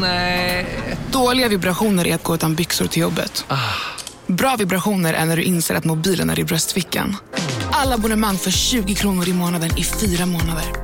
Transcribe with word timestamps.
Nej. 0.00 0.66
Dåliga 1.12 1.48
vibrationer 1.48 2.06
är 2.06 2.14
att 2.14 2.22
gå 2.22 2.34
utan 2.34 2.54
byxor 2.54 2.86
till 2.86 3.02
jobbet. 3.02 3.44
Bra 4.26 4.56
vibrationer 4.56 5.14
är 5.14 5.24
när 5.24 5.36
du 5.36 5.42
inser 5.42 5.74
att 5.74 5.84
mobilen 5.84 6.30
är 6.30 6.38
i 6.38 6.44
bröstfickan. 6.44 7.16
Alla 7.70 7.94
abonnemang 7.94 8.38
för 8.38 8.50
20 8.50 8.94
kronor 8.94 9.28
i 9.28 9.32
månaden 9.32 9.78
i 9.78 9.84
fyra 9.84 10.26
månader. 10.26 10.83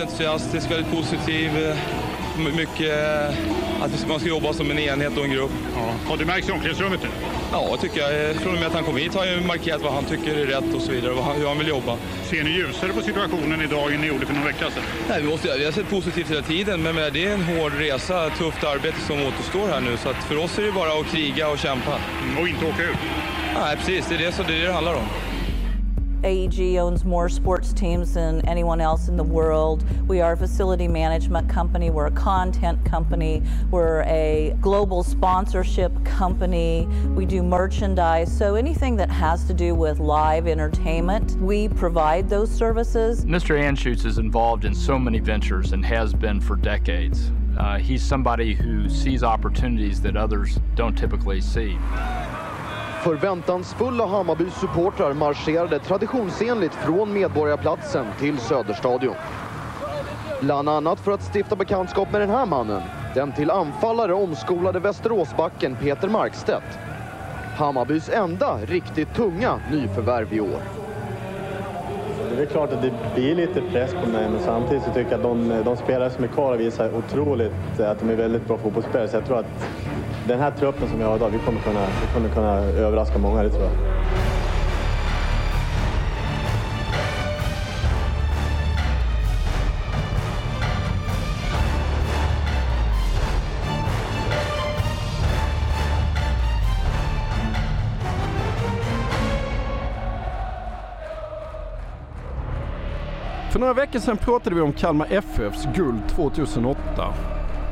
Väldigt 0.00 0.20
entusiastisk, 0.20 0.70
väldigt 0.70 0.90
positiv. 0.92 1.50
eh, 1.68 1.76
my- 2.38 2.50
Mycket 2.52 2.98
eh, 2.98 3.84
att 3.84 4.08
man 4.08 4.20
ska 4.20 4.28
jobba 4.28 4.52
som 4.52 4.70
en 4.70 4.78
enhet 4.78 5.16
och 5.18 5.24
en 5.24 5.30
grupp. 5.30 5.50
Ja. 5.76 5.94
Har 6.10 6.16
det 6.16 6.24
märkts 6.24 6.48
i 6.48 6.52
omklädningsrummet 6.52 7.00
nu? 7.02 7.08
Ja, 7.52 7.76
tycker 7.80 8.00
jag. 8.00 8.36
Från 8.36 8.52
och 8.54 8.58
med 8.58 8.66
att 8.66 8.74
han 8.74 8.84
kom 8.84 8.96
hit 8.96 9.14
har 9.14 9.24
jag 9.26 9.44
markerat 9.44 9.82
vad 9.82 9.92
han 9.92 10.04
tycker 10.04 10.36
är 10.36 10.46
rätt 10.46 10.74
och 10.74 10.82
så 10.82 10.92
vidare, 10.92 11.14
han- 11.22 11.36
hur 11.36 11.46
han 11.48 11.58
vill 11.58 11.68
jobba. 11.68 11.96
Ser 12.30 12.44
ni 12.44 12.50
ljusare 12.50 12.92
på 12.92 13.00
situationen 13.02 13.62
idag 13.62 13.92
än 13.94 14.00
ni 14.00 14.06
gjorde 14.06 14.26
för 14.26 14.34
någon 14.34 14.44
vecka 14.44 14.70
sedan? 14.70 14.82
Nej, 15.08 15.22
vi, 15.22 15.28
måste, 15.28 15.58
vi 15.58 15.64
har 15.64 15.72
sett 15.72 15.90
positivt 15.90 16.30
hela 16.30 16.42
tiden, 16.42 16.82
men 16.82 16.94
det 16.94 17.24
är 17.26 17.32
en 17.34 17.42
hård 17.44 17.72
resa, 17.78 18.30
tufft 18.30 18.64
arbete 18.64 19.00
som 19.06 19.22
återstår 19.26 19.68
här 19.68 19.80
nu. 19.80 19.96
Så 19.96 20.08
att 20.08 20.16
för 20.24 20.36
oss 20.38 20.58
är 20.58 20.62
det 20.62 20.72
bara 20.72 21.00
att 21.00 21.06
kriga 21.06 21.48
och 21.48 21.58
kämpa. 21.58 21.98
Och 22.40 22.48
inte 22.48 22.64
åka 22.66 22.82
ut? 22.82 22.96
Nej, 23.54 23.76
precis. 23.76 24.06
Det 24.08 24.14
är 24.14 24.18
det, 24.18 24.32
så 24.32 24.42
det, 24.42 24.54
är 24.54 24.58
det 24.60 24.66
det 24.66 24.72
handlar 24.72 24.94
om. 24.94 25.04
AEG 26.24 26.76
owns 26.76 27.04
more 27.04 27.28
sports 27.28 27.72
teams 27.72 28.14
than 28.14 28.40
anyone 28.46 28.80
else 28.80 29.08
in 29.08 29.16
the 29.16 29.24
world. 29.24 29.84
We 30.06 30.20
are 30.20 30.32
a 30.32 30.36
facility 30.36 30.88
management 30.88 31.48
company. 31.48 31.90
We're 31.90 32.06
a 32.06 32.10
content 32.10 32.84
company. 32.84 33.42
We're 33.70 34.02
a 34.02 34.56
global 34.60 35.02
sponsorship 35.02 36.04
company. 36.04 36.86
We 37.14 37.24
do 37.26 37.42
merchandise. 37.42 38.36
So 38.36 38.54
anything 38.54 38.96
that 38.96 39.10
has 39.10 39.44
to 39.44 39.54
do 39.54 39.74
with 39.74 39.98
live 39.98 40.46
entertainment, 40.46 41.32
we 41.40 41.68
provide 41.68 42.28
those 42.28 42.50
services. 42.50 43.24
Mr. 43.24 43.58
Anschutz 43.58 44.04
is 44.04 44.18
involved 44.18 44.64
in 44.64 44.74
so 44.74 44.98
many 44.98 45.18
ventures 45.18 45.72
and 45.72 45.84
has 45.84 46.12
been 46.12 46.40
for 46.40 46.56
decades. 46.56 47.32
Uh, 47.58 47.78
he's 47.78 48.02
somebody 48.02 48.54
who 48.54 48.88
sees 48.88 49.22
opportunities 49.22 50.00
that 50.00 50.16
others 50.16 50.60
don't 50.74 50.96
typically 50.96 51.40
see. 51.40 51.78
Förväntansfulla 53.04 54.06
Hammarbys 54.06 54.54
supportrar 54.54 55.12
marscherade 55.12 55.78
traditionsenligt 55.78 56.74
från 56.74 57.12
Medborgarplatsen 57.12 58.06
till 58.18 58.38
Söderstadion. 58.38 59.14
Bland 60.40 60.68
annat 60.68 61.00
för 61.00 61.12
att 61.12 61.34
stifta 61.34 61.56
bekantskap 61.56 62.12
med 62.12 62.20
den 62.20 62.30
här 62.30 62.46
mannen. 62.46 62.82
Den 63.14 63.32
till 63.32 63.50
anfallare 63.50 64.14
omskolade 64.14 64.80
Västeråsbacken 64.80 65.76
Peter 65.76 66.08
Markstedt. 66.08 66.78
Hammarbys 67.56 68.08
enda 68.08 68.58
riktigt 68.66 69.14
tunga 69.14 69.58
nyförvärv 69.72 70.32
i 70.32 70.40
år. 70.40 70.60
Det 72.36 72.42
är 72.42 72.46
klart 72.46 72.72
att 72.72 72.82
det 72.82 72.92
blir 73.14 73.34
lite 73.34 73.62
press 73.62 73.90
på 74.04 74.10
mig, 74.10 74.28
men 74.28 74.40
samtidigt 74.40 74.82
så 74.84 74.90
tycker 74.90 75.10
jag 75.10 75.18
att 75.18 75.22
de, 75.22 75.62
de 75.64 75.76
spelare 75.76 76.10
som 76.10 76.24
är 76.24 76.28
kvar 76.28 76.56
visar 76.56 76.90
otroligt 76.98 77.80
att 77.80 78.00
de 78.00 78.10
är 78.10 78.16
väldigt 78.16 78.46
bra 78.46 78.56
fotbollsspelare. 78.56 79.08
Så 79.08 79.16
jag 79.16 79.26
tror 79.26 79.38
att 79.38 79.46
den 80.30 80.40
här 80.40 80.50
truppen 80.50 80.88
som 80.88 80.98
vi 80.98 81.04
har 81.04 81.16
idag, 81.16 81.30
vi 81.30 81.38
kommer 81.38 81.60
kunna, 81.60 81.86
vi 81.86 82.14
kommer 82.14 82.34
kunna 82.34 82.56
överraska 82.58 83.18
många, 83.18 83.42
det 83.42 83.50
tror 83.50 83.62
jag. 83.62 83.72
För 103.52 103.60
några 103.60 103.74
veckor 103.74 103.98
sedan 103.98 104.16
pratade 104.16 104.56
vi 104.56 104.62
om 104.62 104.72
Kalmar 104.72 105.06
FFs 105.10 105.66
guld 105.74 106.08
2008. 106.08 107.14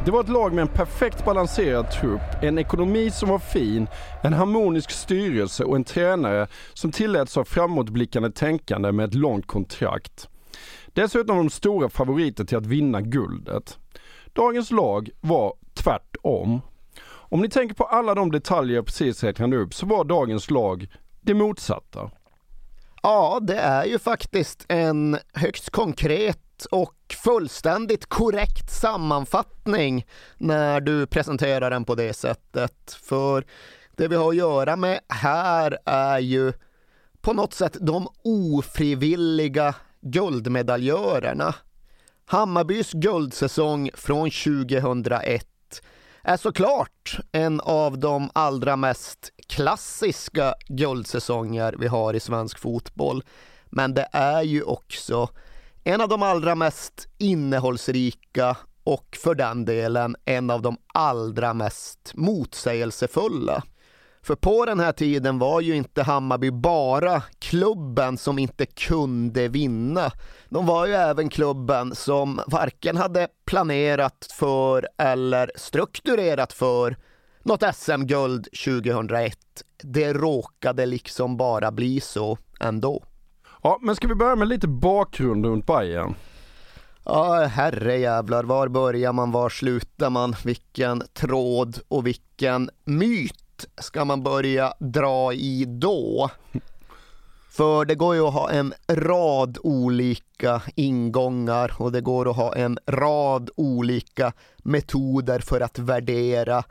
Det 0.09 0.13
var 0.13 0.21
ett 0.21 0.29
lag 0.29 0.53
med 0.53 0.63
en 0.63 0.69
perfekt 0.69 1.25
balanserad 1.25 1.91
trupp, 1.91 2.43
en 2.43 2.59
ekonomi 2.59 3.11
som 3.11 3.29
var 3.29 3.39
fin, 3.39 3.89
en 4.23 4.33
harmonisk 4.33 4.91
styrelse 4.91 5.65
och 5.65 5.77
en 5.77 5.85
tränare 5.85 6.47
som 6.75 6.93
tilläts 6.93 7.37
ha 7.37 7.45
framåtblickande 7.45 8.31
tänkande 8.31 8.93
med 8.93 9.05
ett 9.05 9.15
långt 9.15 9.47
kontrakt. 9.47 10.29
Dessutom 10.87 11.37
var 11.37 11.45
de 11.45 11.51
stora 11.51 11.89
favoriter 11.89 12.45
till 12.45 12.59
att 12.59 12.67
vinna 12.67 13.01
guldet. 13.01 13.79
Dagens 14.33 14.71
lag 14.71 15.11
var 15.21 15.55
tvärtom. 15.75 16.61
Om 17.09 17.41
ni 17.41 17.49
tänker 17.49 17.75
på 17.75 17.85
alla 17.85 18.15
de 18.15 18.33
detaljer 18.33 18.77
jag 18.77 18.87
precis 18.87 19.25
räknade 19.25 19.57
upp 19.57 19.75
så 19.75 19.87
var 19.87 20.05
dagens 20.05 20.51
lag 20.51 20.87
det 21.21 21.35
motsatta. 21.35 22.11
Ja, 23.03 23.39
det 23.43 23.59
är 23.59 23.85
ju 23.85 23.99
faktiskt 23.99 24.65
en 24.69 25.19
högst 25.33 25.71
konkret 25.71 26.48
och 26.67 26.95
fullständigt 27.25 28.07
korrekt 28.07 28.71
sammanfattning 28.71 30.07
när 30.39 30.81
du 30.81 31.07
presenterar 31.07 31.71
den 31.71 31.85
på 31.85 31.95
det 31.95 32.13
sättet. 32.13 32.99
För 33.03 33.45
det 33.97 34.09
vi 34.09 34.17
har 34.17 34.29
att 34.29 34.37
göra 34.37 34.77
med 34.77 35.01
här 35.09 35.79
är 35.85 36.19
ju 36.19 36.53
på 37.21 37.33
något 37.33 37.55
sätt 37.55 37.77
de 37.81 38.09
ofrivilliga 38.23 39.75
guldmedaljörerna. 40.01 41.55
Hammarbys 42.27 42.93
guldsäsong 42.93 43.91
från 43.95 44.31
2001 44.31 45.47
är 46.23 46.37
såklart 46.37 47.19
en 47.33 47.61
av 47.61 47.99
de 47.99 48.31
allra 48.35 48.77
mest 48.77 49.33
klassiska 49.49 50.55
guldsäsonger 50.69 51.75
vi 51.79 51.87
har 51.87 52.15
i 52.15 52.21
svensk 52.21 52.59
fotboll. 52.59 53.23
Men 53.67 53.95
det 53.95 54.09
är 54.13 54.43
ju 54.43 54.63
också 54.63 55.29
en 55.89 56.01
av 56.01 56.09
de 56.09 56.23
allra 56.23 56.55
mest 56.55 57.09
innehållsrika 57.19 58.57
och 58.85 59.19
för 59.23 59.35
den 59.35 59.65
delen 59.65 60.17
en 60.25 60.51
av 60.51 60.63
de 60.63 60.77
allra 60.95 61.55
mest 61.55 62.13
motsägelsefulla. 62.15 63.63
För 64.23 64.35
på 64.35 64.65
den 64.65 64.81
här 64.81 64.93
tiden 64.93 65.39
var 65.39 65.61
ju 65.61 65.77
inte 65.77 66.03
Hammarby 66.03 66.51
bara 66.51 67.23
klubben 67.39 68.19
som 68.19 68.39
inte 68.39 68.67
kunde 68.67 69.49
vinna. 69.49 70.13
De 70.49 70.67
var 70.67 70.87
ju 70.87 70.95
även 70.95 71.29
klubben 71.29 71.95
som 71.95 72.41
varken 72.47 72.97
hade 72.97 73.29
planerat 73.47 74.29
för 74.31 74.89
eller 74.99 75.53
strukturerat 75.57 76.53
för 76.53 76.97
något 77.43 77.75
SM-guld 77.75 78.49
2001. 78.65 79.39
Det 79.83 80.13
råkade 80.13 80.87
liksom 80.87 81.37
bara 81.37 81.71
bli 81.71 82.01
så 82.01 82.39
ändå. 82.61 83.05
Ja, 83.63 83.79
men 83.83 83.97
ska 83.97 84.09
vi 84.09 84.15
börja 84.15 84.37
med 84.37 84.49
lite 84.49 84.69
bakgrund 84.69 85.47
runt 85.47 85.67
Bayern? 85.67 86.15
Ja, 87.05 87.45
herrejävlar, 87.45 88.45
var 88.45 88.69
börjar 88.69 89.13
man, 89.13 89.33
var 89.33 89.49
slutar 89.49 90.11
man, 90.11 90.35
vilken 90.45 91.03
tråd 91.13 91.79
och 91.89 92.07
vilken 92.07 92.71
myt 92.85 93.67
ska 93.81 94.05
man 94.05 94.23
börja 94.23 94.75
dra 94.79 95.33
i 95.33 95.65
då? 95.65 96.31
För 97.51 97.85
det 97.85 97.95
går 97.95 98.15
ju 98.15 98.27
att 98.27 98.35
ha 98.35 98.51
en 98.51 98.75
rad 98.89 99.59
olika 99.63 100.63
ingångar 100.75 101.73
och 101.79 101.93
det 101.93 102.01
går 102.01 102.31
att 102.31 102.37
ha 102.37 102.57
en 102.57 102.79
rad 102.87 103.51
olika 103.57 104.33
metoder 104.59 105.39
för 105.39 105.61
att 105.61 105.79
värdera 105.79 106.65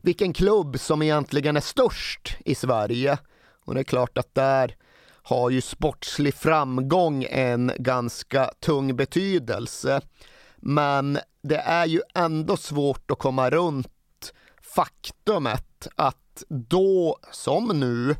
vilken 0.00 0.32
klubb 0.32 0.80
som 0.80 1.02
egentligen 1.02 1.56
är 1.56 1.60
störst 1.60 2.36
i 2.44 2.54
Sverige. 2.54 3.18
Och 3.64 3.74
det 3.74 3.80
är 3.80 3.84
klart 3.84 4.18
att 4.18 4.34
där 4.34 4.76
har 5.24 5.50
ju 5.50 5.60
sportslig 5.60 6.34
framgång 6.34 7.26
en 7.30 7.72
ganska 7.78 8.50
tung 8.60 8.96
betydelse. 8.96 10.00
Men 10.56 11.18
det 11.42 11.56
är 11.56 11.86
ju 11.86 12.00
ändå 12.14 12.56
svårt 12.56 13.10
att 13.10 13.18
komma 13.18 13.50
runt 13.50 13.88
faktumet 14.62 15.88
att 15.96 16.44
då 16.48 17.18
som 17.30 17.80
nu 17.80 18.16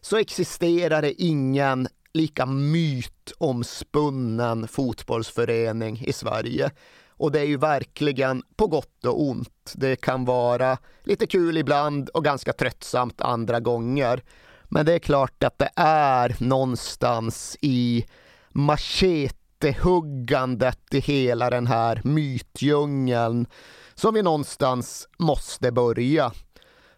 så 0.00 0.16
existerar 0.16 1.02
det 1.02 1.22
ingen 1.22 1.88
lika 2.12 2.46
mytomspunnen 2.46 4.68
fotbollsförening 4.68 6.04
i 6.06 6.12
Sverige. 6.12 6.70
Och 7.08 7.32
det 7.32 7.40
är 7.40 7.44
ju 7.44 7.56
verkligen 7.56 8.42
på 8.56 8.66
gott 8.66 9.04
och 9.04 9.22
ont. 9.22 9.72
Det 9.74 9.96
kan 9.96 10.24
vara 10.24 10.78
lite 11.04 11.26
kul 11.26 11.56
ibland 11.56 12.08
och 12.08 12.24
ganska 12.24 12.52
tröttsamt 12.52 13.20
andra 13.20 13.60
gånger. 13.60 14.22
Men 14.74 14.86
det 14.86 14.92
är 14.92 14.98
klart 14.98 15.44
att 15.44 15.58
det 15.58 15.70
är 15.76 16.36
någonstans 16.38 17.56
i 17.60 18.06
machetehuggandet 18.48 20.94
i 20.94 21.00
hela 21.00 21.50
den 21.50 21.66
här 21.66 22.00
mytdjungeln 22.04 23.46
som 23.94 24.14
vi 24.14 24.22
någonstans 24.22 25.08
måste 25.18 25.72
börja. 25.72 26.32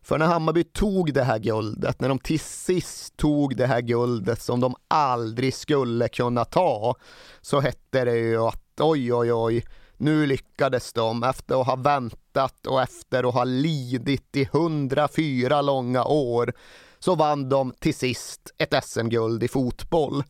För 0.02 0.18
när 0.18 0.26
Hammarby 0.26 0.64
tog 0.64 1.14
det 1.14 1.22
här 1.22 1.38
guldet, 1.38 2.00
när 2.00 2.08
de 2.08 2.18
till 2.18 2.40
sist 2.40 3.16
tog 3.16 3.56
det 3.56 3.66
här 3.66 3.80
guldet 3.80 4.42
som 4.42 4.60
de 4.60 4.74
aldrig 4.88 5.54
skulle 5.54 6.08
kunna 6.08 6.44
ta, 6.44 6.94
så 7.40 7.60
hette 7.60 8.04
det 8.04 8.18
ju 8.18 8.38
att 8.38 8.80
oj, 8.80 9.14
oj, 9.14 9.32
oj, 9.32 9.64
nu 9.96 10.26
lyckades 10.26 10.92
de 10.92 11.22
efter 11.22 11.60
att 11.60 11.66
ha 11.66 11.76
väntat 11.76 12.66
och 12.66 12.82
efter 12.82 13.28
att 13.28 13.34
ha 13.34 13.44
lidit 13.44 14.36
i 14.36 14.42
104 14.42 15.62
långa 15.62 16.04
år 16.04 16.52
så 16.98 17.14
vann 17.14 17.48
de 17.48 17.72
till 17.80 17.94
sist 17.94 18.40
ett 18.58 18.84
SM-guld 18.84 19.42
i 19.42 19.48
fotboll. 19.48 20.22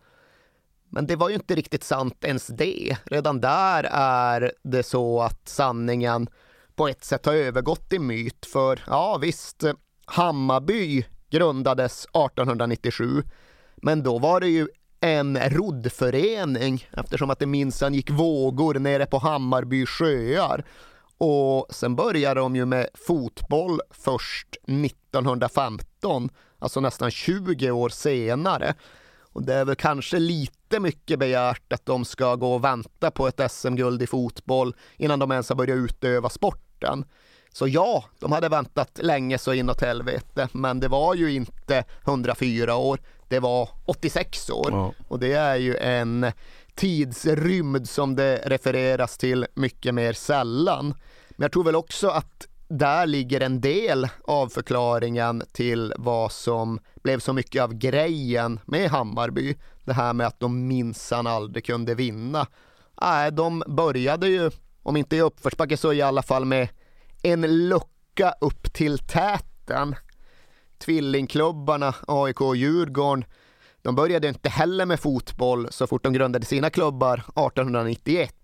Men 0.90 1.06
det 1.06 1.16
var 1.16 1.28
ju 1.28 1.34
inte 1.34 1.54
riktigt 1.54 1.84
sant 1.84 2.24
ens 2.24 2.46
det. 2.46 2.96
Redan 3.04 3.40
där 3.40 3.84
är 3.92 4.52
det 4.62 4.82
så 4.82 5.22
att 5.22 5.48
sanningen 5.48 6.28
på 6.74 6.88
ett 6.88 7.04
sätt 7.04 7.26
har 7.26 7.34
övergått 7.34 7.92
i 7.92 7.98
myt. 7.98 8.46
För 8.46 8.84
ja, 8.86 9.18
visst, 9.18 9.64
Hammarby 10.04 11.04
grundades 11.30 12.04
1897, 12.04 13.22
men 13.76 14.02
då 14.02 14.18
var 14.18 14.40
det 14.40 14.48
ju 14.48 14.68
en 15.00 15.38
roddförening 15.50 16.88
eftersom 16.92 17.30
att 17.30 17.38
det 17.38 17.46
minsann 17.46 17.94
gick 17.94 18.10
vågor 18.10 18.74
nere 18.74 19.06
på 19.06 19.18
Hammarby 19.18 19.86
sjöar. 19.86 20.64
Och 21.18 21.66
sen 21.70 21.96
började 21.96 22.40
de 22.40 22.56
ju 22.56 22.64
med 22.64 22.88
fotboll 22.94 23.80
först 23.90 24.56
1915, 24.66 26.30
alltså 26.58 26.80
nästan 26.80 27.10
20 27.10 27.70
år 27.70 27.88
senare. 27.88 28.74
Och 29.32 29.42
det 29.42 29.54
är 29.54 29.64
väl 29.64 29.76
kanske 29.76 30.18
lite 30.18 30.80
mycket 30.80 31.18
begärt 31.18 31.72
att 31.72 31.86
de 31.86 32.04
ska 32.04 32.34
gå 32.34 32.54
och 32.54 32.64
vänta 32.64 33.10
på 33.10 33.28
ett 33.28 33.52
SM-guld 33.52 34.02
i 34.02 34.06
fotboll 34.06 34.74
innan 34.96 35.18
de 35.18 35.32
ens 35.32 35.48
har 35.48 35.56
börjat 35.56 35.76
utöva 35.76 36.28
sporten. 36.28 37.04
Så 37.52 37.68
ja, 37.68 38.04
de 38.18 38.32
hade 38.32 38.48
väntat 38.48 38.98
länge 39.02 39.38
så 39.38 39.52
inåt 39.52 39.80
helvete, 39.80 40.48
men 40.52 40.80
det 40.80 40.88
var 40.88 41.14
ju 41.14 41.32
inte 41.32 41.84
104 42.06 42.76
år, 42.76 43.00
det 43.28 43.38
var 43.38 43.68
86 43.84 44.50
år. 44.50 44.68
Ja. 44.70 44.92
Och 45.08 45.18
det 45.18 45.32
är 45.32 45.56
ju 45.56 45.76
en 45.76 46.32
tidsrymd 46.74 47.88
som 47.88 48.16
det 48.16 48.36
refereras 48.44 49.18
till 49.18 49.46
mycket 49.54 49.94
mer 49.94 50.12
sällan. 50.12 50.94
Men 51.30 51.44
jag 51.44 51.52
tror 51.52 51.64
väl 51.64 51.76
också 51.76 52.08
att 52.08 52.48
där 52.68 53.06
ligger 53.06 53.40
en 53.40 53.60
del 53.60 54.08
av 54.24 54.48
förklaringen 54.48 55.42
till 55.52 55.92
vad 55.96 56.32
som 56.32 56.78
blev 57.02 57.18
så 57.18 57.32
mycket 57.32 57.62
av 57.62 57.74
grejen 57.74 58.60
med 58.64 58.90
Hammarby. 58.90 59.56
Det 59.84 59.92
här 59.92 60.12
med 60.12 60.26
att 60.26 60.40
de 60.40 60.68
minsann 60.68 61.26
aldrig 61.26 61.64
kunde 61.64 61.94
vinna. 61.94 62.46
Nej, 63.00 63.32
de 63.32 63.62
började 63.66 64.28
ju, 64.28 64.50
om 64.82 64.96
inte 64.96 65.16
i 65.16 65.20
uppförsbacke 65.20 65.76
så 65.76 65.92
i 65.92 66.02
alla 66.02 66.22
fall 66.22 66.44
med 66.44 66.68
en 67.22 67.68
lucka 67.68 68.34
upp 68.40 68.72
till 68.72 68.98
täten. 68.98 69.94
Tvillingklubbarna 70.78 71.94
AIK 72.06 72.40
och 72.40 72.56
Djurgården, 72.56 73.24
de 73.82 73.94
började 73.94 74.28
inte 74.28 74.48
heller 74.48 74.86
med 74.86 75.00
fotboll 75.00 75.68
så 75.70 75.86
fort 75.86 76.04
de 76.04 76.12
grundade 76.12 76.46
sina 76.46 76.70
klubbar 76.70 77.14
1891 77.18 78.35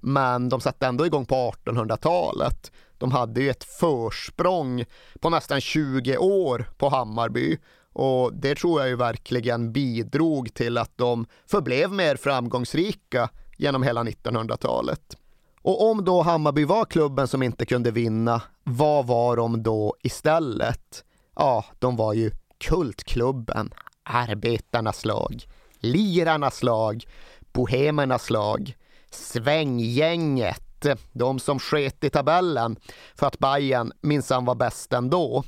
men 0.00 0.48
de 0.48 0.60
satte 0.60 0.86
ändå 0.86 1.06
igång 1.06 1.26
på 1.26 1.34
1800-talet. 1.64 2.72
De 2.98 3.12
hade 3.12 3.40
ju 3.40 3.50
ett 3.50 3.64
försprång 3.64 4.84
på 5.20 5.30
nästan 5.30 5.60
20 5.60 6.16
år 6.16 6.70
på 6.78 6.88
Hammarby 6.88 7.58
och 7.92 8.34
det 8.34 8.54
tror 8.54 8.80
jag 8.80 8.88
ju 8.88 8.96
verkligen 8.96 9.72
bidrog 9.72 10.54
till 10.54 10.78
att 10.78 10.92
de 10.96 11.26
förblev 11.46 11.92
mer 11.92 12.16
framgångsrika 12.16 13.30
genom 13.56 13.82
hela 13.82 14.04
1900-talet. 14.04 15.16
Och 15.62 15.90
om 15.90 16.04
då 16.04 16.22
Hammarby 16.22 16.64
var 16.64 16.84
klubben 16.84 17.28
som 17.28 17.42
inte 17.42 17.66
kunde 17.66 17.90
vinna, 17.90 18.42
vad 18.64 19.06
var 19.06 19.36
de 19.36 19.62
då 19.62 19.96
istället? 20.02 21.04
Ja, 21.36 21.64
de 21.78 21.96
var 21.96 22.12
ju 22.12 22.30
kultklubben, 22.58 23.70
arbetarnas 24.02 25.04
lag, 25.04 25.44
lirarnas 25.78 26.62
lag, 26.62 27.04
bohemernas 27.52 28.30
lag, 28.30 28.76
svänggänget, 29.14 30.86
de 31.12 31.38
som 31.38 31.58
sket 31.58 32.04
i 32.04 32.10
tabellen 32.10 32.76
för 33.14 33.26
att 33.26 33.38
Bayern 33.38 33.92
minsann 34.00 34.44
var 34.44 34.54
bäst 34.54 34.92
ändå. 34.92 35.44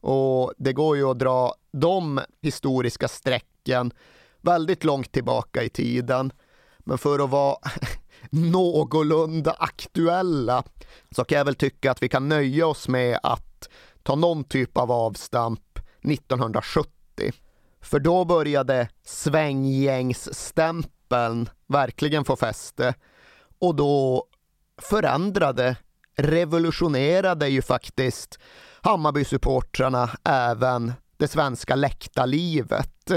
Och 0.00 0.52
det 0.58 0.72
går 0.72 0.96
ju 0.96 1.10
att 1.10 1.18
dra 1.18 1.54
de 1.72 2.20
historiska 2.42 3.08
strecken 3.08 3.92
väldigt 4.40 4.84
långt 4.84 5.12
tillbaka 5.12 5.62
i 5.62 5.68
tiden. 5.68 6.32
Men 6.78 6.98
för 6.98 7.18
att 7.18 7.30
vara 7.30 7.56
någorlunda 8.30 9.52
aktuella 9.58 10.64
så 11.10 11.24
kan 11.24 11.38
jag 11.38 11.44
väl 11.44 11.54
tycka 11.54 11.90
att 11.90 12.02
vi 12.02 12.08
kan 12.08 12.28
nöja 12.28 12.66
oss 12.66 12.88
med 12.88 13.18
att 13.22 13.68
ta 14.02 14.14
någon 14.14 14.44
typ 14.44 14.76
av 14.76 14.92
avstamp 14.92 15.78
1970. 16.02 16.92
För 17.80 18.00
då 18.00 18.24
började 18.24 18.88
svänggängsstämpeln 19.04 20.97
verkligen 21.66 22.24
få 22.24 22.36
fäste 22.36 22.94
och 23.60 23.74
då 23.74 24.24
förändrade, 24.82 25.76
revolutionerade 26.16 27.48
ju 27.48 27.62
faktiskt 27.62 28.38
Hammarby-supportrarna 28.82 30.10
även 30.24 30.92
det 31.16 31.28
svenska 31.28 31.74
läktarlivet. 31.74 33.10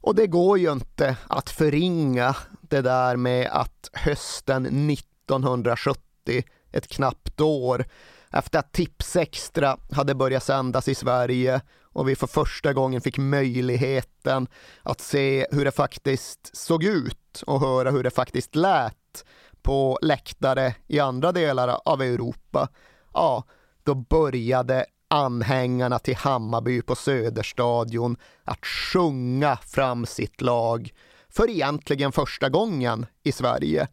Och 0.00 0.14
det 0.14 0.26
går 0.26 0.58
ju 0.58 0.72
inte 0.72 1.16
att 1.26 1.50
förringa 1.50 2.36
det 2.60 2.80
där 2.80 3.16
med 3.16 3.48
att 3.52 3.90
hösten 3.92 4.90
1970, 4.90 6.44
ett 6.72 6.88
knappt 6.88 7.40
år, 7.40 7.84
efter 8.30 8.58
att 8.58 8.72
Tipsextra 8.72 9.76
hade 9.92 10.14
börjat 10.14 10.42
sändas 10.42 10.88
i 10.88 10.94
Sverige 10.94 11.60
och 11.94 12.08
vi 12.08 12.16
för 12.16 12.26
första 12.26 12.72
gången 12.72 13.00
fick 13.00 13.18
möjligheten 13.18 14.46
att 14.82 15.00
se 15.00 15.46
hur 15.50 15.64
det 15.64 15.70
faktiskt 15.70 16.56
såg 16.56 16.84
ut 16.84 17.42
och 17.46 17.60
höra 17.60 17.90
hur 17.90 18.02
det 18.02 18.10
faktiskt 18.10 18.56
lät 18.56 19.24
på 19.62 19.98
läktare 20.02 20.74
i 20.86 21.00
andra 21.00 21.32
delar 21.32 21.80
av 21.84 22.02
Europa. 22.02 22.68
Ja, 23.14 23.44
då 23.82 23.94
började 23.94 24.86
anhängarna 25.08 25.98
till 25.98 26.16
Hammarby 26.16 26.82
på 26.82 26.94
Söderstadion 26.94 28.16
att 28.44 28.66
sjunga 28.66 29.56
fram 29.56 30.06
sitt 30.06 30.40
lag 30.40 30.92
för 31.28 31.50
egentligen 31.50 32.12
första 32.12 32.48
gången 32.48 33.06
i 33.22 33.32
Sverige. 33.32 33.88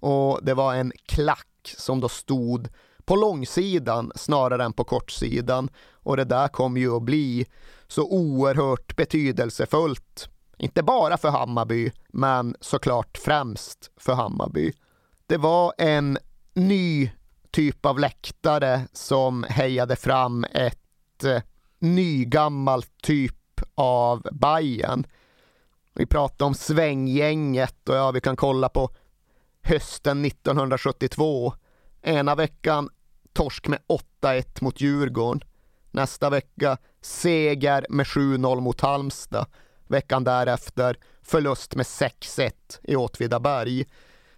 Och 0.00 0.40
det 0.42 0.54
var 0.54 0.74
en 0.74 0.92
klack 1.06 1.74
som 1.76 2.00
då 2.00 2.08
stod 2.08 2.68
på 3.04 3.16
långsidan 3.16 4.12
snarare 4.14 4.64
än 4.64 4.72
på 4.72 4.84
kortsidan 4.84 5.70
och 5.92 6.16
det 6.16 6.24
där 6.24 6.48
kom 6.48 6.76
ju 6.76 6.96
att 6.96 7.02
bli 7.02 7.46
så 7.88 8.02
oerhört 8.10 8.96
betydelsefullt. 8.96 10.28
Inte 10.58 10.82
bara 10.82 11.16
för 11.16 11.28
Hammarby, 11.28 11.92
men 12.08 12.56
såklart 12.60 13.18
främst 13.18 13.90
för 13.96 14.12
Hammarby. 14.12 14.72
Det 15.26 15.36
var 15.36 15.72
en 15.78 16.18
ny 16.54 17.10
typ 17.50 17.86
av 17.86 17.98
läktare 17.98 18.80
som 18.92 19.44
hejade 19.48 19.96
fram 19.96 20.44
ett 20.44 21.24
eh, 21.24 21.42
nygammalt 21.78 22.90
typ 23.02 23.60
av 23.74 24.26
Bajen. 24.32 25.06
Vi 25.94 26.06
pratar 26.06 26.46
om 26.46 26.54
svänggänget 26.54 27.88
och 27.88 27.94
ja, 27.94 28.10
vi 28.10 28.20
kan 28.20 28.36
kolla 28.36 28.68
på 28.68 28.90
hösten 29.62 30.24
1972. 30.24 31.54
Ena 32.06 32.34
veckan 32.34 32.88
torsk 33.32 33.68
med 33.68 33.78
8-1 34.22 34.44
mot 34.60 34.80
Djurgården. 34.80 35.40
Nästa 35.90 36.30
vecka 36.30 36.76
seger 37.00 37.86
med 37.88 38.06
7-0 38.06 38.60
mot 38.60 38.80
Halmstad. 38.80 39.46
Veckan 39.88 40.24
därefter 40.24 40.96
förlust 41.22 41.74
med 41.74 41.86
6-1 41.86 42.52
i 42.82 42.96
Åtvidaberg. 42.96 43.84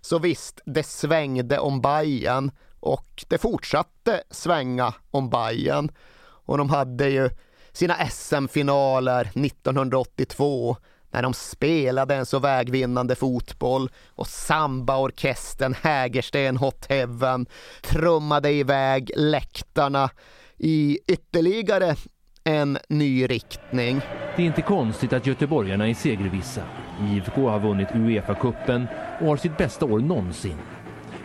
Så 0.01 0.19
visst, 0.19 0.61
det 0.67 0.83
svängde 0.83 1.59
om 1.59 1.81
Bajen 1.81 2.51
och 2.81 3.25
det 3.29 3.39
fortsatte 3.39 4.23
svänga 4.31 4.95
om 5.11 5.31
Bajen 5.31 5.91
och 6.19 6.59
de 6.59 6.71
hade 6.71 7.09
ju 7.09 7.31
sina 7.73 8.09
SM-finaler 8.11 9.21
1982 9.35 10.77
när 11.17 11.23
de 11.23 11.35
spelade 11.35 12.15
en 12.15 12.27
så 12.27 12.39
vägvinnande 12.39 13.15
fotboll 13.15 13.91
och 14.09 14.27
sambaorkestern 14.27 15.75
Hägersten 15.83 16.57
Hot 16.57 16.87
Heaven 16.89 17.47
trummade 17.83 18.51
iväg 18.51 19.11
läktarna 19.17 20.11
i 20.57 20.99
ytterligare 21.09 21.97
en 22.45 22.79
ny 22.89 23.27
riktning. 23.27 24.01
Det 24.37 24.43
är 24.43 24.47
inte 24.47 24.63
konstigt 24.63 25.13
att 25.13 25.27
göteborgarna 25.27 25.89
är 25.89 25.95
segervissa. 25.95 26.63
IFK 27.11 27.49
har 27.49 27.61
vunnit 27.61 27.89
Uefa-cupen 27.89 28.87
och 29.21 29.27
har 29.27 29.37
sitt 29.37 29.59
bästa 29.59 29.85
år 29.85 29.99
någonsin. 29.99 30.59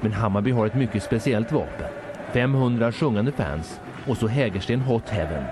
Men 0.02 0.12
Hammarby 0.14 0.52
har 0.52 0.66
ett 0.66 0.76
mycket 0.76 1.04
speciellt 1.04 1.52
vapen. 1.52 1.90
500 2.34 2.92
sjungande 2.92 3.32
fans 3.32 3.80
och 4.08 4.18
så 4.18 4.28
Hägersten 4.28 4.82
Hot 4.82 5.10
Heaven. 5.10 5.44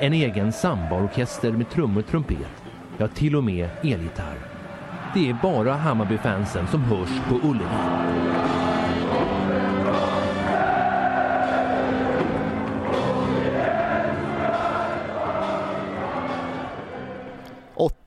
En 0.00 0.12
egen 0.12 0.52
sambaorkester 0.52 1.52
med 1.52 1.70
trummor, 1.70 2.00
och 2.00 2.08
trumpet, 2.08 2.61
ja 2.98 3.08
till 3.08 3.36
och 3.36 3.44
med 3.44 3.68
elgitarr. 3.82 4.38
Det 5.14 5.28
är 5.28 5.38
bara 5.42 5.74
Hammarby-fansen 5.74 6.66
som 6.66 6.80
hörs 6.80 7.10
på 7.28 7.48
Ullevi. 7.48 8.02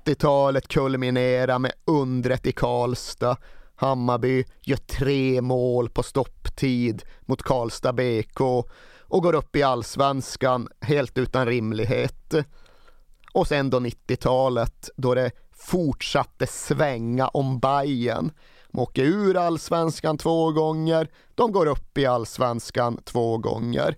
80-talet 0.06 0.68
kulminerar 0.68 1.60
med 1.60 1.72
undret 1.86 2.48
i 2.48 2.52
Karlstad. 2.52 3.38
Hammarby 3.76 4.46
gör 4.62 4.78
tre 4.78 5.42
mål 5.42 5.90
på 5.90 6.04
stopptid 6.04 7.04
mot 7.22 7.44
Karlstad 7.44 7.94
BK 7.94 8.42
och 9.02 9.24
går 9.24 9.36
upp 9.36 9.56
i 9.56 9.64
allsvenskan 9.64 10.68
helt 10.82 11.18
utan 11.18 11.46
rimlighet. 11.46 12.34
Och 13.36 13.48
sen 13.48 13.70
då 13.70 13.80
90-talet 13.80 14.90
då 14.96 15.16
det 15.16 15.32
fortsatte 15.52 16.48
svänga 16.48 17.28
om 17.28 17.60
Bayern. 17.60 18.32
De 18.72 18.80
åker 18.80 19.04
ur 19.04 19.38
allsvenskan 19.38 20.18
två 20.18 20.52
gånger, 20.52 21.08
de 21.36 21.52
går 21.52 21.66
upp 21.66 21.98
i 21.98 22.06
allsvenskan 22.06 23.00
två 23.04 23.38
gånger. 23.38 23.96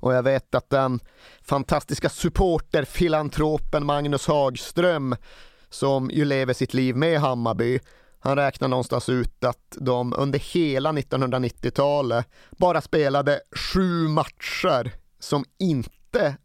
Och 0.00 0.14
jag 0.14 0.22
vet 0.22 0.54
att 0.54 0.70
den 0.70 1.00
fantastiska 1.42 2.08
supporterfilantropen 2.08 3.86
Magnus 3.86 4.26
Hagström, 4.26 5.16
som 5.70 6.10
ju 6.10 6.24
lever 6.24 6.54
sitt 6.54 6.74
liv 6.74 6.96
med 6.96 7.20
Hammarby, 7.20 7.78
han 8.18 8.36
räknar 8.36 8.68
någonstans 8.68 9.08
ut 9.08 9.44
att 9.44 9.76
de 9.80 10.14
under 10.16 10.38
hela 10.38 10.92
1990-talet 10.92 12.26
bara 12.50 12.80
spelade 12.80 13.40
sju 13.56 14.08
matcher 14.08 14.92
som 15.20 15.44
inte 15.58 15.95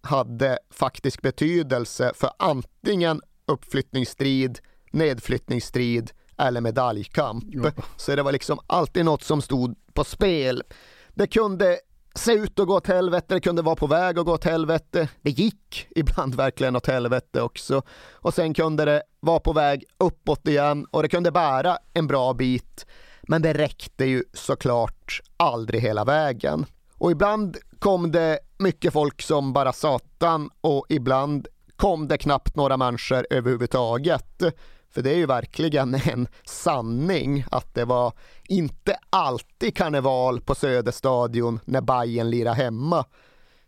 hade 0.01 0.59
faktisk 0.69 1.21
betydelse 1.21 2.11
för 2.15 2.29
antingen 2.39 3.21
uppflyttningsstrid, 3.47 4.59
nedflyttningsstrid 4.91 6.11
eller 6.37 6.61
medaljkamp. 6.61 7.43
Ja. 7.47 7.71
Så 7.97 8.15
det 8.15 8.23
var 8.23 8.31
liksom 8.31 8.59
alltid 8.67 9.05
något 9.05 9.23
som 9.23 9.41
stod 9.41 9.75
på 9.93 10.03
spel. 10.03 10.63
Det 11.09 11.27
kunde 11.27 11.79
se 12.15 12.33
ut 12.33 12.59
att 12.59 12.67
gå 12.67 12.75
åt 12.75 12.87
helvete, 12.87 13.33
det 13.33 13.39
kunde 13.39 13.61
vara 13.61 13.75
på 13.75 13.87
väg 13.87 14.19
att 14.19 14.25
gå 14.25 14.33
åt 14.33 14.43
helvete. 14.43 15.09
Det 15.21 15.29
gick 15.29 15.87
ibland 15.95 16.35
verkligen 16.35 16.75
åt 16.75 16.87
helvete 16.87 17.41
också. 17.41 17.81
Och 18.11 18.33
sen 18.33 18.53
kunde 18.53 18.85
det 18.85 19.03
vara 19.19 19.39
på 19.39 19.53
väg 19.53 19.83
uppåt 19.97 20.47
igen 20.47 20.85
och 20.91 21.03
det 21.03 21.09
kunde 21.09 21.31
bära 21.31 21.77
en 21.93 22.07
bra 22.07 22.33
bit. 22.33 22.85
Men 23.21 23.41
det 23.41 23.53
räckte 23.53 24.05
ju 24.05 24.23
såklart 24.33 25.21
aldrig 25.37 25.81
hela 25.81 26.05
vägen. 26.05 26.65
Och 26.97 27.11
ibland 27.11 27.57
kom 27.79 28.11
det 28.11 28.39
mycket 28.61 28.93
folk 28.93 29.21
som 29.21 29.53
bara 29.53 29.73
satan 29.73 30.49
och 30.61 30.85
ibland 30.89 31.47
kom 31.75 32.07
det 32.07 32.17
knappt 32.17 32.55
några 32.55 32.77
människor 32.77 33.27
överhuvudtaget. 33.29 34.43
För 34.89 35.01
det 35.01 35.11
är 35.11 35.15
ju 35.15 35.25
verkligen 35.25 35.95
en 36.05 36.27
sanning 36.43 37.45
att 37.51 37.73
det 37.73 37.85
var 37.85 38.13
inte 38.47 38.95
alltid 39.09 39.75
karneval 39.77 40.41
på 40.41 40.55
Söderstadion 40.55 41.59
när 41.65 41.81
Bayern 41.81 42.29
lirade 42.29 42.55
hemma. 42.55 43.05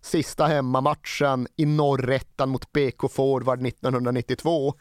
Sista 0.01 0.45
hemmamatchen 0.45 1.47
i 1.55 1.65
norrettan 1.65 2.49
mot 2.49 2.71
BK 2.73 3.11
Forward 3.11 3.67
1992. 3.67 4.73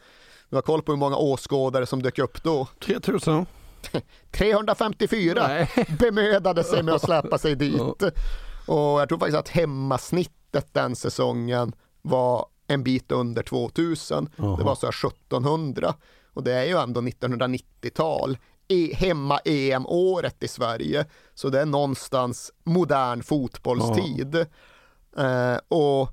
Du 0.49 0.55
har 0.57 0.61
koll 0.61 0.81
på 0.81 0.91
hur 0.91 0.99
många 0.99 1.15
åskådare 1.15 1.85
som 1.85 2.01
dök 2.01 2.19
upp 2.19 2.43
då? 2.43 2.67
3000. 2.85 3.45
354 4.31 5.33
Nej. 5.47 5.69
bemödade 5.99 6.63
sig 6.63 6.83
med 6.83 6.93
att 6.93 7.01
släppa 7.01 7.37
sig 7.37 7.55
dit. 7.65 8.03
Och 8.65 9.01
jag 9.01 9.09
tror 9.09 9.19
faktiskt 9.19 9.37
att 9.37 9.49
hemmasnittet 9.49 10.73
den 10.73 10.95
säsongen 10.95 11.75
var 12.01 12.45
en 12.67 12.83
bit 12.83 13.11
under 13.11 13.43
2000. 13.43 14.29
Aha. 14.39 14.57
Det 14.57 14.63
var 14.63 14.75
så 14.75 14.89
1700. 14.89 15.93
Och 16.33 16.43
det 16.43 16.53
är 16.53 16.63
ju 16.63 16.77
ändå 16.77 17.01
1990-tal, 17.01 18.37
e 18.67 18.93
hemma-EM-året 18.93 20.43
i 20.43 20.47
Sverige. 20.47 21.05
Så 21.33 21.49
det 21.49 21.61
är 21.61 21.65
någonstans 21.65 22.51
modern 22.63 23.23
fotbollstid. 23.23 24.35
Eh, 25.17 25.57
och 25.67 26.09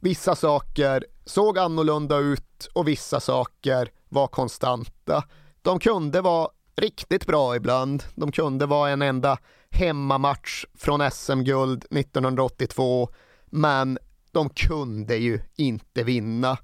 vissa 0.00 0.34
saker 0.36 1.04
såg 1.24 1.58
annorlunda 1.58 2.18
ut 2.18 2.68
och 2.72 2.88
vissa 2.88 3.20
saker 3.20 3.90
var 4.08 4.26
konstanta. 4.26 5.24
De 5.62 5.78
kunde 5.78 6.20
vara 6.20 6.48
riktigt 6.76 7.26
bra 7.26 7.56
ibland. 7.56 8.02
De 8.14 8.32
kunde 8.32 8.66
vara 8.66 8.90
en 8.90 9.02
enda 9.02 9.38
hemmamatch 9.74 10.64
från 10.74 11.10
SM-guld 11.10 11.84
1982, 11.90 13.08
men 13.46 13.98
de 14.32 14.48
kunde 14.48 15.16
ju 15.16 15.40
inte 15.56 16.02
vinna. 16.02 16.58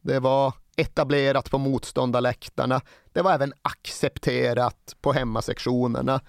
Det 0.00 0.20
var 0.20 0.52
etablerat 0.76 1.50
på 1.50 1.58
motståndarläktarna. 1.58 2.80
Det 3.12 3.22
var 3.22 3.32
även 3.32 3.52
accepterat 3.62 4.96
på 5.00 5.12
hemmasektionerna. 5.12 6.20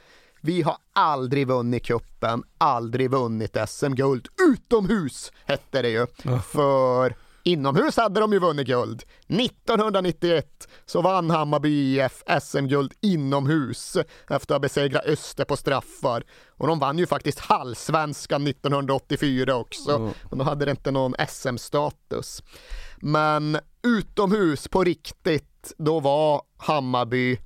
Vi 0.42 0.62
har 0.62 0.78
aldrig 0.94 1.48
vunnit 1.48 1.86
kuppen, 1.86 2.44
aldrig 2.58 3.12
vunnit 3.12 3.58
SM-guld 3.68 4.28
utomhus 4.52 5.32
hette 5.46 5.82
det 5.82 5.90
ju. 5.90 6.08
För 6.42 7.16
inomhus 7.46 7.98
hade 7.98 8.20
de 8.20 8.34
ju 8.34 8.40
vunnit 8.40 8.68
guld. 8.68 9.04
1991 9.28 10.68
så 10.86 11.02
vann 11.02 11.30
Hammarby 11.30 11.70
IF 11.70 12.24
SM-guld 12.42 12.94
inomhus 13.02 13.98
efter 14.30 14.36
att 14.36 14.50
ha 14.50 14.60
besegrat 14.60 15.06
Öster 15.06 15.46
på 15.46 15.58
straffar. 15.58 16.24
Och 16.50 16.68
de 16.68 16.80
vann 16.80 17.00
ju 17.00 17.08
faktiskt 17.08 17.40
halvsvenskan 17.40 18.48
1984 18.48 19.56
också. 19.56 19.92
Mm. 19.96 20.14
Men 20.30 20.40
då 20.40 20.46
hade 20.46 20.66
det 20.66 20.72
inte 20.72 20.92
någon 20.92 21.14
SM-status. 21.30 22.44
Men 22.98 23.58
utomhus 23.84 24.68
på 24.68 24.84
riktigt, 24.84 25.74
då 25.78 26.00
var 26.00 26.42
Hammarby 26.58 27.38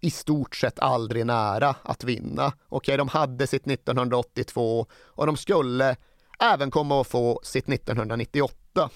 i 0.00 0.10
stort 0.10 0.56
sett 0.56 0.78
aldrig 0.78 1.26
nära 1.26 1.74
att 1.82 2.04
vinna. 2.04 2.46
Okej, 2.46 2.56
okay, 2.68 2.96
de 2.96 3.08
hade 3.08 3.46
sitt 3.46 3.66
1982 3.66 4.86
och 4.92 5.26
de 5.26 5.36
skulle 5.36 5.96
även 6.40 6.70
komma 6.70 7.00
att 7.00 7.06
få 7.06 7.40
sitt 7.42 7.68
1998. 7.68 8.90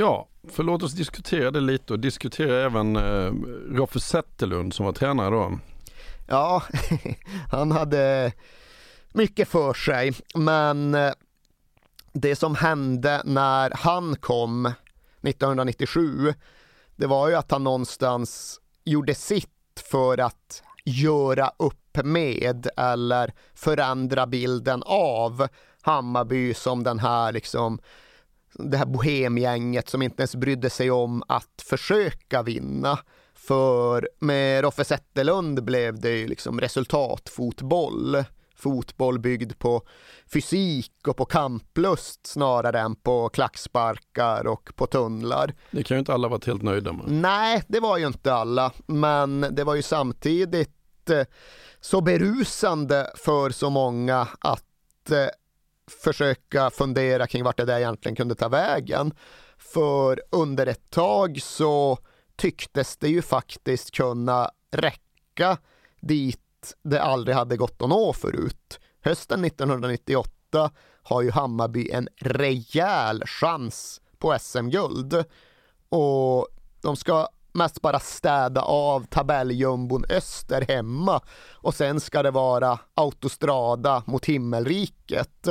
Ja, 0.00 0.28
för 0.48 0.62
låt 0.62 0.82
oss 0.82 0.92
diskutera 0.92 1.50
det 1.50 1.60
lite 1.60 1.92
och 1.92 2.00
diskutera 2.00 2.64
även 2.64 2.96
eh, 2.96 3.32
Roffe 3.76 4.00
Zetterlund 4.00 4.74
som 4.74 4.86
var 4.86 4.92
tränare 4.92 5.30
då. 5.30 5.58
Ja, 6.28 6.62
han 7.50 7.72
hade 7.72 8.32
mycket 9.12 9.48
för 9.48 9.74
sig, 9.74 10.12
men 10.34 10.94
eh, 10.94 11.12
det 12.12 12.36
som 12.36 12.54
hände 12.54 13.22
när 13.24 13.72
han 13.74 14.16
kom 14.16 14.66
1997, 15.22 16.34
det 16.96 17.06
var 17.06 17.28
ju 17.28 17.34
att 17.34 17.50
han 17.50 17.64
någonstans 17.64 18.60
gjorde 18.84 19.14
sitt 19.14 19.84
för 19.90 20.18
att 20.20 20.62
göra 20.84 21.52
upp 21.56 21.98
med 22.04 22.66
eller 22.76 23.32
förändra 23.54 24.26
bilden 24.26 24.82
av 24.86 25.48
Hammarby 25.80 26.54
som 26.54 26.82
den 26.82 26.98
här 26.98 27.32
liksom 27.32 27.80
det 28.64 28.76
här 28.76 28.86
bohemgänget 28.86 29.88
som 29.88 30.02
inte 30.02 30.22
ens 30.22 30.36
brydde 30.36 30.70
sig 30.70 30.90
om 30.90 31.22
att 31.28 31.62
försöka 31.62 32.42
vinna. 32.42 32.98
För 33.34 34.08
med 34.18 34.62
Roffe 34.62 34.84
Zetterlund 34.84 35.64
blev 35.64 36.00
det 36.00 36.10
ju 36.10 36.26
liksom 36.26 36.60
resultatfotboll 36.60 38.24
fotboll 38.60 39.18
byggd 39.18 39.58
på 39.58 39.82
fysik 40.32 41.08
och 41.08 41.16
på 41.16 41.24
kamplust 41.24 42.26
snarare 42.26 42.80
än 42.80 42.94
på 42.94 43.28
klacksparkar 43.28 44.46
och 44.46 44.70
på 44.76 44.86
tunnlar. 44.86 45.54
Det 45.70 45.82
kan 45.82 45.94
ju 45.94 45.98
inte 45.98 46.14
alla 46.14 46.28
varit 46.28 46.46
helt 46.46 46.62
nöjda 46.62 46.92
med. 46.92 47.04
Nej, 47.08 47.62
det 47.68 47.80
var 47.80 47.98
ju 47.98 48.06
inte 48.06 48.34
alla, 48.34 48.72
men 48.86 49.46
det 49.50 49.64
var 49.64 49.74
ju 49.74 49.82
samtidigt 49.82 51.10
eh, 51.10 51.26
så 51.80 52.00
berusande 52.00 53.10
för 53.16 53.50
så 53.50 53.70
många 53.70 54.28
att 54.40 55.10
eh, 55.10 55.26
försöka 55.90 56.70
fundera 56.70 57.26
kring 57.26 57.44
vart 57.44 57.56
det 57.56 57.64
där 57.64 57.78
egentligen 57.78 58.16
kunde 58.16 58.34
ta 58.34 58.48
vägen. 58.48 59.14
För 59.58 60.22
under 60.30 60.66
ett 60.66 60.90
tag 60.90 61.42
så 61.42 61.98
tycktes 62.36 62.96
det 62.96 63.08
ju 63.08 63.22
faktiskt 63.22 63.90
kunna 63.90 64.50
räcka 64.72 65.58
dit 66.00 66.40
det 66.82 67.02
aldrig 67.02 67.36
hade 67.36 67.56
gått 67.56 67.82
att 67.82 67.88
nå 67.88 68.12
förut. 68.12 68.80
Hösten 69.04 69.44
1998 69.44 70.70
har 71.02 71.22
ju 71.22 71.30
Hammarby 71.30 71.90
en 71.90 72.08
rejäl 72.16 73.22
chans 73.26 74.00
på 74.18 74.38
SM-guld 74.38 75.24
och 75.88 76.48
de 76.82 76.96
ska 76.96 77.28
mest 77.52 77.80
bara 77.80 78.00
städa 78.00 78.62
av 78.62 79.06
tabelljumbon 79.06 80.04
öster 80.10 80.64
hemma 80.68 81.20
och 81.52 81.74
sen 81.74 82.00
ska 82.00 82.22
det 82.22 82.30
vara 82.30 82.78
autostrada 82.94 84.02
mot 84.06 84.26
himmelriket. 84.26 85.48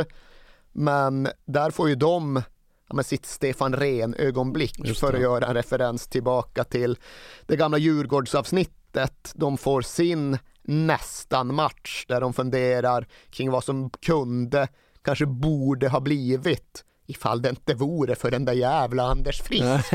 Men 0.71 1.27
där 1.45 1.71
får 1.71 1.89
ju 1.89 1.95
de 1.95 2.41
ja, 2.89 3.03
sitt 3.03 3.25
Stefan 3.25 3.75
Rehn-ögonblick 3.75 4.97
för 4.97 5.13
att 5.13 5.21
göra 5.21 5.47
en 5.47 5.53
referens 5.53 6.07
tillbaka 6.07 6.63
till 6.63 6.97
det 7.45 7.55
gamla 7.55 7.77
Djurgårdsavsnittet. 7.77 9.31
De 9.35 9.57
får 9.57 9.81
sin 9.81 10.38
nästan 10.63 11.55
match 11.55 12.05
där 12.07 12.21
de 12.21 12.33
funderar 12.33 13.07
kring 13.29 13.51
vad 13.51 13.63
som 13.63 13.89
kunde, 13.89 14.67
kanske 15.01 15.25
borde 15.25 15.89
ha 15.89 15.99
blivit 15.99 16.85
ifall 17.05 17.41
det 17.41 17.49
inte 17.49 17.73
vore 17.73 18.15
för 18.15 18.31
den 18.31 18.45
där 18.45 18.53
jävla 18.53 19.03
Anders 19.03 19.41
Frisk. 19.41 19.85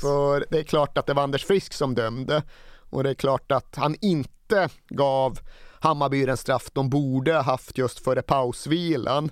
för 0.00 0.46
det 0.50 0.58
är 0.58 0.62
klart 0.62 0.98
att 0.98 1.06
det 1.06 1.14
var 1.14 1.22
Anders 1.22 1.44
Frisk 1.44 1.72
som 1.72 1.94
dömde 1.94 2.42
och 2.90 3.02
det 3.02 3.10
är 3.10 3.14
klart 3.14 3.52
att 3.52 3.76
han 3.76 3.96
inte 4.00 4.68
gav 4.88 5.38
Hammarby 5.80 6.26
den 6.26 6.36
straff 6.36 6.70
de 6.72 6.90
borde 6.90 7.32
ha 7.32 7.42
haft 7.42 7.78
just 7.78 8.04
före 8.04 8.22
pausvilan. 8.22 9.30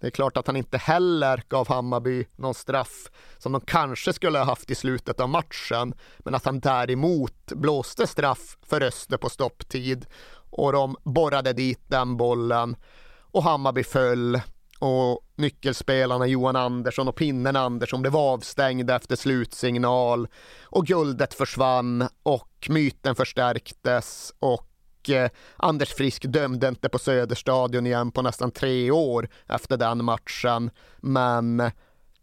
Det 0.00 0.06
är 0.06 0.10
klart 0.10 0.36
att 0.36 0.46
han 0.46 0.56
inte 0.56 0.78
heller 0.78 1.42
gav 1.48 1.68
Hammarby 1.68 2.26
någon 2.36 2.54
straff 2.54 3.10
som 3.38 3.52
de 3.52 3.60
kanske 3.60 4.12
skulle 4.12 4.38
ha 4.38 4.44
haft 4.44 4.70
i 4.70 4.74
slutet 4.74 5.20
av 5.20 5.28
matchen, 5.28 5.94
men 6.18 6.34
att 6.34 6.44
han 6.44 6.60
däremot 6.60 7.52
blåste 7.52 8.06
straff 8.06 8.56
för 8.62 8.82
Öster 8.82 9.16
på 9.16 9.28
stopptid 9.28 10.06
och 10.50 10.72
de 10.72 10.96
borrade 11.04 11.52
dit 11.52 11.80
den 11.86 12.16
bollen 12.16 12.76
och 13.32 13.42
Hammarby 13.42 13.84
föll 13.84 14.40
och 14.78 15.20
nyckelspelarna 15.36 16.26
Johan 16.26 16.56
Andersson 16.56 17.08
och 17.08 17.16
Pinnen 17.16 17.56
Andersson 17.56 18.02
blev 18.02 18.16
avstängda 18.16 18.96
efter 18.96 19.16
slutsignal 19.16 20.28
och 20.62 20.86
guldet 20.86 21.34
försvann 21.34 22.08
och 22.22 22.66
myten 22.68 23.14
förstärktes 23.14 24.32
och 24.38 24.69
Eh, 25.08 25.30
Anders 25.56 25.94
Frisk 25.94 26.24
dömde 26.28 26.68
inte 26.68 26.88
på 26.88 26.98
Söderstadion 26.98 27.86
igen 27.86 28.10
på 28.10 28.22
nästan 28.22 28.50
tre 28.50 28.90
år 28.90 29.28
efter 29.48 29.76
den 29.76 30.04
matchen. 30.04 30.70
Men 30.98 31.70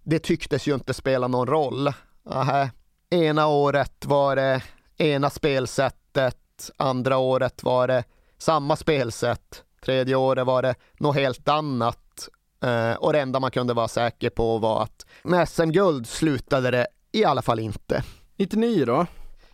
det 0.03 0.19
tycktes 0.19 0.67
ju 0.67 0.74
inte 0.74 0.93
spela 0.93 1.27
någon 1.27 1.48
roll. 1.48 1.93
Aha. 2.29 2.69
Ena 3.10 3.48
året 3.48 4.05
var 4.05 4.36
det 4.36 4.62
ena 4.98 5.29
spelsättet, 5.29 6.72
andra 6.77 7.17
året 7.17 7.63
var 7.63 7.88
det 7.88 8.03
samma 8.38 8.75
spelsätt, 8.75 9.63
tredje 9.86 10.15
året 10.15 10.46
var 10.46 10.62
det 10.62 10.75
något 11.00 11.15
helt 11.15 11.48
annat. 11.48 12.29
Eh, 12.63 12.93
och 12.93 13.13
det 13.13 13.19
enda 13.19 13.39
man 13.39 13.51
kunde 13.51 13.74
vara 13.74 13.88
säker 13.88 14.29
på 14.29 14.57
var 14.57 14.84
att 14.84 15.05
med 15.24 15.50
SM-guld 15.50 16.07
slutade 16.07 16.72
det 16.72 16.88
i 17.12 17.25
alla 17.25 17.41
fall 17.41 17.60
inte. 17.60 18.03
99 18.38 18.86
då? 18.86 19.05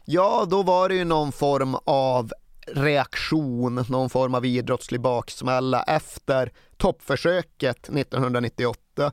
Ja, 0.06 0.46
då 0.50 0.64
var 0.64 0.90
det 0.90 0.96
ju 0.96 1.04
någon 1.04 1.32
form 1.32 1.76
av 1.86 2.32
reaktion, 2.68 3.86
någon 3.90 4.10
form 4.10 4.36
av 4.36 4.46
idrottslig 4.46 5.02
baksmälla 5.02 5.84
efter 5.84 6.52
toppförsöket 6.78 7.90
1998. 7.90 9.12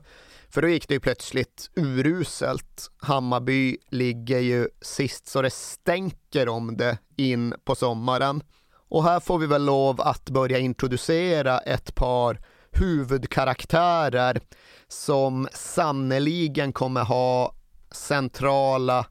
För 0.49 0.61
då 0.61 0.67
gick 0.67 0.87
det 0.87 0.93
ju 0.93 0.99
plötsligt 0.99 1.69
uruselt. 1.75 2.91
Hammarby 2.97 3.77
ligger 3.89 4.39
ju 4.39 4.67
sist 4.81 5.27
så 5.27 5.41
det 5.41 5.53
stänker 5.53 6.49
om 6.49 6.77
det 6.77 6.97
in 7.17 7.53
på 7.63 7.75
sommaren. 7.75 8.43
Och 8.89 9.03
här 9.03 9.19
får 9.19 9.39
vi 9.39 9.47
väl 9.47 9.65
lov 9.65 10.01
att 10.01 10.29
börja 10.29 10.59
introducera 10.59 11.59
ett 11.59 11.95
par 11.95 12.39
huvudkaraktärer 12.71 14.41
som 14.87 15.47
sannoliken 15.53 16.73
kommer 16.73 17.03
ha 17.03 17.55
centrala 17.91 19.05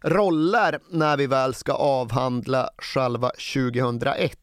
roller 0.00 0.78
när 0.90 1.16
vi 1.16 1.26
väl 1.26 1.54
ska 1.54 1.72
avhandla 1.72 2.70
själva 2.78 3.30
2001. 3.54 4.38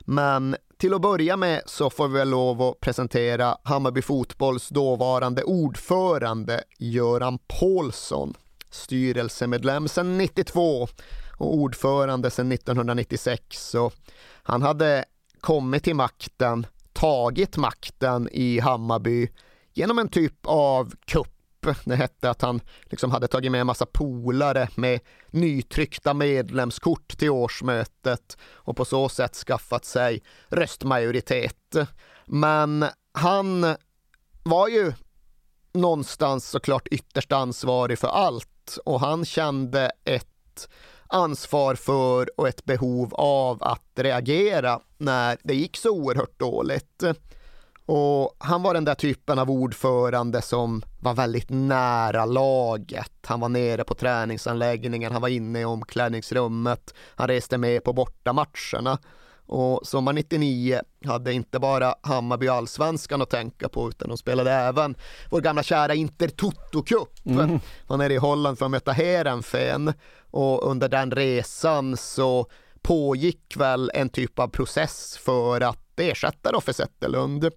Men 0.00 0.56
till 0.76 0.94
att 0.94 1.00
börja 1.00 1.36
med 1.36 1.62
så 1.66 1.90
får 1.90 2.08
vi 2.08 2.24
lov 2.24 2.62
att 2.62 2.80
presentera 2.80 3.56
Hammarby 3.62 4.02
Fotbolls 4.02 4.68
dåvarande 4.68 5.42
ordförande 5.42 6.64
Göran 6.78 7.38
Paulsson, 7.38 8.34
styrelsemedlem 8.70 9.88
sedan 9.88 10.18
92 10.18 10.88
och 11.38 11.54
ordförande 11.54 12.30
sedan 12.30 12.52
1996. 12.52 13.42
Så 13.70 13.90
han 14.42 14.62
hade 14.62 15.04
kommit 15.40 15.84
till 15.84 15.96
makten, 15.96 16.66
tagit 16.92 17.56
makten 17.56 18.28
i 18.32 18.58
Hammarby 18.58 19.28
genom 19.74 19.98
en 19.98 20.08
typ 20.08 20.46
av 20.46 20.92
kupp 21.04 21.35
det 21.84 21.96
hette 21.96 22.30
att 22.30 22.42
han 22.42 22.60
liksom 22.84 23.10
hade 23.10 23.28
tagit 23.28 23.52
med 23.52 23.60
en 23.60 23.66
massa 23.66 23.86
polare 23.86 24.68
med 24.74 25.00
nytryckta 25.30 26.14
medlemskort 26.14 27.18
till 27.18 27.30
årsmötet 27.30 28.36
och 28.52 28.76
på 28.76 28.84
så 28.84 29.08
sätt 29.08 29.36
skaffat 29.36 29.84
sig 29.84 30.22
röstmajoritet. 30.48 31.76
Men 32.26 32.84
han 33.12 33.74
var 34.42 34.68
ju 34.68 34.92
någonstans 35.72 36.48
såklart 36.48 36.88
ytterst 36.90 37.32
ansvarig 37.32 37.98
för 37.98 38.08
allt 38.08 38.78
och 38.84 39.00
han 39.00 39.24
kände 39.24 39.90
ett 40.04 40.68
ansvar 41.08 41.74
för 41.74 42.40
och 42.40 42.48
ett 42.48 42.64
behov 42.64 43.14
av 43.14 43.62
att 43.62 43.90
reagera 43.94 44.80
när 44.98 45.38
det 45.42 45.54
gick 45.54 45.76
så 45.76 45.90
oerhört 45.90 46.38
dåligt. 46.38 47.02
Och 47.86 48.36
han 48.38 48.62
var 48.62 48.74
den 48.74 48.84
där 48.84 48.94
typen 48.94 49.38
av 49.38 49.50
ordförande 49.50 50.42
som 50.42 50.82
var 51.00 51.14
väldigt 51.14 51.50
nära 51.50 52.24
laget. 52.24 53.12
Han 53.26 53.40
var 53.40 53.48
nere 53.48 53.84
på 53.84 53.94
träningsanläggningen, 53.94 55.12
han 55.12 55.22
var 55.22 55.28
inne 55.28 55.60
i 55.60 55.64
omklädningsrummet, 55.64 56.94
han 57.14 57.28
reste 57.28 57.58
med 57.58 57.84
på 57.84 57.92
bortamatcherna. 57.92 58.98
Och 59.48 59.86
sommar 59.86 60.12
99 60.12 60.80
hade 61.04 61.32
inte 61.32 61.58
bara 61.58 61.94
Hammarby 62.00 62.48
allsvenskan 62.48 63.22
att 63.22 63.30
tänka 63.30 63.68
på 63.68 63.88
utan 63.88 64.08
de 64.08 64.18
spelade 64.18 64.52
även 64.52 64.96
vår 65.30 65.40
gamla 65.40 65.62
kära 65.62 65.94
Inter 65.94 66.28
Toto 66.28 66.82
Cup. 66.82 67.26
Mm. 67.26 67.60
Var 67.86 67.96
nere 67.96 68.14
i 68.14 68.16
Holland 68.16 68.58
för 68.58 68.64
att 68.64 68.70
möta 68.70 68.92
Heerenveen 68.92 69.92
och 70.30 70.70
under 70.70 70.88
den 70.88 71.10
resan 71.10 71.96
så 71.96 72.46
pågick 72.82 73.56
väl 73.56 73.90
en 73.94 74.08
typ 74.08 74.38
av 74.38 74.48
process 74.48 75.18
för 75.18 75.60
att 75.60 76.00
ersätta 76.00 76.52
då 76.52 76.60
för 76.60 76.72
Zetterlund. 76.72 77.50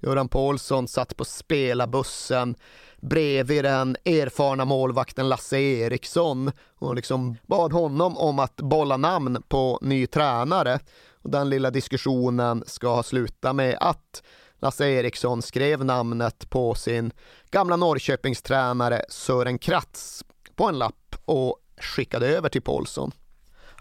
Göran 0.00 0.28
Paulsson 0.28 0.88
satt 0.88 1.16
på 1.16 1.24
spelarbussen 1.24 2.54
bredvid 3.00 3.64
den 3.64 3.96
erfarna 4.04 4.64
målvakten 4.64 5.28
Lasse 5.28 5.58
Eriksson 5.58 6.52
och 6.78 6.94
liksom 6.94 7.36
bad 7.46 7.72
honom 7.72 8.16
om 8.16 8.38
att 8.38 8.56
bolla 8.56 8.96
namn 8.96 9.42
på 9.48 9.78
ny 9.82 10.06
tränare. 10.06 10.78
Och 11.22 11.30
den 11.30 11.50
lilla 11.50 11.70
diskussionen 11.70 12.64
ska 12.66 12.94
ha 12.94 13.02
slutat 13.02 13.56
med 13.56 13.76
att 13.80 14.22
Lasse 14.58 14.88
Eriksson 14.88 15.42
skrev 15.42 15.84
namnet 15.84 16.50
på 16.50 16.74
sin 16.74 17.12
gamla 17.50 17.76
Norrköpingstränare 17.76 19.04
Sören 19.08 19.58
Kratz 19.58 20.24
på 20.56 20.68
en 20.68 20.78
lapp 20.78 21.16
och 21.24 21.56
skickade 21.80 22.28
över 22.28 22.48
till 22.48 22.62
Paulsson. 22.62 23.12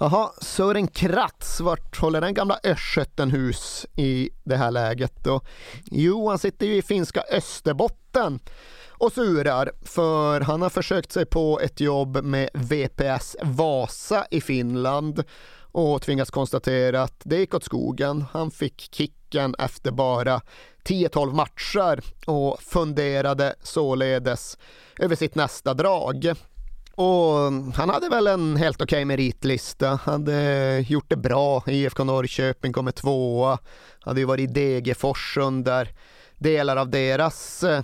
Jaha, 0.01 0.31
Sören 0.41 0.88
Kratz, 0.88 1.59
vart 1.59 1.97
håller 1.97 2.21
den 2.21 2.33
gamla 2.33 2.59
östgöten 2.63 3.31
hus 3.31 3.85
i 3.95 4.29
det 4.43 4.55
här 4.55 4.71
läget 4.71 5.23
då? 5.23 5.41
Jo, 5.91 6.29
han 6.29 6.39
sitter 6.39 6.65
ju 6.65 6.75
i 6.75 6.81
finska 6.81 7.23
Österbotten 7.31 8.39
och 8.89 9.13
surar 9.13 9.71
för 9.81 10.41
han 10.41 10.62
har 10.62 10.69
försökt 10.69 11.12
sig 11.12 11.25
på 11.25 11.59
ett 11.59 11.79
jobb 11.79 12.23
med 12.23 12.49
VPS 12.53 13.35
Vasa 13.41 14.25
i 14.31 14.41
Finland 14.41 15.23
och 15.71 16.01
tvingats 16.01 16.31
konstatera 16.31 17.03
att 17.03 17.21
det 17.23 17.38
gick 17.38 17.53
åt 17.53 17.63
skogen. 17.63 18.25
Han 18.31 18.51
fick 18.51 18.89
kicken 18.95 19.55
efter 19.59 19.91
bara 19.91 20.41
10-12 20.83 21.33
matcher 21.33 22.03
och 22.25 22.62
funderade 22.62 23.55
således 23.63 24.57
över 24.99 25.15
sitt 25.15 25.35
nästa 25.35 25.73
drag. 25.73 26.33
Och 27.01 27.51
han 27.75 27.89
hade 27.89 28.09
väl 28.09 28.27
en 28.27 28.55
helt 28.55 28.81
okej 28.81 28.97
okay 28.97 29.05
meritlista. 29.05 29.99
Hade 30.03 30.79
gjort 30.88 31.09
det 31.09 31.15
bra. 31.15 31.63
IFK 31.67 32.03
Norrköping 32.03 32.73
kommer 32.73 32.91
tvåa. 32.91 33.59
Hade 33.99 34.19
ju 34.19 34.25
varit 34.25 34.49
i 34.49 34.53
Degerfors 34.53 35.38
under 35.38 35.89
delar 36.38 36.77
av 36.77 36.89
deras, 36.89 37.63
eh, 37.63 37.83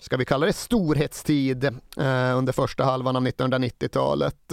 ska 0.00 0.16
vi 0.16 0.24
kalla 0.24 0.46
det 0.46 0.52
storhetstid, 0.52 1.64
eh, 1.64 2.38
under 2.38 2.52
första 2.52 2.84
halvan 2.84 3.16
av 3.16 3.22
1990-talet. 3.22 4.52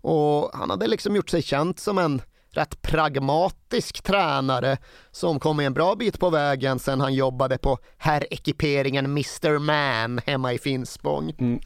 Och 0.00 0.50
han 0.54 0.70
hade 0.70 0.86
liksom 0.86 1.16
gjort 1.16 1.30
sig 1.30 1.42
känd 1.42 1.78
som 1.78 1.98
en 1.98 2.22
rätt 2.50 2.82
pragmatisk 2.82 4.02
tränare 4.02 4.76
som 5.10 5.40
kom 5.40 5.60
en 5.60 5.74
bra 5.74 5.94
bit 5.94 6.20
på 6.20 6.30
vägen 6.30 6.78
sen 6.78 7.00
han 7.00 7.14
jobbade 7.14 7.58
på 7.58 7.78
herrekiperingen 7.98 9.04
Mr 9.04 9.58
Man 9.58 10.20
hemma 10.26 10.52
i 10.52 10.58
Finspång. 10.58 11.34
Mm. 11.38 11.60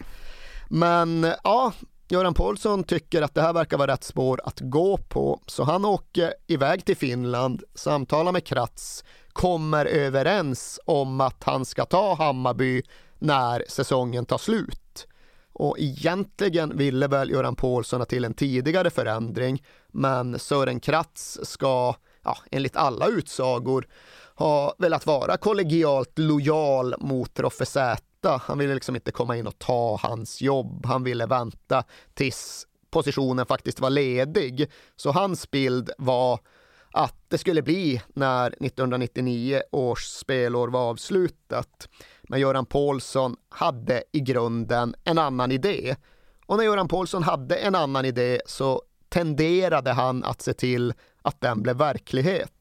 Men 0.68 1.26
ja, 1.44 1.72
Göran 2.08 2.34
Paulsson 2.34 2.84
tycker 2.84 3.22
att 3.22 3.34
det 3.34 3.42
här 3.42 3.52
verkar 3.52 3.78
vara 3.78 3.92
rätt 3.92 4.04
spår 4.04 4.40
att 4.44 4.60
gå 4.60 4.96
på, 4.96 5.40
så 5.46 5.64
han 5.64 5.84
åker 5.84 6.34
iväg 6.46 6.84
till 6.84 6.96
Finland, 6.96 7.62
samtalar 7.74 8.32
med 8.32 8.44
Kratz, 8.44 9.04
kommer 9.32 9.86
överens 9.86 10.80
om 10.84 11.20
att 11.20 11.44
han 11.44 11.64
ska 11.64 11.84
ta 11.84 12.14
Hammarby 12.14 12.82
när 13.18 13.64
säsongen 13.68 14.26
tar 14.26 14.38
slut. 14.38 15.06
Och 15.52 15.78
egentligen 15.78 16.76
ville 16.76 17.06
väl 17.06 17.30
Göran 17.30 17.56
Paulsson 17.56 18.00
ha 18.00 18.06
till 18.06 18.24
en 18.24 18.34
tidigare 18.34 18.90
förändring, 18.90 19.62
men 19.88 20.38
Sören 20.38 20.80
Kratz 20.80 21.38
ska, 21.42 21.94
ja, 22.24 22.36
enligt 22.50 22.76
alla 22.76 23.06
utsagor, 23.06 23.86
ha 24.34 24.74
velat 24.78 25.06
vara 25.06 25.36
kollegialt 25.36 26.18
lojal 26.18 26.94
mot 26.98 27.40
Roffe 27.40 27.66
vänta. 28.22 28.42
Han 28.46 28.58
ville 28.58 28.74
liksom 28.74 28.94
inte 28.94 29.12
komma 29.12 29.36
in 29.36 29.46
och 29.46 29.58
ta 29.58 29.98
hans 30.02 30.40
jobb. 30.40 30.86
Han 30.86 31.04
ville 31.04 31.26
vänta 31.26 31.84
tills 32.14 32.66
positionen 32.90 33.46
faktiskt 33.46 33.80
var 33.80 33.90
ledig. 33.90 34.70
Så 34.96 35.10
hans 35.10 35.50
bild 35.50 35.90
var 35.98 36.40
att 36.92 37.14
det 37.28 37.38
skulle 37.38 37.62
bli 37.62 38.02
när 38.14 38.46
1999 38.46 39.62
års 39.72 40.04
spelår 40.04 40.68
var 40.68 40.90
avslutat. 40.90 41.88
Men 42.28 42.40
Göran 42.40 42.66
Paulsson 42.66 43.36
hade 43.48 44.02
i 44.12 44.20
grunden 44.20 44.94
en 45.04 45.18
annan 45.18 45.52
idé. 45.52 45.96
Och 46.46 46.56
när 46.56 46.64
Göran 46.64 46.88
Paulsson 46.88 47.22
hade 47.22 47.56
en 47.56 47.74
annan 47.74 48.04
idé 48.04 48.40
så 48.46 48.82
tenderade 49.08 49.92
han 49.92 50.24
att 50.24 50.42
se 50.42 50.52
till 50.52 50.94
att 51.22 51.40
den 51.40 51.62
blev 51.62 51.76
verklighet. 51.76 52.57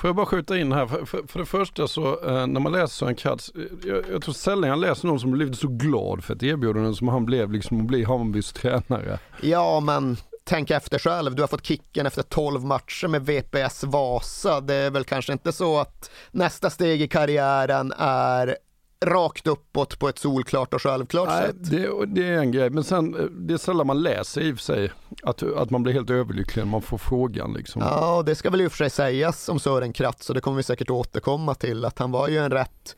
Får 0.00 0.08
jag 0.08 0.16
bara 0.16 0.26
skjuta 0.26 0.58
in 0.58 0.72
här, 0.72 0.86
för, 0.86 1.04
för, 1.04 1.22
för 1.26 1.38
det 1.38 1.46
första 1.46 1.88
så 1.88 2.28
eh, 2.28 2.46
när 2.46 2.60
man 2.60 2.72
läser 2.72 2.86
Sören 2.86 3.14
Kratz, 3.14 3.50
eh, 3.54 3.62
jag, 3.88 4.04
jag 4.12 4.22
tror 4.22 4.34
sällan 4.34 4.70
jag 4.70 4.78
läser 4.78 5.08
någon 5.08 5.20
som 5.20 5.30
blivit 5.30 5.58
så 5.58 5.68
glad 5.68 6.24
för 6.24 6.34
ett 6.34 6.42
erbjudande 6.42 6.94
som 6.94 7.08
han 7.08 7.24
blev 7.24 7.52
liksom 7.52 7.80
att 7.80 7.86
bli 7.86 8.04
Hammarbys 8.04 8.52
tränare. 8.52 9.18
Ja 9.40 9.80
men 9.80 10.16
tänk 10.44 10.70
efter 10.70 10.98
själv, 10.98 11.34
du 11.34 11.42
har 11.42 11.48
fått 11.48 11.66
kicken 11.66 12.06
efter 12.06 12.22
12 12.22 12.64
matcher 12.64 13.08
med 13.08 13.26
VPS 13.26 13.84
Vasa. 13.84 14.60
Det 14.60 14.74
är 14.74 14.90
väl 14.90 15.04
kanske 15.04 15.32
inte 15.32 15.52
så 15.52 15.78
att 15.78 16.10
nästa 16.30 16.70
steg 16.70 17.02
i 17.02 17.08
karriären 17.08 17.92
är 17.98 18.56
rakt 19.04 19.46
uppåt 19.46 19.98
på 19.98 20.08
ett 20.08 20.18
solklart 20.18 20.74
och 20.74 20.82
självklart 20.82 21.28
Nej, 21.28 21.46
sätt. 21.46 21.56
Det, 21.70 22.06
det 22.06 22.28
är 22.28 22.38
en 22.38 22.52
grej, 22.52 22.70
men 22.70 22.84
sen 22.84 23.14
eh, 23.14 23.22
det 23.22 23.54
är 23.54 23.58
sällan 23.58 23.86
man 23.86 24.02
läser 24.02 24.40
i 24.40 24.52
och 24.52 24.56
för 24.56 24.62
sig 24.62 24.92
att, 25.22 25.42
att 25.42 25.70
man 25.70 25.82
blir 25.82 25.92
helt 25.92 26.10
överlycklig 26.10 26.64
när 26.64 26.70
man 26.70 26.82
får 26.82 26.98
frågan. 26.98 27.52
Liksom. 27.52 27.82
Ja, 27.82 28.22
det 28.26 28.34
ska 28.34 28.50
väl 28.50 28.60
i 28.60 28.66
och 28.66 28.72
för 28.72 28.76
sig 28.76 28.90
sägas 28.90 29.48
om 29.48 29.60
Sören 29.60 29.92
Kratz 29.92 30.28
och 30.28 30.34
det 30.34 30.40
kommer 30.40 30.56
vi 30.56 30.62
säkert 30.62 30.90
återkomma 30.90 31.54
till 31.54 31.84
att 31.84 31.98
han 31.98 32.10
var 32.10 32.28
ju 32.28 32.38
en 32.38 32.50
rätt 32.50 32.96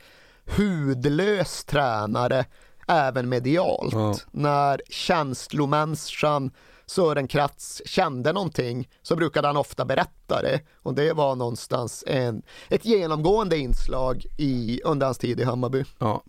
hudlös 0.57 1.65
tränare 1.65 2.45
även 2.89 3.29
medialt. 3.29 3.95
Ja. 3.95 4.15
När 4.31 4.81
känslomänniskan 4.91 6.51
Sören 6.87 7.29
Kratz 7.29 7.83
kände 7.85 8.33
någonting 8.33 8.89
så 9.03 9.17
brukade 9.17 9.47
han 9.47 9.57
ofta 9.57 9.85
berätta 9.85 10.43
det 10.43 10.61
och 10.83 10.95
det 10.95 11.13
var 11.13 11.37
någonstans 11.37 12.05
en, 12.07 12.43
ett 12.69 12.85
genomgående 12.85 13.59
inslag 13.59 14.27
i, 14.39 14.81
under 14.85 15.07
hans 15.07 15.19
tid 15.19 15.41
i 15.41 15.45
Hammarby. 15.45 15.85
Ja. 15.99 16.23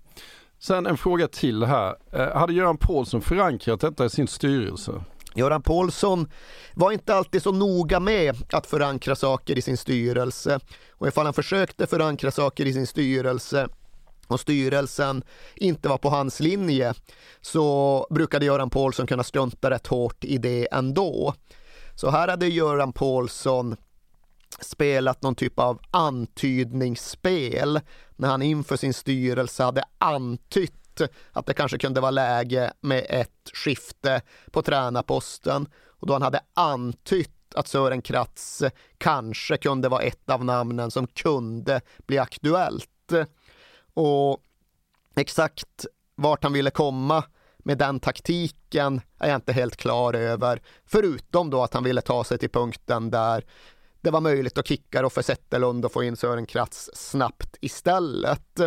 Sen 0.60 0.88
en 0.88 0.98
fråga 0.98 1.28
till 1.28 1.64
här. 1.64 1.96
Eh, 2.12 2.38
hade 2.38 2.54
Göran 2.54 2.78
Paulsson 2.78 3.22
förankrat 3.22 3.80
detta 3.80 4.06
i 4.06 4.10
sin 4.10 4.28
styrelse? 4.28 5.04
Göran 5.36 5.62
Paulsson 5.62 6.30
var 6.74 6.92
inte 6.92 7.16
alltid 7.16 7.44
så 7.44 7.52
noga 7.52 8.00
med 8.00 8.36
att 8.52 8.68
förankra 8.68 9.16
saker 9.16 9.58
i 9.58 9.62
sin 9.62 9.78
styrelse 9.78 10.60
och 10.92 11.08
ifall 11.08 11.26
han 11.26 11.34
försökte 11.34 11.88
förankra 11.88 12.32
saker 12.32 12.66
i 12.66 12.74
sin 12.74 12.88
styrelse 12.88 13.68
och 14.34 14.40
styrelsen 14.40 15.24
inte 15.56 15.90
var 15.90 15.98
på 15.98 16.10
hans 16.10 16.40
linje 16.40 16.94
så 17.42 18.08
brukade 18.10 18.46
Göran 18.46 18.70
Paulsson 18.70 19.08
kunna 19.08 19.24
strunta 19.24 19.70
rätt 19.70 19.88
hårt 19.88 20.24
i 20.24 20.38
det 20.38 20.68
ändå. 20.72 21.34
Så 21.96 22.10
här 22.10 22.28
hade 22.28 22.48
Göran 22.48 22.94
Paulsson 22.94 23.76
spelat 24.60 25.22
någon 25.22 25.36
typ 25.36 25.60
av 25.60 25.80
antydningsspel 25.92 27.80
när 28.16 28.30
han 28.30 28.42
inför 28.42 28.78
sin 28.78 28.94
styrelse 28.94 29.64
hade 29.64 29.84
antytt 29.98 31.02
att 31.32 31.46
det 31.46 31.54
kanske 31.54 31.78
kunde 31.78 32.02
vara 32.02 32.12
läge 32.12 32.74
med 32.82 33.06
ett 33.10 33.50
skifte 33.54 34.22
på 34.52 34.62
tränarposten 34.62 35.68
och 35.88 36.08
då 36.08 36.14
han 36.14 36.22
hade 36.22 36.42
antytt 36.54 37.30
att 37.56 37.68
Sören 37.68 38.02
Kratz 38.02 38.64
kanske 38.98 39.58
kunde 39.58 39.90
vara 39.90 40.02
ett 40.02 40.30
av 40.30 40.46
namnen 40.46 40.92
som 40.92 41.08
kunde 41.08 41.82
bli 42.06 42.18
aktuellt. 42.18 42.90
Och 43.94 44.38
exakt 45.16 45.86
vart 46.16 46.44
han 46.44 46.54
ville 46.54 46.72
komma 46.72 47.24
med 47.58 47.78
den 47.78 48.00
taktiken 48.00 49.02
är 49.20 49.28
jag 49.28 49.36
inte 49.36 49.54
helt 49.54 49.76
klar 49.78 50.14
över. 50.14 50.62
Förutom 50.86 51.50
då 51.50 51.64
att 51.64 51.74
han 51.74 51.84
ville 51.84 52.02
ta 52.02 52.24
sig 52.24 52.38
till 52.38 52.50
punkten 52.50 53.12
där 53.12 53.46
det 54.02 54.12
var 54.12 54.22
möjligt 54.22 54.58
att 54.58 54.68
kicka 54.68 55.04
Roffe 55.04 55.24
Zetterlund 55.24 55.86
och 55.86 55.92
få 55.92 56.04
in 56.04 56.16
Sören 56.16 56.46
Kratz 56.46 56.90
snabbt 56.94 57.58
istället. 57.62 58.60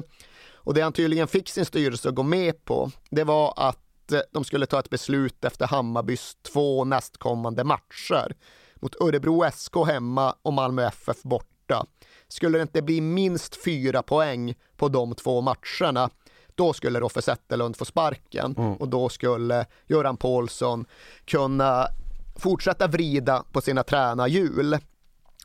Och 0.55 0.75
det 0.75 0.81
han 0.81 0.93
tydligen 0.93 1.29
fick 1.29 1.49
sin 1.49 1.65
styrelse 1.65 2.09
att 2.09 2.15
gå 2.15 2.23
med 2.23 2.65
på, 2.65 2.91
det 3.11 3.25
var 3.25 3.55
att 3.57 4.13
eh, 4.13 4.21
de 4.33 4.45
skulle 4.45 4.67
ta 4.67 4.79
ett 4.79 4.91
beslut 4.91 5.45
efter 5.45 5.67
Hammarbys 5.67 6.37
två 6.43 6.85
nästkommande 6.85 7.65
matcher 7.65 8.37
mot 8.77 9.01
Örebro 9.01 9.51
SK 9.55 9.77
hemma 9.87 10.35
och 10.43 10.53
Malmö 10.53 10.87
FF 10.87 11.23
borta. 11.23 11.87
Skulle 12.29 12.59
det 12.59 12.63
inte 12.63 12.83
bli 12.83 13.01
minst 13.01 13.65
fyra 13.65 14.03
poäng 14.03 14.55
på 14.77 14.89
de 14.89 15.15
två 15.15 15.41
matcherna, 15.41 16.11
då 16.55 16.73
skulle 16.73 17.01
Roffe 17.01 17.23
Zetterlund 17.23 17.77
få 17.77 17.85
sparken 17.85 18.55
Mm. 18.59 18.75
och 18.75 18.89
då 18.89 19.09
skulle 19.09 19.67
Göran 19.87 20.17
Paulsson 20.17 20.87
kunna 21.25 21.89
fortsätta 22.37 22.87
vrida 22.87 23.45
på 23.53 23.61
sina 23.61 23.83
tränarhjul. 23.83 24.79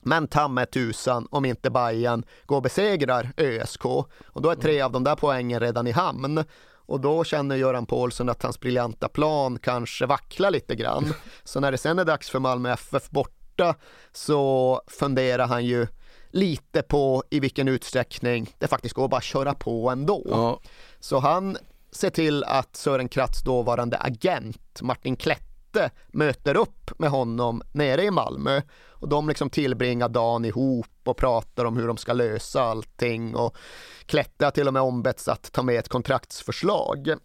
Men 0.03 0.27
ta 0.27 0.47
med 0.47 0.71
tusan 0.71 1.27
om 1.31 1.45
inte 1.45 1.69
Bayern 1.69 2.23
går 2.45 2.55
och 2.55 2.61
besegrar 2.63 3.31
ÖSK 3.37 3.85
och 3.85 4.41
då 4.41 4.49
är 4.49 4.55
tre 4.55 4.81
av 4.81 4.91
de 4.91 5.03
där 5.03 5.15
poängen 5.15 5.59
redan 5.59 5.87
i 5.87 5.91
hamn. 5.91 6.43
Och 6.85 6.99
då 6.99 7.23
känner 7.23 7.55
Göran 7.55 7.85
Paulsson 7.85 8.29
att 8.29 8.43
hans 8.43 8.59
briljanta 8.59 9.07
plan 9.07 9.59
kanske 9.59 10.05
vacklar 10.05 10.51
lite 10.51 10.75
grann. 10.75 11.13
Så 11.43 11.59
när 11.59 11.71
det 11.71 11.77
sen 11.77 11.99
är 11.99 12.05
dags 12.05 12.29
för 12.29 12.39
Malmö 12.39 12.71
FF 12.73 13.09
borta 13.09 13.75
så 14.11 14.81
funderar 14.87 15.47
han 15.47 15.65
ju 15.65 15.87
lite 16.31 16.81
på 16.81 17.23
i 17.29 17.39
vilken 17.39 17.67
utsträckning 17.67 18.55
det 18.57 18.67
faktiskt 18.67 18.95
går 18.95 19.05
att 19.05 19.11
bara 19.11 19.21
köra 19.21 19.53
på 19.53 19.89
ändå. 19.89 20.23
Ja. 20.29 20.59
Så 20.99 21.19
han 21.19 21.57
ser 21.91 22.09
till 22.09 22.43
att 22.43 22.75
Sören 22.75 23.09
Kratz 23.09 23.43
dåvarande 23.43 23.97
agent 23.97 24.81
Martin 24.81 25.15
Klette 25.15 25.91
möter 26.07 26.57
upp 26.57 26.99
med 26.99 27.09
honom 27.09 27.61
nere 27.71 28.03
i 28.03 28.11
Malmö 28.11 28.61
och 28.87 29.09
de 29.09 29.27
liksom 29.27 29.49
tillbringar 29.49 30.09
dagen 30.09 30.45
ihop 30.45 30.87
och 31.03 31.17
pratar 31.17 31.65
om 31.65 31.77
hur 31.77 31.87
de 31.87 31.97
ska 31.97 32.13
lösa 32.13 32.61
allting 32.61 33.35
och 33.35 33.57
Klette 34.05 34.45
har 34.45 34.51
till 34.51 34.67
och 34.67 34.73
med 34.73 34.81
ombetts 34.81 35.27
att 35.27 35.51
ta 35.51 35.63
med 35.63 35.79
ett 35.79 35.89
kontraktsförslag. 35.89 37.15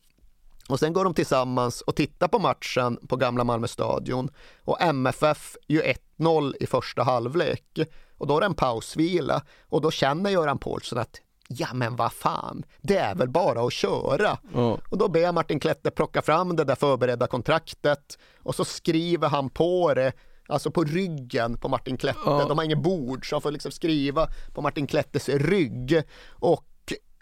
Och 0.69 0.79
sen 0.79 0.92
går 0.92 1.05
de 1.05 1.14
tillsammans 1.14 1.81
och 1.81 1.97
tittar 1.97 2.29
på 2.29 2.38
matchen 2.38 2.99
på 3.09 3.16
gamla 3.16 3.45
Malmö 3.45 3.69
stadion 3.69 4.31
och 4.64 4.81
MFF 4.81 5.57
ju 5.69 5.83
1-0 6.19 6.55
i 6.61 6.66
första 6.66 7.03
halvlek 7.03 7.79
och 8.19 8.27
då 8.27 8.37
är 8.37 8.41
det 8.41 8.47
en 8.47 8.55
pausvila 8.55 9.43
och 9.69 9.81
då 9.81 9.91
känner 9.91 10.31
Göran 10.31 10.59
Paulsson 10.59 10.99
att 10.99 11.21
ja 11.49 11.69
men 11.75 11.97
vad 11.97 12.13
fan, 12.13 12.65
det 12.81 12.97
är 12.97 13.15
väl 13.15 13.29
bara 13.29 13.61
att 13.61 13.73
köra. 13.73 14.39
Ja. 14.55 14.79
Och 14.91 14.99
då 14.99 15.09
ber 15.09 15.33
Martin 15.33 15.61
Klette 15.61 15.91
plocka 15.91 16.23
fram 16.23 16.57
det 16.57 16.65
där 16.65 16.75
förberedda 16.75 17.27
kontraktet 17.27 18.19
och 18.43 18.55
så 18.55 18.65
skriver 18.65 19.29
han 19.29 19.51
på 19.51 19.95
det 19.95 20.13
Alltså 20.49 20.71
på 20.71 20.85
ryggen 20.85 21.57
på 21.57 21.69
Martin 21.69 21.97
Klette. 21.97 22.21
Ja. 22.27 22.45
De 22.49 22.59
har 22.59 22.65
ingen 22.65 22.83
bord 22.83 23.29
så 23.29 23.37
han 23.37 23.43
får 23.43 23.51
liksom 23.51 23.73
skriva 23.73 24.29
på 24.55 24.63
Martin 24.63 24.87
Klettes 24.87 25.29
rygg. 25.29 26.03
Och 26.31 26.65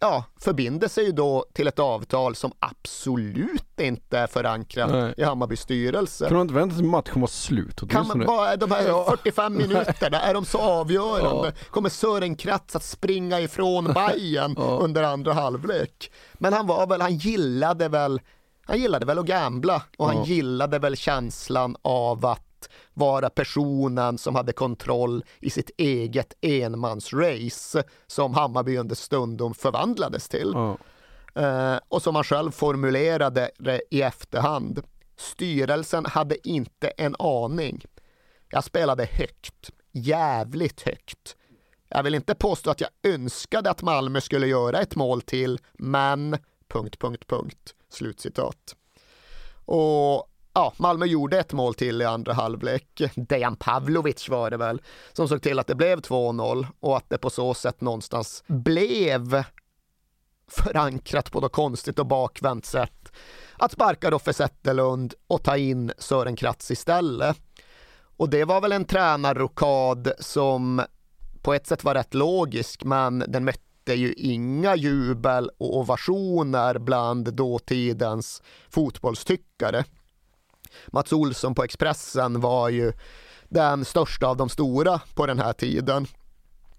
ja, 0.05 0.25
förbinder 0.40 0.88
sig 0.88 1.05
ju 1.05 1.12
då 1.12 1.45
till 1.53 1.69
ett 1.69 1.79
avtal 1.79 2.35
som 2.35 2.53
absolut 2.59 3.81
inte 3.81 4.19
är 4.19 4.27
förankrat 4.27 4.90
Nej. 4.90 5.14
i 5.17 5.23
Hammarbys 5.25 5.61
styrelse. 5.61 6.29
Kan 6.29 6.37
du 6.37 6.40
inte 6.43 6.55
vänta 6.55 6.77
till 6.77 6.85
matchen 6.85 7.21
var 7.21 7.29
slut 7.29 7.90
Kan 7.90 8.07
man, 8.07 8.25
vad 8.27 8.49
är 8.53 8.57
de 8.57 8.71
här 8.71 8.88
Ja. 8.88 9.07
45 9.11 9.57
minuterna, 9.57 10.21
är 10.21 10.35
de 10.35 10.45
så 10.45 10.59
avgörande? 10.59 11.53
Ja. 11.59 11.67
Kommer 11.71 11.88
Sören 11.88 12.37
Kratz 12.37 12.77
att 12.77 12.85
springa 12.85 13.40
ifrån 13.40 13.85
Bayern 13.95 14.57
under 14.57 15.03
andra 15.03 15.33
halvlek? 15.33 16.11
Men 16.35 16.53
han 16.53 16.67
var 16.67 16.87
väl, 16.87 17.01
han 17.01 17.17
gillade 17.17 17.88
väl, 17.88 18.21
han 18.67 18.79
gillade 18.79 19.07
väl 19.07 19.19
att 19.19 19.27
gambla 19.27 19.83
och 19.99 20.07
han 20.07 20.17
Ja. 20.17 20.25
gillade 20.25 20.79
väl 20.79 20.97
känslan 20.97 21.77
av 21.83 22.27
att 22.27 22.54
vara 22.94 23.31
personen 23.31 24.18
som 24.18 24.35
hade 24.35 24.53
kontroll 24.53 25.24
i 25.40 25.50
sitt 25.50 25.70
eget 25.77 26.35
enmansrace 26.40 27.85
som 28.07 28.35
Hammarby 28.35 28.77
under 28.77 28.94
stundom 28.94 29.55
förvandlades 29.55 30.29
till. 30.29 30.53
Ja. 30.55 30.79
Eh, 31.35 31.81
och 31.88 32.03
som 32.03 32.14
han 32.14 32.24
själv 32.24 32.50
formulerade 32.50 33.50
det 33.59 33.83
i 33.90 34.03
efterhand. 34.03 34.83
Styrelsen 35.16 36.07
hade 36.07 36.48
inte 36.48 36.88
en 36.88 37.16
aning. 37.18 37.85
Jag 38.48 38.64
spelade 38.64 39.05
högt, 39.05 39.70
jävligt 39.92 40.83
högt. 40.83 41.37
Jag 41.88 42.03
vill 42.03 42.14
inte 42.14 42.35
påstå 42.35 42.70
att 42.70 42.81
jag 42.81 42.90
önskade 43.03 43.70
att 43.70 43.83
Malmö 43.83 44.20
skulle 44.20 44.46
göra 44.46 44.81
ett 44.81 44.96
mål 44.96 45.22
till, 45.22 45.59
men... 45.72 46.37
Punkt, 46.68 46.98
punkt, 46.98 47.27
punkt. 47.27 47.74
Slutcitat. 47.88 48.77
Och 49.64 50.29
ja, 50.55 50.73
Malmö 50.77 51.07
gjorde 51.07 51.38
ett 51.38 51.53
mål 51.53 51.75
till 51.75 52.03
i 52.03 52.05
andra 52.05 52.33
halvlek. 52.33 53.03
Dejan 53.14 53.57
Pavlovic 53.57 54.29
var 54.29 54.51
det 54.51 54.57
väl, 54.57 54.83
som 55.12 55.29
såg 55.29 55.43
till 55.43 55.59
att 55.59 55.67
det 55.67 55.75
blev 55.75 56.01
2-0 56.01 56.67
och 56.81 56.97
att 56.97 57.11
det 57.11 57.19
på 57.19 57.31
så 57.31 57.55
sätt 57.55 57.81
någonstans 57.81 58.45
blev 58.47 59.45
förankrat 60.49 61.33
på 61.33 61.40
något 61.40 61.53
konstigt 61.53 61.99
och 61.99 62.07
bakvänt 62.07 62.67
sätt 62.67 63.12
att 63.59 63.73
sparka 63.73 64.11
Roffe 64.11 64.33
Zetterlund 64.33 65.14
och 65.27 65.43
ta 65.43 65.57
in 65.57 65.93
Sören 65.99 66.37
Kratz 66.37 66.71
istället. 66.71 67.37
Och 68.17 68.31
det 68.31 68.45
var 68.45 68.61
väl 68.61 68.73
en 68.73 68.85
tränarrokad 68.85 70.12
som 70.19 70.83
på 71.43 71.55
ett 71.55 71.67
sätt 71.67 71.85
var 71.85 71.95
rätt 71.95 72.14
logisk, 72.14 72.85
men 72.85 73.25
den 73.29 73.45
mötte 73.45 73.95
ju 73.95 74.12
inga 74.12 74.77
jubel 74.77 75.51
och 75.59 75.77
ovationer 75.77 76.79
bland 76.79 77.35
dåtidens 77.35 78.43
fotbollstyckare. 78.71 79.85
Mats 80.87 81.13
Olsson 81.13 81.55
på 81.55 81.65
Expressen 81.65 82.41
var 82.41 82.69
ju 82.69 82.93
den 83.49 83.85
största 83.85 84.27
av 84.27 84.37
de 84.37 84.49
stora 84.49 85.01
på 85.15 85.27
den 85.27 85.39
här 85.39 85.53
tiden. 85.53 86.07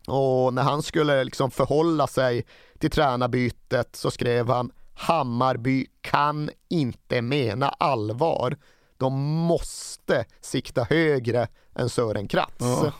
Och 0.07 0.53
när 0.53 0.63
han 0.63 0.83
skulle 0.83 1.23
liksom 1.23 1.51
förhålla 1.51 2.07
sig 2.07 2.45
till 2.79 2.91
tränarbytet 2.91 3.95
så 3.95 4.11
skrev 4.11 4.49
han 4.49 4.71
Hammarby 4.93 5.85
kan 6.01 6.49
inte 6.69 7.21
mena 7.21 7.69
allvar. 7.69 8.57
De 8.97 9.13
måste 9.23 10.25
sikta 10.41 10.83
högre 10.83 11.47
än 11.75 11.89
Sören 11.89 12.27
Kratz. 12.27 12.51
Ja. 12.59 12.91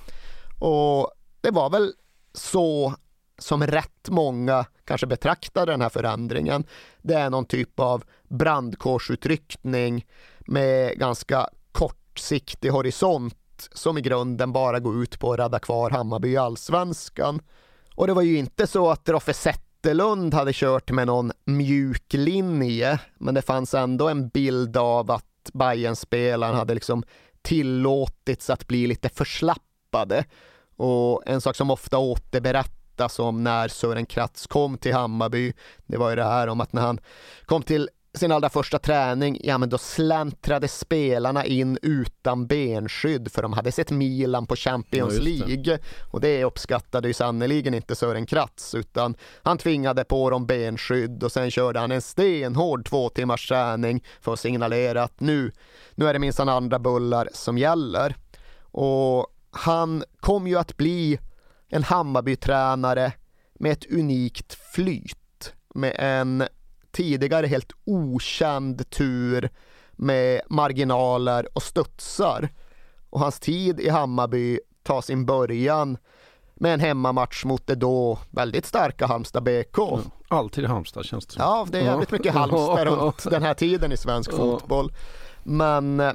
Och 0.67 1.11
det 1.41 1.51
var 1.51 1.69
väl 1.69 1.93
så 2.33 2.95
som 3.37 3.67
rätt 3.67 4.09
många 4.09 4.65
kanske 4.85 5.07
betraktar 5.07 5.65
den 5.65 5.81
här 5.81 5.89
förändringen. 5.89 6.63
Det 7.01 7.13
är 7.13 7.29
någon 7.29 7.45
typ 7.45 7.79
av 7.79 8.03
brandkårsutryckning 8.29 10.05
med 10.45 10.99
ganska 10.99 11.49
kortsiktig 11.71 12.69
horisont 12.69 13.69
som 13.73 13.97
i 13.97 14.01
grunden 14.01 14.51
bara 14.51 14.79
går 14.79 15.03
ut 15.03 15.19
på 15.19 15.33
att 15.33 15.39
rädda 15.39 15.59
kvar 15.59 15.89
Hammarby 15.89 16.29
i 16.29 16.37
allsvenskan. 16.37 17.41
Och 17.95 18.07
det 18.07 18.13
var 18.13 18.21
ju 18.21 18.37
inte 18.37 18.67
så 18.67 18.91
att 18.91 19.09
Roffe 19.09 19.33
Zetterlund 19.33 20.33
hade 20.33 20.53
kört 20.53 20.91
med 20.91 21.07
någon 21.07 21.31
mjuk 21.45 22.13
linje, 22.13 22.99
men 23.17 23.33
det 23.33 23.41
fanns 23.41 23.73
ändå 23.73 24.09
en 24.09 24.27
bild 24.27 24.77
av 24.77 25.11
att 25.11 25.49
bayern 25.53 25.95
spelaren 25.95 26.55
hade 26.55 26.73
liksom 26.73 27.03
tillåtits 27.41 28.49
att 28.49 28.67
bli 28.67 28.87
lite 28.87 29.09
förslappade. 29.09 30.25
Och 30.75 31.23
en 31.25 31.41
sak 31.41 31.55
som 31.55 31.71
ofta 31.71 31.97
återberättas 31.97 33.19
om 33.19 33.43
när 33.43 33.67
Sören 33.67 34.05
Kratz 34.05 34.47
kom 34.47 34.77
till 34.77 34.93
Hammarby, 34.93 35.53
det 35.85 35.97
var 35.97 36.09
ju 36.09 36.15
det 36.15 36.23
här 36.23 36.47
om 36.47 36.61
att 36.61 36.73
när 36.73 36.81
han 36.81 36.99
kom 37.45 37.63
till 37.63 37.89
sin 38.15 38.31
allra 38.31 38.49
första 38.49 38.79
träning, 38.79 39.39
ja 39.43 39.57
men 39.57 39.69
då 39.69 39.77
släntrade 39.77 40.67
spelarna 40.67 41.45
in 41.45 41.79
utan 41.81 42.47
benskydd 42.47 43.31
för 43.31 43.41
de 43.41 43.53
hade 43.53 43.71
sett 43.71 43.91
Milan 43.91 44.47
på 44.47 44.55
Champions 44.55 45.13
ja, 45.13 45.21
League. 45.21 45.79
Och 46.11 46.21
det 46.21 46.43
uppskattade 46.43 47.07
ju 47.07 47.13
sannerligen 47.13 47.73
inte 47.73 47.95
Sören 47.95 48.25
Kratz 48.25 48.75
utan 48.75 49.15
han 49.43 49.57
tvingade 49.57 50.03
på 50.03 50.29
dem 50.29 50.45
benskydd 50.45 51.23
och 51.23 51.31
sen 51.31 51.51
körde 51.51 51.79
han 51.79 51.91
en 51.91 52.01
stenhård 52.01 52.85
två 52.89 53.09
timmars 53.09 53.47
träning 53.47 54.03
för 54.21 54.33
att 54.33 54.39
signalera 54.39 55.03
att 55.03 55.19
nu, 55.19 55.51
nu 55.95 56.07
är 56.07 56.13
det 56.13 56.19
minsann 56.19 56.49
andra 56.49 56.79
bullar 56.79 57.29
som 57.33 57.57
gäller. 57.57 58.15
Och 58.61 59.27
han 59.51 60.03
kom 60.19 60.47
ju 60.47 60.57
att 60.57 60.77
bli 60.77 61.19
en 61.69 61.83
Hammarby-tränare 61.83 63.11
med 63.53 63.71
ett 63.71 63.91
unikt 63.91 64.57
flyt 64.73 65.53
med 65.75 65.95
en 65.99 66.43
tidigare 66.95 67.47
helt 67.47 67.71
okänd 67.85 68.89
tur 68.89 69.49
med 69.91 70.41
marginaler 70.49 71.47
och 71.53 71.63
studsar. 71.63 72.49
Och 73.09 73.19
hans 73.19 73.39
tid 73.39 73.79
i 73.79 73.89
Hammarby 73.89 74.59
tar 74.83 75.01
sin 75.01 75.25
början 75.25 75.97
med 76.55 76.73
en 76.73 76.79
hemmamatch 76.79 77.45
mot 77.45 77.67
det 77.67 77.75
då 77.75 78.19
väldigt 78.29 78.65
starka 78.65 79.07
Halmstad 79.07 79.43
BK. 79.43 79.77
Ja, 79.77 79.99
alltid 80.27 80.65
Halmstad 80.65 81.05
känns 81.05 81.25
det 81.25 81.33
som. 81.33 81.41
Ja, 81.41 81.67
det 81.71 81.79
är 81.79 81.83
jävligt 81.83 82.11
mycket 82.11 82.33
Halmstad 82.33 82.87
runt 82.87 83.23
den 83.29 83.43
här 83.43 83.53
tiden 83.53 83.91
i 83.91 83.97
svensk 83.97 84.31
fotboll. 84.31 84.93
Men 85.43 85.99
eh, 85.99 86.13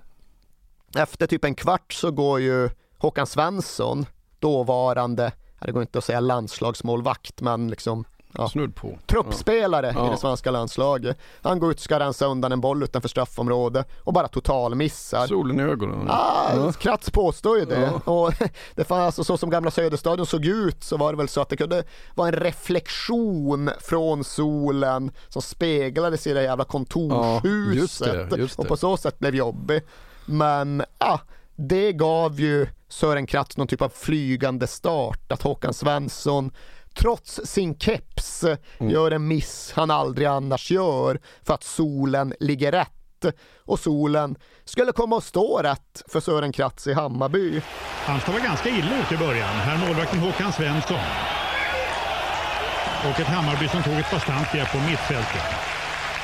efter 0.97 1.27
typ 1.27 1.45
en 1.45 1.55
kvart 1.55 1.93
så 1.93 2.11
går 2.11 2.41
ju 2.41 2.71
Håkan 2.99 3.27
Svensson, 3.27 4.07
dåvarande, 4.39 5.33
det 5.61 5.73
går 5.73 5.83
inte 5.83 5.99
att 5.99 6.05
säga 6.05 6.21
landslagsmålvakt, 6.21 7.41
men 7.41 7.69
liksom 7.69 8.05
ja, 8.33 8.49
Snudd 8.49 8.75
på. 8.75 8.99
truppspelare 9.07 9.93
ja. 9.95 10.07
i 10.07 10.11
det 10.11 10.17
svenska 10.17 10.51
landslaget. 10.51 11.19
Han 11.43 11.59
går 11.59 11.71
ut 11.71 11.77
och 11.77 11.83
ska 11.83 12.01
rensa 12.01 12.27
undan 12.27 12.53
en 12.53 12.61
boll 12.61 12.83
utanför 12.83 13.09
straffområdet 13.09 13.89
och 14.05 14.13
bara 14.13 14.29
totalmissar. 14.29 15.27
Solen 15.27 15.61
i 15.61 15.63
ögonen. 15.63 16.07
Ah, 16.11 16.55
ja. 16.55 16.73
Kratz 16.73 17.11
påstår 17.11 17.59
ju 17.59 17.65
det. 17.65 17.93
Ja. 18.05 18.13
Och 18.13 18.33
det 18.75 18.85
fanns 18.85 19.05
alltså 19.05 19.25
så 19.25 19.37
som 19.37 19.51
gamla 19.51 19.71
Söderstadion 19.71 20.27
såg 20.27 20.47
ut 20.47 20.85
så 20.85 20.97
var 20.97 21.13
det 21.13 21.19
väl 21.19 21.29
så 21.29 21.41
att 21.41 21.49
det 21.49 21.57
kunde 21.57 21.85
vara 22.15 22.29
en 22.29 22.35
reflektion 22.35 23.71
från 23.81 24.25
solen 24.25 25.11
som 25.29 25.43
speglades 25.43 26.27
i 26.27 26.33
det 26.33 26.43
jävla 26.43 26.65
kontorshuset 26.65 28.07
ja, 28.07 28.15
just 28.15 28.31
det, 28.31 28.37
just 28.37 28.57
det. 28.57 28.63
och 28.63 28.69
på 28.69 28.77
så 28.77 28.97
sätt 28.97 29.19
blev 29.19 29.35
jobbig. 29.35 29.83
Men 30.27 30.83
ja, 30.99 31.21
det 31.57 31.93
gav 31.93 32.41
ju 32.41 32.67
Sören 32.89 33.27
Kratz 33.27 33.57
någon 33.57 33.67
typ 33.67 33.83
av 33.83 33.89
flygande 33.89 34.67
start 34.67 35.33
att 35.33 35.43
Håkan 35.43 35.75
Svensson 35.75 36.51
trots 36.95 37.41
sin 37.45 37.79
keps 37.79 38.45
mm. 38.45 38.93
gör 38.93 39.11
en 39.11 39.29
miss 39.29 39.73
han 39.77 39.91
aldrig 39.91 40.27
annars 40.27 40.71
gör 40.71 41.21
för 41.43 41.55
att 41.55 41.65
solen 41.65 42.35
ligger 42.41 42.73
rätt 42.73 42.91
och 43.65 43.79
solen 43.79 44.37
skulle 44.65 44.93
komma 44.93 45.17
att 45.17 45.25
stå 45.25 45.59
rätt 45.63 46.03
för 46.09 46.21
Sören 46.21 46.53
Kratz 46.53 46.87
i 46.87 46.93
Hammarby. 46.93 47.63
Halmstad 48.05 48.35
var 48.35 48.41
ganska 48.41 48.69
illa 48.69 49.01
ute 49.01 49.15
i 49.15 49.19
början. 49.19 49.49
Här 49.49 49.87
målvakten 49.87 50.19
Håkan 50.19 50.53
Svensson. 50.53 51.01
Och 53.11 53.21
ett 53.21 53.27
Hammarby 53.27 53.69
som 53.69 53.83
tog 53.83 53.93
ett 53.93 54.11
bastant 54.11 54.53
grepp 54.53 54.73
på 54.73 54.79
mittfältet. 54.79 55.43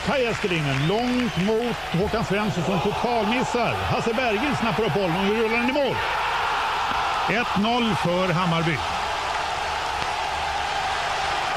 Kaj 0.07 0.25
Eskelinen 0.25 0.89
långt 0.89 1.37
mot 1.37 1.77
Håkan 2.03 2.25
Svensson 2.25 2.65
som 2.65 2.81
totalmissar. 2.81 3.75
Hasse 3.75 4.15
Bergin 4.15 4.57
snappar 4.61 4.85
upp 4.85 4.95
bollen 4.95 5.17
och 5.17 5.37
rullar 5.37 5.59
den 5.59 5.71
i 5.71 5.73
mål. 5.73 5.97
1-0 7.27 7.95
för 7.95 8.33
Hammarby. 8.33 8.77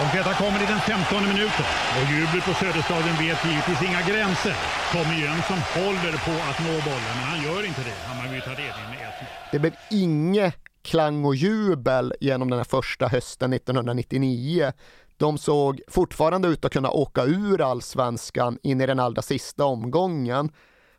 Och 0.02 0.10
detta 0.18 0.34
kommer 0.34 0.60
i 0.64 0.66
den 0.66 0.80
15 0.80 1.24
minuten. 1.24 1.66
Och 1.98 2.06
jublet 2.14 2.44
på 2.46 2.54
Söderstadion 2.54 3.16
vet 3.26 3.46
givetvis 3.46 3.82
inga 3.90 4.02
gränser. 4.10 4.56
Tommy 4.94 5.16
Jönsson 5.24 5.60
håller 5.78 6.16
på 6.28 6.36
att 6.50 6.60
nå 6.66 6.74
bollen, 6.90 7.14
men 7.18 7.26
han 7.32 7.40
gör 7.44 7.66
inte 7.66 7.82
det. 7.82 7.98
Hammarby 8.08 8.42
tar 8.42 8.50
ledningen 8.50 8.90
med 8.90 9.00
1 9.00 9.28
Det 9.52 9.60
blev 9.60 9.76
inget 9.92 10.56
klang 10.82 11.26
och 11.26 11.36
jubel 11.36 12.14
genom 12.20 12.50
den 12.50 12.60
här 12.60 12.64
första 12.64 13.08
hösten 13.08 13.54
1999. 13.54 14.72
De 15.18 15.38
såg 15.38 15.82
fortfarande 15.88 16.48
ut 16.48 16.66
att 16.66 16.74
kunna 16.74 16.90
åka 16.90 17.24
ur 17.24 17.62
allsvenskan 17.62 18.58
in 18.64 18.82
i 18.82 18.86
den 18.86 19.00
allra 19.00 19.22
sista 19.22 19.66
omgången. 19.66 20.52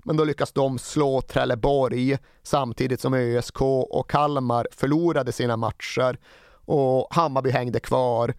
Men 0.05 0.17
då 0.17 0.25
lyckas 0.25 0.53
de 0.53 0.79
slå 0.79 1.21
Trelleborg 1.21 2.19
samtidigt 2.43 3.01
som 3.01 3.15
ÖSK 3.15 3.63
och 3.63 4.11
Kalmar 4.11 4.67
förlorade 4.73 5.33
sina 5.33 5.57
matcher 5.57 6.19
och 6.65 7.09
Hammarby 7.11 7.51
hängde 7.51 7.81
kvar 7.81 8.35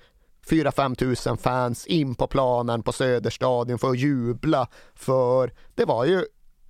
4-5 0.50 0.96
tusen 0.96 1.38
fans 1.38 1.86
in 1.86 2.16
på 2.16 2.28
planen 2.28 2.84
på 2.84 2.92
Söderstadion 2.92 3.80
för 3.80 3.90
att 3.90 4.00
jubla. 4.00 4.68
För 4.96 5.54
det 5.76 5.86
var 5.86 6.06
ju 6.06 6.26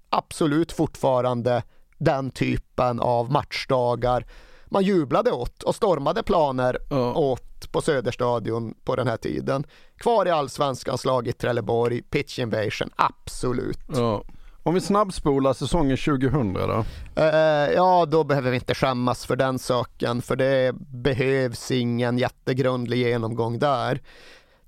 absolut 0.09 0.71
fortfarande 0.71 1.63
den 1.97 2.31
typen 2.31 2.99
av 2.99 3.31
matchdagar 3.31 4.25
man 4.65 4.83
jublade 4.83 5.31
åt 5.31 5.63
och 5.63 5.75
stormade 5.75 6.23
planer 6.23 6.77
ja. 6.89 7.13
åt 7.13 7.71
på 7.71 7.81
Söderstadion 7.81 8.73
på 8.83 8.95
den 8.95 9.07
här 9.07 9.17
tiden. 9.17 9.63
Kvar 9.97 10.25
i 10.25 10.29
allsvenskan 10.29 10.97
slagit 10.97 11.37
Trelleborg, 11.37 12.01
pitch 12.01 12.39
invasion, 12.39 12.89
absolut. 12.95 13.79
Ja. 13.87 14.23
Om 14.63 14.73
vi 14.73 14.81
snabbspolar 14.81 15.53
säsongen 15.53 15.97
2000 15.97 16.53
då? 16.53 16.85
Uh, 17.19 17.25
ja, 17.73 18.05
då 18.05 18.23
behöver 18.23 18.49
vi 18.49 18.55
inte 18.55 18.75
skämmas 18.75 19.25
för 19.25 19.35
den 19.35 19.59
saken, 19.59 20.21
för 20.21 20.35
det 20.35 20.75
behövs 20.75 21.71
ingen 21.71 22.17
jättegrundlig 22.17 22.97
genomgång 22.97 23.59
där. 23.59 24.01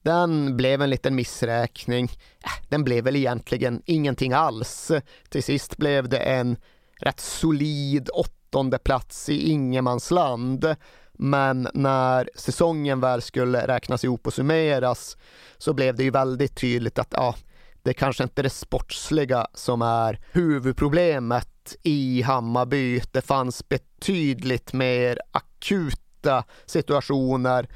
Den 0.01 0.57
blev 0.57 0.81
en 0.81 0.89
liten 0.89 1.15
missräkning. 1.15 2.05
Eh, 2.43 2.67
den 2.69 2.83
blev 2.83 3.03
väl 3.03 3.15
egentligen 3.15 3.81
ingenting 3.85 4.33
alls. 4.33 4.91
Till 5.29 5.43
sist 5.43 5.77
blev 5.77 6.09
det 6.09 6.17
en 6.17 6.57
rätt 6.99 7.19
solid 7.19 8.09
åttonde 8.13 8.77
plats 8.77 9.29
i 9.29 9.51
ingenmansland. 9.51 10.75
Men 11.11 11.67
när 11.73 12.29
säsongen 12.35 12.99
väl 12.99 13.21
skulle 13.21 13.67
räknas 13.67 14.03
ihop 14.03 14.27
och 14.27 14.33
summeras 14.33 15.17
så 15.57 15.73
blev 15.73 15.95
det 15.95 16.03
ju 16.03 16.11
väldigt 16.11 16.55
tydligt 16.55 16.99
att 16.99 17.13
ja, 17.17 17.35
det 17.83 17.89
är 17.89 17.93
kanske 17.93 18.23
inte 18.23 18.41
det 18.41 18.49
sportsliga 18.49 19.47
som 19.53 19.81
är 19.81 20.19
huvudproblemet 20.31 21.75
i 21.83 22.21
Hammarby. 22.21 23.01
Det 23.11 23.21
fanns 23.21 23.69
betydligt 23.69 24.73
mer 24.73 25.19
akuta 25.31 26.43
situationer 26.65 27.67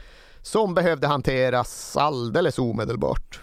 som 0.41 0.73
behövde 0.73 1.07
hanteras 1.07 1.97
alldeles 1.97 2.59
omedelbart. 2.59 3.39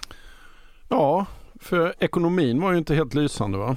Ja, 0.88 1.26
för 1.60 1.94
ekonomin 1.98 2.60
var 2.60 2.72
ju 2.72 2.78
inte 2.78 2.94
helt 2.94 3.14
lysande 3.14 3.58
va? 3.58 3.76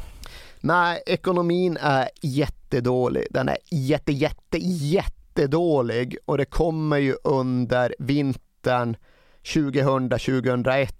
Nej, 0.59 1.03
ekonomin 1.05 1.77
är 1.81 2.09
jättedålig. 2.21 3.27
Den 3.29 3.49
är 3.49 3.57
jätte, 3.71 4.11
jätte, 4.11 4.57
jättedålig 4.57 6.17
och 6.25 6.37
det 6.37 6.45
kommer 6.45 6.97
ju 6.97 7.15
under 7.23 7.95
vintern 7.99 8.97
2000-2001 9.43 10.93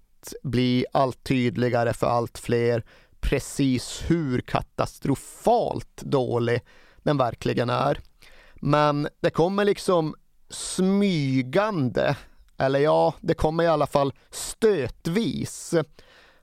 bli 0.44 0.86
allt 0.94 1.24
tydligare 1.24 1.94
för 1.94 2.08
allt 2.08 2.38
fler 2.38 2.84
precis 3.20 4.04
hur 4.08 4.42
katastrofalt 4.42 6.02
dålig 6.02 6.62
den 7.04 7.18
verkligen 7.18 7.70
är. 7.70 8.00
Men 8.56 9.08
det 9.22 9.30
kommer 9.30 9.66
liksom 9.66 10.16
smygande, 10.50 12.16
eller 12.58 12.80
ja, 12.80 13.14
det 13.22 13.34
kommer 13.34 13.64
i 13.64 13.68
alla 13.68 13.88
fall 13.88 14.14
stötvis. 14.32 15.74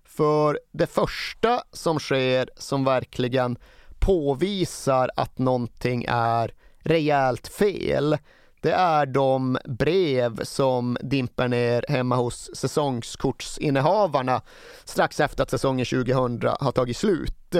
För 0.04 0.60
det 0.72 0.86
första 0.86 1.62
som 1.72 1.98
sker 1.98 2.50
som 2.56 2.84
verkligen 2.84 3.58
påvisar 3.98 5.10
att 5.16 5.38
någonting 5.38 6.04
är 6.08 6.54
rejält 6.78 7.48
fel 7.48 8.18
det 8.64 8.72
är 8.72 9.06
de 9.06 9.58
brev 9.64 10.44
som 10.44 10.98
dimper 11.00 11.48
ner 11.48 11.84
hemma 11.88 12.16
hos 12.16 12.50
säsongskortsinnehavarna 12.54 14.42
strax 14.84 15.20
efter 15.20 15.42
att 15.42 15.50
säsongen 15.50 15.86
2000 15.86 16.50
har 16.60 16.72
tagit 16.72 16.96
slut. 16.96 17.56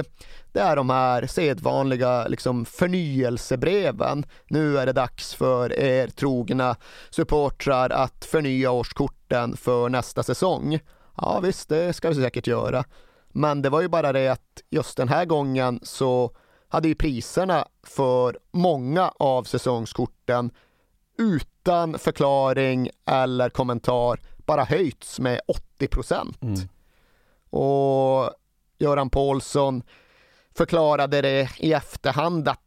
Det 0.53 0.61
är 0.61 0.77
de 0.77 0.91
här 0.91 1.27
sedvanliga 1.27 2.29
liksom, 2.29 2.65
förnyelsebreven. 2.65 4.27
Nu 4.49 4.79
är 4.79 4.87
det 4.87 4.93
dags 4.93 5.35
för 5.35 5.73
er 5.73 6.09
trogna 6.09 6.77
supportrar 7.11 7.91
att 7.91 8.25
förnya 8.25 8.71
årskorten 8.71 9.57
för 9.57 9.89
nästa 9.89 10.23
säsong. 10.23 10.79
Ja 11.17 11.41
visst, 11.41 11.69
det 11.69 11.93
ska 11.93 12.09
vi 12.09 12.15
säkert 12.15 12.47
göra. 12.47 12.85
Men 13.29 13.63
det 13.63 13.71
var 13.71 13.81
ju 13.81 13.89
bara 13.89 14.13
det 14.13 14.29
att 14.29 14.63
just 14.71 14.97
den 14.97 15.09
här 15.09 15.25
gången 15.25 15.81
så 15.83 16.31
hade 16.69 16.89
ju 16.89 16.95
priserna 16.95 17.69
för 17.83 18.39
många 18.53 19.09
av 19.09 19.45
säsongskorten 19.45 20.51
utan 21.19 21.99
förklaring 21.99 22.91
eller 23.07 23.51
kommentar 23.51 24.21
bara 24.37 24.65
höjts 24.65 25.21
med 25.21 25.41
80 25.47 25.89
procent. 25.89 26.43
Mm. 26.43 26.61
Och 27.51 28.31
Göran 28.79 29.11
Paulsson 29.11 29.83
förklarade 30.57 31.23
det 31.23 31.51
i 31.59 31.73
efterhand 31.73 32.49
att 32.49 32.61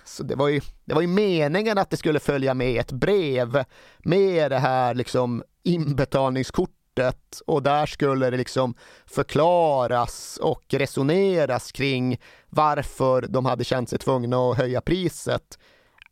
alltså 0.00 0.24
det, 0.24 0.34
var 0.34 0.48
ju, 0.48 0.60
det 0.84 0.94
var 0.94 1.00
ju 1.00 1.06
meningen 1.06 1.78
att 1.78 1.90
det 1.90 1.96
skulle 1.96 2.20
följa 2.20 2.54
med 2.54 2.80
ett 2.80 2.92
brev 2.92 3.64
med 3.98 4.50
det 4.50 4.58
här 4.58 4.94
liksom 4.94 5.42
inbetalningskortet 5.62 7.40
och 7.46 7.62
där 7.62 7.86
skulle 7.86 8.30
det 8.30 8.36
liksom 8.36 8.74
förklaras 9.06 10.38
och 10.42 10.64
resoneras 10.68 11.72
kring 11.72 12.20
varför 12.48 13.22
de 13.28 13.46
hade 13.46 13.64
känt 13.64 13.88
sig 13.88 13.98
tvungna 13.98 14.50
att 14.50 14.56
höja 14.56 14.80
priset 14.80 15.58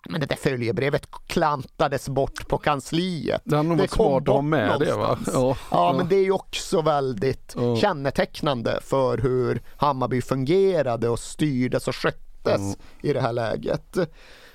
men 0.08 0.20
det 0.20 0.26
där 0.26 0.36
följebrevet 0.36 1.08
klantades 1.26 2.08
bort 2.08 2.48
på 2.48 2.58
kansliet. 2.58 3.42
Det 3.44 3.56
hade 3.56 3.68
nog 3.68 3.78
varit 3.78 3.90
smart 3.90 4.28
att 4.28 4.34
ha 4.34 4.42
med 4.42 4.68
någonstans. 4.68 5.24
det 5.24 5.32
va? 5.32 5.46
Ja, 5.48 5.56
ja, 5.70 5.94
men 5.96 6.08
det 6.08 6.16
är 6.16 6.24
ju 6.24 6.32
också 6.32 6.82
väldigt 6.82 7.54
ja. 7.56 7.76
kännetecknande 7.76 8.78
för 8.82 9.18
hur 9.18 9.62
Hammarby 9.76 10.22
fungerade 10.22 11.08
och 11.08 11.18
styrdes 11.18 11.88
och 11.88 11.96
sköttes 11.96 12.60
mm. 12.60 12.76
i 13.02 13.12
det 13.12 13.20
här 13.20 13.32
läget. 13.32 13.96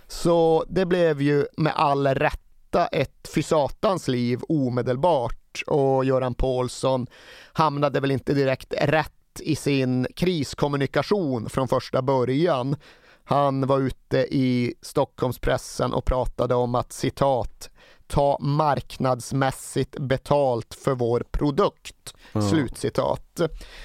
Så 0.08 0.66
det 0.70 0.86
blev 0.86 1.22
ju 1.22 1.46
med 1.58 1.74
all 1.76 2.08
rätta 2.08 2.86
ett 2.86 3.30
fysatans 3.36 4.08
liv 4.08 4.40
omedelbart 4.50 5.64
och 5.68 6.06
Göran 6.06 6.34
Paulsson 6.34 7.08
hamnade 7.54 8.00
väl 8.00 8.12
inte 8.12 8.34
direkt 8.34 8.74
rätt 8.82 9.12
i 9.40 9.56
sin 9.56 10.08
kriskommunikation 10.16 11.50
från 11.50 11.68
första 11.68 12.02
början. 12.02 12.76
Han 13.24 13.68
var 13.68 13.80
ute 13.80 14.18
i 14.18 14.74
Stockholmspressen 14.82 15.94
och 15.94 16.06
pratade 16.06 16.56
om 16.56 16.76
att 16.76 16.94
citat 16.94 17.70
ta 18.12 18.38
marknadsmässigt 18.42 20.00
betalt 20.00 20.74
för 20.74 20.96
vår 20.96 21.24
produkt. 21.32 22.16
Mm. 22.34 22.48
Slutcitat. 22.48 23.42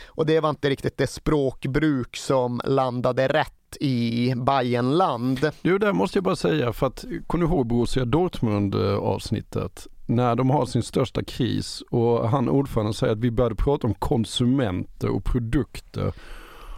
Och 0.07 0.27
det 0.27 0.41
var 0.41 0.51
inte 0.51 0.71
riktigt 0.71 0.97
det 0.97 1.07
språkbruk 1.07 2.17
som 2.17 2.61
landade 2.65 3.29
rätt 3.29 3.77
i 3.81 4.35
Bayernland. 4.37 5.51
Jo, 5.63 5.79
det 5.79 5.93
måste 5.93 6.17
jag 6.17 6.25
bara 6.25 6.37
säga 6.37 6.73
för 6.73 6.87
att 6.87 7.05
kommer 7.27 7.47
du 7.47 7.53
ihåg 7.53 7.67
Borussia 7.67 8.05
Dortmund 8.05 8.75
avsnittet? 8.75 9.87
När 10.07 10.35
de 10.35 10.51
har 10.51 10.67
sin 10.67 10.83
största 10.83 11.25
kris 11.25 11.83
och 11.91 12.29
han 12.29 12.49
ordförande 12.49 12.95
säger 12.95 13.13
att 13.13 13.19
vi 13.19 13.31
började 13.31 13.55
prata 13.55 13.87
om 13.87 13.95
konsumenter 13.95 15.09
och 15.09 15.25
produkter 15.25 16.13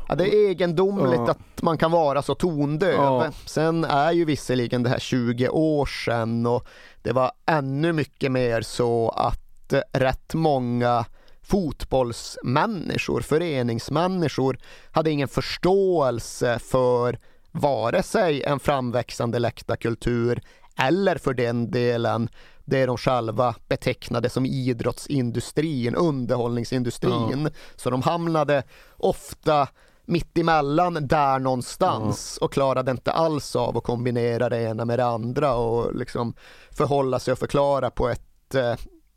Ja, 0.08 0.14
det 0.14 0.24
är 0.24 0.48
egendomligt 0.48 1.20
ja. 1.26 1.30
att 1.30 1.62
man 1.62 1.78
kan 1.78 1.90
vara 1.90 2.22
så 2.22 2.34
tondöv. 2.34 2.94
Ja. 2.94 3.30
Sen 3.46 3.84
är 3.84 4.12
ju 4.12 4.24
visserligen 4.24 4.82
det 4.82 4.90
här 4.90 4.98
20 4.98 5.48
år 5.48 5.86
sedan 5.86 6.46
och 6.46 6.66
det 7.02 7.12
var 7.12 7.32
ännu 7.46 7.92
mycket 7.92 8.32
mer 8.32 8.62
så 8.62 9.08
att 9.08 9.72
rätt 9.92 10.34
många 10.34 11.04
fotbollsmänniskor, 11.42 13.20
föreningsmänniskor 13.20 14.58
hade 14.90 15.10
ingen 15.10 15.28
förståelse 15.28 16.58
för 16.58 17.18
vare 17.50 18.02
sig 18.02 18.42
en 18.42 18.60
framväxande 18.60 19.38
läktarkultur 19.38 20.42
eller 20.78 21.18
för 21.18 21.34
den 21.34 21.70
delen 21.70 22.28
det 22.64 22.86
de 22.86 22.96
själva 22.96 23.54
betecknade 23.68 24.30
som 24.30 24.46
idrottsindustrin, 24.46 25.94
underhållningsindustrin. 25.94 27.42
Ja. 27.44 27.50
Så 27.76 27.90
de 27.90 28.02
hamnade 28.02 28.62
ofta 28.96 29.68
mittemellan 30.08 31.06
där 31.06 31.38
någonstans 31.38 32.38
mm. 32.38 32.44
och 32.44 32.52
klarade 32.52 32.90
inte 32.90 33.12
alls 33.12 33.56
av 33.56 33.76
att 33.76 33.84
kombinera 33.84 34.48
det 34.48 34.62
ena 34.62 34.84
med 34.84 34.98
det 34.98 35.04
andra 35.04 35.54
och 35.54 35.94
liksom 35.94 36.34
förhålla 36.70 37.18
sig 37.18 37.32
och 37.32 37.38
förklara 37.38 37.90
på 37.90 38.08
ett 38.08 38.54
eh, 38.54 38.74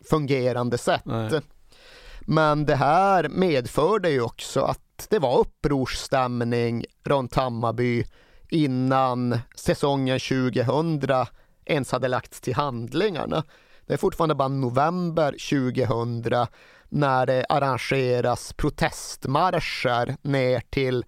fungerande 0.10 0.78
sätt. 0.78 1.02
Nej. 1.06 1.42
Men 2.22 2.66
det 2.66 2.76
här 2.76 3.30
medförde 3.30 4.10
ju 4.10 4.22
också 4.22 4.62
att 4.62 5.08
det 5.10 5.20
var 5.20 5.40
upprorsstämning 5.40 6.86
runt 7.04 7.36
Hammarby 7.36 8.06
innan 8.50 9.40
säsongen 9.56 10.20
2000 10.20 11.02
ens 11.66 11.92
hade 11.92 12.08
lagts 12.08 12.42
till 12.42 12.56
handlingarna. 12.56 13.44
Det 13.86 13.94
är 13.94 13.98
fortfarande 13.98 14.36
bara 14.36 14.48
november 14.48 15.36
2000 15.50 16.48
när 16.92 17.26
det 17.26 17.46
arrangeras 17.50 18.54
protestmarscher 18.54 20.16
ner 20.22 20.62
till 20.70 21.06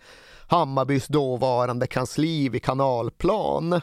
Hammarbys 0.48 1.08
dåvarande 1.08 1.88
kansli 1.88 2.50
vid 2.50 2.63
Kanalplan. 2.63 3.82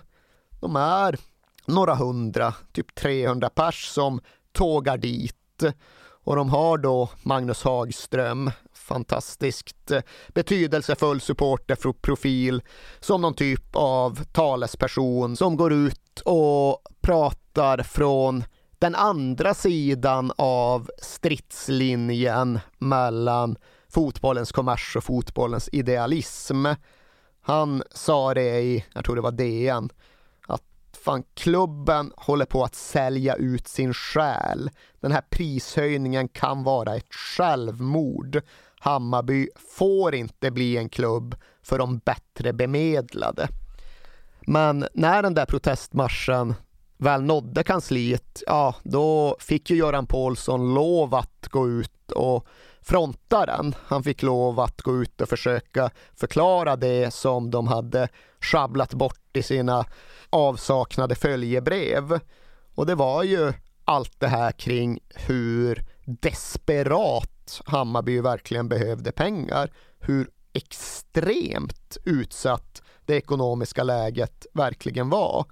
De 0.60 0.76
är 0.76 1.18
några 1.66 1.94
hundra, 1.94 2.54
typ 2.72 2.94
300 2.94 3.50
pers 3.50 3.88
som 3.88 4.20
tågar 4.52 4.98
dit 4.98 5.62
och 6.24 6.36
de 6.36 6.50
har 6.50 6.78
då 6.78 7.08
Magnus 7.22 7.62
Hagström, 7.62 8.50
fantastiskt 8.72 9.92
betydelsefull 10.28 11.20
supporterprofil 11.20 12.62
som 13.00 13.20
någon 13.20 13.34
typ 13.34 13.76
av 13.76 14.24
talesperson 14.24 15.36
som 15.36 15.56
går 15.56 15.72
ut 15.72 16.20
och 16.24 16.82
pratar 17.00 17.82
från 17.82 18.44
den 18.80 18.94
andra 18.94 19.54
sidan 19.54 20.32
av 20.36 20.90
stridslinjen 20.98 22.60
mellan 22.78 23.56
fotbollens 23.88 24.52
kommers 24.52 24.96
och 24.96 25.04
fotbollens 25.04 25.68
idealism. 25.72 26.66
Han 27.40 27.82
sa 27.90 28.34
det 28.34 28.60
i, 28.60 28.84
jag 28.92 29.04
tror 29.04 29.16
det 29.16 29.22
var 29.22 29.32
DN, 29.32 29.90
att 30.46 30.62
fan 31.04 31.22
klubben 31.34 32.12
håller 32.16 32.44
på 32.44 32.64
att 32.64 32.74
sälja 32.74 33.34
ut 33.34 33.68
sin 33.68 33.94
själ. 33.94 34.70
Den 35.00 35.12
här 35.12 35.22
prishöjningen 35.30 36.28
kan 36.28 36.62
vara 36.62 36.96
ett 36.96 37.14
självmord. 37.14 38.40
Hammarby 38.78 39.48
får 39.78 40.14
inte 40.14 40.50
bli 40.50 40.76
en 40.76 40.88
klubb 40.88 41.34
för 41.62 41.78
de 41.78 41.98
bättre 41.98 42.52
bemedlade. 42.52 43.48
Men 44.46 44.86
när 44.94 45.22
den 45.22 45.34
där 45.34 45.46
protestmarschen 45.46 46.54
väl 47.00 47.22
nådde 47.22 47.62
kansliet, 47.62 48.42
ja 48.46 48.74
då 48.82 49.36
fick 49.40 49.70
ju 49.70 49.76
Göran 49.76 50.06
Paulsson 50.06 50.74
lov 50.74 51.14
att 51.14 51.48
gå 51.50 51.68
ut 51.68 52.12
och 52.12 52.46
fronta 52.82 53.46
den. 53.46 53.74
Han 53.86 54.02
fick 54.02 54.22
lov 54.22 54.60
att 54.60 54.82
gå 54.82 55.02
ut 55.02 55.20
och 55.20 55.28
försöka 55.28 55.90
förklara 56.14 56.76
det 56.76 57.14
som 57.14 57.50
de 57.50 57.66
hade 57.66 58.08
sjabblat 58.40 58.94
bort 58.94 59.36
i 59.36 59.42
sina 59.42 59.84
avsaknade 60.30 61.14
följebrev. 61.14 62.20
Och 62.74 62.86
det 62.86 62.94
var 62.94 63.22
ju 63.22 63.52
allt 63.84 64.20
det 64.20 64.28
här 64.28 64.52
kring 64.52 64.98
hur 65.14 65.84
desperat 66.04 67.60
Hammarby 67.64 68.20
verkligen 68.20 68.68
behövde 68.68 69.12
pengar. 69.12 69.70
Hur 69.98 70.30
extremt 70.52 71.96
utsatt 72.04 72.82
det 73.04 73.14
ekonomiska 73.16 73.82
läget 73.82 74.46
verkligen 74.52 75.10
var. 75.10 75.44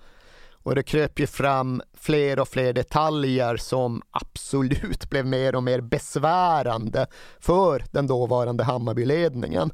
Och 0.68 0.74
det 0.74 0.82
kröp 0.82 1.18
ju 1.18 1.26
fram 1.26 1.82
fler 1.94 2.38
och 2.38 2.48
fler 2.48 2.72
detaljer 2.72 3.56
som 3.56 4.02
absolut 4.10 5.10
blev 5.10 5.26
mer 5.26 5.54
och 5.54 5.62
mer 5.62 5.80
besvärande 5.80 7.06
för 7.40 7.84
den 7.90 8.06
dåvarande 8.06 8.64
Hammarbyledningen. 8.64 9.70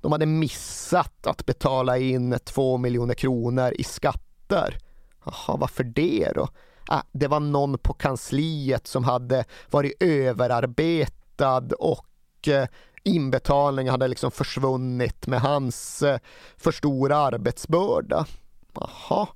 De 0.00 0.12
hade 0.12 0.26
missat 0.26 1.26
att 1.26 1.46
betala 1.46 1.98
in 1.98 2.38
två 2.44 2.76
miljoner 2.76 3.14
kronor 3.14 3.72
i 3.78 3.84
skatter. 3.84 4.78
Jaha, 5.24 5.56
varför 5.56 5.84
det 5.84 6.32
då? 6.34 6.48
Ah, 6.88 7.02
det 7.12 7.26
var 7.26 7.40
någon 7.40 7.78
på 7.78 7.92
kansliet 7.92 8.86
som 8.86 9.04
hade 9.04 9.44
varit 9.70 10.02
överarbetad 10.02 11.68
och 11.78 12.48
eh, 12.48 12.66
inbetalningen 13.02 13.90
hade 13.90 14.08
liksom 14.08 14.30
försvunnit 14.30 15.26
med 15.26 15.40
hans 15.40 16.02
eh, 16.02 16.18
för 16.56 16.72
stora 16.72 17.16
arbetsbörda. 17.16 18.26
Jaha, 18.74 19.28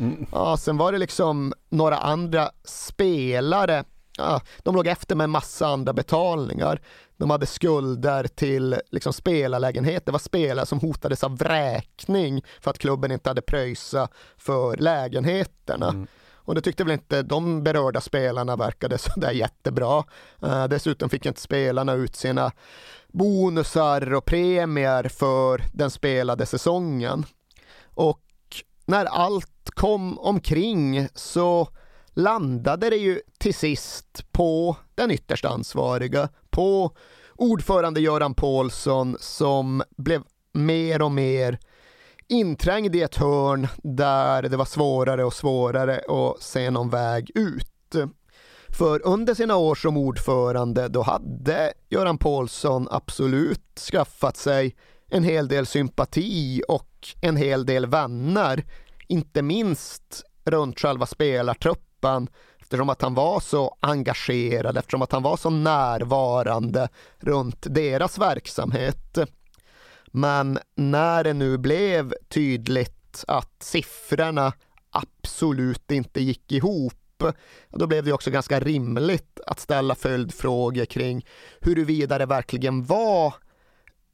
Mm. 0.00 0.26
Ja, 0.32 0.56
sen 0.56 0.76
var 0.76 0.92
det 0.92 0.98
liksom 0.98 1.52
några 1.68 1.96
andra 1.96 2.50
spelare 2.64 3.84
ja, 4.20 4.40
de 4.62 4.74
låg 4.74 4.86
efter 4.86 5.16
med 5.16 5.24
en 5.24 5.30
massa 5.30 5.66
andra 5.66 5.92
betalningar. 5.92 6.80
De 7.16 7.30
hade 7.30 7.46
skulder 7.46 8.26
till 8.26 8.76
liksom, 8.90 9.12
spelarlägenhet. 9.12 10.06
Det 10.06 10.12
var 10.12 10.18
spelare 10.18 10.66
som 10.66 10.80
hotades 10.80 11.24
av 11.24 11.36
vräkning 11.36 12.44
för 12.60 12.70
att 12.70 12.78
klubben 12.78 13.12
inte 13.12 13.30
hade 13.30 13.42
pröjsat 13.42 14.12
för 14.36 14.76
lägenheterna. 14.76 15.88
Mm. 15.88 16.06
Och 16.34 16.54
det 16.54 16.60
tyckte 16.60 16.84
väl 16.84 16.92
inte 16.92 17.22
de 17.22 17.62
berörda 17.62 18.00
spelarna 18.00 18.56
verkade 18.56 18.98
sådär 18.98 19.30
jättebra. 19.30 20.04
Uh, 20.44 20.64
dessutom 20.64 21.10
fick 21.10 21.26
inte 21.26 21.40
spelarna 21.40 21.92
ut 21.92 22.16
sina 22.16 22.52
bonusar 23.08 24.14
och 24.14 24.24
premier 24.24 25.08
för 25.08 25.62
den 25.72 25.90
spelade 25.90 26.46
säsongen. 26.46 27.26
Och 27.84 28.20
när 28.86 29.04
allt 29.04 29.59
kom 29.70 30.18
omkring 30.18 31.08
så 31.14 31.68
landade 32.14 32.90
det 32.90 32.96
ju 32.96 33.20
till 33.38 33.54
sist 33.54 34.32
på 34.32 34.76
den 34.94 35.10
ytterst 35.10 35.44
ansvariga, 35.44 36.28
på 36.50 36.90
ordförande 37.36 38.00
Göran 38.00 38.34
Paulsson 38.34 39.16
som 39.20 39.82
blev 39.96 40.22
mer 40.52 41.02
och 41.02 41.12
mer 41.12 41.58
inträngd 42.28 42.96
i 42.96 43.02
ett 43.02 43.16
hörn 43.16 43.68
där 43.82 44.42
det 44.42 44.56
var 44.56 44.64
svårare 44.64 45.24
och 45.24 45.34
svårare 45.34 46.00
att 46.08 46.42
se 46.42 46.70
någon 46.70 46.90
väg 46.90 47.30
ut. 47.34 47.66
För 48.68 49.06
under 49.06 49.34
sina 49.34 49.56
år 49.56 49.74
som 49.74 49.96
ordförande 49.96 50.88
då 50.88 51.02
hade 51.02 51.72
Göran 51.88 52.18
Paulsson 52.18 52.88
absolut 52.90 53.78
skaffat 53.92 54.36
sig 54.36 54.76
en 55.10 55.24
hel 55.24 55.48
del 55.48 55.66
sympati 55.66 56.62
och 56.68 57.08
en 57.20 57.36
hel 57.36 57.66
del 57.66 57.86
vänner, 57.86 58.64
inte 59.10 59.42
minst 59.42 60.22
runt 60.44 60.80
själva 60.80 61.06
spelartruppen 61.06 62.28
eftersom 62.60 62.88
att 62.88 63.02
han 63.02 63.14
var 63.14 63.40
så 63.40 63.76
engagerad, 63.80 64.76
eftersom 64.76 65.02
att 65.02 65.12
han 65.12 65.22
var 65.22 65.36
så 65.36 65.50
närvarande 65.50 66.88
runt 67.18 67.66
deras 67.74 68.18
verksamhet. 68.18 69.18
Men 70.06 70.58
när 70.76 71.24
det 71.24 71.32
nu 71.32 71.58
blev 71.58 72.14
tydligt 72.28 73.24
att 73.28 73.62
siffrorna 73.62 74.52
absolut 74.90 75.90
inte 75.90 76.20
gick 76.20 76.52
ihop 76.52 76.94
då 77.70 77.86
blev 77.86 78.04
det 78.04 78.12
också 78.12 78.30
ganska 78.30 78.60
rimligt 78.60 79.40
att 79.46 79.60
ställa 79.60 79.94
följdfrågor 79.94 80.84
kring 80.84 81.26
huruvida 81.60 82.18
det 82.18 82.26
verkligen 82.26 82.84
var 82.84 83.34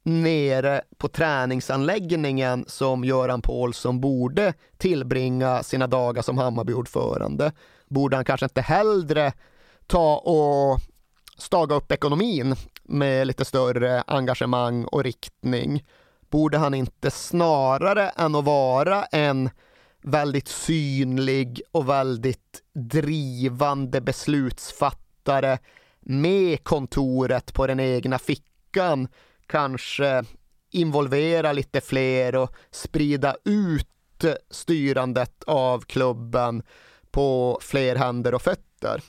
nere 0.07 0.81
på 0.97 1.07
träningsanläggningen 1.07 2.65
som 2.67 3.03
Göran 3.03 3.41
Paulsson 3.41 4.01
borde 4.01 4.53
tillbringa 4.77 5.63
sina 5.63 5.87
dagar 5.87 6.21
som 6.21 6.37
Hammarbyordförande. 6.37 7.51
Borde 7.87 8.15
han 8.15 8.25
kanske 8.25 8.45
inte 8.45 8.61
hellre 8.61 9.33
ta 9.87 10.17
och 10.17 10.79
staga 11.37 11.75
upp 11.75 11.91
ekonomin 11.91 12.55
med 12.83 13.27
lite 13.27 13.45
större 13.45 14.01
engagemang 14.07 14.85
och 14.85 15.03
riktning? 15.03 15.85
Borde 16.29 16.57
han 16.57 16.73
inte 16.73 17.11
snarare 17.11 18.09
än 18.09 18.35
att 18.35 18.45
vara 18.45 19.03
en 19.03 19.49
väldigt 20.01 20.47
synlig 20.47 21.61
och 21.71 21.89
väldigt 21.89 22.63
drivande 22.73 24.01
beslutsfattare 24.01 25.57
med 25.99 26.63
kontoret 26.63 27.53
på 27.53 27.67
den 27.67 27.79
egna 27.79 28.19
fickan 28.19 29.07
kanske 29.47 30.23
involvera 30.71 31.53
lite 31.53 31.81
fler 31.81 32.35
och 32.35 32.55
sprida 32.71 33.35
ut 33.43 34.25
styrandet 34.49 35.43
av 35.43 35.79
klubben 35.79 36.63
på 37.11 37.59
fler 37.61 37.95
händer 37.95 38.33
och 38.33 38.41
fötter. 38.41 39.01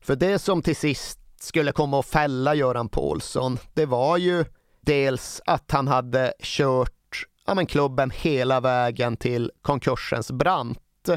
För 0.00 0.16
det 0.16 0.38
som 0.38 0.62
till 0.62 0.76
sist 0.76 1.18
skulle 1.40 1.72
komma 1.72 2.00
att 2.00 2.06
fälla 2.06 2.54
Göran 2.54 2.88
Paulsson, 2.88 3.58
det 3.74 3.86
var 3.86 4.16
ju 4.16 4.44
dels 4.80 5.40
att 5.46 5.70
han 5.70 5.88
hade 5.88 6.32
kört 6.40 7.26
ja, 7.46 7.54
men 7.54 7.66
klubben 7.66 8.10
hela 8.10 8.60
vägen 8.60 9.16
till 9.16 9.52
konkursens 9.62 10.30
brant 10.30 11.08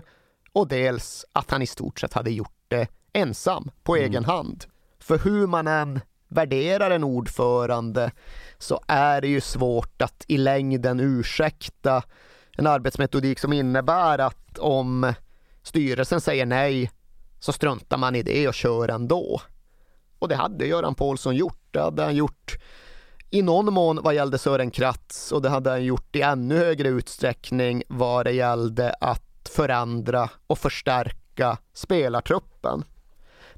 och 0.54 0.68
dels 0.68 1.26
att 1.34 1.52
han 1.52 1.62
i 1.62 1.68
stort 1.68 2.00
sett 2.00 2.14
hade 2.14 2.32
gjort 2.32 2.66
det 2.68 2.88
ensam 3.14 3.72
på 3.84 3.96
mm. 3.96 4.10
egen 4.10 4.26
hand. 4.26 4.66
För 5.00 5.18
hur 5.18 5.48
man 5.48 5.68
än 5.68 6.00
värderar 6.32 6.92
en 6.92 7.04
ordförande 7.04 8.12
så 8.58 8.80
är 8.88 9.22
det 9.22 9.28
ju 9.28 9.42
svårt 9.42 10.02
att 10.02 10.26
i 10.28 10.38
längden 10.38 11.00
ursäkta 11.00 12.04
en 12.58 12.68
arbetsmetodik 12.68 13.40
som 13.40 13.54
innebär 13.54 14.20
att 14.20 14.58
om 14.58 15.14
styrelsen 15.64 16.22
säger 16.22 16.46
nej 16.46 16.92
så 17.40 17.52
struntar 17.52 17.98
man 17.98 18.16
i 18.16 18.24
det 18.24 18.48
och 18.48 18.54
kör 18.54 18.88
ändå. 18.88 19.42
Och 20.20 20.28
det 20.28 20.36
hade 20.36 20.66
Göran 20.66 20.96
Paulsson 20.96 21.36
gjort. 21.36 21.68
Det 21.72 21.82
hade 21.82 22.04
han 22.04 22.16
gjort 22.16 22.58
i 23.30 23.42
någon 23.42 23.74
mån 23.74 24.00
vad 24.04 24.16
gällde 24.16 24.38
Sören 24.38 24.72
Kratz 24.72 25.32
och 25.32 25.42
det 25.42 25.50
hade 25.50 25.70
han 25.70 25.84
gjort 25.84 26.16
i 26.16 26.22
ännu 26.22 26.58
högre 26.58 26.90
utsträckning 26.90 27.84
vad 27.88 28.26
det 28.26 28.32
gällde 28.32 28.94
att 29.00 29.50
förändra 29.56 30.30
och 30.48 30.58
förstärka 30.58 31.58
spelartruppen. 31.74 32.84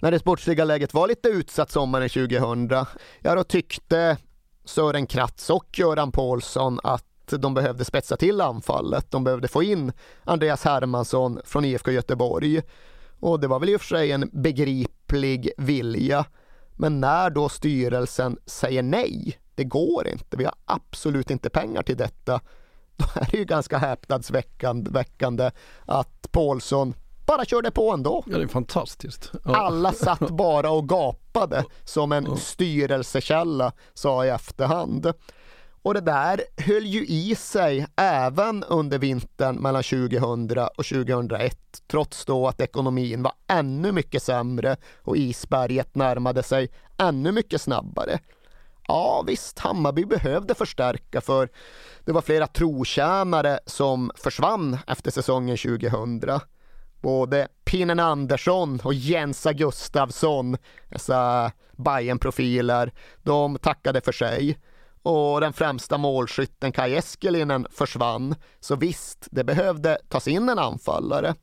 När 0.03 0.11
det 0.11 0.19
sportsliga 0.19 0.65
läget 0.65 0.93
var 0.93 1.07
lite 1.07 1.27
utsatt 1.27 1.71
sommaren 1.71 2.09
2000, 2.09 2.85
ja 3.21 3.35
då 3.35 3.43
tyckte 3.43 4.17
Sören 4.65 5.07
Kratz 5.07 5.49
och 5.49 5.79
Göran 5.79 6.11
Paulsson 6.11 6.79
att 6.83 7.33
de 7.37 7.53
behövde 7.53 7.85
spetsa 7.85 8.17
till 8.17 8.41
anfallet. 8.41 9.11
De 9.11 9.23
behövde 9.23 9.47
få 9.47 9.63
in 9.63 9.91
Andreas 10.23 10.63
Hermansson 10.63 11.39
från 11.45 11.65
IFK 11.65 11.91
Göteborg. 11.91 12.61
Och 13.19 13.39
det 13.39 13.47
var 13.47 13.59
väl 13.59 13.69
i 13.69 13.75
och 13.75 13.81
för 13.81 13.87
sig 13.87 14.11
en 14.11 14.29
begriplig 14.33 15.51
vilja. 15.57 16.25
Men 16.73 17.01
när 17.01 17.29
då 17.29 17.49
styrelsen 17.49 18.37
säger 18.45 18.83
nej 18.83 19.39
det 19.55 19.63
går 19.63 20.07
inte, 20.07 20.37
vi 20.37 20.43
har 20.43 20.55
absolut 20.65 21.31
inte 21.31 21.49
pengar 21.49 21.83
till 21.83 21.97
detta. 21.97 22.41
Då 22.95 23.05
är 23.15 23.31
det 23.31 23.37
ju 23.37 23.45
ganska 23.45 23.77
häpnadsväckande 23.77 25.51
att 25.85 26.31
Paulsson 26.31 26.93
bara 27.25 27.45
körde 27.45 27.71
på 27.71 27.91
ändå. 27.91 28.23
Ja, 28.27 28.37
det 28.37 28.43
är 28.43 28.47
fantastiskt. 28.47 29.31
Ja. 29.45 29.55
Alla 29.55 29.91
satt 29.91 30.29
bara 30.29 30.71
och 30.71 30.89
gapade 30.89 31.65
som 31.83 32.11
en 32.11 32.37
styrelsekälla 32.37 33.71
sa 33.93 34.25
i 34.25 34.29
efterhand. 34.29 35.13
Och 35.81 35.93
det 35.93 36.01
där 36.01 36.41
höll 36.57 36.85
ju 36.85 37.05
i 37.05 37.35
sig 37.35 37.87
även 37.95 38.63
under 38.63 38.99
vintern 38.99 39.55
mellan 39.55 39.83
2000 39.83 40.57
och 40.77 40.85
2001 40.85 41.57
trots 41.87 42.25
då 42.25 42.47
att 42.47 42.61
ekonomin 42.61 43.23
var 43.23 43.33
ännu 43.47 43.91
mycket 43.91 44.23
sämre 44.23 44.77
och 45.01 45.17
isberget 45.17 45.95
närmade 45.95 46.43
sig 46.43 46.69
ännu 46.97 47.31
mycket 47.31 47.61
snabbare. 47.61 48.19
Ja 48.87 49.23
visst, 49.27 49.59
Hammarby 49.59 50.05
behövde 50.05 50.55
förstärka 50.55 51.21
för 51.21 51.49
det 52.05 52.11
var 52.11 52.21
flera 52.21 52.47
trotjänare 52.47 53.59
som 53.65 54.11
försvann 54.15 54.77
efter 54.87 55.11
säsongen 55.11 55.57
2000. 55.57 56.21
Både 57.03 57.47
Pinnen 57.65 57.99
Andersson 57.99 58.79
och 58.83 58.93
Jensa 58.93 59.53
Gustavsson, 59.53 60.57
dessa 60.89 61.51
bayern 61.71 62.19
profiler 62.19 62.93
de 63.23 63.57
tackade 63.57 64.01
för 64.01 64.11
sig. 64.11 64.59
Och 65.01 65.41
den 65.41 65.53
främsta 65.53 65.97
målskytten 65.97 66.71
Kai 66.71 66.95
Eskelinen 66.95 67.67
försvann. 67.71 68.35
Så 68.59 68.75
visst, 68.75 69.27
det 69.31 69.43
behövde 69.43 69.97
tas 70.09 70.27
in 70.27 70.49
en 70.49 70.59
anfallare. 70.59 71.35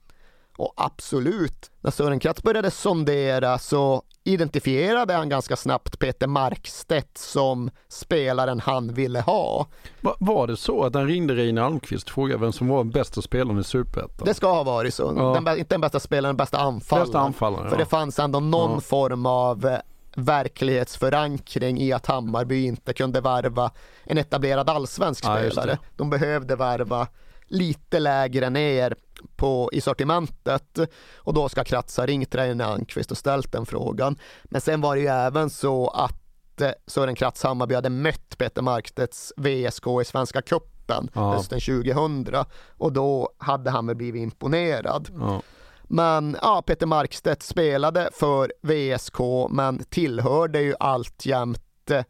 Och 0.56 0.74
absolut, 0.76 1.70
när 1.80 1.90
Sören 1.90 2.20
Kratz 2.20 2.42
började 2.42 2.70
sondera 2.70 3.58
så 3.58 4.02
identifierade 4.24 5.14
han 5.14 5.28
ganska 5.28 5.56
snabbt 5.56 5.98
Peter 5.98 6.26
Markstedt 6.26 7.18
som 7.18 7.70
spelaren 7.88 8.60
han 8.60 8.94
ville 8.94 9.20
ha. 9.20 9.66
Va, 10.00 10.16
var 10.18 10.46
det 10.46 10.56
så 10.56 10.84
att 10.84 10.94
han 10.94 11.06
ringde 11.06 11.34
Reine 11.34 11.62
Almqvist 11.62 12.08
och 12.08 12.14
frågade 12.14 12.40
vem 12.40 12.52
som 12.52 12.68
var 12.68 12.78
den 12.78 12.90
bästa 12.90 13.22
spelaren 13.22 13.58
i 13.58 13.64
Superettan? 13.64 14.24
Det 14.26 14.34
ska 14.34 14.52
ha 14.52 14.62
varit 14.62 14.94
så. 14.94 15.14
Ja. 15.16 15.40
Den, 15.44 15.58
inte 15.58 15.74
den 15.74 15.80
bästa 15.80 16.00
spelaren, 16.00 16.36
den 16.36 16.36
bästa 16.36 16.58
anfallaren. 16.58 17.06
Bästa 17.06 17.20
anfallaren 17.20 17.70
För 17.70 17.76
ja. 17.76 17.84
det 17.84 17.90
fanns 17.90 18.18
ändå 18.18 18.40
någon 18.40 18.72
ja. 18.72 18.80
form 18.80 19.26
av 19.26 19.66
eh, 19.66 19.78
verklighetsförankring 20.14 21.80
i 21.80 21.92
att 21.92 22.06
Hammarby 22.06 22.64
inte 22.64 22.92
kunde 22.92 23.20
värva 23.20 23.70
en 24.04 24.18
etablerad 24.18 24.70
allsvensk 24.70 25.24
spelare. 25.24 25.78
De 25.96 26.10
behövde 26.10 26.56
värva 26.56 27.08
lite 27.50 27.98
lägre 27.98 28.50
ner 28.50 28.94
på, 29.36 29.70
i 29.72 29.80
sortimentet 29.80 30.78
och 31.16 31.34
då 31.34 31.48
ska 31.48 31.64
Kratz 31.64 31.96
ha 31.96 32.06
ringt 32.06 32.34
Reine 32.34 32.64
Almqvist 32.64 33.10
och 33.10 33.18
ställt 33.18 33.52
den 33.52 33.66
frågan. 33.66 34.18
Men 34.44 34.60
sen 34.60 34.80
var 34.80 34.96
det 34.96 35.00
ju 35.00 35.08
även 35.08 35.50
så 35.50 35.88
att 35.88 36.60
eh, 36.60 36.70
Sören 36.86 37.14
Kratz 37.14 37.42
Hammarby 37.42 37.74
hade 37.74 37.90
mött 37.90 38.38
Peter 38.38 38.62
Markstedts 38.62 39.32
VSK 39.36 39.86
i 40.02 40.04
Svenska 40.04 40.42
Cupen 40.42 41.08
ja. 41.12 41.32
hösten 41.32 41.60
2000 41.60 42.44
och 42.68 42.92
då 42.92 43.30
hade 43.38 43.70
han 43.70 43.86
väl 43.86 43.96
blivit 43.96 44.22
imponerad. 44.22 45.08
Ja. 45.18 45.42
Men 45.82 46.36
ja, 46.42 46.62
Peter 46.66 46.86
Markstedt 46.86 47.42
spelade 47.42 48.10
för 48.12 48.52
VSK 48.62 49.18
men 49.50 49.84
tillhörde 49.84 50.60
ju 50.62 50.74
alltjämt 50.80 51.90
eh, 51.90 52.02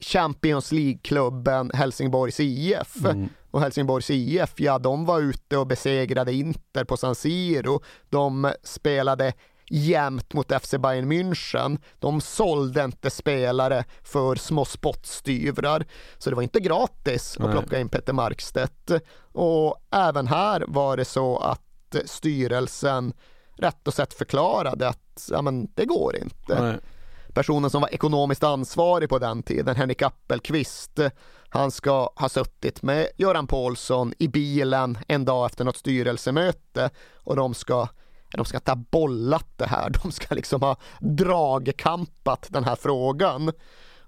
Champions 0.00 0.72
League-klubben 0.72 1.70
Helsingborgs 1.74 2.40
IF. 2.40 3.04
Mm. 3.04 3.28
Och 3.52 3.60
Helsingborgs 3.60 4.10
IF, 4.10 4.52
ja 4.56 4.78
de 4.78 5.04
var 5.04 5.20
ute 5.20 5.56
och 5.56 5.66
besegrade 5.66 6.32
Inter 6.32 6.84
på 6.84 6.96
San 6.96 7.14
Siro. 7.14 7.82
De 8.10 8.52
spelade 8.62 9.32
jämnt 9.70 10.34
mot 10.34 10.52
FC 10.62 10.74
Bayern 10.78 11.12
München. 11.12 11.78
De 11.98 12.20
sålde 12.20 12.84
inte 12.84 13.10
spelare 13.10 13.84
för 14.02 14.36
små 14.36 14.64
spottstyvrar. 14.64 15.86
Så 16.18 16.30
det 16.30 16.36
var 16.36 16.42
inte 16.42 16.60
gratis 16.60 17.36
att 17.36 17.44
Nej. 17.44 17.52
plocka 17.52 17.80
in 17.80 17.88
Peter 17.88 18.12
Markstedt. 18.12 18.90
Och 19.32 19.76
även 19.90 20.26
här 20.26 20.64
var 20.68 20.96
det 20.96 21.04
så 21.04 21.38
att 21.38 21.96
styrelsen 22.04 23.12
rätt 23.56 23.88
och 23.88 23.94
sett 23.94 24.14
förklarade 24.14 24.88
att 24.88 25.28
ja, 25.30 25.42
men, 25.42 25.68
det 25.74 25.84
går 25.84 26.16
inte. 26.16 26.62
Nej. 26.62 26.78
Personen 27.34 27.70
som 27.70 27.80
var 27.80 27.94
ekonomiskt 27.94 28.42
ansvarig 28.42 29.08
på 29.08 29.18
den 29.18 29.42
tiden, 29.42 29.76
Henrik 29.76 30.02
Appelqvist, 30.02 31.00
han 31.54 31.70
ska 31.70 32.10
ha 32.16 32.28
suttit 32.28 32.82
med 32.82 33.08
Göran 33.16 33.46
Paulsson 33.46 34.12
i 34.18 34.28
bilen 34.28 34.98
en 35.08 35.24
dag 35.24 35.46
efter 35.46 35.64
något 35.64 35.76
styrelsemöte 35.76 36.90
och 37.14 37.36
de 37.36 37.54
ska 37.54 37.88
de 38.30 38.44
ska 38.44 38.60
ha 38.66 38.76
bollat 38.76 39.46
det 39.56 39.66
här, 39.66 39.90
de 40.02 40.12
ska 40.12 40.34
liksom 40.34 40.62
ha 40.62 40.76
dragkampat 41.00 42.46
den 42.50 42.64
här 42.64 42.76
frågan. 42.76 43.52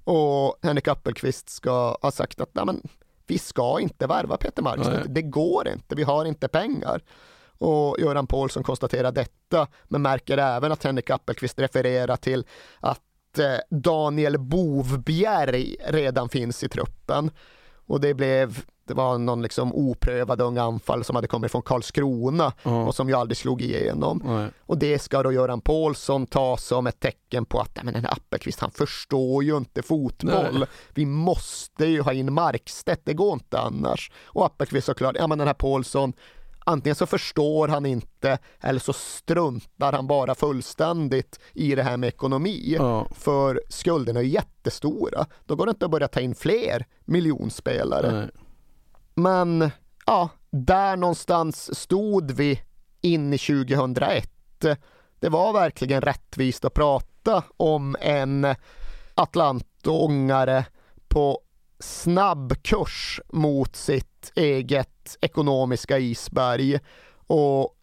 Och 0.05 0.59
Henrik 0.63 0.89
Appelqvist 0.89 1.49
ska 1.49 1.99
ha 2.03 2.11
sagt 2.11 2.41
att 2.41 2.55
Nej, 2.55 2.65
men, 2.65 2.83
vi 3.27 3.39
ska 3.39 3.81
inte 3.81 4.07
värva 4.07 4.37
Peter 4.37 4.63
Markstedt, 4.63 5.05
Nej. 5.05 5.15
det 5.15 5.23
går 5.23 5.69
inte, 5.69 5.95
vi 5.95 6.03
har 6.03 6.25
inte 6.25 6.49
pengar. 6.49 7.01
Och 7.59 7.97
Göran 8.01 8.27
Paulsson 8.27 8.63
konstaterar 8.63 9.13
detta, 9.13 9.67
men 9.85 10.03
märker 10.03 10.39
även 10.39 10.73
att 10.73 10.85
Henrik 10.85 11.11
Appelqvist 11.11 11.59
refererar 11.59 12.17
till 12.17 12.45
att 12.81 13.01
Daniel 13.71 14.39
Bovbjerg 14.39 15.77
redan 15.87 16.29
finns 16.29 16.63
i 16.65 16.69
truppen. 16.69 17.31
Och 17.87 18.01
det 18.01 18.15
blev, 18.15 18.59
det 18.89 18.95
var 18.95 19.19
någon 19.19 19.43
liksom 19.43 19.75
oprövad 19.75 20.41
ung 20.41 20.59
anfall 20.59 21.05
som 21.05 21.17
hade 21.17 21.29
kommit 21.29 21.51
från 21.51 21.63
Karlskrona 21.63 22.53
Ja. 22.63 22.85
och 22.87 22.95
som 22.95 23.09
ju 23.09 23.15
aldrig 23.15 23.37
slog 23.37 23.63
igenom. 23.63 24.23
Nej. 24.25 24.49
Och 24.61 24.79
det 24.79 24.99
ska 24.99 25.23
då 25.23 25.33
Göran 25.33 25.61
Paulsson 25.61 26.27
ta 26.27 26.57
som 26.57 26.87
ett 26.87 27.01
tecken 27.01 27.45
på 27.45 27.61
att 27.61 27.71
"Nej, 27.77 27.85
men 27.85 27.95
den 27.95 28.05
här 28.05 28.13
Appelqvist 28.13 28.61
han 28.61 28.71
förstår 28.71 29.45
ju 29.45 29.57
inte 29.57 29.83
fotboll. 29.83 30.59
Nej. 30.59 30.69
Vi 30.95 31.07
måste 31.07 31.87
ju 31.87 32.01
ha 32.01 32.13
in 32.13 32.33
Markstedt, 32.33 33.03
det 33.05 33.15
går 33.15 33.33
inte 33.33 33.59
annars. 33.59 34.11
Och 34.25 34.47
Appelqvist 34.47 34.87
såklart, 34.87 35.17
ja 35.19 35.27
men 35.27 35.39
den 35.39 35.47
här 35.47 35.55
Paulsson 35.55 36.13
Antingen 36.65 36.95
så 36.95 37.07
förstår 37.07 37.69
han 37.69 37.87
inte 37.87 38.39
eller 38.61 38.81
så 38.81 38.93
struntar 38.93 39.93
han 39.93 40.07
bara 40.07 40.35
fullständigt 40.35 41.41
i 41.53 41.75
det 41.75 41.83
här 41.83 41.97
med 41.97 42.09
ekonomi. 42.09 42.75
Ja. 42.79 43.09
För 43.15 43.63
skulderna 43.69 44.21
är 44.21 44.25
jättestora. 44.25 45.27
Då 45.45 45.57
går 45.57 45.67
det 45.67 45.71
inte 45.71 45.85
att 45.85 45.91
börja 45.91 46.09
ta 46.09 46.21
in 46.21 46.35
fler 46.35 46.87
miljonspelare. 47.05 48.13
Nej. 48.13 48.31
Men 49.15 49.71
ja, 50.07 50.29
där 50.51 50.97
någonstans 50.97 51.79
stod 51.79 52.31
vi 52.31 52.61
in 53.01 53.33
i 53.33 53.39
2001. 53.39 54.31
Det 55.21 55.29
var 55.29 55.53
verkligen 55.53 56.01
rättvist 56.01 56.65
att 56.65 56.75
prata 56.75 57.43
om 57.57 57.97
en 58.01 58.55
Atlantångare 59.15 60.65
på 61.09 61.41
snabb 61.79 62.63
kurs 62.63 63.21
mot 63.33 63.77
sitt 63.77 64.33
eget 64.35 65.19
ekonomiska 65.21 65.99
isberg 65.99 66.79
och 67.27 67.77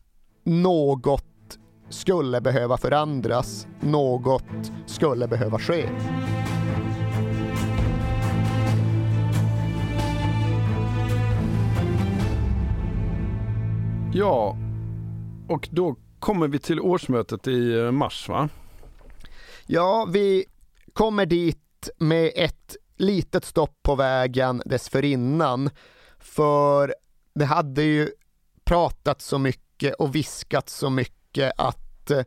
något 0.44 1.60
skulle 1.89 2.42
behöva 2.42 2.78
förändras, 2.78 3.68
något 3.80 4.72
skulle 4.86 5.28
behöva 5.28 5.60
ske. 5.60 5.89
Ja, 14.14 14.58
och 15.48 15.70
då 15.72 15.96
kommer 16.20 16.48
vi 16.48 16.60
till 16.60 16.80
årsmötet 16.80 17.48
i 17.48 17.80
eh, 17.80 17.92
mars 17.92 18.30
va? 18.30 18.50
Ja, 19.66 20.08
vi 20.14 20.46
kommer 20.94 21.26
dit 21.26 21.89
med 21.98 22.32
ett 22.36 22.76
litet 23.02 23.45
stopp 23.45 23.84
på 23.84 23.95
vägen 23.95 24.62
dessförinnan. 24.66 25.70
För 26.20 26.95
det 27.36 27.45
hade 27.45 27.84
ju 27.84 28.10
pratat 28.64 29.22
så 29.22 29.38
mycket 29.38 29.93
och 29.93 30.16
viskat 30.16 30.70
så 30.70 30.89
mycket 30.89 31.54
att 31.58 32.12
eh, 32.12 32.24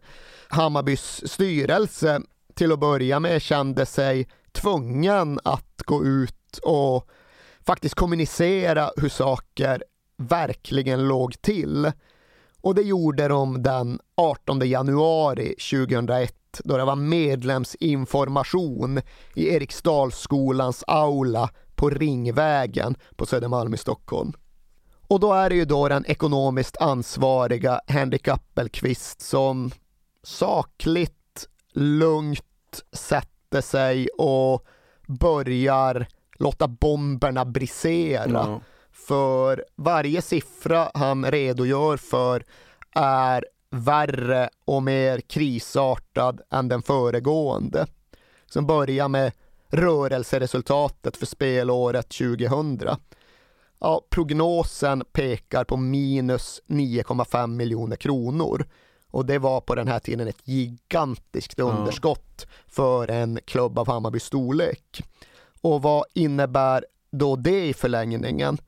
Hammarbys 0.49 1.33
styrelse 1.33 2.20
till 2.55 2.72
att 2.72 2.81
börja 2.81 3.20
med 3.20 3.43
kände 3.43 3.87
sig 3.87 4.29
tvungen 4.53 5.41
att 5.45 5.83
gå 5.85 6.05
ut 6.05 6.59
och 6.62 7.09
faktiskt 7.66 7.95
kommunicera 7.95 8.91
hur 8.97 9.09
saker 9.09 9.85
verkligen 10.16 11.09
låg 11.09 11.43
till. 11.43 11.93
Och 12.61 12.75
det 12.75 12.83
gjorde 12.83 13.29
de 13.29 13.62
den 13.62 14.01
18 14.14 14.68
januari 14.68 15.55
2001 15.70 16.35
då 16.65 16.77
det 16.77 16.85
var 16.85 16.97
medlemsinformation 16.97 19.01
i 19.35 19.55
Eriksdalsskolans 19.55 20.85
aula 20.87 21.51
på 21.75 21.91
Ringvägen 21.91 22.97
på 23.17 23.27
Södermalm 23.27 23.75
i 23.75 23.77
Stockholm. 23.77 24.33
Och 25.09 25.21
då 25.21 25.33
är 25.33 25.49
det 25.49 25.57
ju 25.57 25.65
då 25.65 25.89
den 25.89 26.05
ekonomiskt 26.07 26.77
ansvariga 26.77 27.81
Henrik 27.87 28.29
Appelqvist 28.29 29.21
som 29.21 29.71
sakligt, 30.23 31.49
lugnt 31.73 32.83
sätter 32.93 33.61
sig 33.61 34.09
och 34.09 34.67
börjar 35.07 36.07
låta 36.39 36.69
bomberna 36.69 37.45
brisera. 37.45 38.31
Ja. 38.31 38.61
För 38.93 39.65
varje 39.77 40.23
siffra 40.23 40.91
han 40.95 41.31
redogör 41.31 41.97
för 41.97 42.45
är 42.95 43.45
värre 43.75 44.49
och 44.64 44.83
mer 44.83 45.20
krisartad 45.20 46.41
än 46.51 46.68
den 46.68 46.83
föregående. 46.83 47.87
Som 48.47 48.66
börjar 48.66 49.09
med 49.09 49.33
rörelseresultatet 49.68 51.16
för 51.16 51.27
spelåret 51.27 52.09
2000. 52.09 52.81
Ja, 53.79 54.03
prognosen 54.11 55.03
pekar 55.12 55.64
på 55.64 55.77
minus 55.77 56.61
9,5 56.66 57.47
miljoner 57.47 57.97
kronor. 57.97 58.66
Och 59.11 59.27
det 59.27 59.39
var 59.39 59.61
på 59.61 59.75
den 59.75 59.89
här 59.89 59.99
tiden 59.99 60.29
ett 60.29 60.49
gigantiskt 60.49 61.59
underskott 61.59 62.47
för 62.66 63.11
en 63.11 63.39
klubb 63.45 63.79
av 63.79 63.87
Hammarbys 63.87 64.25
storlek. 64.25 65.03
Och 65.61 65.83
vad 65.83 66.05
innebär 66.14 66.85
då 67.11 67.37
det 67.37 67.66
i 67.66 67.75
förlängningen? 67.75 68.59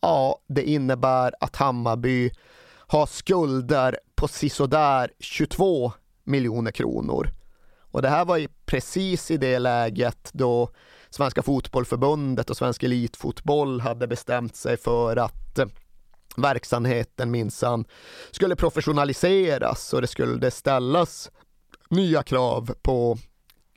Ja, 0.00 0.38
det 0.46 0.62
innebär 0.70 1.34
att 1.40 1.56
Hammarby 1.56 2.30
har 2.90 3.06
skulder 3.06 3.98
på 4.14 4.28
sisådär 4.28 5.10
22 5.18 5.92
miljoner 6.24 6.70
kronor. 6.70 7.30
Och 7.80 8.02
det 8.02 8.08
här 8.08 8.24
var 8.24 8.36
ju 8.36 8.48
precis 8.66 9.30
i 9.30 9.36
det 9.36 9.58
läget 9.58 10.30
då 10.32 10.70
Svenska 11.10 11.42
Fotbollförbundet 11.42 12.50
och 12.50 12.56
Svensk 12.56 12.82
Elitfotboll 12.82 13.80
hade 13.80 14.06
bestämt 14.06 14.56
sig 14.56 14.76
för 14.76 15.16
att 15.16 15.58
eh, 15.58 15.66
verksamheten 16.36 17.30
minsann 17.30 17.84
skulle 18.30 18.56
professionaliseras 18.56 19.92
och 19.92 20.00
det 20.00 20.06
skulle 20.06 20.50
ställas 20.50 21.30
nya 21.90 22.22
krav 22.22 22.74
på 22.82 23.18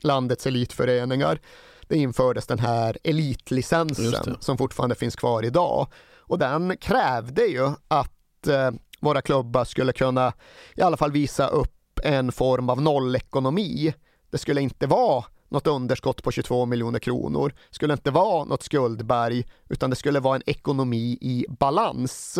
landets 0.02 0.46
elitföreningar. 0.46 1.40
Det 1.88 1.96
infördes 1.96 2.46
den 2.46 2.58
här 2.58 2.98
elitlicensen 3.04 4.36
som 4.40 4.58
fortfarande 4.58 4.94
finns 4.94 5.16
kvar 5.16 5.42
idag. 5.44 5.86
Och 6.16 6.38
den 6.38 6.76
krävde 6.76 7.42
ju 7.42 7.72
att 7.88 8.46
eh, 8.46 8.70
våra 9.02 9.22
klubbar 9.22 9.64
skulle 9.64 9.92
kunna 9.92 10.32
i 10.74 10.82
alla 10.82 10.96
fall 10.96 11.12
visa 11.12 11.46
upp 11.46 12.00
en 12.02 12.32
form 12.32 12.70
av 12.70 12.82
nollekonomi. 12.82 13.94
Det 14.30 14.38
skulle 14.38 14.60
inte 14.60 14.86
vara 14.86 15.24
något 15.48 15.66
underskott 15.66 16.22
på 16.22 16.30
22 16.30 16.66
miljoner 16.66 16.98
kronor, 16.98 17.54
Det 17.68 17.74
skulle 17.74 17.92
inte 17.92 18.10
vara 18.10 18.44
något 18.44 18.62
skuldberg, 18.62 19.44
utan 19.68 19.90
det 19.90 19.96
skulle 19.96 20.20
vara 20.20 20.36
en 20.36 20.42
ekonomi 20.46 21.18
i 21.20 21.46
balans. 21.48 22.38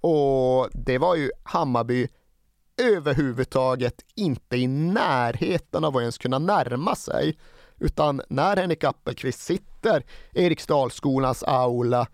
Och 0.00 0.68
det 0.72 0.98
var 0.98 1.16
ju 1.16 1.30
Hammarby 1.42 2.08
överhuvudtaget 2.82 4.04
inte 4.14 4.56
i 4.56 4.66
närheten 4.66 5.84
av 5.84 5.96
att 5.96 6.00
ens 6.00 6.18
kunna 6.18 6.38
närma 6.38 6.94
sig. 6.94 7.38
Utan 7.78 8.22
när 8.28 8.56
Henrik 8.56 8.84
Appelqvist 8.84 9.40
sitter 9.40 10.04
i 10.32 10.44
Eriksdalsskolans 10.44 11.42
aula 11.42 12.06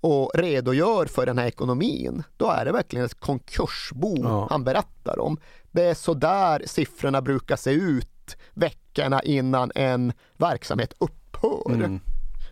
och 0.00 0.30
redogör 0.34 1.06
för 1.06 1.26
den 1.26 1.38
här 1.38 1.46
ekonomin, 1.46 2.22
då 2.36 2.50
är 2.50 2.64
det 2.64 2.72
verkligen 2.72 3.06
ett 3.06 3.20
konkursbo 3.20 4.16
Ja. 4.22 4.46
han 4.50 4.64
berättar 4.64 5.18
om. 5.18 5.38
Det 5.70 5.82
är 5.82 5.94
så 5.94 6.14
där 6.14 6.62
siffrorna 6.66 7.22
brukar 7.22 7.56
se 7.56 7.70
ut 7.70 8.36
veckorna 8.54 9.22
innan 9.22 9.72
en 9.74 10.12
verksamhet 10.36 10.94
upphör. 10.98 11.74
Mm. 11.74 12.00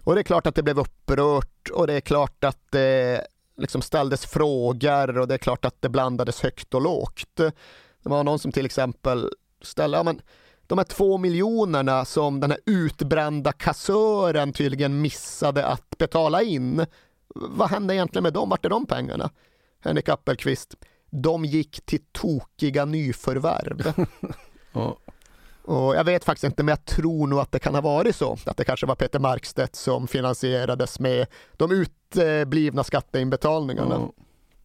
Och 0.04 0.14
det 0.14 0.20
är 0.20 0.24
klart 0.24 0.46
att 0.46 0.54
det 0.54 0.62
blev 0.62 0.78
upprört 0.78 1.70
och 1.72 1.86
det 1.86 1.92
är 1.94 2.00
klart 2.00 2.44
att 2.44 2.58
det 2.70 3.26
liksom 3.56 3.82
ställdes 3.82 4.26
frågor 4.26 5.18
och 5.18 5.28
det 5.28 5.34
är 5.34 5.38
klart 5.38 5.64
att 5.64 5.82
det 5.82 5.88
blandades 5.88 6.40
högt 6.40 6.74
och 6.74 6.82
lågt. 6.82 7.36
Det 7.36 7.52
var 8.02 8.24
någon 8.24 8.38
som 8.38 8.52
till 8.52 8.66
exempel 8.66 9.30
ställde, 9.62 9.96
ja 9.96 10.02
men 10.02 10.20
de 10.66 10.78
här 10.78 10.84
två 10.84 11.18
miljonerna 11.18 12.04
som 12.04 12.40
den 12.40 12.50
här 12.50 12.60
utbrända 12.66 13.52
kassören 13.52 14.52
tydligen 14.52 15.00
missade 15.00 15.66
att 15.66 15.98
betala 15.98 16.42
in. 16.42 16.86
Vad 17.34 17.70
hände 17.70 17.94
egentligen 17.94 18.22
med 18.22 18.32
dem? 18.32 18.48
Vart 18.48 18.64
är 18.64 18.68
de 18.70 18.86
pengarna? 18.86 19.30
Henrik 19.80 20.08
Appelqvist. 20.08 20.74
de 21.10 21.44
gick 21.44 21.86
till 21.86 22.00
tokiga 22.12 22.84
nyförvärv. 22.84 23.92
Ja. 24.72 24.96
Och 25.64 25.96
jag 25.96 26.04
vet 26.04 26.24
faktiskt 26.24 26.44
inte, 26.44 26.62
men 26.62 26.72
jag 26.72 26.84
tror 26.84 27.26
nog 27.26 27.38
att 27.38 27.52
det 27.52 27.58
kan 27.58 27.74
ha 27.74 27.80
varit 27.80 28.16
så. 28.16 28.36
Att 28.46 28.56
det 28.56 28.64
kanske 28.64 28.86
var 28.86 28.94
Peter 28.94 29.18
Markstedt 29.18 29.76
som 29.76 30.08
finansierades 30.08 31.00
med 31.00 31.26
de 31.56 31.72
uteblivna 31.72 32.84
skatteinbetalningarna. 32.84 33.94
Ja. 33.94 34.12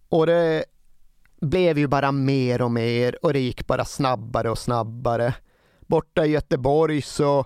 Och 0.09 0.25
det 0.25 0.65
blev 1.41 1.77
ju 1.77 1.87
bara 1.87 2.11
mer 2.11 2.61
och 2.61 2.71
mer 2.71 3.25
och 3.25 3.33
det 3.33 3.39
gick 3.39 3.67
bara 3.67 3.85
snabbare 3.85 4.49
och 4.49 4.57
snabbare. 4.57 5.33
Borta 5.79 6.25
i 6.25 6.29
Göteborg 6.31 7.01
så 7.01 7.45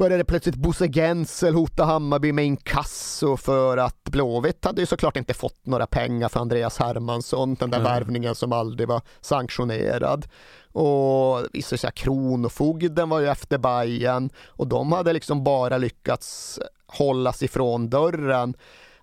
började 0.00 0.24
plötsligt 0.24 0.54
Bosse 0.56 0.88
Gensel 0.88 1.54
hota 1.54 1.84
Hammarby 1.84 2.32
med 2.32 2.44
inkasso 2.44 3.36
för 3.36 3.76
att 3.76 4.02
Blåvitt 4.04 4.64
hade 4.64 4.80
ju 4.80 4.86
såklart 4.86 5.16
inte 5.16 5.34
fått 5.34 5.66
några 5.66 5.86
pengar 5.86 6.28
för 6.28 6.40
Andreas 6.40 6.78
Hermansson, 6.78 7.54
den 7.54 7.70
där 7.70 7.78
Mm. 7.78 7.92
värvningen 7.92 8.34
som 8.34 8.52
aldrig 8.52 8.88
var 8.88 9.02
sanktionerad. 9.20 10.26
Och 10.72 11.46
sig 11.78 11.88
att 11.88 11.94
Kronofogden 11.94 13.08
var 13.08 13.20
ju 13.20 13.28
efter 13.28 13.58
Bajen 13.58 14.30
och 14.46 14.66
de 14.66 14.92
hade 14.92 15.12
liksom 15.12 15.44
bara 15.44 15.78
lyckats 15.78 16.58
hållas 16.86 17.42
ifrån 17.42 17.90
dörren 17.90 18.54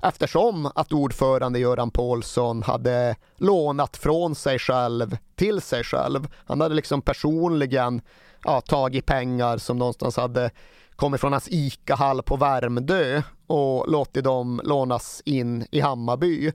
eftersom 0.02 0.72
att 0.76 0.94
ordförande 0.94 1.60
Göran 1.60 1.92
Paulsson 1.92 2.64
hade 2.64 3.16
lånat 3.38 3.98
från 3.98 4.36
sig 4.36 4.60
själv 4.60 5.18
till 5.36 5.62
sig 5.62 5.84
själv. 5.84 6.28
Han 6.46 6.62
hade 6.62 6.76
liksom 6.76 7.02
personligen 7.02 8.02
ja, 8.44 8.62
tagit 8.62 9.06
pengar 9.06 9.58
som 9.58 9.78
någonstans 9.78 10.18
hade 10.18 10.50
kommit 10.96 11.22
från 11.22 11.32
hans 11.32 11.48
ICA-hall 11.52 12.24
på 12.24 12.36
Värmdö 12.36 13.22
och 13.48 13.92
låtit 13.92 14.24
dem 14.24 14.62
lånas 14.64 15.22
in 15.26 15.66
i 15.72 15.80
Hammarby. 15.80 16.52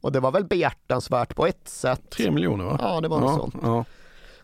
Och 0.00 0.12
det 0.12 0.20
var 0.20 0.30
väl 0.30 0.44
behjärtansvärt 0.44 1.34
på 1.34 1.46
ett 1.46 1.68
sätt. 1.68 2.10
Tre 2.10 2.30
miljoner 2.30 2.64
va? 2.64 2.78
Ja, 2.82 3.00
det 3.00 3.08
var 3.08 3.20
något 3.20 3.30
ja, 3.30 3.36
sånt. 3.36 3.54
Ja. 3.62 3.84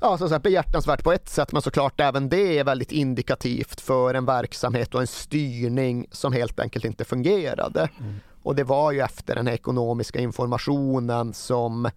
Ja, 0.00 0.18
som 0.18 0.28
sagt 0.28 0.42
behjärtansvärt 0.42 1.04
på 1.04 1.12
ett 1.12 1.28
sätt, 1.28 1.52
men 1.52 1.62
såklart 1.62 2.00
även 2.00 2.28
det 2.28 2.58
är 2.58 2.64
väldigt 2.64 2.92
indikativt 2.92 3.80
för 3.80 4.14
en 4.14 4.24
verksamhet 4.24 4.94
och 4.94 5.00
en 5.00 5.06
styrning 5.06 6.06
som 6.12 6.32
helt 6.32 6.60
enkelt 6.60 6.84
inte 6.84 7.04
fungerade. 7.04 7.88
Och 8.46 8.54
det 8.54 8.64
var 8.64 8.92
ju 8.92 9.00
efter 9.00 9.34
den 9.34 9.46
här 9.46 9.54
ekonomiska 9.54 10.20
informationen 10.20 11.34
som 11.34 11.90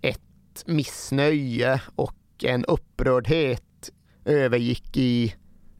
ett 0.00 0.66
missnöje 0.66 1.80
och 1.96 2.14
en 2.42 2.64
upprördhet 2.64 3.90
övergick 4.24 4.96
i 4.96 5.34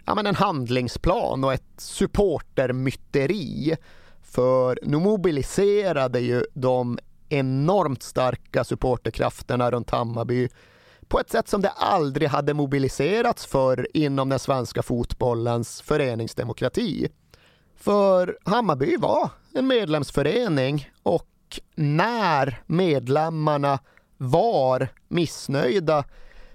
ja, 0.07 0.15
men 0.15 0.27
en 0.27 0.35
handlingsplan 0.35 1.45
och 1.45 1.53
ett 1.53 1.73
supportermyteri. 1.77 3.77
För 4.23 4.79
nu 4.83 4.99
mobiliserade 4.99 6.21
ju 6.21 6.45
de 6.55 6.99
enormt 7.29 8.03
starka 8.03 8.65
supporterkrafterna 8.65 9.71
runt 9.71 9.91
Hammarby 9.91 10.49
på 11.09 11.21
ett 11.21 11.31
sätt 11.31 11.49
som 11.49 11.63
det 11.63 11.71
aldrig 11.71 12.29
hade 12.29 12.55
mobiliserats 12.55 13.47
för 13.47 13.97
inom 13.97 14.29
den 14.29 14.39
svenska 14.39 14.83
fotbollens 14.83 15.83
föreningsdemokrati. 15.83 17.09
För 17.77 18.39
Hammarby 18.45 18.97
var 18.97 19.31
en 19.55 19.67
medlemsförening 19.67 20.91
och 21.03 21.61
när 21.75 22.63
medlemmarna 22.67 23.79
var 24.17 24.89
missnöjda 25.09 26.05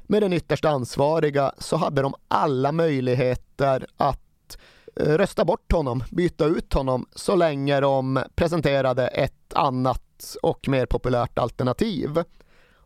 med 0.02 0.22
den 0.22 0.34
ytterst 0.34 0.66
ansvariga 0.66 1.52
så 1.58 1.76
hade 1.76 2.02
de 2.02 2.14
alla 2.28 2.72
möjligheter 2.72 3.86
att 3.98 4.58
eh, 4.96 5.06
rösta 5.06 5.46
bort 5.46 5.72
honom, 5.72 6.04
byta 6.12 6.46
ut 6.46 6.74
honom 6.74 7.06
så 7.16 7.36
länge 7.36 7.80
de 7.80 8.24
presenterade 8.36 9.08
ett 9.08 9.54
annat 9.54 10.36
och 10.44 10.68
mer 10.68 10.86
populärt 10.86 11.38
alternativ. 11.38 12.24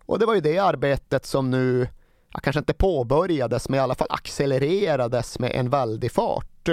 Och 0.06 0.20
det 0.20 0.26
var 0.26 0.36
ju 0.36 0.42
det 0.42 0.58
arbetet 0.58 1.26
som 1.26 1.52
nu, 1.52 1.88
kanske 2.44 2.60
inte 2.60 2.74
påbörjades, 2.74 3.70
men 3.70 3.78
i 3.78 3.82
alla 3.82 3.96
fall 3.96 4.08
accelererades 4.10 5.40
med 5.40 5.52
en 5.52 5.70
väldig 5.70 6.12
fart. 6.12 6.70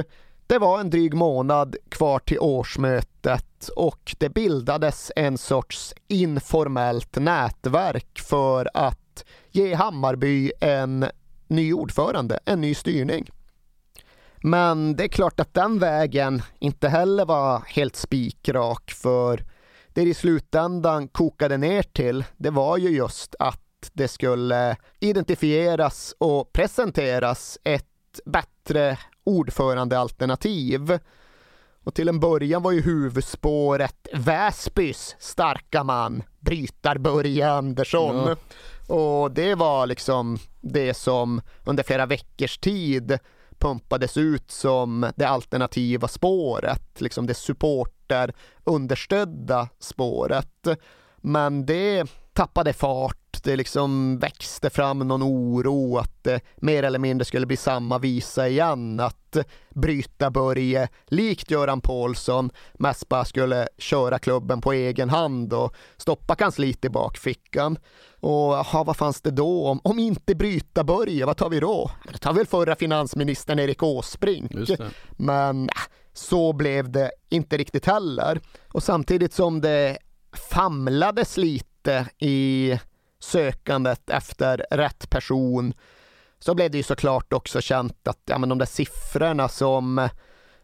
Det 0.53 0.59
var 0.59 0.81
en 0.81 0.91
dryg 0.91 1.15
månad 1.15 1.77
kvar 1.89 2.19
till 2.19 2.39
årsmötet 2.41 3.69
och 3.77 4.17
det 4.19 4.29
bildades 4.29 5.13
en 5.17 5.39
sorts 5.39 5.95
informellt 6.09 7.17
nätverk 7.17 8.21
för 8.21 8.71
att 8.75 9.25
ge 9.51 9.75
Hammarby 9.75 10.53
en 10.61 11.07
ny 11.49 11.73
ordförande, 11.73 12.39
en 12.45 12.61
ny 12.61 12.75
styrning. 12.75 13.31
Men 14.43 14.97
det 14.97 15.05
är 15.05 15.09
klart 15.09 15.41
att 15.41 15.55
den 15.55 15.79
vägen 15.79 16.43
inte 16.59 16.89
heller 16.89 17.25
var 17.25 17.63
helt 17.67 17.97
spikrak 17.97 18.91
för 18.91 19.45
det 19.89 20.03
i 20.03 20.15
slutändan 20.15 21.09
kokade 21.09 21.57
ner 21.57 21.83
till, 21.83 22.25
det 22.37 22.51
var 22.51 22.77
ju 22.77 22.89
just 22.89 23.35
att 23.39 23.91
det 23.93 24.09
skulle 24.09 24.77
identifieras 25.01 26.15
och 26.19 26.53
presenteras 26.53 27.59
ett 27.65 28.21
bättre 28.25 28.99
ordförandealternativ. 29.25 30.99
Och 31.85 31.95
till 31.95 32.09
en 32.09 32.21
början 32.21 32.63
var 32.63 32.73
ju 32.73 32.81
huvudspåret 32.81 34.09
Väsbys 34.15 35.17
starka 35.19 35.85
man, 35.85 36.23
brytar-Börje 36.41 37.51
Andersson. 37.51 38.37
Och 38.89 39.33
det 39.33 39.55
var 39.55 39.87
liksom 39.87 40.39
det 40.61 40.95
som 40.95 41.41
under 41.65 41.83
flera 41.83 42.07
veckors 42.07 42.59
tid 42.59 43.19
pumpades 43.59 44.17
ut 44.17 44.51
som 44.51 45.13
det 45.17 45.25
alternativa 45.25 46.09
spåret, 46.09 47.01
liksom 47.01 47.27
det 47.27 47.35
supporterunderstödda 47.35 49.69
spåret. 49.79 50.67
Men 51.17 51.67
det 51.67 52.07
tappade 52.33 52.73
fart, 52.73 53.43
det 53.43 53.57
liksom 53.57 54.19
växte 54.19 54.71
fram 54.71 54.99
någon 54.99 55.23
oro 55.23 55.99
att 55.99 56.25
det 56.25 56.41
mer 56.57 56.83
eller 56.83 56.99
mindre 56.99 57.25
skulle 57.25 57.47
bli 57.47 57.57
samma 57.57 57.99
visa 57.99 58.49
igen, 58.49 59.01
att 59.01 59.37
bryta 59.75 60.31
Börje, 60.31 60.89
likt 61.07 61.51
Göran 61.51 61.81
Paulsson, 61.81 62.51
mest 62.75 63.09
bara 63.09 63.25
skulle 63.25 63.69
köra 63.79 64.19
klubben 64.19 64.61
på 64.61 64.73
egen 64.73 65.11
hand 65.11 65.53
och 65.53 65.75
stoppa 65.97 66.35
kansliet 66.35 66.85
i 66.85 66.89
bakfickan. 66.89 67.79
Och 68.21 68.53
jaha, 68.53 68.85
vad 68.85 68.97
fanns 68.97 69.21
det 69.21 69.31
då? 69.31 69.67
Om, 69.67 69.81
om 69.85 69.99
inte 69.99 70.35
bryta 70.35 70.85
Börje, 70.85 71.27
vad 71.27 71.37
tar 71.37 71.51
vi 71.51 71.61
då? 71.61 71.91
Det 72.13 72.19
tar 72.19 72.33
väl 72.33 72.47
förra 72.47 72.77
finansministern 72.77 73.59
Erik 73.59 73.83
Åsbrink. 73.83 74.53
Men 75.17 75.69
äh, 75.69 75.75
så 76.13 76.53
blev 76.53 76.91
det 76.91 77.11
inte 77.31 77.57
riktigt 77.57 77.87
heller. 77.87 78.41
Och 78.73 78.83
samtidigt 78.83 79.35
som 79.35 79.61
det 79.61 79.99
famlades 80.51 81.37
lite 81.37 81.72
i 82.19 82.79
sökandet 83.19 84.11
efter 84.11 84.67
rätt 84.71 85.11
person 85.11 85.75
så 86.39 86.55
blev 86.55 86.71
det 86.71 86.77
ju 86.77 86.83
såklart 86.83 87.33
också 87.33 87.61
känt 87.61 88.09
att 88.09 88.21
ja, 88.25 88.39
men 88.39 88.49
de 88.49 88.59
där 88.59 88.67
siffrorna 88.67 89.49
som 89.49 90.09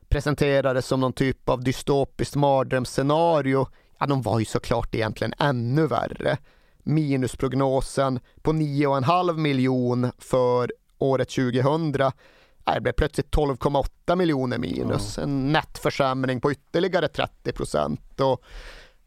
presenterades 0.08 0.86
som 0.86 1.00
någon 1.00 1.12
typ 1.12 1.48
av 1.48 1.64
dystopiskt 1.64 2.36
mardrömsscenario, 2.36 3.66
ja 3.98 4.06
de 4.06 4.22
var 4.22 4.38
ju 4.38 4.44
såklart 4.44 4.94
egentligen 4.94 5.34
ännu 5.38 5.86
värre. 5.86 6.38
Minusprognosen 6.82 8.20
på 8.42 8.52
9,5 8.52 9.36
miljon 9.36 10.10
för 10.18 10.72
året 10.98 11.28
2000 11.28 11.92
det 12.74 12.80
blev 12.80 12.92
plötsligt 12.92 13.36
12,8 13.36 14.16
miljoner 14.16 14.58
minus, 14.58 15.18
en 15.18 15.52
nettförsämring 15.52 16.40
på 16.40 16.52
ytterligare 16.52 17.08
30 17.08 17.52
procent. 17.52 18.20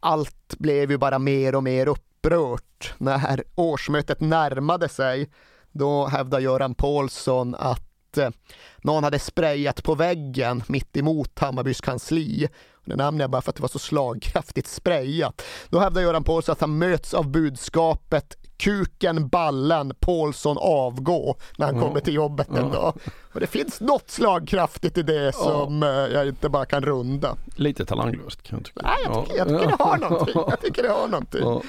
Allt 0.04 0.58
blev 0.58 0.90
ju 0.90 0.98
bara 0.98 1.18
mer 1.18 1.54
och 1.54 1.62
mer 1.62 1.88
upprört. 1.88 2.94
När 2.98 3.42
årsmötet 3.54 4.20
närmade 4.20 4.88
sig, 4.88 5.30
då 5.72 6.06
hävdar 6.06 6.40
Göran 6.40 6.74
Paulsson 6.74 7.54
att 7.54 8.18
eh, 8.18 8.30
någon 8.78 9.04
hade 9.04 9.18
sprayat 9.18 9.82
på 9.82 9.94
väggen 9.94 10.62
mitt 10.66 10.96
emot 10.96 11.38
Hammarbys 11.38 11.80
kansli. 11.80 12.48
Det 12.84 12.96
nämner 12.96 13.24
jag 13.24 13.30
bara 13.30 13.42
för 13.42 13.50
att 13.50 13.56
det 13.56 13.62
var 13.62 13.68
så 13.68 13.78
slagkraftigt 13.78 14.68
sprayat. 14.68 15.42
Då 15.68 15.78
hävdar 15.78 16.02
Göran 16.02 16.24
Paulsson 16.24 16.52
att 16.52 16.60
han 16.60 16.78
möts 16.78 17.14
av 17.14 17.30
budskapet 17.30 18.36
kuken, 18.62 19.28
ballen, 19.28 19.92
Paulsson 20.00 20.56
avgå 20.60 21.36
när 21.56 21.66
han 21.66 21.76
Ja. 21.76 21.82
kommer 21.82 22.00
till 22.00 22.14
jobbet 22.14 22.48
en 22.48 22.56
Ja. 22.56 22.62
dag. 22.72 22.94
Och 23.34 23.40
det 23.40 23.46
finns 23.46 23.80
något 23.80 24.10
slagkraftigt 24.10 24.98
i 24.98 25.02
det 25.02 25.34
som 25.34 25.82
eh, 25.82 25.88
jag 25.88 26.28
inte 26.28 26.48
bara 26.48 26.64
kan 26.64 26.82
runda. 26.82 27.36
Lite 27.56 27.84
talanglöst 27.84 28.42
kan 28.42 28.58
jag 28.58 28.66
tycka. 28.66 28.80
Nej, 28.82 28.96
jag 29.04 29.24
tycker, 29.24 29.38
jag 29.38 29.48
tycker 29.48 29.66
det 29.76 29.84
har 29.84 29.96
någonting. 29.98 30.34
Jag 30.48 30.60
tycker 30.62 30.82
det 30.82 30.88
har 30.88 31.08
någonting. 31.08 31.60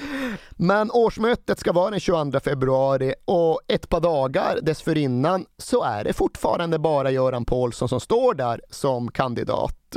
Men 0.50 0.90
årsmötet 0.90 1.58
ska 1.58 1.72
vara 1.72 1.90
den 1.90 2.00
22 2.00 2.40
februari 2.40 3.14
och 3.24 3.60
ett 3.68 3.88
par 3.88 4.00
dagar 4.00 4.58
dessförinnan 4.62 5.46
så 5.58 5.82
är 5.82 6.04
det 6.04 6.12
fortfarande 6.12 6.78
bara 6.78 7.10
Göran 7.10 7.44
Paulsson 7.44 7.88
som 7.88 8.00
står 8.00 8.34
där 8.34 8.60
som 8.70 9.10
kandidat. 9.10 9.96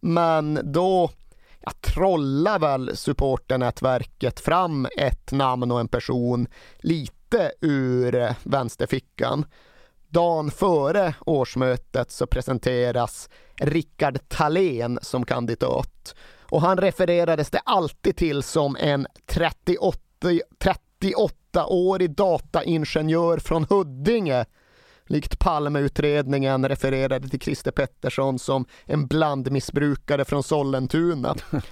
Men 0.00 0.60
då 0.64 1.10
ja, 1.68 1.90
trollar 1.90 2.58
väl 2.58 2.96
supporternätverket 2.96 4.40
fram 4.40 4.86
ett 4.98 5.32
namn 5.32 5.70
och 5.70 5.80
en 5.80 5.88
person 5.88 6.46
lite 6.78 7.52
ur 7.60 8.34
vänsterfickan. 8.42 9.44
Dagen 10.08 10.50
före 10.50 11.14
årsmötet 11.20 12.10
så 12.10 12.26
presenteras 12.26 13.28
Rickard 13.60 14.18
Thalén 14.28 14.98
som 15.02 15.24
kandidat 15.24 16.14
och 16.50 16.60
han 16.60 16.78
refererades 16.78 17.50
det 17.50 17.60
alltid 17.64 18.16
till 18.16 18.42
som 18.42 18.76
en 18.76 19.06
38 19.26 19.98
38-årig 20.60 22.10
dataingenjör 22.10 23.38
från 23.38 23.64
Huddinge. 23.64 24.44
Likt 25.08 25.38
Palmeutredningen 25.38 26.68
refererade 26.68 27.28
till 27.28 27.40
Christer 27.40 27.70
Pettersson 27.70 28.38
som 28.38 28.64
en 28.84 29.06
blandmissbrukare 29.06 30.24
från 30.24 30.42
Sollentuna. 30.42 31.34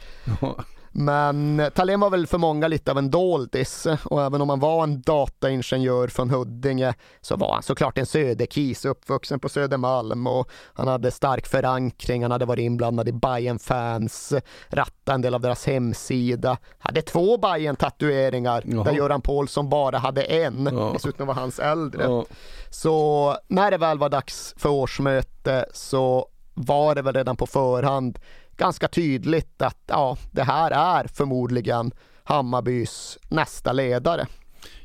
Men 0.98 1.70
Thalén 1.74 2.00
var 2.00 2.10
väl 2.10 2.26
för 2.26 2.38
många 2.38 2.68
lite 2.68 2.90
av 2.90 2.98
en 2.98 3.10
doldis 3.10 3.86
och 4.04 4.22
även 4.22 4.40
om 4.40 4.48
han 4.48 4.60
var 4.60 4.82
en 4.82 5.02
dataingenjör 5.02 6.08
från 6.08 6.30
Huddinge 6.30 6.94
så 7.20 7.36
var 7.36 7.52
han 7.52 7.62
såklart 7.62 7.98
en 7.98 8.06
söderkis 8.06 8.84
uppvuxen 8.84 9.40
på 9.40 9.48
Södermalm 9.48 10.26
och 10.26 10.50
han 10.74 10.88
hade 10.88 11.10
stark 11.10 11.46
förankring, 11.46 12.22
han 12.22 12.30
hade 12.30 12.44
varit 12.44 12.62
inblandad 12.62 13.08
i 13.08 13.12
bayern 13.12 13.58
fans 13.58 14.34
rattat 14.68 15.08
en 15.08 15.22
del 15.22 15.34
av 15.34 15.40
deras 15.40 15.66
hemsida, 15.66 16.58
hade 16.78 17.02
två 17.02 17.38
bayern 17.38 17.76
tatueringar 17.76 18.84
där 18.84 18.92
Göran 18.92 19.20
Paulsson 19.20 19.68
bara 19.68 19.98
hade 19.98 20.22
en, 20.22 20.68
ja. 20.72 20.90
dessutom 20.92 21.26
var 21.26 21.34
hans 21.34 21.58
äldre. 21.58 22.02
Ja. 22.02 22.24
Så 22.70 23.36
när 23.48 23.70
det 23.70 23.78
väl 23.78 23.98
var 23.98 24.08
dags 24.08 24.54
för 24.56 24.68
årsmöte 24.68 25.66
så 25.72 26.28
var 26.54 26.94
det 26.94 27.02
väl 27.02 27.14
redan 27.14 27.36
på 27.36 27.46
förhand 27.46 28.18
ganska 28.56 28.88
tydligt 28.88 29.62
att 29.62 29.82
ja, 29.86 30.16
det 30.30 30.42
här 30.42 30.70
är 30.70 31.06
förmodligen 31.06 31.92
Hammarbys 32.24 33.18
nästa 33.28 33.72
ledare. 33.72 34.26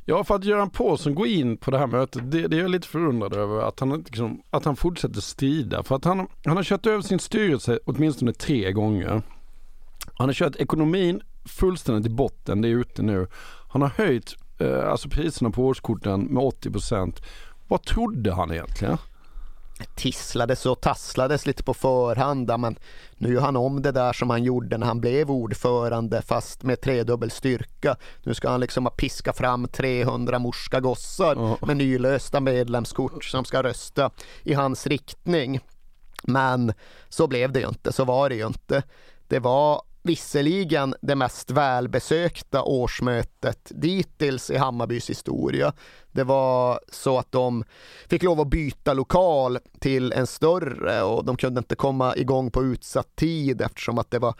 Ja, 0.04 0.24
för 0.24 0.34
att 0.34 0.44
Göran 0.44 0.70
Paulsson 0.70 1.14
går 1.14 1.26
in 1.26 1.56
på 1.56 1.70
det 1.70 1.78
här 1.78 1.86
mötet, 1.86 2.30
det, 2.30 2.48
det 2.48 2.56
är 2.56 2.60
jag 2.60 2.70
lite 2.70 2.88
förundrad 2.88 3.34
över 3.34 3.62
att 3.62 3.80
han, 3.80 4.04
liksom, 4.06 4.42
att 4.50 4.64
han 4.64 4.76
fortsätter 4.76 5.20
strida. 5.20 5.82
För 5.82 5.96
att 5.96 6.04
han, 6.04 6.26
han 6.44 6.56
har 6.56 6.64
kört 6.64 6.86
över 6.86 7.02
sin 7.02 7.18
styrelse 7.18 7.78
åtminstone 7.84 8.32
tre 8.32 8.72
gånger. 8.72 9.22
Han 10.14 10.28
har 10.28 10.32
kört 10.32 10.56
ekonomin 10.56 11.20
fullständigt 11.44 12.06
i 12.06 12.14
botten, 12.14 12.60
det 12.60 12.68
är 12.68 12.72
ute 12.72 13.02
nu. 13.02 13.26
Han 13.68 13.82
har 13.82 13.88
höjt 13.88 14.36
eh, 14.58 14.90
alltså 14.90 15.08
priserna 15.08 15.50
på 15.50 15.66
årskorten 15.66 16.20
med 16.20 16.42
80 16.42 16.70
procent. 16.70 17.22
Vad 17.68 17.82
trodde 17.82 18.32
han 18.32 18.52
egentligen? 18.52 18.98
Tisslades 19.94 20.66
och 20.66 20.80
tasslades 20.80 21.46
lite 21.46 21.62
på 21.62 21.74
förhand. 21.74 22.52
Men 22.58 22.78
nu 23.16 23.32
gör 23.32 23.40
han 23.40 23.56
om 23.56 23.82
det 23.82 23.92
där 23.92 24.12
som 24.12 24.30
han 24.30 24.44
gjorde 24.44 24.78
när 24.78 24.86
han 24.86 25.00
blev 25.00 25.30
ordförande 25.30 26.22
fast 26.22 26.62
med 26.62 26.80
tredubbel 26.80 27.30
styrka. 27.30 27.96
Nu 28.22 28.34
ska 28.34 28.50
han 28.50 28.60
liksom 28.60 28.90
piska 28.96 29.32
fram 29.32 29.68
300 29.68 30.38
morska 30.38 30.80
gossar 30.80 31.34
oh. 31.34 31.66
med 31.66 31.76
nylösta 31.76 32.40
medlemskort 32.40 33.24
som 33.24 33.44
ska 33.44 33.62
rösta 33.62 34.10
i 34.42 34.54
hans 34.54 34.86
riktning. 34.86 35.60
Men 36.22 36.72
så 37.08 37.26
blev 37.26 37.52
det 37.52 37.60
ju 37.60 37.68
inte, 37.68 37.92
så 37.92 38.04
var 38.04 38.28
det 38.28 38.34
ju 38.34 38.46
inte. 38.46 38.82
Det 39.28 39.38
var 39.38 39.82
visserligen 40.02 40.94
det 41.02 41.14
mest 41.14 41.50
välbesökta 41.50 42.62
årsmötet 42.62 43.72
dittills 43.74 44.50
i 44.50 44.56
Hammarbys 44.56 45.10
historia. 45.10 45.72
Det 46.12 46.24
var 46.24 46.80
så 46.92 47.18
att 47.18 47.32
de 47.32 47.64
fick 48.08 48.22
lov 48.22 48.40
att 48.40 48.48
byta 48.50 48.94
lokal 48.94 49.58
till 49.78 50.12
en 50.12 50.26
större 50.26 51.02
och 51.02 51.24
de 51.24 51.36
kunde 51.36 51.58
inte 51.58 51.74
komma 51.74 52.16
igång 52.16 52.50
på 52.50 52.64
utsatt 52.64 53.16
tid 53.16 53.60
eftersom 53.60 53.98
att 53.98 54.10
det 54.10 54.18
var 54.18 54.34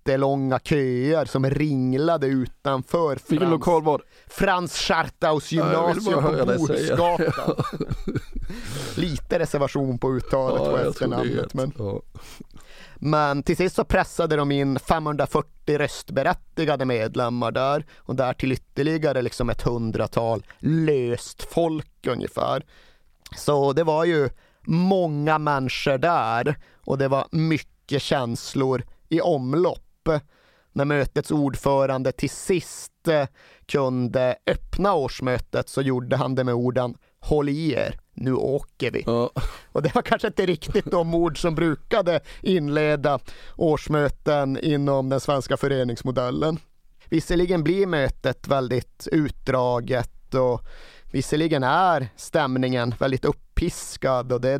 jättelånga 0.00 0.58
köer 0.58 1.24
som 1.24 1.50
ringlade 1.50 2.26
utanför 2.26 3.16
Frans? 3.16 4.02
Frans 4.26 4.76
Schartaus 4.76 5.52
gymnasium 5.52 6.22
på 6.22 6.46
Bohusgatan. 6.46 7.64
Lite 8.96 9.38
reservation 9.38 9.98
på 9.98 10.12
uttalet 10.12 10.62
ja, 10.64 10.70
på 10.70 10.76
efternamnet. 10.76 11.54
Men... 11.54 11.72
Ja. 11.78 12.02
Men 13.02 13.42
till 13.42 13.56
sist 13.56 13.76
så 13.76 13.84
pressade 13.84 14.36
de 14.36 14.52
in 14.52 14.78
540 14.78 15.78
röstberättigade 15.78 16.84
medlemmar 16.84 17.50
där 17.50 17.86
och 17.96 18.16
där 18.16 18.32
till 18.32 18.52
ytterligare 18.52 19.22
liksom 19.22 19.50
ett 19.50 19.62
hundratal 19.62 20.46
löst 20.58 21.42
folk 21.42 22.06
ungefär. 22.06 22.64
Så 23.36 23.72
det 23.72 23.84
var 23.84 24.04
ju 24.04 24.30
många 24.60 25.38
människor 25.38 25.98
där 25.98 26.58
och 26.84 26.98
det 26.98 27.08
var 27.08 27.26
mycket 27.30 28.02
känslor 28.02 28.84
i 29.08 29.20
omlopp. 29.20 29.89
När 30.72 30.84
mötets 30.84 31.30
ordförande 31.30 32.12
till 32.12 32.30
sist 32.30 33.08
eh, 33.08 33.26
kunde 33.66 34.36
öppna 34.46 34.94
årsmötet 34.94 35.68
så 35.68 35.82
gjorde 35.82 36.16
han 36.16 36.34
det 36.34 36.44
med 36.44 36.54
orden 36.54 36.94
Håll 37.22 37.48
i 37.48 37.72
er, 37.72 38.00
nu 38.14 38.34
åker 38.34 38.90
vi. 38.90 39.02
Ja. 39.06 39.30
Och 39.72 39.82
det 39.82 39.94
var 39.94 40.02
kanske 40.02 40.28
inte 40.28 40.46
riktigt 40.46 40.84
de 40.84 41.14
ord 41.14 41.40
som 41.40 41.54
brukade 41.54 42.20
inleda 42.42 43.18
årsmöten 43.56 44.58
inom 44.58 45.08
den 45.08 45.20
svenska 45.20 45.56
föreningsmodellen. 45.56 46.58
Visserligen 47.08 47.62
blir 47.64 47.86
mötet 47.86 48.48
väldigt 48.48 49.08
utdraget 49.12 50.34
och 50.34 50.60
visserligen 51.12 51.62
är 51.62 52.08
stämningen 52.16 52.94
väldigt 52.98 53.24
uppiskad 53.24 54.32
och 54.32 54.40
det 54.40 54.50
är 54.50 54.58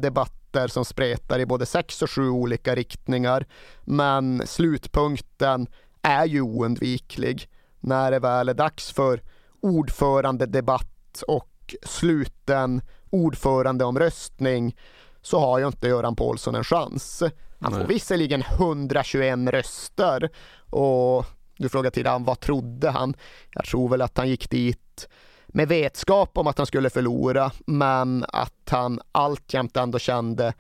debatter 0.53 0.69
som 0.69 0.85
spretar 0.85 1.39
i 1.39 1.47
både 1.47 1.67
sex 1.67 2.03
och 2.03 2.11
sju 2.11 2.29
olika 2.29 2.75
riktningar. 2.75 3.47
Men 3.85 4.43
slutpunkten 4.47 5.67
är 6.03 6.27
ju 6.27 6.41
oundviklig 6.41 7.49
när 7.81 8.11
det 8.11 8.19
väl 8.19 8.49
är 8.49 8.55
dags 8.55 8.93
för 8.93 9.21
ordförandedebatt 9.63 11.23
och 11.29 11.75
sluten 11.83 12.83
ordförandeomröstning 13.11 14.77
så 15.23 15.39
har 15.39 15.59
ju 15.59 15.67
inte 15.67 15.89
Göran 15.89 16.17
Paulsson 16.17 16.55
en 16.55 16.65
chans. 16.65 17.23
Han 17.61 17.73
får 17.73 17.79
Nej. 17.79 17.89
visserligen 17.89 18.43
121 18.43 19.39
röster 19.49 20.31
och 20.71 21.27
du 21.59 21.69
frågar 21.69 21.91
till 21.91 22.07
han 22.07 22.25
vad 22.25 22.41
trodde 22.41 22.91
han? 22.91 23.15
Jag 23.55 23.65
tror 23.65 23.89
väl 23.89 24.03
att 24.03 24.17
han 24.17 24.29
gick 24.29 24.51
dit 24.51 25.09
med 25.53 25.69
vetskap 25.69 26.39
om 26.39 26.47
att 26.47 26.59
han 26.59 26.67
skulle 26.67 26.91
förlora 26.91 27.51
men 27.67 28.25
att 28.29 28.69
han 28.71 29.01
alltjämt 29.13 29.77
ändå 29.77 29.99
kände 29.99 30.53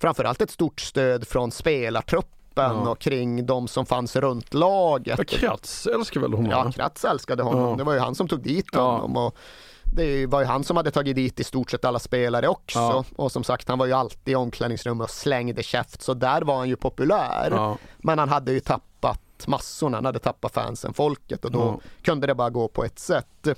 framförallt 0.00 0.40
ett 0.40 0.50
stort 0.50 0.80
stöd 0.80 1.28
från 1.28 1.50
spelartruppen 1.50 2.30
ja. 2.54 2.90
och 2.90 2.98
kring 2.98 3.46
de 3.46 3.68
som 3.68 3.86
fanns 3.86 4.16
runt 4.16 4.54
laget. 4.54 5.18
Ja, 5.18 5.24
Kratz 5.24 5.86
älskar 5.86 6.20
väl 6.20 6.32
honom? 6.32 6.50
Ja, 6.50 6.72
Kratz 6.72 7.04
älskade 7.04 7.42
honom. 7.42 7.70
Ja. 7.70 7.76
Det 7.76 7.84
var 7.84 7.92
ju 7.92 7.98
han 7.98 8.14
som 8.14 8.28
tog 8.28 8.42
dit 8.42 8.74
honom. 8.74 9.16
Och 9.16 9.36
det 9.92 10.26
var 10.26 10.40
ju 10.40 10.46
han 10.46 10.64
som 10.64 10.76
hade 10.76 10.90
tagit 10.90 11.16
dit 11.16 11.40
i 11.40 11.44
stort 11.44 11.70
sett 11.70 11.84
alla 11.84 11.98
spelare 11.98 12.48
också. 12.48 12.78
Ja. 12.78 13.04
Och 13.16 13.32
som 13.32 13.44
sagt, 13.44 13.68
han 13.68 13.78
var 13.78 13.86
ju 13.86 13.92
alltid 13.92 14.32
i 14.32 14.34
omklädningsrummet 14.34 15.04
och 15.04 15.10
slängde 15.10 15.62
käft. 15.62 16.02
Så 16.02 16.14
där 16.14 16.42
var 16.42 16.56
han 16.56 16.68
ju 16.68 16.76
populär. 16.76 17.48
Ja. 17.50 17.78
Men 17.98 18.18
han 18.18 18.28
hade 18.28 18.52
ju 18.52 18.60
tappat 18.60 19.46
massorna, 19.46 19.96
han 19.96 20.04
hade 20.04 20.18
tappat 20.18 20.52
fansen, 20.52 20.94
folket 20.94 21.44
och 21.44 21.50
då 21.50 21.58
ja. 21.58 21.80
kunde 22.02 22.26
det 22.26 22.34
bara 22.34 22.50
gå 22.50 22.68
på 22.68 22.84
ett 22.84 22.98
sätt. 22.98 23.48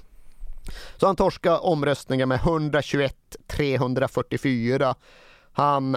Så 0.96 1.06
han 1.06 1.16
torskade 1.16 1.58
omröstningen 1.58 2.28
med 2.28 2.40
121-344. 2.40 4.94
Han 5.52 5.96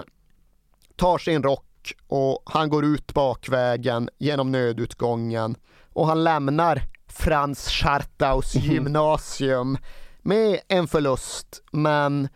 tar 0.96 1.18
sin 1.18 1.42
rock 1.42 1.94
och 2.06 2.42
han 2.46 2.68
går 2.68 2.84
ut 2.84 3.14
bakvägen 3.14 4.08
genom 4.18 4.52
nödutgången 4.52 5.56
och 5.92 6.06
han 6.06 6.24
lämnar 6.24 6.82
Frans 7.08 7.68
Schartaus 7.68 8.54
gymnasium 8.54 9.78
med 10.22 10.60
en 10.68 10.88
förlust, 10.88 11.62
men 11.72 12.28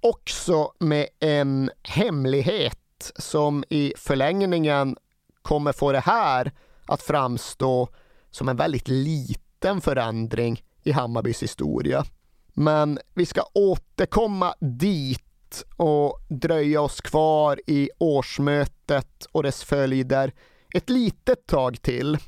också 0.00 0.72
med 0.78 1.08
en 1.20 1.70
hemlighet 1.82 3.12
som 3.16 3.64
i 3.68 3.92
förlängningen 3.96 4.96
kommer 5.42 5.72
få 5.72 5.92
det 5.92 6.00
här 6.00 6.52
att 6.86 7.02
framstå 7.02 7.88
som 8.30 8.48
en 8.48 8.56
väldigt 8.56 8.88
liten 8.88 9.80
förändring 9.80 10.62
i 10.84 10.92
Hammarbys 10.92 11.42
historia. 11.42 12.04
Men 12.52 12.98
vi 13.14 13.26
ska 13.26 13.42
återkomma 13.52 14.54
dit 14.60 15.64
och 15.76 16.20
dröja 16.28 16.80
oss 16.80 17.00
kvar 17.00 17.60
i 17.66 17.90
årsmötet 17.98 19.26
och 19.32 19.42
dess 19.42 19.64
följder 19.64 20.32
ett 20.74 20.90
litet 20.90 21.46
tag 21.46 21.82
till. 21.82 22.18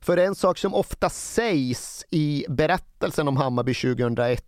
För 0.00 0.16
en 0.16 0.34
sak 0.34 0.58
som 0.58 0.74
ofta 0.74 1.10
sägs 1.10 2.04
i 2.10 2.44
berättelsen 2.48 3.28
om 3.28 3.36
Hammarby 3.36 3.74
2001 3.74 4.44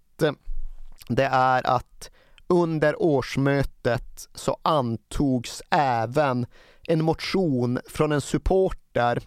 det 1.09 1.25
är 1.25 1.67
att 1.67 2.11
under 2.47 3.03
årsmötet 3.03 4.29
så 4.35 4.57
antogs 4.63 5.63
även 5.71 6.47
en 6.89 7.05
motion 7.05 7.79
från 7.89 8.13
en 8.13 8.21
supporter 8.21 9.23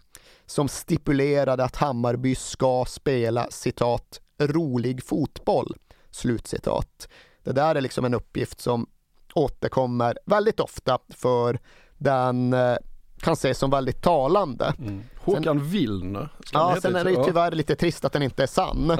som 0.50 0.68
stipulerade 0.68 1.64
att 1.64 1.76
Hammarby 1.76 2.36
ska 2.36 2.86
spela 2.88 3.48
citat 3.50 4.22
rolig 4.40 5.04
fotboll. 5.04 5.76
Slutcitat. 6.12 7.10
Det 7.44 7.52
där 7.52 7.76
är 7.76 7.82
liksom 7.82 8.06
en 8.06 8.14
uppgift 8.14 8.62
som 8.62 8.88
återkommer 9.34 10.18
väldigt 10.26 10.60
ofta 10.60 11.00
för 11.10 11.60
den 11.98 12.54
eh, 12.54 12.76
kan 13.22 13.34
ses 13.34 13.58
som 13.58 13.70
väldigt 13.70 14.02
talande. 14.02 14.74
Mm. 14.80 15.04
Håkan 15.18 15.64
Willner. 15.64 16.30
Ja, 16.54 16.78
sen 16.82 16.96
är 16.96 17.04
det 17.04 17.12
ju 17.12 17.24
tyvärr 17.24 17.52
lite 17.52 17.76
trist 17.76 18.06
att 18.06 18.14
den 18.14 18.24
inte 18.24 18.44
är 18.44 18.48
sann. 18.48 18.98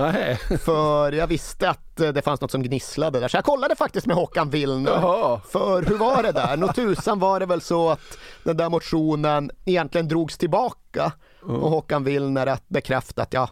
För 0.60 1.12
jag 1.12 1.28
visste 1.28 1.70
att 1.70 2.00
eh, 2.00 2.10
det 2.10 2.22
fanns 2.22 2.42
något 2.42 2.52
som 2.52 2.64
gnisslade 2.64 3.20
där, 3.20 3.28
så 3.28 3.38
jag 3.38 3.46
kollade 3.46 3.76
faktiskt 3.76 4.08
med 4.08 4.16
Håkan 4.16 4.50
Willner. 4.50 4.92
Jaha. 4.92 5.42
För 5.50 5.82
hur 5.82 5.98
var 5.98 6.24
det 6.24 6.32
där? 6.32 6.58
Nå 6.58 6.68
tusan 6.74 7.20
var 7.20 7.40
det 7.40 7.46
väl 7.46 7.62
så 7.62 7.90
att 7.90 8.18
den 8.44 8.58
där 8.58 8.70
motionen 8.70 9.52
egentligen 9.66 10.08
drogs 10.08 10.38
tillbaka 10.38 11.12
mm. 11.44 11.56
och 11.64 11.70
Håkan 11.70 12.04
Willner 12.04 12.48
att 12.48 12.70
bekräfta 12.70 13.22
att 13.22 13.34
ja, 13.34 13.50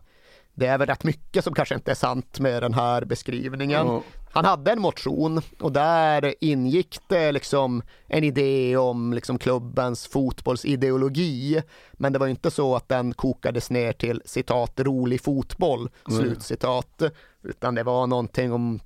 det 0.53 0.67
är 0.67 0.77
väl 0.77 0.87
rätt 0.87 1.03
mycket 1.03 1.43
som 1.43 1.53
kanske 1.53 1.75
inte 1.75 1.91
är 1.91 1.95
sant 1.95 2.39
med 2.39 2.63
den 2.63 2.73
här 2.73 3.05
beskrivningen. 3.05 3.87
Ja. 3.87 4.01
Han 4.31 4.45
hade 4.45 4.71
en 4.71 4.81
motion 4.81 5.41
och 5.59 5.71
där 5.71 6.35
ingick 6.41 6.99
det 7.07 7.31
liksom 7.31 7.81
en 8.07 8.23
idé 8.23 8.77
om 8.77 9.13
liksom 9.13 9.39
klubbens 9.39 10.07
fotbollsideologi. 10.07 11.61
Men 11.93 12.13
det 12.13 12.19
var 12.19 12.27
inte 12.27 12.51
så 12.51 12.75
att 12.75 12.89
den 12.89 13.13
kokades 13.13 13.69
ner 13.69 13.93
till 13.93 14.21
citat 14.25 14.79
rolig 14.79 15.21
fotboll, 15.21 15.89
Nej. 16.07 16.17
slutcitat. 16.17 17.01
Utan 17.43 17.75
det 17.75 17.83
var 17.83 18.07
någonting 18.07 18.53
om 18.53 18.79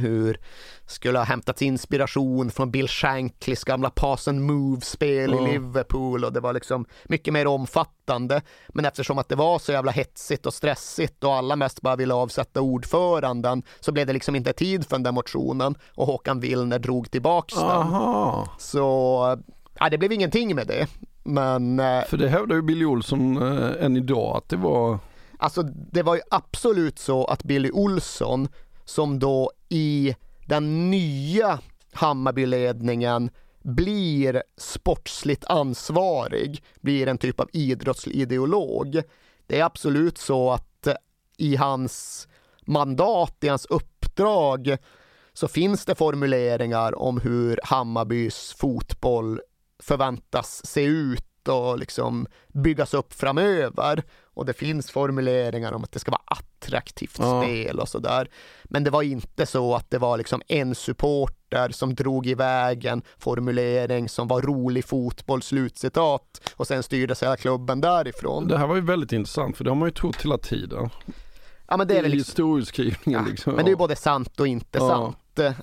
hur 0.00 0.40
skulle 0.86 1.18
ha 1.18 1.24
hämtats 1.24 1.62
inspiration 1.62 2.50
från 2.50 2.70
Bill 2.70 2.88
Shanklys 2.88 3.64
gamla 3.64 3.90
pass 3.90 4.28
and 4.28 4.40
move-spel 4.40 5.32
Ja. 5.32 5.48
i 5.48 5.52
Liverpool 5.52 6.24
och 6.24 6.32
det 6.32 6.40
var 6.40 6.52
liksom 6.52 6.86
mycket 7.04 7.32
mer 7.34 7.46
omfattande. 7.46 8.42
Men 8.68 8.84
eftersom 8.84 9.18
att 9.18 9.28
det 9.28 9.36
var 9.36 9.58
så 9.58 9.72
jävla 9.72 9.92
hetsigt 9.92 10.46
och 10.46 10.54
stressigt 10.54 11.24
och 11.24 11.34
alla 11.34 11.56
mest 11.56 11.80
bara 11.80 11.96
ville 11.96 12.14
avsätta 12.14 12.60
ordföranden 12.60 13.62
så 13.80 13.92
blev 13.92 14.06
det 14.06 14.12
liksom 14.12 14.36
inte 14.36 14.52
tid 14.52 14.84
för 14.86 14.90
den 14.96 15.02
där 15.02 15.12
motionen 15.12 15.74
och 15.94 16.06
Håkan 16.06 16.40
Willner 16.40 16.78
drog 16.78 17.10
tillbaks 17.10 17.54
den. 17.54 17.64
Aha. 17.64 18.48
Så 18.58 19.36
ja, 19.78 19.88
det 19.90 19.98
blev 19.98 20.12
ingenting 20.12 20.54
med 20.54 20.66
det. 20.66 20.86
Men 21.24 21.80
eh, 21.80 22.04
För 22.04 22.16
det 22.16 22.28
hävdar 22.28 22.56
ju 22.56 22.62
Billy 22.62 22.84
Olsson 22.84 23.36
eh, 23.42 23.84
än 23.84 23.96
idag 23.96 24.36
att 24.36 24.48
det 24.48 24.56
var... 24.56 24.98
Alltså 25.38 25.62
det 25.92 26.02
var 26.02 26.14
ju 26.14 26.20
absolut 26.30 26.98
så 26.98 27.24
att 27.24 27.42
Billy 27.44 27.70
Olsson 27.72 28.48
som 28.86 29.18
då 29.18 29.50
i 29.68 30.16
den 30.46 30.90
nya 30.90 31.60
Hammarbyledningen 31.92 33.30
blir 33.62 34.42
sportsligt 34.56 35.44
ansvarig, 35.44 36.64
blir 36.80 37.08
en 37.08 37.18
typ 37.18 37.40
av 37.40 37.48
idrottsideolog. 37.52 39.02
Det 39.46 39.60
är 39.60 39.64
absolut 39.64 40.18
så 40.18 40.52
att 40.52 40.86
eh, 40.86 40.94
i 41.36 41.56
hans 41.56 42.28
mandat, 42.60 43.36
i 43.40 43.48
hans 43.48 43.66
uppdrag 43.66 44.76
så 45.32 45.48
finns 45.48 45.84
det 45.84 45.94
formuleringar 45.94 46.98
om 46.98 47.20
hur 47.20 47.60
Hammarbys 47.62 48.54
fotboll 48.58 49.40
förväntas 49.82 50.66
se 50.66 50.84
ut 50.84 51.48
och 51.48 51.78
liksom 51.78 52.26
byggas 52.48 52.94
upp 52.94 53.12
framöver. 53.12 54.02
Och 54.36 54.46
det 54.46 54.52
finns 54.52 54.90
formuleringar 54.90 55.72
om 55.72 55.84
att 55.84 55.92
det 55.92 55.98
ska 55.98 56.10
vara 56.10 56.22
attraktivt 56.26 57.16
Ja. 57.18 57.42
spel 57.42 57.80
och 57.80 57.88
sådär. 57.88 58.28
Men 58.64 58.84
det 58.84 58.90
var 58.90 59.02
inte 59.02 59.46
så 59.46 59.74
att 59.74 59.90
det 59.90 59.98
var 59.98 60.18
liksom 60.18 60.42
en 60.48 60.74
supporter 60.74 61.68
som 61.70 61.94
drog 61.94 62.26
iväg 62.26 62.84
en 62.84 63.02
formulering 63.18 64.08
som 64.08 64.28
var 64.28 64.42
rolig 64.42 64.84
fotboll, 64.84 65.42
slutcitat. 65.42 66.52
Och 66.56 66.66
sen 66.66 66.82
styrdes 66.82 67.22
hela 67.22 67.36
klubben 67.36 67.80
därifrån. 67.80 68.48
Det 68.48 68.58
här 68.58 68.66
var 68.66 68.74
ju 68.74 68.80
väldigt 68.80 69.12
intressant 69.12 69.56
för 69.56 69.64
det 69.64 69.70
har 69.70 69.76
man 69.76 69.88
ju 69.88 69.92
trott 69.94 70.22
hela 70.24 70.38
tiden. 70.38 70.90
Ja, 71.68 71.76
men 71.76 71.88
det 71.88 71.98
är 71.98 72.02
väl 72.02 72.10
liksom- 72.10 72.30
historieskrivningen 72.30 73.24
liksom. 73.30 73.52
Men 73.54 73.64
det 73.64 73.68
är 73.68 73.72
ju 73.72 73.76
både 73.76 73.96
sant 73.96 74.40
och 74.40 74.46
inte 74.46 74.78
Ja. 74.78 74.88
sant. 74.88 75.56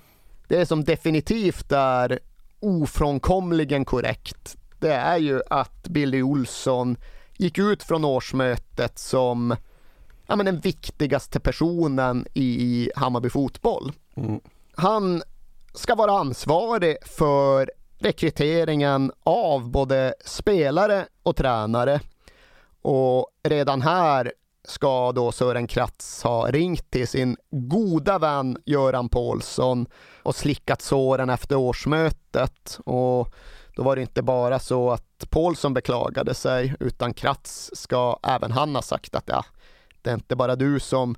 Det 0.48 0.66
som 0.66 0.84
definitivt 0.84 1.72
är 1.72 2.20
ofrånkomligen 2.60 3.86
korrekt, 3.86 4.58
det 4.80 4.94
är 4.94 5.18
ju 5.18 5.42
att 5.50 5.88
Billy 5.88 6.22
Olsson 6.22 6.98
gick 7.44 7.58
ut 7.58 7.84
från 7.84 8.06
årsmötet 8.06 9.00
som 9.00 9.56
ja, 10.28 10.36
men 10.36 10.46
den 10.46 10.60
viktigaste 10.60 11.40
personen 11.40 12.28
i 12.34 12.92
Hammarby 12.96 13.30
fotboll. 13.30 13.92
Mm. 14.16 14.40
Han 14.76 15.22
ska 15.74 15.96
vara 15.96 16.12
ansvarig 16.12 16.98
för 17.06 17.72
rekryteringen 18.00 19.12
av 19.24 19.70
både 19.72 20.14
spelare 20.26 21.06
och 21.24 21.36
tränare. 21.36 22.00
Och 22.82 23.28
redan 23.44 23.82
här 23.82 24.34
ska 24.68 25.12
då 25.12 25.32
Sören 25.32 25.68
Kratz 25.68 26.24
ha 26.24 26.52
ringt 26.52 26.92
till 26.92 27.08
sin 27.08 27.38
goda 27.52 28.20
vän 28.20 28.58
Göran 28.66 29.10
Paulsson 29.10 29.86
och 30.24 30.36
slickat 30.36 30.82
såren 30.82 31.30
efter 31.30 31.56
årsmötet. 31.56 32.80
Och 32.86 33.34
då 33.76 33.84
var 33.84 33.96
det 33.96 34.02
inte 34.02 34.22
bara 34.22 34.60
så 34.60 34.92
att 34.92 35.13
Paulsson 35.26 35.74
beklagade 35.74 36.34
sig 36.34 36.76
utan 36.80 37.14
Kratz 37.14 37.72
ska 37.74 38.20
även 38.24 38.52
han 38.52 38.76
ha 38.76 38.82
sagt 38.82 39.16
att 39.16 39.24
ja, 39.28 39.46
det 40.02 40.10
är 40.10 40.14
inte 40.14 40.36
bara 40.36 40.56
du 40.56 40.80
som 40.80 41.16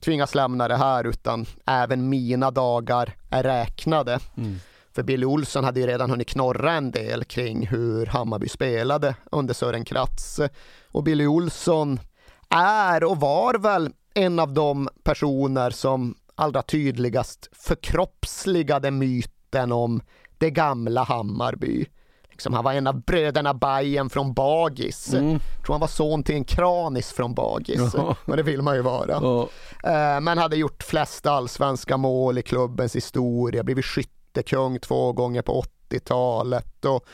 tvingas 0.00 0.34
lämna 0.34 0.68
det 0.68 0.76
här 0.76 1.04
utan 1.04 1.46
även 1.66 2.08
mina 2.08 2.50
dagar 2.50 3.16
är 3.30 3.42
räknade. 3.42 4.18
Mm. 4.36 4.56
För 4.94 5.02
Billy 5.02 5.26
Olsson 5.26 5.64
hade 5.64 5.80
ju 5.80 5.86
redan 5.86 6.10
hunnit 6.10 6.28
knorra 6.28 6.72
en 6.72 6.90
del 6.90 7.24
kring 7.24 7.66
hur 7.66 8.06
Hammarby 8.06 8.48
spelade 8.48 9.14
under 9.32 9.54
Sören 9.54 9.84
Kratz. 9.84 10.40
Och 10.88 11.02
Billy 11.02 11.26
Olsson 11.26 12.00
är 12.48 13.04
och 13.04 13.20
var 13.20 13.54
väl 13.54 13.90
en 14.14 14.38
av 14.38 14.52
de 14.52 14.88
personer 15.02 15.70
som 15.70 16.14
allra 16.34 16.62
tydligast 16.62 17.48
förkroppsligade 17.52 18.90
myten 18.90 19.72
om 19.72 20.02
det 20.38 20.50
gamla 20.50 21.02
Hammarby. 21.02 21.86
Liksom 22.34 22.54
han 22.54 22.64
var 22.64 22.72
en 22.72 22.86
av 22.86 23.00
bröderna 23.00 23.54
Bajen 23.54 24.10
från 24.10 24.34
Bagis. 24.34 25.14
Mm. 25.14 25.38
tror 25.64 25.74
han 25.74 25.80
var 25.80 25.88
son 25.88 26.22
till 26.22 26.34
en 26.34 26.44
kranis 26.44 27.12
från 27.12 27.34
Bagis. 27.34 27.94
Jaha. 27.94 28.16
Men 28.24 28.36
det 28.36 28.42
vill 28.42 28.62
man 28.62 28.74
ju 28.76 28.82
vara. 28.82 29.18
Ja. 29.22 29.48
Eh, 29.90 30.20
Men 30.20 30.38
hade 30.38 30.56
gjort 30.56 30.82
flest 30.82 31.26
allsvenska 31.26 31.96
mål 31.96 32.38
i 32.38 32.42
klubbens 32.42 32.96
historia, 32.96 33.62
blivit 33.62 33.84
skyttekung 33.84 34.78
två 34.78 35.12
gånger 35.12 35.42
på 35.42 35.64
80-talet 35.90 36.84
och 36.84 37.04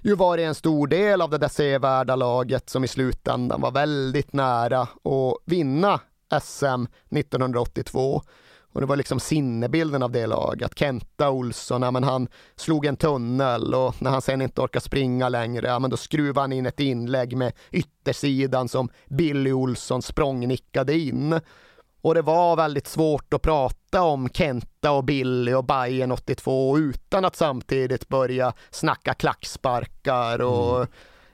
ju 0.00 0.14
varit 0.14 0.46
en 0.46 0.54
stor 0.54 0.86
del 0.86 1.22
av 1.22 1.30
det 1.30 1.38
där 1.38 1.48
sevärda 1.48 2.16
laget 2.16 2.70
som 2.70 2.84
i 2.84 2.88
slutändan 2.88 3.60
var 3.60 3.70
väldigt 3.70 4.32
nära 4.32 4.80
att 4.82 5.36
vinna 5.44 6.00
SM 6.42 6.86
1982. 7.10 8.22
Och 8.76 8.80
det 8.80 8.86
var 8.86 8.96
liksom 8.96 9.20
sinnebilden 9.20 10.02
av 10.02 10.12
det 10.12 10.26
laget. 10.26 10.78
Kenta 10.78 11.30
Olsson, 11.30 11.82
ja, 11.82 11.90
men 11.90 12.04
han 12.04 12.28
slog 12.56 12.86
en 12.86 12.96
tunnel 12.96 13.74
och 13.74 14.02
när 14.02 14.10
han 14.10 14.22
sen 14.22 14.42
inte 14.42 14.60
orkar 14.60 14.80
springa 14.80 15.28
längre, 15.28 15.66
ja, 15.66 15.78
men 15.78 15.90
då 15.90 15.96
skruvade 15.96 16.40
han 16.40 16.52
in 16.52 16.66
ett 16.66 16.80
inlägg 16.80 17.36
med 17.36 17.52
yttersidan 17.70 18.68
som 18.68 18.88
Billy 19.06 19.52
Olsson 19.52 20.02
språngnickade 20.02 20.98
in. 20.98 21.40
Och 22.00 22.14
det 22.14 22.22
var 22.22 22.56
väldigt 22.56 22.86
svårt 22.86 23.34
att 23.34 23.42
prata 23.42 24.02
om 24.02 24.28
Kenta 24.28 24.90
och 24.90 25.04
Billy 25.04 25.54
och 25.54 25.64
Bayern 25.64 26.12
82 26.12 26.78
utan 26.78 27.24
att 27.24 27.36
samtidigt 27.36 28.08
börja 28.08 28.52
snacka 28.70 29.14
klacksparkar 29.14 30.42
och 30.42 30.86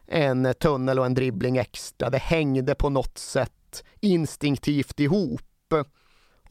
en 0.06 0.54
tunnel 0.60 0.98
och 0.98 1.06
en 1.06 1.14
dribbling 1.14 1.56
extra. 1.56 2.10
Det 2.10 2.18
hängde 2.18 2.74
på 2.74 2.90
något 2.90 3.18
sätt 3.18 3.84
instinktivt 4.00 5.00
ihop. 5.00 5.40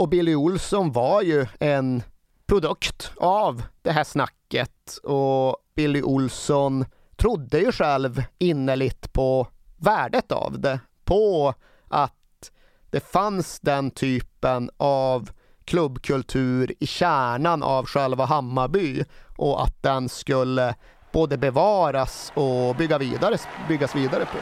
Och 0.01 0.09
Billy 0.09 0.35
Olsson 0.35 0.91
var 0.91 1.21
ju 1.21 1.47
en 1.59 2.03
produkt 2.45 3.11
av 3.17 3.63
det 3.81 3.91
här 3.91 4.03
snacket 4.03 4.97
och 5.03 5.57
Billy 5.75 6.01
Olsson 6.01 6.85
trodde 7.15 7.59
ju 7.59 7.71
själv 7.71 8.23
innerligt 8.37 9.13
på 9.13 9.47
värdet 9.77 10.31
av 10.31 10.59
det, 10.59 10.79
på 11.05 11.53
att 11.87 12.51
det 12.89 12.99
fanns 12.99 13.59
den 13.59 13.91
typen 13.91 14.69
av 14.77 15.29
klubbkultur 15.65 16.73
i 16.79 16.87
kärnan 16.87 17.63
av 17.63 17.85
själva 17.85 18.25
Hammarby 18.25 19.03
och 19.37 19.63
att 19.63 19.83
den 19.83 20.09
skulle 20.09 20.75
både 21.11 21.37
bevaras 21.37 22.31
och 22.35 22.75
bygga 22.75 22.97
vidare, 22.97 23.37
byggas 23.67 23.95
vidare 23.95 24.25
på. 24.25 24.37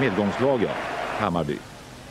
Medgångslag, 0.00 0.62
ja. 0.62 0.70
Hammarby. 1.18 1.58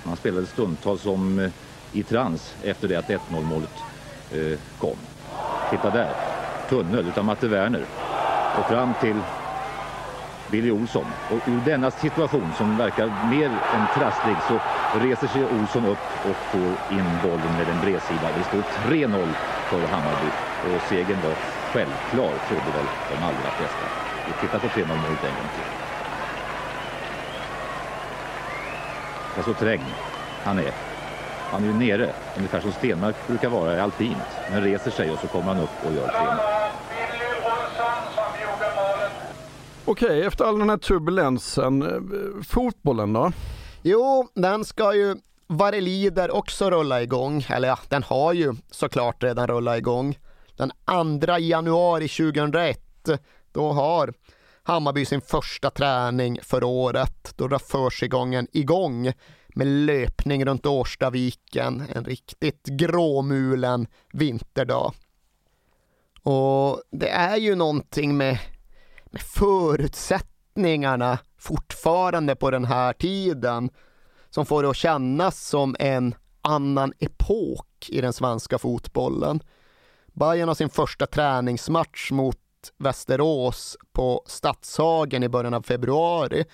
Man 0.04 0.16
spelade 0.16 0.46
stundtals 0.46 1.02
som 1.02 1.40
eh, 1.40 1.52
i 1.94 2.04
trans 2.04 2.56
efter 2.64 2.88
det 2.88 2.96
att 2.96 3.08
1-0 3.08 3.20
målet 3.44 3.84
eh, 4.32 4.60
kom. 4.78 4.98
Titta 5.70 5.90
där. 5.90 6.10
Tunnel 6.70 7.08
utan 7.08 7.26
Matte 7.26 7.48
Werner. 7.48 7.86
Och 8.60 8.66
fram 8.66 8.94
till 9.02 9.20
Billy 10.52 10.72
Olsson. 10.72 11.06
Och 11.32 11.48
ur 11.48 11.62
denna 11.66 11.92
situation 11.92 12.52
som 12.58 12.78
verkar 12.78 13.12
mer 13.30 13.50
än 13.50 13.86
trasslig 13.94 14.36
så 14.48 14.60
reser 15.00 15.28
sig 15.28 15.46
Olsson 15.46 15.86
upp 15.86 16.06
och 16.30 16.36
får 16.36 16.96
in 16.98 17.10
bollen 17.24 17.58
med 17.58 17.70
en 17.70 17.82
bredsida. 17.82 18.30
Det 18.38 18.44
står 18.44 18.62
3-0 18.62 19.28
för 19.70 19.88
Hammarby. 19.88 20.32
Och 20.66 20.82
segern 20.90 21.22
var 21.24 21.36
självklar, 21.74 22.34
trodde 22.48 22.78
väl 22.78 22.86
de 23.10 23.24
allra 23.24 23.52
flesta. 23.58 23.86
Vi 24.28 24.34
tittar 24.42 24.60
på 24.60 24.68
3-0 24.68 24.88
målet 24.88 25.24
en 25.24 25.36
gång 25.36 25.50
till. 25.56 25.72
Men 29.36 29.44
så 29.44 29.54
trängd 29.54 29.94
han 30.44 30.60
är. 30.60 30.93
Han 31.54 31.64
är 31.64 31.68
ju 31.68 31.74
nere, 31.74 32.14
ungefär 32.38 32.62
som 32.62 32.72
Stenmark 32.72 33.16
brukar 33.28 33.50
vara 33.50 33.78
i 33.78 33.80
alpint. 33.80 34.18
Men 34.52 34.64
reser 34.64 34.92
sig 34.92 35.12
och 35.12 35.20
så 35.20 35.28
kommer 35.28 35.46
han 35.46 35.64
upp 35.64 35.86
och 35.86 35.94
gör 35.94 36.08
3 36.08 36.18
Okej, 39.86 40.26
efter 40.26 40.46
all 40.46 40.60
den 40.60 40.70
här 40.70 40.78
turbulensen, 40.78 41.82
eh, 41.82 42.44
fotbollen 42.44 43.14
då? 43.14 43.32
Jo, 43.82 44.28
den 44.36 44.66
ska 44.66 44.96
ju 44.96 45.16
vad 45.48 45.74
det 45.74 45.82
lider 45.82 46.32
också 46.32 46.70
rulla 46.70 47.02
igång. 47.02 47.46
Eller 47.50 47.68
ja, 47.68 47.80
den 47.90 48.04
har 48.04 48.34
ju 48.34 48.54
såklart 48.72 49.24
redan 49.24 49.48
rullat 49.48 49.78
igång. 49.78 50.18
Den 50.58 50.72
2 51.22 51.38
januari 51.38 52.08
2001, 52.08 52.80
då 53.52 53.72
har 53.72 54.14
Hammarby 54.64 55.06
sin 55.06 55.22
första 55.22 55.70
träning 55.70 56.40
för 56.44 56.64
året. 56.64 57.34
Då 57.36 57.48
drar 57.48 57.60
försigången 57.60 58.48
igång 58.52 59.14
med 59.56 59.68
löpning 59.68 60.46
runt 60.46 60.66
Årstaviken 60.66 61.84
en 61.96 62.06
riktigt 62.06 62.66
gråmulen 62.66 63.88
vinterdag. 64.14 64.94
Och 66.24 66.82
det 66.92 67.10
är 67.10 67.38
ju 67.38 67.56
någonting 67.56 68.18
med, 68.18 68.40
med 69.06 69.22
förutsättningarna 69.22 71.20
fortfarande 71.38 72.36
på 72.36 72.52
den 72.52 72.66
här 72.66 72.94
tiden 72.94 73.70
som 74.30 74.46
får 74.46 74.64
det 74.64 74.70
att 74.70 74.76
kännas 74.76 75.48
som 75.48 75.76
en 75.80 76.16
annan 76.42 76.94
epok 77.00 77.90
i 77.90 78.02
den 78.02 78.14
svenska 78.14 78.58
fotbollen. 78.58 79.40
Bayern 80.08 80.48
har 80.48 80.56
sin 80.56 80.70
första 80.70 81.06
träningsmatch 81.06 82.12
mot 82.12 82.38
Västerås 82.78 83.78
på 83.92 84.24
Stadshagen 84.26 85.24
i 85.24 85.30
början 85.30 85.54
av 85.54 85.62
februari. 85.62 86.46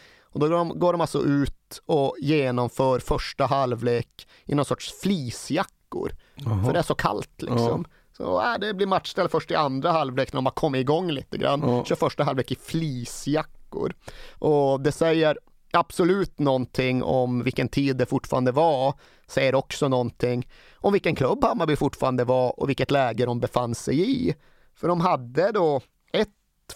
Och 0.43 0.49
då 0.49 0.63
går 0.63 0.91
de, 0.93 1.01
alltså 1.01 1.23
ut 1.23 1.81
och 1.85 2.15
genomför 2.19 2.99
första 2.99 3.45
halvlek 3.45 4.27
i 4.45 4.55
någon 4.55 4.65
sorts 4.65 4.93
fleecejackor. 5.01 6.11
Jaha. 6.35 6.63
För 6.65 6.73
det 6.73 6.79
är 6.79 6.83
så 6.83 6.95
kallt 6.95 7.41
liksom. 7.41 7.85
Så 8.17 8.41
äh, 8.41 8.59
det 8.59 8.73
blir 8.73 8.87
matchställ 8.87 9.29
först 9.29 9.51
i 9.51 9.55
andra 9.55 9.91
halvlek 9.91 10.33
när 10.33 10.37
de 10.37 10.45
har 10.45 10.53
kommit 10.53 10.81
igång 10.81 11.11
lite 11.11 11.37
grann. 11.37 11.61
Ja. 11.63 11.85
Kör 11.85 11.95
första 11.95 12.23
halvlek 12.23 12.51
i 12.51 12.55
fleecejackor. 12.55 13.93
Och 14.39 14.81
det 14.81 14.91
säger 14.91 15.37
absolut 15.71 16.39
någonting 16.39 17.03
om 17.03 17.43
vilken 17.43 17.69
tid 17.69 17.97
det 17.97 18.05
fortfarande 18.05 18.51
var. 18.51 18.93
Säger 19.27 19.55
också 19.55 19.87
någonting 19.87 20.47
om 20.75 20.93
vilken 20.93 21.15
klubb 21.15 21.43
Hammarby 21.43 21.75
fortfarande 21.75 22.23
var 22.23 22.59
och 22.59 22.69
vilket 22.69 22.91
läge 22.91 23.25
de 23.25 23.39
befann 23.39 23.75
sig 23.75 24.11
i. 24.11 24.35
För 24.75 24.87
de 24.87 25.01
hade 25.01 25.51
då 25.51 25.81
ett 26.13 26.29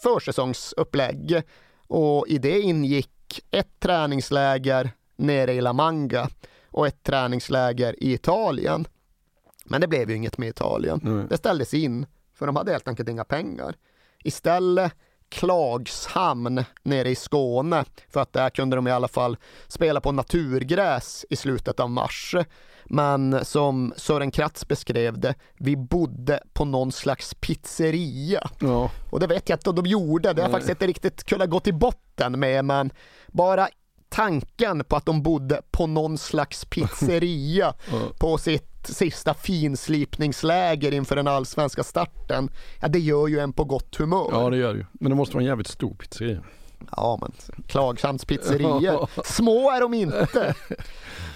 försäsongsupplägg 0.04 1.42
och 1.88 2.28
i 2.28 2.38
det 2.38 2.62
ingick 2.62 3.13
ett 3.52 3.80
träningsläger 3.80 4.92
nere 5.16 5.54
i 5.54 5.62
La 5.62 5.74
Manga 5.74 6.30
och 6.66 6.88
ett 6.88 7.04
träningsläger 7.04 8.04
i 8.04 8.14
Italien. 8.14 8.86
Men 9.66 9.82
det 9.82 9.88
blev 9.88 10.10
ju 10.10 10.16
inget 10.16 10.38
med 10.38 10.50
Italien. 10.50 11.00
Det 11.30 11.38
ställdes 11.38 11.74
in, 11.74 12.06
för 12.34 12.46
de 12.46 12.56
hade 12.56 12.72
helt 12.72 12.88
enkelt 12.88 13.10
inga 13.10 13.24
pengar. 13.24 13.76
Istället 14.24 14.94
Klagshamn 15.34 16.64
nere 16.84 17.10
i 17.10 17.16
Skåne, 17.16 17.86
för 18.10 18.22
att 18.22 18.34
där 18.34 18.50
kunde 18.50 18.76
de 18.76 18.88
i 18.88 18.92
alla 18.92 19.08
fall 19.08 19.38
spela 19.68 20.02
på 20.02 20.12
naturgräs 20.12 21.26
i 21.30 21.36
slutet 21.36 21.80
av 21.80 21.90
mars. 21.90 22.36
Men 22.86 23.46
som 23.46 23.94
Sören 23.98 24.32
Kratz 24.32 24.68
beskrev 24.68 25.20
det, 25.20 25.36
vi 25.58 25.76
bodde 25.78 26.40
på 26.54 26.66
någon 26.66 26.92
slags 26.92 27.34
pizzeria. 27.34 28.50
Ja. 28.60 28.92
Och 29.12 29.20
det 29.20 29.28
vet 29.28 29.50
jag 29.50 29.58
att 29.58 29.76
de 29.76 29.86
gjorde, 29.86 30.34
det 30.34 30.42
har 30.42 30.50
jag 30.50 30.52
faktiskt 30.52 30.70
inte 30.70 30.88
riktigt 30.88 31.24
kunnat 31.24 31.50
gå 31.50 31.60
till 31.60 31.74
botten 31.74 32.40
med, 32.40 32.66
men 32.66 32.92
bara 33.28 33.68
tanken 34.10 34.84
på 34.84 34.96
att 34.96 35.06
de 35.06 35.24
bodde 35.24 35.62
på 35.72 35.88
någon 35.88 36.18
slags 36.18 36.66
pizzeria 36.66 37.74
på 38.20 38.38
sitt 38.38 38.73
sista 38.88 39.34
finslipningsläger 39.34 40.92
inför 40.94 41.16
den 41.16 41.28
allsvenska 41.28 41.84
starten, 41.84 42.50
ja 42.82 42.88
det 42.88 43.00
gör 43.00 43.28
ju 43.28 43.40
en 43.40 43.54
på 43.54 43.64
gott 43.64 43.96
humör. 43.96 44.30
Ja 44.32 44.50
det 44.50 44.58
gör 44.58 44.74
det 44.74 44.80
ju. 44.80 44.86
Men 44.92 45.10
det 45.10 45.16
måste 45.16 45.34
vara 45.34 45.42
en 45.42 45.48
jävligt 45.48 45.68
stor 45.68 45.94
pizzeria. 45.96 46.44
Ja 46.92 47.18
men 47.22 47.32
Klagshamns 47.68 48.26
pizzerior, 48.26 49.10
små 49.26 49.72
är 49.72 49.82
de 49.82 49.94
inte. 49.94 50.56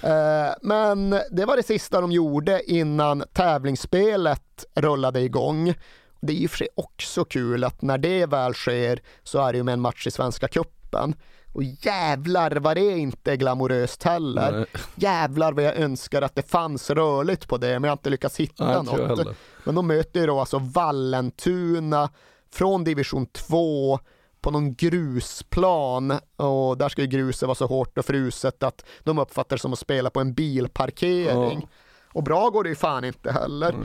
Eh, 0.03 0.53
Men 0.61 1.09
det 1.31 1.45
var 1.45 1.57
det 1.57 1.63
sista 1.63 2.01
de 2.01 2.11
gjorde 2.11 2.71
innan 2.71 3.23
tävlingsspelet 3.33 4.65
rullade 4.75 5.21
igång. 5.21 5.73
Det 6.21 6.33
är 6.33 6.37
ju 6.37 6.47
för 6.47 6.57
sig 6.57 6.67
också 6.75 7.25
kul 7.25 7.63
att 7.63 7.81
när 7.81 7.97
det 7.97 8.25
väl 8.25 8.53
sker 8.53 8.99
så 9.23 9.39
är 9.45 9.51
det 9.51 9.57
ju 9.57 9.63
med 9.63 9.73
en 9.73 9.81
match 9.81 10.07
i 10.07 10.11
Svenska 10.11 10.47
Cupen. 10.47 11.15
Och 11.57 11.63
jävlar 11.63 12.51
vad 12.51 12.77
det 12.77 12.97
inte 12.97 13.31
är 13.31 13.35
glamoröst 13.35 14.03
heller. 14.03 14.51
Nej. 14.51 14.65
Jävlar 14.95 15.53
vad 15.53 15.63
jag 15.63 15.75
önskar 15.75 16.21
att 16.21 16.35
det 16.35 16.49
fanns 16.49 16.89
rörligt 16.89 17.47
på 17.47 17.57
det, 17.57 17.67
men 17.67 17.83
jag 17.83 17.89
har 17.89 17.97
inte 17.97 18.09
lyckats 18.09 18.37
hitta 18.37 18.83
Nej, 18.83 18.97
något. 18.97 19.35
Men 19.63 19.75
de 19.75 19.87
möter 19.87 20.19
ju 20.19 20.25
då 20.25 20.39
alltså 20.39 20.59
Vallentuna 20.59 22.09
från 22.51 22.83
division 22.83 23.25
2 23.25 23.99
på 24.41 24.51
någon 24.51 24.75
grusplan 24.75 26.19
och 26.35 26.77
där 26.77 26.89
ska 26.89 27.01
ju 27.01 27.07
gruset 27.07 27.47
vara 27.47 27.55
så 27.55 27.65
hårt 27.65 27.97
och 27.97 28.05
fruset 28.05 28.63
att 28.63 28.85
de 29.03 29.19
uppfattar 29.19 29.55
det 29.55 29.61
som 29.61 29.73
att 29.73 29.79
spela 29.79 30.09
på 30.09 30.19
en 30.19 30.33
bilparkering. 30.33 31.67
Och 32.13 32.23
bra 32.23 32.49
går 32.49 32.63
det 32.63 32.69
ju 32.69 32.75
fan 32.75 33.03
inte 33.03 33.31
heller. 33.31 33.75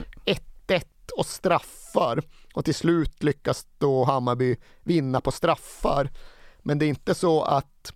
1-1 0.66 0.83
och 1.18 1.27
straffar 1.27 2.23
och 2.55 2.64
till 2.64 2.75
slut 2.75 3.23
lyckas 3.23 3.66
då 3.79 4.05
Hammarby 4.05 4.57
vinna 4.83 5.20
på 5.20 5.31
straffar. 5.31 6.11
Men 6.63 6.79
det 6.79 6.85
är 6.87 6.89
inte 6.89 7.15
så 7.15 7.43
att 7.43 7.93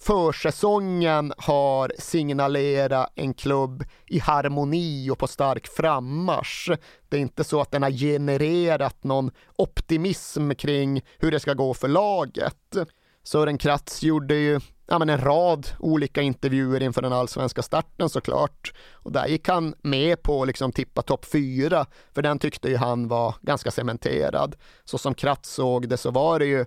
försäsongen 0.00 1.32
har 1.38 1.92
signalerat 1.98 3.12
en 3.14 3.34
klubb 3.34 3.84
i 4.06 4.18
harmoni 4.18 5.10
och 5.10 5.18
på 5.18 5.26
stark 5.26 5.66
frammarsch. 5.66 6.70
Det 7.08 7.16
är 7.16 7.20
inte 7.20 7.44
så 7.44 7.60
att 7.60 7.70
den 7.70 7.82
har 7.82 7.90
genererat 7.90 9.04
någon 9.04 9.30
optimism 9.56 10.50
kring 10.50 11.02
hur 11.18 11.30
det 11.30 11.40
ska 11.40 11.54
gå 11.54 11.74
för 11.74 11.88
laget. 11.88 12.76
Sören 13.22 13.58
Kratz 13.58 14.02
gjorde 14.02 14.34
ju 14.34 14.60
ja, 14.86 14.98
men 14.98 15.08
en 15.08 15.20
rad 15.20 15.68
olika 15.78 16.22
intervjuer 16.22 16.82
inför 16.82 17.02
den 17.02 17.12
allsvenska 17.12 17.62
starten 17.62 18.08
såklart. 18.08 18.72
Och 18.92 19.12
där 19.12 19.26
gick 19.26 19.48
han 19.48 19.74
med 19.82 20.22
på 20.22 20.42
att 20.42 20.46
liksom 20.46 20.72
tippa 20.72 21.02
topp 21.02 21.24
fyra, 21.24 21.86
för 22.14 22.22
den 22.22 22.38
tyckte 22.38 22.68
ju 22.68 22.76
han 22.76 23.08
var 23.08 23.34
ganska 23.42 23.70
cementerad. 23.70 24.56
Så 24.84 24.98
som 24.98 25.14
Kratz 25.14 25.50
såg 25.50 25.88
det 25.88 25.96
så 25.96 26.10
var 26.10 26.38
det 26.38 26.46
ju 26.46 26.64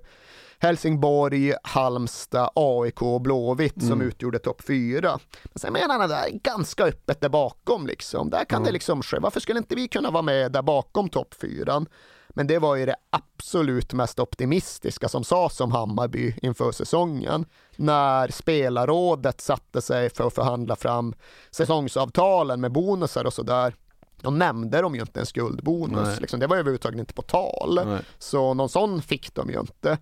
Helsingborg, 0.62 1.54
Halmstad, 1.64 2.50
AIK 2.56 3.02
och 3.02 3.22
Blåvitt 3.22 3.82
som 3.82 3.92
Mm. 3.92 4.08
utgjorde 4.08 4.40
topp 4.40 4.62
fyra. 4.68 5.20
Men 5.44 5.60
sen 5.60 5.74
menar 5.74 5.88
han 5.94 6.02
att 6.02 6.10
det 6.10 6.16
är 6.16 6.30
ganska 6.30 6.84
öppet 6.84 7.22
där 7.22 7.30
bakom 7.30 7.88
liksom. 7.88 8.30
Där 8.30 8.46
kan 8.46 8.64
det 8.64 8.72
liksom 8.72 9.02
ske. 9.02 9.20
Varför 9.20 9.40
skulle 9.40 9.58
inte 9.60 9.76
vi 9.76 9.88
kunna 9.88 10.12
vara 10.12 10.22
med 10.24 10.52
där 10.52 10.62
bakom 10.62 11.10
topp 11.10 11.34
fyran? 11.42 11.86
Men 12.30 12.48
det 12.48 12.60
var 12.60 12.76
ju 12.76 12.86
det 12.86 12.96
absolut 13.10 13.94
mest 13.94 14.20
optimistiska 14.20 15.10
som 15.10 15.24
sades 15.24 15.62
om 15.62 15.72
Hammarby 15.72 16.36
inför 16.42 16.72
säsongen. 16.72 17.46
När 17.76 18.28
spelarrådet 18.32 19.42
satte 19.42 19.82
sig 19.82 20.10
för 20.10 20.28
att 20.28 20.34
förhandla 20.34 20.76
fram 20.76 21.14
säsongsavtalen 21.52 22.62
med 22.62 22.72
bonusar 22.72 23.26
och 23.26 23.34
sådär. 23.34 23.76
Då 24.22 24.30
nämnde 24.30 24.82
de 24.82 24.96
ju 24.96 25.02
inte 25.02 25.20
en 25.20 25.26
skuldbonus. 25.26 26.20
Liksom, 26.20 26.40
det 26.40 26.48
var 26.48 26.56
överhuvudtaget 26.58 27.00
inte 27.00 27.14
på 27.14 27.22
tal. 27.22 27.80
Nej. 27.86 28.00
Så 28.20 28.54
någon 28.54 28.70
sån 28.70 29.02
fick 29.02 29.34
de 29.36 29.50
ju 29.50 29.60
inte. 29.60 29.98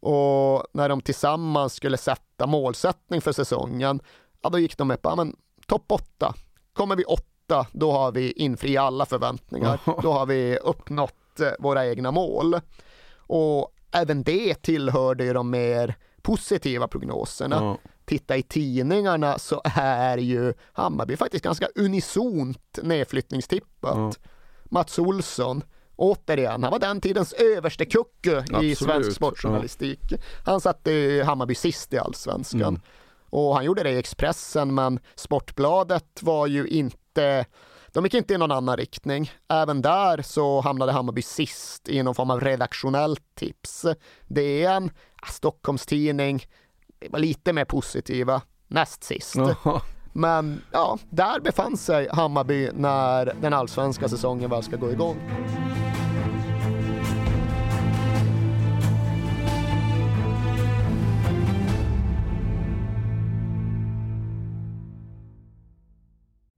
Och 0.00 0.66
när 0.72 0.88
de 0.88 1.00
tillsammans 1.00 1.74
skulle 1.74 1.96
sätta 1.96 2.46
målsättning 2.46 3.20
för 3.20 3.32
säsongen, 3.32 4.00
ja 4.42 4.50
då 4.50 4.58
gick 4.58 4.76
de 4.78 4.88
med 4.88 5.02
på, 5.02 5.08
ja, 5.08 5.16
men 5.16 5.36
topp 5.66 5.92
åtta. 5.92 6.34
Kommer 6.72 6.96
vi 6.96 7.04
åtta, 7.04 7.66
då 7.72 7.92
har 7.92 8.12
vi 8.12 8.32
infriat 8.32 8.84
alla 8.84 9.06
förväntningar. 9.06 9.80
Då 10.02 10.12
har 10.12 10.26
vi 10.26 10.56
uppnått 10.56 11.40
eh, 11.40 11.52
våra 11.58 11.86
egna 11.86 12.10
mål. 12.10 12.60
Och 13.16 13.74
även 13.92 14.22
det 14.22 14.62
tillhörde 14.62 15.24
ju 15.24 15.32
de 15.32 15.50
mer 15.50 15.94
positiva 16.22 16.88
prognoserna. 16.88 17.56
Ja. 17.56 17.78
Titta 18.04 18.36
i 18.36 18.42
tidningarna 18.42 19.38
så 19.38 19.60
är 19.64 20.18
ju 20.18 20.54
Hammarby 20.72 21.16
faktiskt 21.16 21.44
ganska 21.44 21.68
unisont 21.74 22.78
nedflyttningstippat. 22.82 24.18
Mats 24.64 24.98
Olsson, 24.98 25.62
återigen, 26.00 26.62
han 26.62 26.72
var 26.72 26.78
den 26.78 27.00
tidens 27.00 27.32
överste 27.32 27.84
kucku 27.84 28.42
i 28.62 28.74
svensk 28.74 29.12
sportjournalistik. 29.12 30.00
Han 30.44 30.60
satte 30.60 31.22
Hammarby 31.26 31.54
sist 31.54 31.92
i 31.92 31.98
allsvenskan. 31.98 32.62
Mm. 32.62 32.80
Och 33.30 33.54
han 33.54 33.64
gjorde 33.64 33.82
det 33.82 33.90
i 33.90 33.98
Expressen, 33.98 34.74
men 34.74 35.00
Sportbladet 35.14 36.22
var 36.22 36.46
ju 36.46 36.66
inte 36.66 37.44
de 37.92 38.04
gick 38.04 38.14
inte 38.14 38.34
i 38.34 38.38
någon 38.38 38.52
annan 38.52 38.76
riktning. 38.76 39.32
Även 39.48 39.82
där 39.82 40.22
så 40.22 40.60
hamnade 40.60 40.92
Hammarby 40.92 41.22
sist 41.22 41.88
i 41.88 42.02
någon 42.02 42.14
form 42.14 42.30
av 42.30 42.40
redaktionellt 42.40 43.34
tips. 43.34 43.86
Det 44.26 44.64
är 44.64 44.76
en 44.76 44.90
Stockholmstidning, 45.26 46.44
var 47.10 47.18
lite 47.18 47.52
mer 47.52 47.64
positiva, 47.64 48.42
näst 48.68 49.04
sist. 49.04 49.36
Jaha. 49.36 49.80
Men 50.12 50.62
ja, 50.72 50.98
där 51.10 51.40
befann 51.40 51.76
sig 51.76 52.08
Hammarby 52.12 52.70
när 52.74 53.34
den 53.40 53.52
allsvenska 53.52 54.08
säsongen 54.08 54.50
väl 54.50 54.62
ska 54.62 54.76
gå 54.76 54.90
igång. 54.90 55.16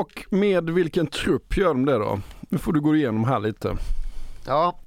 Och 0.00 0.24
med 0.30 0.70
vilken 0.70 1.06
trupp 1.06 1.56
gör 1.56 1.68
de 1.68 1.84
det 1.84 1.98
då? 1.98 2.20
Nu 2.40 2.58
får 2.58 2.72
du 2.72 2.80
gå 2.80 2.96
igenom 2.96 3.24
här 3.24 3.40
lite. 3.40 3.76
Ja, 4.46 4.78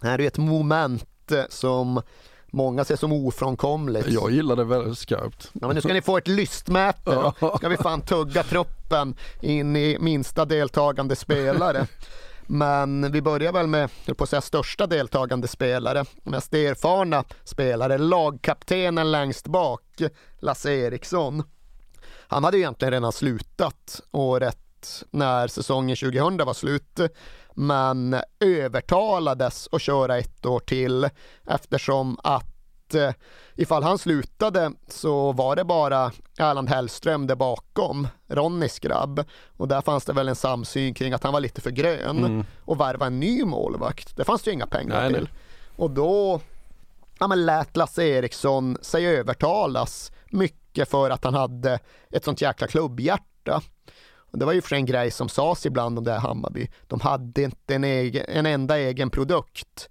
det 0.00 0.06
här 0.06 0.20
är 0.20 0.26
ett 0.26 0.38
moment 0.38 1.32
eh, 1.32 1.42
som 1.48 2.02
många 2.46 2.84
ser 2.84 2.96
som 2.96 3.12
ofrånkomligt. 3.12 4.08
Jag 4.08 4.30
gillar 4.30 4.56
det 4.56 4.64
väldigt 4.64 4.98
skarpt. 4.98 5.50
Ja, 5.52 5.66
men 5.66 5.74
nu 5.74 5.80
ska 5.80 5.92
ni 5.92 6.02
få 6.02 6.18
ett 6.18 6.28
lystmäte. 6.28 7.32
då. 7.40 7.56
Ska 7.56 7.68
vi 7.68 7.76
fan 7.76 8.00
tugga 8.00 8.42
truppen 8.42 9.14
in 9.40 9.76
i 9.76 9.98
minsta 10.00 10.44
deltagande 10.44 11.16
spelare. 11.16 11.86
Men 12.46 13.12
vi 13.12 13.22
börjar 13.22 13.52
väl 13.52 13.66
med, 13.66 13.90
jag 14.04 14.16
på 14.16 14.24
att 14.24 14.30
säga 14.30 14.40
största 14.40 14.86
deltagande 14.86 15.48
spelare, 15.48 16.04
mest 16.22 16.54
erfarna 16.54 17.24
spelare, 17.44 17.98
lagkaptenen 17.98 19.10
längst 19.10 19.46
bak, 19.46 19.82
Lasse 20.38 20.72
Eriksson. 20.72 21.42
Han 22.32 22.44
hade 22.44 22.56
ju 22.56 22.62
egentligen 22.62 22.92
redan 22.92 23.12
slutat 23.12 24.00
året 24.10 25.04
när 25.10 25.48
säsongen 25.48 25.96
2000 25.96 26.36
var 26.46 26.54
slut, 26.54 27.00
men 27.54 28.16
övertalades 28.40 29.68
att 29.72 29.82
köra 29.82 30.18
ett 30.18 30.46
år 30.46 30.60
till 30.60 31.08
eftersom 31.46 32.18
att 32.22 32.94
eh, 32.94 33.10
ifall 33.54 33.82
han 33.82 33.98
slutade 33.98 34.72
så 34.88 35.32
var 35.32 35.56
det 35.56 35.64
bara 35.64 36.12
Erland 36.38 36.68
Hellström 36.68 37.26
där 37.26 37.34
bakom, 37.34 38.08
Ronnys 38.28 38.78
grabb. 38.78 39.24
Och 39.56 39.68
där 39.68 39.80
fanns 39.80 40.04
det 40.04 40.12
väl 40.12 40.28
en 40.28 40.36
samsyn 40.36 40.94
kring 40.94 41.12
att 41.12 41.22
han 41.22 41.32
var 41.32 41.40
lite 41.40 41.60
för 41.60 41.70
grön 41.70 42.18
Mm. 42.18 42.44
och 42.64 42.80
värva 42.80 43.06
en 43.06 43.20
ny 43.20 43.44
målvakt. 43.44 44.16
Det 44.16 44.24
fanns 44.24 44.42
det 44.42 44.50
ju 44.50 44.54
inga 44.54 44.66
pengar 44.66 45.00
Nej, 45.00 45.10
nej. 45.12 45.20
till. 45.20 45.30
Och 45.76 45.90
då 45.90 46.40
ja, 47.18 47.26
men 47.28 47.46
lät 47.46 47.76
Lasse 47.76 48.04
Eriksson 48.04 48.78
sig 48.82 49.06
övertalas 49.06 50.12
mycket 50.30 50.61
för 50.84 51.10
att 51.10 51.24
han 51.24 51.34
hade 51.34 51.78
ett 52.10 52.24
sånt 52.24 52.40
jäkla 52.40 52.66
klubbhjärta. 52.66 53.62
Och 54.14 54.38
det 54.38 54.44
var 54.44 54.52
ju 54.52 54.62
för 54.62 54.68
sig 54.68 54.78
en 54.78 54.86
grej 54.86 55.10
som 55.10 55.28
sades 55.28 55.66
ibland 55.66 55.98
om 55.98 56.04
det 56.04 56.12
här 56.12 56.18
Hammarby. 56.18 56.70
De 56.86 57.00
hade 57.00 57.42
inte 57.42 57.74
en, 57.74 57.84
egen, 57.84 58.24
en 58.28 58.46
enda 58.46 58.78
egen 58.78 59.10
produkt. 59.10 59.88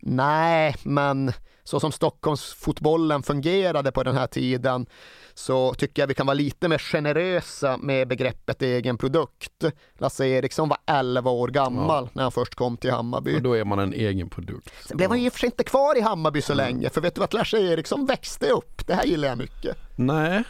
Nej, 0.00 0.76
men 0.82 1.32
så 1.64 1.80
som 1.80 1.92
Stockholmsfotbollen 1.92 3.22
fungerade 3.22 3.92
på 3.92 4.02
den 4.02 4.16
här 4.16 4.26
tiden 4.26 4.86
så 5.34 5.74
tycker 5.74 6.02
jag 6.02 6.06
vi 6.06 6.14
kan 6.14 6.26
vara 6.26 6.34
lite 6.34 6.68
mer 6.68 6.78
generösa 6.78 7.76
med 7.76 8.08
begreppet 8.08 8.62
egen 8.62 8.98
produkt. 8.98 9.64
Lasse 9.98 10.26
Eriksson 10.26 10.68
var 10.68 10.78
11 10.86 11.30
år 11.30 11.48
gammal 11.48 12.08
när 12.12 12.22
han 12.22 12.32
först 12.32 12.54
kom 12.54 12.76
till 12.76 12.90
Hammarby. 12.90 13.36
Och 13.36 13.42
då 13.42 13.52
är 13.52 13.64
man 13.64 13.78
en 13.78 13.92
egen 13.92 14.28
produkt. 14.30 14.70
Sen 14.88 14.96
blev 14.96 15.10
han 15.10 15.22
ju 15.22 15.30
för 15.30 15.38
sig 15.38 15.46
inte 15.46 15.64
kvar 15.64 15.98
i 15.98 16.00
Hammarby 16.00 16.42
så 16.42 16.52
Mm. 16.52 16.64
länge, 16.66 16.90
för 16.90 17.00
vet 17.00 17.14
du 17.14 17.20
vad 17.20 17.34
Lasse 17.34 17.58
Eriksson 17.58 18.06
växte 18.06 18.46
upp? 18.46 18.86
Det 18.86 18.94
här 18.94 19.04
gillar 19.04 19.28
jag 19.28 19.38
mycket. 19.38 19.76
Nej. 19.96 20.42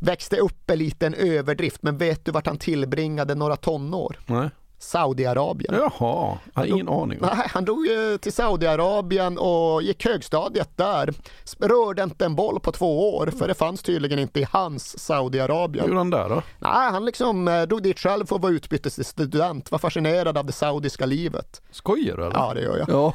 Växte 0.00 0.36
upp 0.36 0.70
är 0.70 0.76
lite 0.76 1.06
en 1.06 1.14
överdrift, 1.14 1.82
men 1.82 1.98
vet 1.98 2.24
du 2.24 2.32
vart 2.32 2.46
han 2.46 2.58
tillbringade 2.58 3.34
några 3.34 3.56
tonår? 3.56 4.18
Nej. 4.26 4.50
Saudiarabien. 4.78 5.74
Jaha, 5.74 6.38
jag 6.54 6.60
har 6.60 6.66
ingen 6.66 6.88
aning. 6.88 7.18
Nej, 7.22 7.46
han 7.48 7.64
drog 7.64 7.86
ju 7.86 8.18
till 8.18 8.32
Saudiarabien 8.32 9.38
och 9.38 9.82
gick 9.82 10.04
högstadiet 10.04 10.70
där. 10.76 11.14
Rörde 11.58 12.02
inte 12.02 12.24
en 12.24 12.34
boll 12.34 12.60
på 12.60 12.72
två 12.72 13.16
år, 13.16 13.26
för 13.38 13.48
det 13.48 13.54
fanns 13.54 13.82
tydligen 13.82 14.18
inte 14.18 14.40
i 14.40 14.46
hans 14.50 14.98
Saudiarabien. 14.98 15.86
gjorde 15.86 15.98
han 15.98 16.10
där 16.10 16.28
då? 16.28 16.42
Nej, 16.58 16.90
han 16.90 17.04
liksom 17.04 17.48
eh, 17.48 17.62
drog 17.62 17.82
dit 17.82 17.98
själv 17.98 18.26
för 18.26 18.36
att 18.36 18.42
vara 18.42 18.52
utbytesstudent, 18.52 19.70
var 19.70 19.78
fascinerad 19.78 20.38
av 20.38 20.46
det 20.46 20.52
saudiska 20.52 21.06
livet. 21.06 21.62
Skojar 21.70 22.16
du 22.16 22.22
eller? 22.26 22.36
Ja, 22.36 22.54
det 22.54 22.60
gör 22.62 22.78
jag. 22.78 22.88
Ja. 22.88 23.14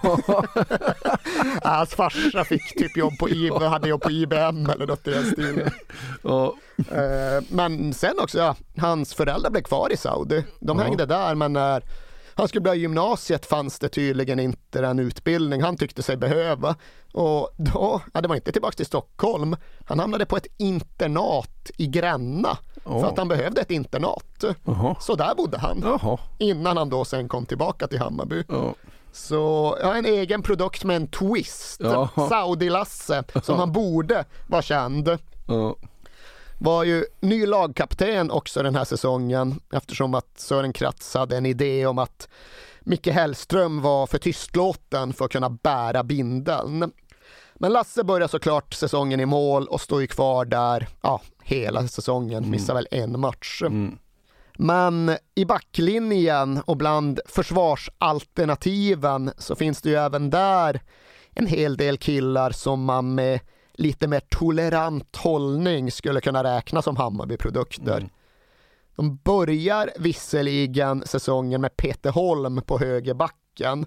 Hans 1.64 1.89
farsa 1.95 2.43
fick 2.43 2.78
typ 2.79 2.97
jobb 2.97 3.17
på 3.20 3.29
IB, 3.29 3.54
hade 3.54 3.89
jobb 3.89 4.01
på 4.01 4.12
IBM 4.12 4.70
eller 4.70 4.87
något 4.87 5.08
i 5.08 5.12
den 5.12 5.25
stilen. 5.25 5.71
Ja. 6.21 6.55
Eh, 6.92 7.43
Men 7.50 7.93
sen 7.93 8.20
också, 8.20 8.37
ja, 8.39 8.55
hans 8.78 9.13
föräldrar 9.13 9.50
blev 9.51 9.62
kvar 9.62 9.91
i 9.93 9.97
Saudi. 9.97 10.43
De 10.59 10.78
Ja. 10.79 10.83
hängde 10.83 11.05
där, 11.05 11.36
men 11.36 11.54
när 11.54 11.83
han 12.36 12.47
skulle 12.47 12.62
börja 12.62 12.75
gymnasiet 12.75 13.45
fanns 13.45 13.79
det 13.79 13.89
tydligen 13.89 14.39
inte 14.39 14.82
den 14.82 15.00
utbildning 15.00 15.62
han 15.62 15.78
tyckte 15.78 16.04
sig 16.04 16.17
behöva. 16.17 16.75
Och 17.13 17.50
då, 17.58 18.01
ja, 18.13 18.21
det 18.21 18.28
var 18.28 18.36
inte 18.36 18.51
tillbaka 18.51 18.75
till 18.75 18.86
Stockholm. 18.86 19.55
Han 19.86 20.00
hamnade 20.00 20.25
på 20.25 20.37
ett 20.37 20.47
internat 20.58 21.71
i 21.78 21.87
Gränna. 21.87 22.58
För 22.83 22.91
Åh. 22.95 23.05
att 23.05 23.17
han 23.17 23.28
behövde 23.28 23.62
ett 23.62 23.71
internat. 23.71 24.43
Jaha. 24.66 24.95
Så 25.00 25.16
där 25.16 25.36
bodde 25.36 25.58
han. 25.58 25.79
Jaha. 25.83 26.17
Innan 26.39 26.78
han 26.78 26.89
då 26.89 27.05
sen 27.05 27.28
kom 27.28 27.45
tillbaka 27.45 27.87
till 27.87 28.00
Hammarby. 28.00 28.43
Ja. 28.50 28.74
Så 29.12 29.78
ja, 29.82 29.95
en 29.95 30.05
egen 30.05 30.41
produkt 30.43 30.83
med 30.83 30.95
en 30.95 31.08
twist. 31.08 31.82
Saudi-Lasse, 32.16 33.24
som 33.43 33.59
han 33.59 33.71
borde 33.71 34.25
vara 34.47 34.62
känd. 34.62 35.17
Ja. 35.47 35.75
Var 36.63 36.83
ju 36.83 37.05
ny 37.19 37.45
lagkapten 37.45 38.31
också 38.31 38.63
den 38.63 38.75
här 38.75 38.85
säsongen 38.85 39.59
eftersom 39.73 40.13
att 40.13 40.39
Sören 40.39 40.73
Kratz 40.73 41.13
hade 41.13 41.37
en 41.37 41.45
idé 41.45 41.85
om 41.85 41.97
att 41.97 42.29
Micke 42.79 43.07
Hellström 43.07 43.81
var 43.81 44.07
för 44.07 44.17
tystlåten 44.17 45.13
för 45.13 45.25
att 45.25 45.31
kunna 45.31 45.49
bära 45.49 46.03
bindeln. 46.03 46.91
Men 47.53 47.73
Lasse 47.73 48.03
börjar 48.03 48.27
såklart 48.27 48.73
säsongen 48.73 49.19
i 49.19 49.25
mål 49.25 49.67
och 49.67 49.81
står 49.81 50.01
ju 50.01 50.07
kvar 50.07 50.45
där 50.45 50.87
ja, 51.01 51.21
hela 51.43 51.87
säsongen, 51.87 52.49
missar 52.49 52.73
väl 52.73 52.87
en 52.91 53.19
match. 53.19 53.61
Men 54.57 55.17
i 55.35 55.45
backlinjen 55.45 56.61
och 56.65 56.77
bland 56.77 57.19
försvarsalternativen 57.25 59.31
så 59.37 59.55
finns 59.55 59.81
det 59.81 59.89
ju 59.89 59.95
även 59.95 60.29
där 60.29 60.81
en 61.33 61.47
hel 61.47 61.77
del 61.77 61.97
killar 61.97 62.51
som 62.51 62.83
man 62.83 63.15
med 63.15 63.39
lite 63.74 64.08
mer 64.08 64.20
tolerant 64.29 65.16
hållning 65.16 65.91
skulle 65.91 66.21
kunna 66.21 66.43
räkna 66.43 66.82
som 66.82 66.97
Hammarby-produkter. 66.97 68.09
De 68.95 69.16
börjar 69.16 69.89
visserligen 69.97 71.04
säsongen 71.05 71.62
med 71.62 71.78
Peter 71.78 72.12
Holm 72.12 72.62
på 72.62 72.79
högerbacken 72.79 73.86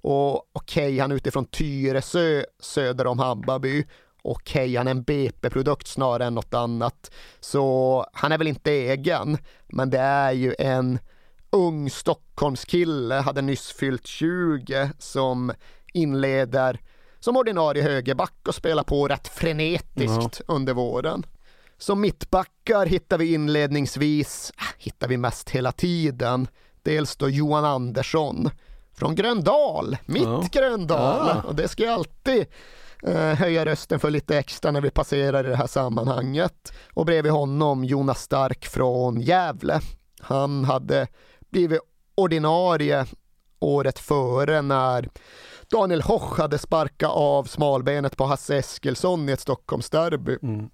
Och 0.00 0.36
okej, 0.52 0.86
okay, 0.86 1.00
han 1.00 1.12
är 1.12 1.16
utifrån 1.16 1.44
Tyresö 1.44 2.44
söder 2.60 3.06
om 3.06 3.18
Hammarby. 3.18 3.84
Okej, 4.22 4.64
okay, 4.64 4.76
han 4.76 4.86
är 4.86 4.90
en 4.90 5.02
BP-produkt 5.02 5.86
snarare 5.86 6.26
än 6.26 6.34
något 6.34 6.54
annat. 6.54 7.10
Så 7.40 8.06
han 8.12 8.32
är 8.32 8.38
väl 8.38 8.46
inte 8.46 8.70
egen, 8.70 9.38
men 9.66 9.90
det 9.90 9.98
är 9.98 10.32
ju 10.32 10.54
en 10.58 10.98
ung 11.50 11.90
Stockholmskille, 11.90 13.14
hade 13.14 13.42
nyss 13.42 13.72
fyllt 13.72 14.06
20, 14.06 14.90
som 14.98 15.52
inleder 15.92 16.80
som 17.20 17.36
ordinarie 17.36 17.82
högerback 17.82 18.48
och 18.48 18.54
spelar 18.54 18.82
på 18.82 19.08
rätt 19.08 19.28
frenetiskt 19.28 20.42
ja. 20.46 20.54
under 20.54 20.74
våren. 20.74 21.26
Som 21.78 22.00
mittbackar 22.00 22.86
hittar 22.86 23.18
vi 23.18 23.34
inledningsvis, 23.34 24.52
äh, 24.58 24.64
hittar 24.78 25.08
vi 25.08 25.16
mest 25.16 25.50
hela 25.50 25.72
tiden, 25.72 26.48
dels 26.82 27.16
då 27.16 27.28
Johan 27.28 27.64
Andersson 27.64 28.50
från 28.96 29.14
Gröndal, 29.14 29.96
mitt 30.06 30.22
ja. 30.22 30.48
Gröndal. 30.52 31.28
Ja. 31.28 31.42
Och 31.42 31.54
det 31.54 31.68
ska 31.68 31.82
jag 31.82 31.92
alltid 31.92 32.46
eh, 33.02 33.34
höja 33.34 33.64
rösten 33.64 34.00
för 34.00 34.10
lite 34.10 34.38
extra 34.38 34.70
när 34.70 34.80
vi 34.80 34.90
passerar 34.90 35.44
i 35.46 35.48
det 35.48 35.56
här 35.56 35.66
sammanhanget. 35.66 36.72
Och 36.94 37.06
bredvid 37.06 37.32
honom 37.32 37.84
Jonas 37.84 38.22
Stark 38.22 38.66
från 38.66 39.20
Gävle. 39.20 39.80
Han 40.20 40.64
hade 40.64 41.06
blivit 41.50 41.80
ordinarie 42.14 43.06
året 43.58 43.98
före 43.98 44.62
när 44.62 45.08
Daniel 45.70 46.02
Hoch 46.02 46.38
hade 46.38 46.58
sparkat 46.58 47.10
av 47.10 47.44
smalbenet 47.44 48.16
på 48.16 48.24
Hasse 48.24 48.56
Eskilsson 48.56 49.28
i 49.28 49.32
ett 49.32 49.40
Stockholmsderby. 49.40 50.38
Mm. 50.42 50.70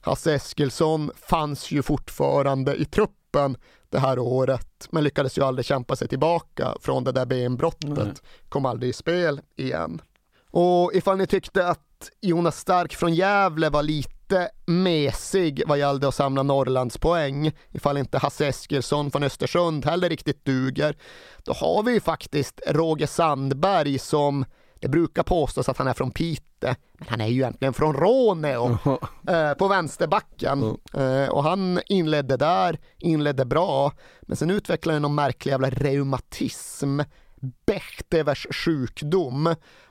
Hasse 0.00 0.34
Eskilsson 0.34 1.10
fanns 1.16 1.70
ju 1.70 1.82
fortfarande 1.82 2.74
i 2.74 2.84
truppen 2.84 3.56
det 3.90 3.98
här 3.98 4.18
året, 4.18 4.88
men 4.90 5.04
lyckades 5.04 5.38
ju 5.38 5.42
aldrig 5.42 5.66
kämpa 5.66 5.96
sig 5.96 6.08
tillbaka 6.08 6.74
från 6.80 7.04
det 7.04 7.12
där 7.12 7.26
benbrottet. 7.26 8.22
Kom 8.48 8.66
aldrig 8.66 8.90
i 8.90 8.92
spel 8.92 9.40
igen. 9.56 10.02
Och 10.50 10.94
ifall 10.94 11.18
ni 11.18 11.26
tyckte 11.26 11.68
att 11.68 12.10
Jonas 12.20 12.58
Stark 12.58 12.94
från 12.94 13.14
Gävle 13.14 13.70
var 13.70 13.82
lite 13.82 14.21
mesig 14.66 15.62
vad 15.66 15.78
gällde 15.78 16.08
att 16.08 16.14
samla 16.14 16.42
Norrlandspoäng, 16.42 17.52
ifall 17.70 17.96
inte 17.96 18.18
Hasse 18.18 18.46
Eskilsson 18.46 19.10
från 19.10 19.22
Östersund 19.22 19.84
heller 19.84 20.08
riktigt 20.08 20.44
duger, 20.44 20.96
då 21.44 21.52
har 21.52 21.82
vi 21.82 21.92
ju 21.92 22.00
faktiskt 22.00 22.60
Roger 22.66 23.06
Sandberg 23.06 23.98
som 23.98 24.44
det 24.82 24.88
brukar 24.88 25.22
påstås 25.22 25.68
att 25.68 25.78
han 25.78 25.86
är 25.86 25.92
från 25.92 26.10
Pite, 26.10 26.76
men 26.92 27.08
han 27.08 27.20
är 27.20 27.26
ju 27.26 27.34
egentligen 27.34 27.74
från 27.74 27.94
Råneå 27.94 28.78
eh, 29.28 29.54
på 29.54 29.68
vänsterbacken. 29.68 30.76
Eh, 30.94 31.28
och 31.28 31.42
han 31.42 31.80
inledde 31.86 32.36
där, 32.36 32.78
inledde 32.98 33.44
bra, 33.44 33.92
men 34.22 34.36
sen 34.36 34.50
utvecklade 34.50 34.94
han 34.94 35.02
någon 35.02 35.14
märklig 35.14 35.52
jävla 35.52 35.70
reumatism, 35.70 37.00
Bechtevers 37.66 38.46
sjukdom 38.50 39.46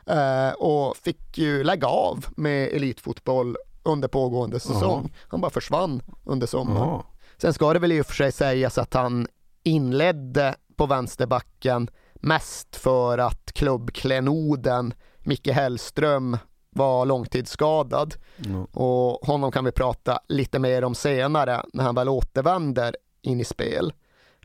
eh, 0.07 0.49
och 0.57 0.97
fick 0.97 1.37
ju 1.37 1.63
lägga 1.63 1.87
av 1.87 2.25
med 2.35 2.67
elitfotboll 2.67 3.55
under 3.83 4.07
pågående 4.07 4.59
säsong. 4.59 4.99
Aha. 4.99 5.09
Han 5.27 5.41
bara 5.41 5.51
försvann 5.51 6.01
under 6.25 6.47
sommaren. 6.47 7.03
Sen 7.37 7.53
ska 7.53 7.73
det 7.73 7.79
väl 7.79 7.91
i 7.91 8.01
och 8.01 8.05
för 8.05 8.13
sig 8.13 8.31
sägas 8.31 8.77
att 8.77 8.93
han 8.93 9.27
inledde 9.63 10.55
på 10.75 10.85
vänsterbacken 10.85 11.89
mest 12.13 12.75
för 12.75 13.17
att 13.17 13.53
klubbklenoden 13.53 14.93
Micke 15.19 15.47
Hellström 15.47 16.37
var 16.69 17.05
långtidsskadad 17.05 18.15
mm. 18.45 18.63
och 18.63 19.27
honom 19.27 19.51
kan 19.51 19.65
vi 19.65 19.71
prata 19.71 20.19
lite 20.27 20.59
mer 20.59 20.83
om 20.83 20.95
senare 20.95 21.65
när 21.73 21.83
han 21.83 21.95
väl 21.95 22.09
återvänder 22.09 22.95
in 23.21 23.39
i 23.39 23.43
spel. 23.43 23.93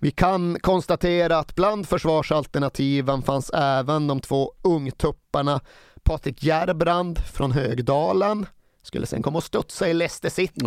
Vi 0.00 0.10
kan 0.10 0.58
konstatera 0.60 1.38
att 1.38 1.54
bland 1.54 1.88
försvarsalternativen 1.88 3.22
fanns 3.22 3.50
även 3.50 4.06
de 4.06 4.20
två 4.20 4.52
ungtupparna 4.62 5.60
Patrik 6.02 6.42
Järbrand 6.42 7.18
från 7.18 7.52
Högdalen, 7.52 8.46
skulle 8.86 9.06
sen 9.06 9.22
komma 9.22 9.38
och 9.38 9.44
studsa 9.44 9.88
i 9.88 9.94
Leicester 9.94 10.30
City. 10.30 10.60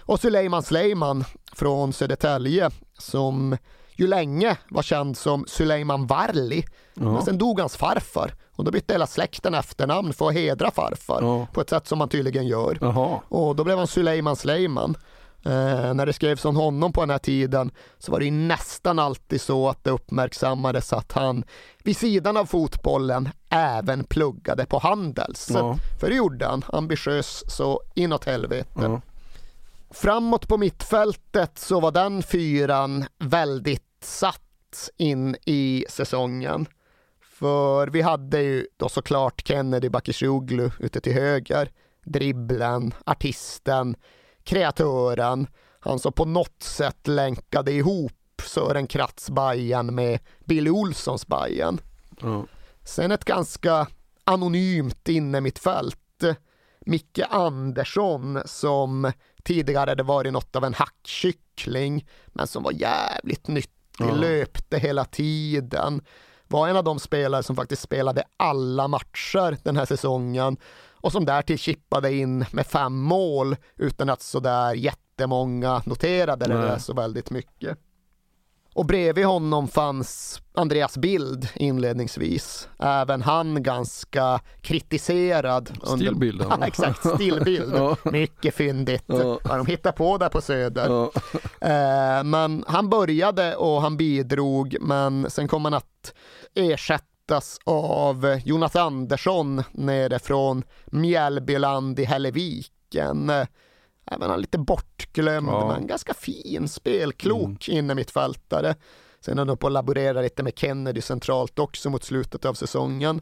Och 0.00 0.20
Suleiman 0.20 0.62
Sleiman 0.62 1.24
från 1.52 1.92
Södertälje 1.92 2.70
som 2.98 3.56
ju 3.92 4.06
länge 4.06 4.56
var 4.68 4.82
känd 4.82 5.16
som 5.16 5.44
Suleiman 5.48 6.06
Varli. 6.06 6.64
Ja. 6.94 7.12
Men 7.12 7.22
sen 7.22 7.38
dog 7.38 7.60
hans 7.60 7.76
farfar 7.76 8.34
och 8.56 8.64
då 8.64 8.70
bytte 8.70 8.94
hela 8.94 9.06
släkten 9.06 9.54
efternamn 9.54 10.12
för 10.12 10.28
att 10.28 10.34
hedra 10.34 10.70
farfar 10.70 11.22
ja. 11.22 11.46
på 11.52 11.60
ett 11.60 11.70
sätt 11.70 11.86
som 11.86 11.98
man 11.98 12.08
tydligen 12.08 12.46
gör. 12.46 12.78
Aha. 12.82 13.22
Och 13.28 13.56
då 13.56 13.64
blev 13.64 13.78
han 13.78 13.86
Suleiman 13.86 14.36
Sleiman. 14.36 14.94
Eh, 15.44 15.94
när 15.94 16.06
det 16.06 16.12
skrevs 16.12 16.44
om 16.44 16.56
honom 16.56 16.92
på 16.92 17.00
den 17.00 17.10
här 17.10 17.18
tiden 17.18 17.70
så 17.98 18.12
var 18.12 18.20
det 18.20 18.30
nästan 18.30 18.98
alltid 18.98 19.40
så 19.40 19.68
att 19.68 19.84
det 19.84 19.90
uppmärksammades 19.90 20.92
att 20.92 21.12
han 21.12 21.44
vid 21.82 21.96
sidan 21.96 22.36
av 22.36 22.46
fotbollen 22.46 23.28
även 23.48 24.04
pluggade 24.04 24.66
på 24.66 24.78
Handels. 24.78 25.50
Ja. 25.50 25.78
För 26.00 26.08
det 26.08 26.16
gjorde 26.16 26.46
han, 26.46 26.64
ambitiös 26.68 27.44
så 27.56 27.80
inåt 27.94 28.24
helvete. 28.24 28.70
Ja. 28.74 29.00
Framåt 29.90 30.48
på 30.48 30.56
mittfältet 30.56 31.58
så 31.58 31.80
var 31.80 31.90
den 31.90 32.22
fyran 32.22 33.04
väldigt 33.18 33.82
satt 34.00 34.90
in 34.96 35.36
i 35.46 35.84
säsongen. 35.88 36.66
För 37.22 37.86
vi 37.86 38.02
hade 38.02 38.42
ju 38.42 38.66
då 38.76 38.88
såklart 38.88 39.48
Kennedy 39.48 39.88
Bakircioglu 39.88 40.70
ute 40.78 41.00
till 41.00 41.12
höger, 41.12 41.70
dribblen, 42.04 42.94
artisten, 43.06 43.96
kreatören, 44.48 45.46
han 45.80 45.98
som 45.98 46.12
på 46.12 46.24
något 46.24 46.62
sätt 46.62 47.06
länkade 47.06 47.72
ihop 47.72 48.12
Sören 48.44 48.86
Kratz 48.86 49.30
Bajen 49.30 49.94
med 49.94 50.20
Billy 50.44 50.70
Olssons 50.70 51.26
Bajen. 51.26 51.80
Mm. 52.22 52.46
Sen 52.84 53.12
ett 53.12 53.24
ganska 53.24 53.86
anonymt 54.24 55.08
inne 55.08 55.40
mitt 55.40 55.58
fält. 55.58 56.24
Micke 56.80 57.20
Andersson 57.30 58.42
som 58.44 59.12
tidigare 59.44 59.90
hade 59.90 60.02
varit 60.02 60.32
något 60.32 60.56
av 60.56 60.64
en 60.64 60.74
hackkyckling 60.74 62.08
men 62.26 62.46
som 62.46 62.62
var 62.62 62.72
jävligt 62.72 63.48
nyttig, 63.48 64.00
mm. 64.00 64.16
löpte 64.16 64.78
hela 64.78 65.04
tiden. 65.04 66.02
Var 66.46 66.68
en 66.68 66.76
av 66.76 66.84
de 66.84 66.98
spelare 66.98 67.42
som 67.42 67.56
faktiskt 67.56 67.82
spelade 67.82 68.22
alla 68.36 68.88
matcher 68.88 69.56
den 69.62 69.76
här 69.76 69.84
säsongen 69.84 70.56
och 71.00 71.12
som 71.12 71.24
därtill 71.24 71.58
chippade 71.58 72.14
in 72.14 72.44
med 72.52 72.66
fem 72.66 72.98
mål 72.98 73.56
utan 73.76 74.10
att 74.10 74.22
sådär 74.22 74.74
jättemånga 74.74 75.82
noterade 75.86 76.46
det 76.48 76.80
så 76.80 76.94
väldigt 76.94 77.30
mycket. 77.30 77.78
Och 78.78 78.86
bredvid 78.86 79.24
honom 79.24 79.68
fanns 79.68 80.42
Andreas 80.54 80.96
Bild 80.98 81.48
inledningsvis. 81.54 82.68
Även 82.78 83.22
han 83.22 83.62
ganska 83.62 84.40
kritiserad. 84.60 85.70
Stillbilden. 85.82 86.52
Under... 86.52 86.66
exakt, 86.68 87.06
stillbild. 87.14 87.74
ja. 87.76 87.96
Mycket 88.04 88.54
fyndigt 88.54 89.04
ja. 89.06 89.38
vad 89.44 89.58
de 89.58 89.66
hittar 89.66 89.92
på 89.92 90.18
där 90.18 90.28
på 90.28 90.40
Söder. 90.40 90.88
Ja. 90.88 91.10
Eh, 91.68 92.24
men 92.24 92.64
han 92.66 92.88
började 92.88 93.56
och 93.56 93.82
han 93.82 93.96
bidrog, 93.96 94.76
men 94.80 95.30
sen 95.30 95.48
kom 95.48 95.64
han 95.64 95.74
att 95.74 96.14
ersätta 96.54 97.04
berättas 97.28 97.58
av 97.64 98.40
Jonas 98.44 98.76
Andersson 98.76 99.62
nere 99.72 100.18
från 100.18 100.64
Mjällbyland 100.86 101.98
i 101.98 102.04
Hälleviken. 102.04 103.30
Även 104.10 104.30
han 104.30 104.40
lite 104.40 104.58
bortglömd, 104.58 105.48
ja. 105.48 105.68
men 105.68 105.86
ganska 105.86 106.14
fin, 106.14 106.68
spelklok 106.68 107.68
mm. 107.68 107.78
inne 107.78 107.94
mittfältare. 107.94 108.74
Sen 109.20 109.38
han 109.38 109.56
på 109.56 109.66
att 109.66 109.72
laborera 109.72 110.22
lite 110.22 110.42
med 110.42 110.58
Kennedy 110.58 111.00
centralt 111.00 111.58
också 111.58 111.90
mot 111.90 112.04
slutet 112.04 112.44
av 112.44 112.54
säsongen. 112.54 113.20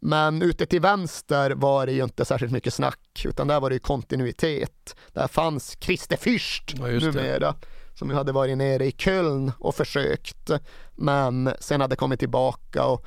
Men 0.00 0.42
ute 0.42 0.66
till 0.66 0.80
vänster 0.80 1.50
var 1.50 1.86
det 1.86 1.92
ju 1.92 2.04
inte 2.04 2.24
särskilt 2.24 2.52
mycket 2.52 2.74
snack, 2.74 3.24
utan 3.24 3.48
där 3.48 3.60
var 3.60 3.70
det 3.70 3.74
ju 3.74 3.80
kontinuitet. 3.80 4.96
Där 5.12 5.28
fanns 5.28 5.76
Christer 5.80 6.16
Fürst 6.16 6.74
ja, 6.78 6.86
numera, 6.86 7.54
som 7.94 8.10
ju 8.10 8.16
hade 8.16 8.32
varit 8.32 8.58
nere 8.58 8.86
i 8.86 8.92
Köln 8.92 9.52
och 9.58 9.74
försökt, 9.74 10.50
men 10.96 11.50
sen 11.60 11.80
hade 11.80 11.96
kommit 11.96 12.20
tillbaka 12.20 12.84
och 12.84 13.06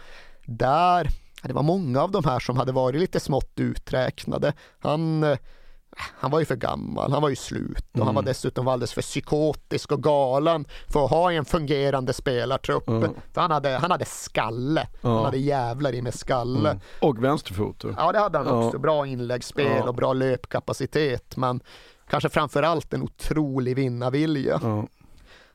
där, 0.57 1.07
det 1.43 1.53
var 1.53 1.63
många 1.63 2.01
av 2.01 2.11
de 2.11 2.23
här 2.23 2.39
som 2.39 2.57
hade 2.57 2.71
varit 2.71 2.99
lite 2.99 3.19
smått 3.19 3.53
uträknade. 3.55 4.53
Han, 4.79 5.23
eh, 5.23 5.37
han 5.97 6.31
var 6.31 6.39
ju 6.39 6.45
för 6.45 6.55
gammal, 6.55 7.11
han 7.11 7.21
var 7.21 7.29
ju 7.29 7.35
slut 7.35 7.85
och 7.91 7.95
mm. 7.95 8.05
han 8.05 8.15
var 8.15 8.21
mm. 8.21 8.29
dessutom 8.29 8.67
alldeles 8.67 8.93
för 8.93 9.01
psykotisk 9.01 9.91
och 9.91 10.03
galen 10.03 10.65
för 10.87 11.05
att 11.05 11.11
ha 11.11 11.31
en 11.31 11.45
fungerande 11.45 12.13
spelartrupp. 12.13 12.87
Mm. 12.87 13.11
Han 13.35 13.51
hade, 13.51 13.69
han 13.69 13.91
hade 13.91 14.05
skalle, 14.05 14.87
ja. 15.01 15.15
han 15.15 15.25
hade 15.25 15.37
jävlar 15.37 15.93
i 15.93 16.01
med 16.01 16.13
skalle. 16.13 16.69
Mm. 16.69 16.81
Och 17.01 17.23
vänsterfot. 17.23 17.83
Ja 17.97 18.11
det 18.11 18.19
hade 18.19 18.37
han 18.37 18.47
också, 18.47 18.79
bra 18.79 19.07
inläggsspel 19.07 19.87
och 19.87 19.95
bra 19.95 20.13
löpkapacitet 20.13 21.37
men 21.37 21.61
kanske 22.09 22.29
framförallt 22.29 22.93
en 22.93 23.01
otrolig 23.01 23.75
vinnarvilja. 23.75 24.85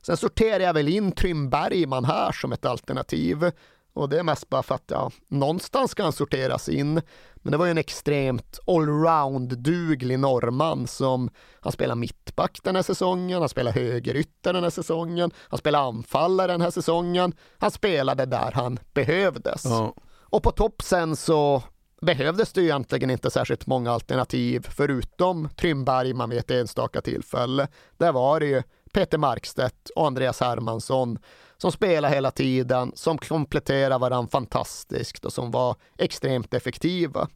Sen 0.03 0.17
sorterar 0.17 0.61
jag 0.61 0.75
väl 0.75 0.89
in 0.89 1.13
Trym 1.13 1.51
Bergman 1.51 2.05
här 2.05 2.33
som 2.33 2.53
ett 2.53 2.65
alternativ. 2.65 3.51
Och 3.97 4.09
det 4.09 4.19
är 4.19 4.23
mest 4.23 4.49
bara 4.49 4.63
för 4.63 4.75
att 4.75 4.91
ja, 4.91 5.11
någonstans 5.29 5.91
ska 5.91 6.03
han 6.03 6.13
sorteras 6.13 6.69
in. 6.69 7.03
Men 7.35 7.53
det 7.53 7.57
var 7.57 7.65
ju 7.65 7.71
en 7.71 7.79
extremt 7.79 8.59
allround-duglig 8.67 10.19
norrman 10.19 10.87
som 10.87 11.31
han 11.61 11.73
spelar 11.73 11.95
mittback 11.95 12.59
den 12.63 12.77
här 12.77 12.83
säsongen, 12.83 13.41
han 13.41 13.49
spelar 13.49 13.73
högerytter 13.73 14.53
den 14.53 14.63
här 14.63 14.71
säsongen, 14.71 15.31
han 15.49 15.59
spelar 15.59 15.89
anfallare 15.89 16.53
den 16.53 16.61
här 16.61 16.71
säsongen. 16.71 17.33
Han 17.59 17.71
spelade 17.71 18.27
där 18.27 18.53
han 18.53 18.79
behövdes. 18.95 19.65
Ja. 19.65 19.95
Och 20.21 20.43
på 20.43 20.51
topp 20.51 20.83
sen 20.83 21.17
så 21.17 21.63
behövdes 22.01 22.53
det 22.53 22.61
ju 22.61 22.67
egentligen 22.67 23.11
inte 23.11 23.31
särskilt 23.31 23.67
många 23.67 23.93
alternativ 23.93 24.67
förutom 24.71 25.49
Trym 25.49 25.85
Bergman 25.85 26.31
vid 26.31 26.39
ett 26.39 26.51
enstaka 26.51 27.01
tillfälle. 27.01 27.69
Där 27.97 28.13
var 28.13 28.41
det 28.41 28.47
ju 28.47 28.63
Peter 28.93 29.19
Markstedt 29.19 29.91
och 29.97 30.07
Andreas 30.07 30.41
Hermansson 30.41 31.19
som 31.59 31.73
spelade 31.73 32.15
hela 32.15 32.31
tiden, 32.31 32.93
som 32.95 33.19
kompletterade 33.19 33.99
varandra 33.99 34.31
fantastiskt 34.31 35.25
och 35.25 35.33
som 35.33 35.51
var 35.51 35.77
extremt 35.99 36.55
effektiva. 36.55 37.29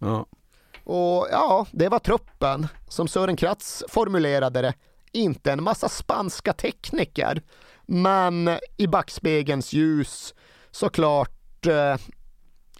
Ja. 0.00 0.26
Och 0.84 1.28
ja, 1.30 1.66
det 1.72 1.88
var 1.88 1.98
truppen. 1.98 2.68
Som 2.88 3.08
Sören 3.08 3.36
Kratz 3.36 3.84
formulerade 3.88 4.62
det, 4.62 4.74
inte 5.12 5.52
en 5.52 5.62
massa 5.62 5.88
spanska 5.88 6.52
tekniker, 6.52 7.42
men 7.86 8.58
i 8.76 8.86
backspegelns 8.86 9.72
ljus 9.72 10.34
såklart 10.70 11.66
eh, 11.66 11.96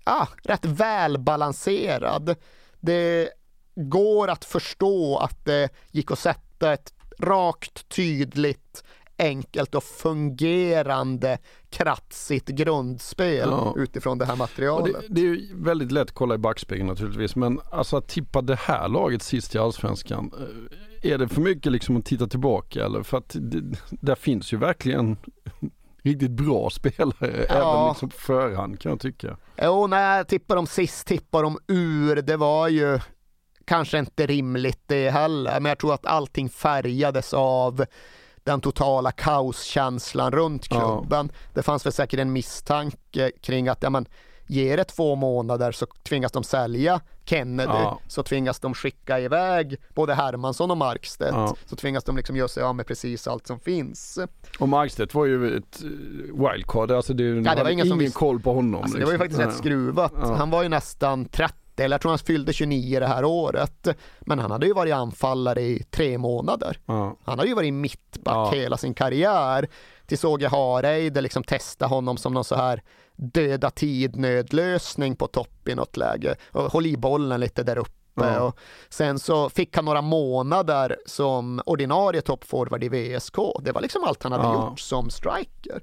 ah, 0.04 0.26
rätt 0.44 0.64
välbalanserad. 0.64 2.36
Det 2.80 3.28
går 3.74 4.28
att 4.28 4.44
förstå 4.44 5.18
att 5.18 5.44
det 5.44 5.68
gick 5.90 6.10
att 6.10 6.18
sätta 6.18 6.72
ett 6.72 6.92
rakt, 7.18 7.88
tydligt, 7.88 8.84
enkelt 9.18 9.74
och 9.74 9.84
fungerande 9.84 11.38
kratsigt 11.70 12.48
grundspel 12.48 13.48
Ja. 13.50 13.74
utifrån 13.76 14.18
det 14.18 14.24
här 14.24 14.36
materialet. 14.36 14.92
det, 14.92 15.06
det 15.08 15.20
är 15.20 15.24
ju 15.24 15.48
väldigt 15.54 15.92
lätt 15.92 16.02
att 16.02 16.14
kolla 16.14 16.34
i 16.34 16.38
backspegeln 16.38 16.88
naturligtvis 16.88 17.36
men 17.36 17.60
alltså 17.72 17.96
att 17.96 18.08
tippa 18.08 18.42
det 18.42 18.58
här 18.58 18.88
laget 18.88 19.22
sist 19.22 19.54
i 19.54 19.58
Allsvenskan. 19.58 20.30
eh, 21.02 21.10
Är 21.12 21.18
det 21.18 21.28
för 21.28 21.40
mycket 21.40 21.72
liksom 21.72 21.96
att 21.96 22.04
titta 22.04 22.26
tillbaka 22.26 22.84
eller? 22.84 23.02
För 23.02 23.18
att 23.18 23.36
det, 23.40 23.78
där 23.90 24.14
finns 24.14 24.52
ju 24.52 24.56
verkligen 24.56 25.16
riktigt 26.02 26.30
bra 26.30 26.70
spelare 26.70 27.46
Ja. 27.48 27.54
även 27.76 27.88
liksom 27.88 28.08
på 28.08 28.16
förhand 28.16 28.80
kan 28.80 28.90
jag 28.90 29.00
tycka. 29.00 29.36
Jo, 29.62 29.86
när 29.86 30.16
jag 30.16 30.28
tippar 30.28 30.56
dem 30.56 30.66
sist, 30.66 31.06
tippar 31.06 31.42
dem 31.42 31.58
ur, 31.66 32.16
det 32.16 32.36
var 32.36 32.68
ju 32.68 32.98
kanske 33.64 33.98
inte 33.98 34.26
rimligt 34.26 34.80
det 34.86 35.10
heller, 35.10 35.60
men 35.60 35.68
jag 35.68 35.78
tror 35.78 35.94
att 35.94 36.06
allting 36.06 36.48
färgades 36.48 37.34
av 37.34 37.84
den 38.46 38.60
totala 38.60 39.12
kaoskänslan 39.12 40.32
runt 40.32 40.66
Ja. 40.70 40.76
klubben. 41.00 41.32
Det 41.54 41.62
fanns 41.62 41.86
väl 41.86 41.92
säkert 41.92 42.20
en 42.20 42.32
misstanke 42.32 43.30
kring 43.42 43.68
att 43.68 43.82
ja, 43.82 43.90
men, 43.90 44.06
ger 44.46 44.76
det 44.76 44.84
två 44.84 45.14
månader 45.16 45.72
så 45.72 45.86
tvingas 46.08 46.32
de 46.32 46.44
sälja 46.44 47.00
Kennedy, 47.24 47.72
Ja. 47.72 48.00
så 48.08 48.22
tvingas 48.22 48.60
de 48.60 48.74
skicka 48.74 49.20
iväg 49.20 49.76
både 49.94 50.14
Hermansson 50.14 50.70
och 50.70 50.76
Markstedt, 50.76 51.32
Ja. 51.34 51.56
så 51.64 51.76
tvingas 51.76 52.04
de 52.04 52.16
liksom 52.16 52.36
göra 52.36 52.48
sig 52.48 52.62
av 52.62 52.74
med 52.74 52.86
precis 52.86 53.26
allt 53.28 53.46
som 53.46 53.60
finns. 53.60 54.18
Och 54.58 54.68
Markstedt 54.68 55.14
var 55.14 55.24
ju 55.26 55.56
ett 55.56 55.82
eh, 55.82 55.88
wildcard, 56.50 56.90
alltså 56.90 57.14
det, 57.14 57.40
det 57.40 57.62
var 57.62 57.70
ingen 57.70 57.86
ingen 57.86 58.10
koll 58.12 58.40
på 58.40 58.52
honom. 58.52 58.82
Alltså, 58.82 58.98
det 58.98 59.04
var 59.04 59.12
ju 59.12 59.18
liksom. 59.18 59.38
faktiskt 59.40 59.40
rätt 59.40 59.54
Ja. 59.66 59.70
skruvat. 59.70 60.12
Ja. 60.20 60.34
Han 60.34 60.50
var 60.50 60.62
ju 60.62 60.68
nästan 60.68 61.24
30, 61.24 61.54
eller 61.84 61.94
jag 61.94 62.00
tror 62.00 62.10
han 62.12 62.18
fyllde 62.18 62.52
29 62.52 63.00
det 63.00 63.06
här 63.06 63.24
året. 63.24 63.88
Men 64.20 64.38
han 64.38 64.50
hade 64.50 64.66
ju 64.66 64.72
varit 64.72 64.94
anfallare 64.94 65.62
i 65.62 65.82
tre 65.90 66.18
månader. 66.18 66.78
Ja. 66.86 67.16
Han 67.24 67.38
hade 67.38 67.48
ju 67.48 67.54
varit 67.54 67.74
mittback 67.74 68.34
Ja. 68.34 68.50
hela 68.58 68.76
sin 68.76 68.94
karriär. 68.94 69.68
Till 70.06 70.18
såg 70.18 70.42
jag 70.42 70.50
Hareide 70.50 71.20
liksom 71.20 71.42
testa 71.44 71.86
honom 71.86 72.16
som 72.16 72.34
någon 72.34 72.44
så 72.44 72.54
här 72.54 72.82
döda 73.16 73.70
tid 73.70 74.16
nödlösning 74.16 75.16
på 75.16 75.26
topp 75.26 75.68
i 75.68 75.74
något 75.74 75.96
läge. 75.96 76.36
Och 76.52 76.72
håll 76.72 76.86
i 76.86 76.96
bollen 76.96 77.40
lite 77.40 77.62
där 77.62 77.78
uppe. 77.78 77.92
Ja. 78.14 78.40
Och 78.40 78.58
sen 78.88 79.18
så 79.18 79.50
fick 79.50 79.76
han 79.76 79.84
några 79.84 80.02
månader 80.02 80.96
som 81.06 81.60
ordinarie 81.66 82.20
toppforward 82.20 82.84
i 82.84 82.88
VSK. 82.88 83.36
Det 83.62 83.72
var 83.72 83.80
liksom 83.80 84.04
allt 84.04 84.22
han 84.22 84.32
hade 84.32 84.44
Ja. 84.44 84.68
gjort 84.70 84.80
som 84.80 85.10
striker. 85.10 85.80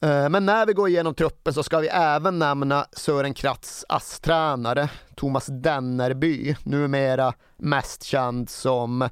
Eh, 0.00 0.28
Men 0.28 0.46
när 0.46 0.66
vi 0.66 0.72
går 0.72 0.88
igenom 0.88 1.14
truppen 1.14 1.54
så 1.54 1.62
ska 1.62 1.78
vi 1.78 1.88
även 1.88 2.38
nämna 2.38 2.86
Sören 2.92 3.34
Kratz 3.34 3.84
ASS-tränare 3.88 4.88
Thomas 5.14 5.46
Dennerby, 5.46 6.56
numera 6.62 7.34
mest 7.56 8.02
känd 8.02 8.50
som 8.50 9.08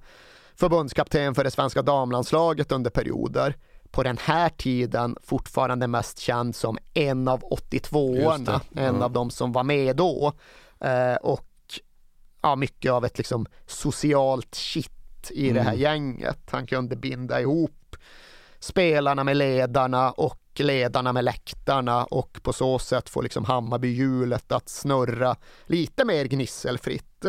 förbundskapten 0.57 1.35
för 1.35 1.45
det 1.45 1.51
svenska 1.51 1.83
damlandslaget 1.83 2.73
under 2.73 2.91
perioder. 2.91 3.57
På 3.91 4.03
den 4.03 4.19
här 4.21 4.49
tiden 4.49 5.17
fortfarande 5.23 5.87
mest 5.87 6.19
känd 6.19 6.57
som 6.57 6.79
en 6.95 7.29
av 7.29 7.43
Just 7.51 7.91
82orna, 7.93 8.61
det, 8.71 8.81
en 8.81 9.03
av 9.03 9.13
de 9.13 9.31
som 9.31 9.53
var 9.53 9.65
med 9.65 9.97
då. 9.97 10.33
Eh, 10.81 11.15
Och 11.15 11.49
ja, 12.43 12.57
mycket 12.57 12.93
av 12.93 13.05
ett 13.05 13.19
liksom 13.19 13.47
socialt 13.67 14.55
kitt 14.55 15.31
i 15.31 15.51
det 15.51 15.61
här 15.61 15.69
Mm. 15.73 15.81
gänget. 15.81 16.39
Han 16.51 16.67
kunde 16.67 16.97
binda 16.97 17.41
ihop 17.41 17.97
spelarna 18.59 19.25
med 19.25 19.37
ledarna 19.37 20.11
och 20.13 20.41
ledarna 20.61 21.13
med 21.13 21.25
läktarna 21.25 22.05
och 22.05 22.39
på 22.43 22.53
så 22.53 22.79
sätt 22.79 23.09
få 23.09 23.23
liksom 23.23 23.45
Hammarbyhjulet 23.45 24.53
att 24.53 24.69
snurra 24.69 25.37
lite 25.67 26.05
mer 26.05 26.25
gnisselfritt. 26.25 27.25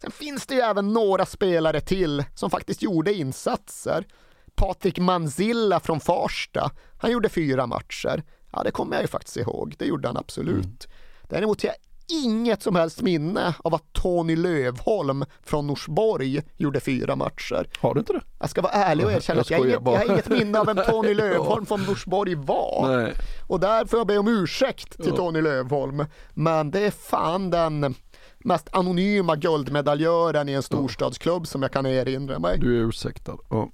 Sen 0.00 0.10
finns 0.10 0.46
det 0.46 0.54
ju 0.54 0.60
även 0.60 0.92
några 0.92 1.26
spelare 1.26 1.80
till 1.80 2.24
som 2.34 2.50
faktiskt 2.50 2.82
gjorde 2.82 3.14
insatser. 3.14 4.06
Patrik 4.54 4.98
Manzilla 4.98 5.80
från 5.80 6.00
Farsta, 6.00 6.70
han 6.98 7.10
gjorde 7.10 7.28
fyra 7.28 7.66
matcher. 7.66 8.22
Ja, 8.52 8.62
det 8.62 8.70
kommer 8.70 8.94
jag 8.94 9.02
ju 9.02 9.08
faktiskt 9.08 9.36
ihåg. 9.36 9.74
Det 9.78 9.84
gjorde 9.84 10.08
han 10.08 10.16
absolut. 10.16 10.88
Däremot 11.28 11.62
har 11.62 11.68
jag 11.68 11.76
inget 12.12 12.62
som 12.62 12.76
helst 12.76 13.02
minne 13.02 13.54
av 13.64 13.74
att 13.74 13.92
Tony 13.92 14.36
Lövholm 14.36 15.24
från 15.42 15.66
Norsborg 15.66 16.42
gjorde 16.56 16.80
fyra 16.80 17.16
matcher. 17.16 17.68
Har 17.80 17.94
du 17.94 18.00
inte 18.00 18.12
det? 18.12 18.22
Jag 18.38 18.50
ska 18.50 18.62
vara 18.62 18.72
ärlig 18.72 19.06
och 19.06 19.12
erkänna 19.12 19.40
att 19.40 19.50
jag, 19.50 19.70
jag 19.70 19.80
har 19.80 20.10
inget 20.12 20.28
minne 20.28 20.60
av 20.60 20.66
vem 20.66 20.76
Tony 20.90 21.14
Lövholm 21.14 21.66
från 21.66 21.82
Norsborg 21.82 22.34
var. 22.34 22.96
Nej. 22.96 23.12
Och 23.48 23.60
där 23.60 23.84
får 23.84 23.98
jag 23.98 24.06
be 24.06 24.18
om 24.18 24.28
ursäkt 24.28 24.96
till 24.96 25.10
Ja. 25.10 25.16
Tony 25.16 25.40
Lövholm. 25.40 26.04
Men 26.34 26.70
det 26.70 26.80
är 26.80 26.90
fan 26.90 27.50
den 27.50 27.94
mest 28.38 28.68
anonyma 28.72 29.36
guldmedaljören 29.36 30.48
i 30.48 30.52
en 30.52 30.62
storstadsklubb 30.62 31.46
som 31.46 31.62
jag 31.62 31.72
kan 31.72 31.86
erinra 31.86 32.38
mig. 32.38 32.58
Du 32.58 32.76
är 32.80 32.88
ursäktad. 32.88 33.36
Ja. 33.50 33.70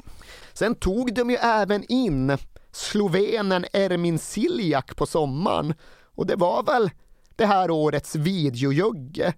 Sen 0.53 0.75
tog 0.75 1.15
de 1.15 1.31
ju 1.31 1.37
även 1.37 1.85
in 1.89 2.39
slovenen 2.73 3.65
Ermin 3.73 4.19
Siljak 4.19 4.97
på 4.97 5.07
sommaren. 5.07 5.75
Och 6.15 6.27
det 6.27 6.37
var 6.37 6.63
väl 6.63 6.91
det 7.39 7.47
här 7.47 7.71
årets 7.71 8.17
videojugge. 8.17 9.35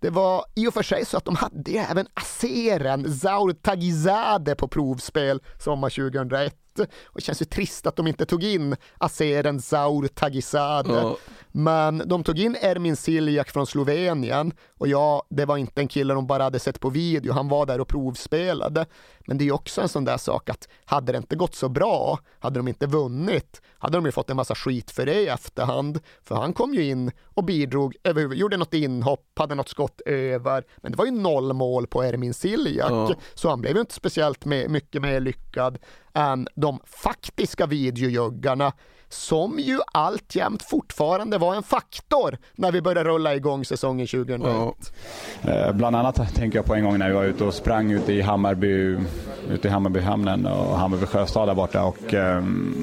Det 0.00 0.10
var 0.10 0.44
i 0.54 0.68
och 0.68 0.74
för 0.74 0.82
sig 0.82 1.04
så 1.04 1.16
att 1.16 1.24
de 1.24 1.36
hade 1.36 1.70
även 1.70 2.06
aseren 2.14 3.14
Zaur 3.14 3.52
Tagizade 3.52 4.54
på 4.54 4.68
provspel 4.68 5.42
sommar 5.58 5.90
2001. 5.90 6.56
Och 6.78 7.14
det 7.14 7.20
känns 7.20 7.42
ju 7.42 7.46
trist 7.46 7.86
att 7.86 7.96
de 7.96 8.06
inte 8.06 8.26
tog 8.26 8.44
in 8.44 8.76
aseren 8.98 9.60
Zaur 9.60 10.06
Tagizade. 10.06 10.94
Ja. 10.94 11.16
Men 11.52 12.02
de 12.06 12.24
tog 12.24 12.38
in 12.38 12.56
Ermin 12.60 12.96
Siljak 12.96 13.50
från 13.50 13.66
Slovenien 13.66 14.52
och 14.78 14.88
ja, 14.88 15.22
det 15.30 15.44
var 15.44 15.56
inte 15.56 15.80
en 15.80 15.88
kille 15.88 16.14
de 16.14 16.26
bara 16.26 16.42
hade 16.42 16.58
sett 16.58 16.80
på 16.80 16.90
video, 16.90 17.32
han 17.32 17.48
var 17.48 17.66
där 17.66 17.80
och 17.80 17.88
provspelade. 17.88 18.86
Men 19.26 19.38
det 19.38 19.48
är 19.48 19.52
också 19.52 19.80
en 19.80 19.88
sån 19.88 20.04
där 20.04 20.16
sak 20.16 20.50
att 20.50 20.68
hade 20.84 21.12
det 21.12 21.18
inte 21.18 21.36
gått 21.36 21.54
så 21.54 21.68
bra, 21.68 22.18
hade 22.38 22.58
de 22.58 22.68
inte 22.68 22.86
vunnit, 22.86 23.62
hade 23.78 23.96
de 23.98 24.04
ju 24.06 24.12
fått 24.12 24.30
en 24.30 24.36
massa 24.36 24.54
skit 24.54 24.90
för 24.90 25.06
det 25.06 25.20
i 25.20 25.28
efterhand. 25.28 26.00
För 26.22 26.34
han 26.34 26.52
kom 26.52 26.74
ju 26.74 26.84
in 26.84 27.10
och 27.24 27.44
bidrog, 27.44 27.96
överhuvud- 28.04 28.38
gjorde 28.38 28.56
något 28.56 28.74
inhopp, 28.74 29.30
hade 29.38 29.54
något 29.54 29.68
skott 29.68 30.00
över. 30.06 30.64
Men 30.76 30.92
det 30.92 30.98
var 30.98 31.04
ju 31.04 31.10
noll 31.10 31.52
mål 31.52 31.86
på 31.86 32.02
Ermin 32.02 32.34
Siljak, 32.34 32.90
Ja. 32.90 33.14
så 33.34 33.48
han 33.48 33.60
blev 33.60 33.74
ju 33.74 33.80
inte 33.80 33.94
speciellt 33.94 34.44
med, 34.44 34.70
mycket 34.70 35.02
mer 35.02 35.20
lyckad 35.20 35.78
än 36.14 36.48
de 36.54 36.80
faktiska 36.84 37.66
videojuggarna 37.66 38.72
som 39.14 39.58
ju 39.58 39.78
alltjämt 39.92 40.62
fortfarande 40.62 41.38
var 41.38 41.54
en 41.54 41.62
faktor 41.62 42.38
när 42.54 42.72
vi 42.72 42.80
började 42.82 43.10
rulla 43.10 43.34
igång 43.34 43.64
säsongen 43.64 44.06
2001. 44.06 44.92
Eh, 45.42 45.72
Bland 45.72 45.96
annat 45.96 46.34
tänker 46.34 46.58
jag 46.58 46.64
på 46.66 46.74
en 46.74 46.84
gång 46.84 46.98
när 46.98 47.08
vi 47.08 47.14
var 47.14 47.24
ute 47.24 47.44
och 47.44 47.54
sprang 47.54 47.92
ute 47.92 48.12
i 48.12 48.20
Hammarby, 48.20 48.98
ute 49.50 49.68
i 49.68 49.70
Hammarbyhamnen 49.70 50.46
och 50.46 50.78
Hammarby 50.78 51.06
sjöstad 51.06 51.48
där 51.48 51.54
borta. 51.54 51.84
Och, 51.84 52.14
ehm, 52.14 52.74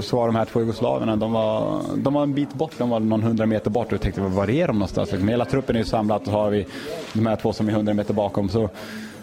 så 0.00 0.16
var 0.16 0.26
de 0.26 0.36
här 0.36 0.44
två 0.44 0.60
jugoslaverna, 0.60 1.16
de 1.16 1.32
var, 1.32 1.82
de 1.96 2.14
var 2.14 2.22
en 2.22 2.34
bit 2.34 2.54
bort, 2.54 2.72
de 2.78 2.90
var 2.90 3.00
någon 3.00 3.22
hundra 3.22 3.46
meter 3.46 3.70
bort 3.70 3.86
och 3.86 3.92
jag 3.92 4.00
tänkte 4.00 4.20
var 4.20 4.50
är 4.50 4.66
de 4.66 4.72
någonstans? 4.72 5.10
Liksom, 5.10 5.28
hela 5.28 5.44
truppen 5.44 5.76
är 5.76 5.80
ju 5.80 5.86
samlad 5.86 6.20
och 6.20 6.26
så 6.26 6.32
har 6.32 6.50
vi 6.50 6.66
de 7.12 7.26
här 7.26 7.36
två 7.36 7.52
som 7.52 7.68
är 7.68 7.72
hundra 7.72 7.94
meter 7.94 8.14
bakom. 8.14 8.48
Så 8.48 8.70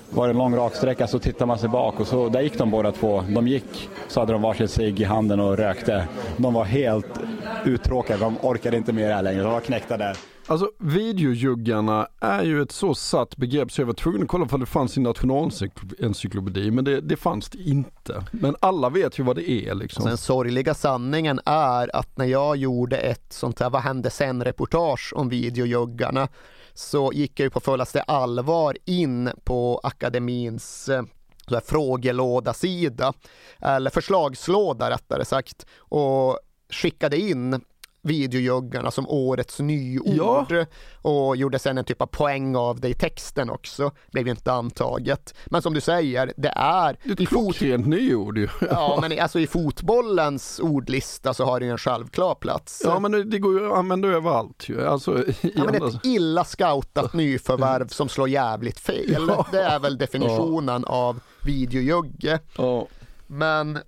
var 0.09 0.27
det 0.27 0.31
en 0.31 0.37
lång 0.37 0.55
raksträcka 0.55 1.07
så 1.07 1.19
tittar 1.19 1.45
man 1.45 1.59
sig 1.59 1.69
bak 1.69 1.99
och 1.99 2.07
så, 2.07 2.29
där 2.29 2.41
gick 2.41 2.57
de 2.57 2.71
båda 2.71 2.91
två. 2.91 3.23
De 3.29 3.47
gick, 3.47 3.89
så 4.07 4.19
hade 4.19 4.33
de 4.33 4.41
varsin 4.41 4.67
cigg 4.67 4.99
i 4.99 5.03
handen 5.03 5.39
och 5.39 5.57
rökte. 5.57 6.07
De 6.37 6.53
var 6.53 6.63
helt 6.63 7.19
uttråkade, 7.65 8.19
de 8.19 8.37
orkade 8.41 8.77
inte 8.77 8.93
här 8.93 9.23
längre. 9.23 9.43
De 9.43 9.51
var 9.51 9.59
knäckta 9.59 9.97
där. 9.97 10.17
Alltså 10.47 10.71
videojuggarna 10.79 12.07
är 12.19 12.43
ju 12.43 12.61
ett 12.61 12.71
så 12.71 12.95
satt 12.95 13.37
begrepp 13.37 13.71
så 13.71 13.81
jag 13.81 13.85
var 13.85 13.93
tvungen 13.93 14.21
att 14.21 14.27
kolla 14.27 14.47
om 14.51 14.59
det 14.59 14.65
fanns 14.65 14.97
i 14.97 15.01
nationalencyklopedi 15.01 16.71
men 16.71 16.85
det, 16.85 17.01
det 17.01 17.15
fanns 17.15 17.49
det 17.49 17.57
inte. 17.57 18.23
Men 18.31 18.55
alla 18.59 18.89
vet 18.89 19.19
ju 19.19 19.23
vad 19.23 19.35
det 19.35 19.49
är 19.49 19.75
liksom. 19.75 20.03
Och 20.03 20.09
den 20.09 20.17
sorgliga 20.17 20.73
sanningen 20.73 21.39
är 21.45 21.95
att 21.95 22.17
när 22.17 22.25
jag 22.25 22.57
gjorde 22.57 22.97
ett 22.97 23.25
sånt 23.33 23.59
här 23.59 23.69
Vad 23.69 23.81
hände 23.81 24.09
sen-reportage 24.09 25.13
om 25.15 25.29
videojuggarna 25.29 26.27
så 26.75 27.11
gick 27.13 27.39
jag 27.39 27.45
ju 27.45 27.49
på 27.49 27.59
fullaste 27.59 28.01
allvar 28.01 28.77
in 28.85 29.29
på 29.43 29.79
akademins 29.83 30.89
eh, 30.89 31.03
så 31.47 31.53
här 31.53 31.61
frågelåda-sida, 31.61 33.13
eller 33.61 33.89
förslagslåda 33.89 34.89
rättare 34.89 35.25
sagt, 35.25 35.65
och 35.77 36.39
skickade 36.69 37.17
in 37.17 37.61
videojuggarna 38.05 38.91
som 38.91 39.09
årets 39.09 39.59
nyord 39.59 40.05
Ja. 40.51 40.65
och 41.01 41.37
gjorde 41.37 41.59
sen 41.59 41.77
en 41.77 41.85
typ 41.85 42.01
av 42.01 42.05
poäng 42.05 42.55
av 42.55 42.79
det 42.79 42.89
i 42.89 42.93
texten 42.93 43.49
också. 43.49 43.91
Blev 44.11 44.25
ju 44.25 44.31
inte 44.31 44.51
antaget. 44.53 45.33
Men 45.45 45.61
som 45.61 45.73
du 45.73 45.81
säger, 45.81 46.33
det 46.37 46.53
är... 46.55 46.97
Det 47.03 47.09
är 47.09 47.21
ett 47.23 47.29
klockrent 47.29 47.87
nyord 47.87 48.37
ju. 48.37 48.47
Ja, 48.69 48.97
men 49.01 49.11
i- 49.11 49.19
alltså 49.19 49.39
i 49.39 49.47
fotbollens 49.47 50.59
ordlista 50.59 51.33
så 51.33 51.45
har 51.45 51.59
det 51.59 51.65
ju 51.65 51.71
en 51.71 51.77
självklar 51.77 52.35
plats. 52.35 52.81
Ja 52.85 52.99
men 52.99 53.11
det, 53.11 53.23
det 53.23 53.39
går 53.39 53.59
ju 53.59 53.67
att 53.67 53.77
använda 53.77 54.07
överallt 54.07 54.69
ju. 54.69 54.85
Alltså, 54.87 55.23
i 55.27 55.35
Ja, 55.55 55.63
men 55.65 55.75
ett 55.75 55.99
illa 56.05 56.43
scoutat 56.43 57.13
nyförvärv 57.13 57.87
som 57.87 58.09
slår 58.09 58.29
jävligt 58.29 58.79
fel. 58.79 59.25
Ja. 59.27 59.47
Det 59.51 59.61
är 59.61 59.79
väl 59.79 59.97
definitionen 59.97 60.85
av 60.85 61.19
videojugge. 61.45 62.39
Ja. 62.57 62.87
Men 63.27 63.79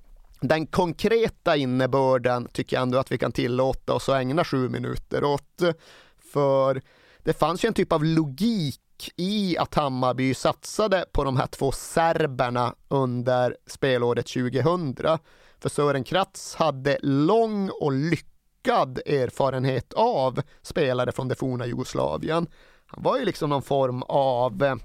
den 0.41 0.67
konkreta 0.67 1.55
innebörden 1.55 2.47
tycker 2.53 2.75
jag 2.75 2.83
ändå 2.83 2.97
att 2.97 3.11
vi 3.11 3.17
kan 3.17 3.31
tillåta 3.31 3.93
oss 3.93 4.09
att 4.09 4.15
ägna 4.15 4.43
sju 4.43 4.69
minuter 4.69 5.23
åt. 5.23 5.61
För 6.33 6.81
det 7.23 7.33
fanns 7.33 7.65
ju 7.65 7.67
en 7.67 7.73
typ 7.73 7.93
av 7.93 8.03
logik 8.03 8.79
i 9.15 9.57
att 9.57 9.75
Hammarby 9.75 10.33
satsade 10.33 11.05
på 11.11 11.23
de 11.23 11.37
här 11.37 11.47
två 11.47 11.71
serberna 11.71 12.75
under 12.87 13.57
spelåret 13.67 14.27
2000. 14.27 14.95
För 15.59 15.69
Sören 15.69 16.03
Kratz 16.03 16.55
hade 16.55 16.97
lång 17.01 17.69
och 17.69 17.91
lyckad 17.91 18.99
erfarenhet 19.05 19.93
av 19.93 20.41
spelare 20.61 21.11
från 21.11 21.27
det 21.27 21.35
forna 21.35 21.65
Jugoslavien. 21.65 22.47
Han 22.85 23.03
var 23.03 23.17
ju 23.17 23.25
liksom 23.25 23.49
någon 23.49 23.61
form 23.61 24.03
av 24.03 24.63
eh, 24.63 24.75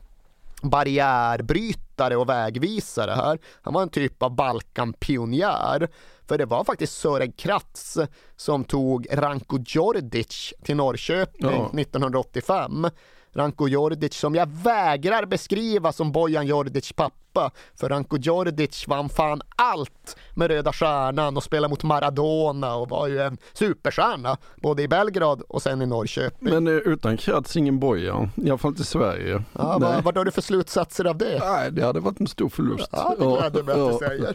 barriärbrytare 0.62 2.16
och 2.16 2.28
vägvisare 2.28 3.10
här. 3.10 3.38
Han 3.62 3.74
var 3.74 3.82
en 3.82 3.88
typ 3.88 4.22
av 4.22 4.34
Balkanpionjär. 4.34 5.88
För 6.28 6.38
det 6.38 6.44
var 6.46 6.64
faktiskt 6.64 6.98
Sören 6.98 7.32
Kratz 7.32 7.98
som 8.36 8.64
tog 8.64 9.06
Ranko 9.10 9.58
Djordjic 9.66 10.52
till 10.64 10.76
Norrköping 10.76 11.50
Ja. 11.50 11.70
1985. 11.80 12.86
Ranko 13.34 13.68
Djordjic 13.68 14.14
som 14.14 14.34
jag 14.34 14.48
vägrar 14.64 15.24
beskriva 15.26 15.92
som 15.92 16.12
Bojan 16.12 16.46
Djordjic 16.46 16.92
pappa. 16.92 17.50
För 17.74 17.88
Ranko 17.88 18.16
Djordjic 18.18 18.88
vann 18.88 19.08
fan 19.08 19.42
allt 19.56 20.16
med 20.34 20.50
Röda 20.50 20.72
Stjärnan 20.72 21.36
och 21.36 21.42
spelade 21.42 21.70
mot 21.70 21.82
Maradona 21.82 22.74
och 22.74 22.88
var 22.88 23.06
ju 23.08 23.22
en 23.22 23.38
superstjärna. 23.52 24.36
Både 24.62 24.82
i 24.82 24.88
Belgrad 24.88 25.42
och 25.48 25.62
sen 25.62 25.82
i 25.82 25.86
Norrköping. 25.86 26.50
Men 26.54 26.66
eh, 26.66 26.72
utan 26.74 27.16
Kratz 27.16 27.56
ingen 27.56 27.78
Bojan, 27.78 28.30
i 28.36 28.48
alla 28.50 28.58
fall 28.58 28.68
inte 28.70 28.82
i 28.82 28.84
Sverige. 28.84 29.42
Ja, 29.52 29.78
Nej. 29.80 29.90
vad, 29.94 30.04
vad 30.04 30.16
har 30.16 30.24
du 30.24 30.30
för 30.30 30.42
slutsatser 30.42 31.04
av 31.04 31.18
det? 31.18 31.38
Nej, 31.44 31.72
det 31.72 31.84
hade 31.84 32.00
varit 32.00 32.20
en 32.20 32.26
stor 32.26 32.48
förlust. 32.48 32.88
Ja, 32.92 33.14
det 33.18 33.24
gläder 33.26 33.62
mig 33.62 33.80
att 33.80 34.00
du 34.00 34.06
säger. 34.06 34.28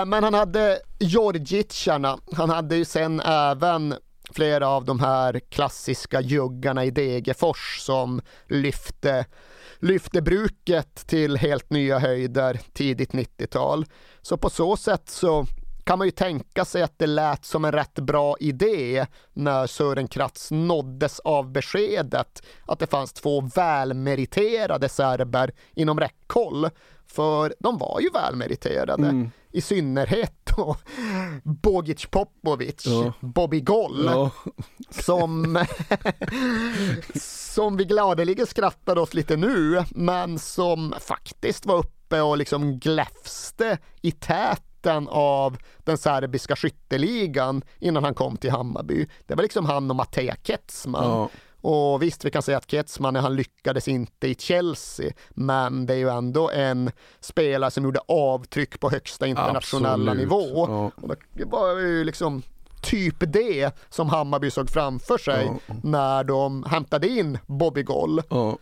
Eh, 0.00 0.04
Men 0.06 0.24
han 0.24 0.34
hade 0.34 0.78
Georgicharna, 0.98 2.18
han 2.36 2.50
hade 2.50 2.76
ju 2.76 2.84
sen 2.84 3.20
även 3.20 3.94
flera 4.32 4.68
av 4.68 4.84
de 4.84 5.00
här 5.00 5.40
klassiska 5.48 6.20
juggarna 6.20 6.84
i 6.84 6.90
Degerfors 6.90 7.78
som 7.80 8.20
lyfte, 8.48 9.26
lyfte 9.78 10.22
bruket 10.22 11.06
till 11.06 11.36
helt 11.36 11.70
nya 11.70 11.98
höjder 11.98 12.60
tidigt 12.72 13.12
90-tal. 13.12 13.86
Så 14.22 14.36
på 14.36 14.50
så 14.50 14.76
sätt 14.76 15.08
så 15.08 15.46
kan 15.88 15.98
man 15.98 16.06
ju 16.06 16.10
tänka 16.10 16.64
sig 16.64 16.82
att 16.82 16.98
det 16.98 17.06
lät 17.06 17.44
som 17.44 17.64
en 17.64 17.72
rätt 17.72 17.94
bra 17.94 18.36
idé 18.40 19.06
när 19.32 19.66
Sören 19.66 20.08
Kratz 20.08 20.50
nåddes 20.50 21.20
av 21.20 21.52
beskedet 21.52 22.42
att 22.66 22.78
det 22.78 22.86
fanns 22.86 23.12
två 23.12 23.40
välmeriterade 23.40 24.88
serber 24.88 25.52
inom 25.74 26.00
räckhåll. 26.00 26.68
För 27.06 27.54
de 27.58 27.78
var 27.78 28.00
ju 28.00 28.10
välmeriterade. 28.10 29.06
Mm. 29.06 29.30
I 29.58 29.60
synnerhet 29.60 30.32
då 30.56 30.76
Bogic 31.44 32.06
Popovic, 32.10 32.86
Ja. 32.86 33.12
Bobby 33.20 33.60
Goll, 33.60 34.04
Ja. 34.12 34.30
som, 34.90 35.64
som 37.14 37.76
vi 37.76 37.84
gladeligen 37.84 38.46
skrattade 38.46 39.00
åt 39.00 39.14
lite 39.14 39.36
nu, 39.36 39.84
men 39.90 40.38
som 40.38 40.94
faktiskt 41.00 41.66
var 41.66 41.76
uppe 41.76 42.20
och 42.20 42.38
liksom 42.38 42.78
gläfste 42.78 43.78
i 44.02 44.10
täten 44.12 45.08
av 45.08 45.56
den 45.78 45.98
serbiska 45.98 46.56
skytteligan 46.56 47.62
innan 47.78 48.04
han 48.04 48.14
kom 48.14 48.36
till 48.36 48.50
Hammarby. 48.50 49.06
Det 49.26 49.34
var 49.34 49.42
liksom 49.42 49.66
han 49.66 49.90
och 49.90 49.96
Mateja 49.96 50.36
Ketsman. 50.42 51.04
Ja. 51.10 51.28
Och 51.60 52.02
visst, 52.02 52.24
vi 52.24 52.30
kan 52.30 52.42
säga 52.42 52.58
att 52.58 52.70
Ketsman, 52.70 53.16
han 53.16 53.36
lyckades 53.36 53.88
inte 53.88 54.28
i 54.28 54.34
Chelsea, 54.34 55.12
men 55.30 55.86
det 55.86 55.94
är 55.94 55.98
ju 55.98 56.08
ändå 56.08 56.50
en 56.50 56.90
spelare 57.20 57.70
som 57.70 57.84
gjorde 57.84 58.00
avtryck 58.08 58.80
på 58.80 58.90
högsta 58.90 59.26
internationella 59.26 60.12
Absolut. 60.12 60.18
nivå. 60.18 60.66
Ja. 60.68 60.90
Och 61.02 61.16
det 61.32 61.44
var 61.44 61.78
ju 61.78 62.04
liksom 62.04 62.42
typ 62.82 63.16
det 63.18 63.74
som 63.88 64.08
Hammarby 64.08 64.50
såg 64.50 64.70
framför 64.70 65.18
sig 65.18 65.52
när 65.82 66.24
de 66.24 66.64
hämtade 66.64 67.08
in 67.08 67.38
Bobby 67.46 67.82
Goll. 67.82 68.22
Ja. 68.30 68.58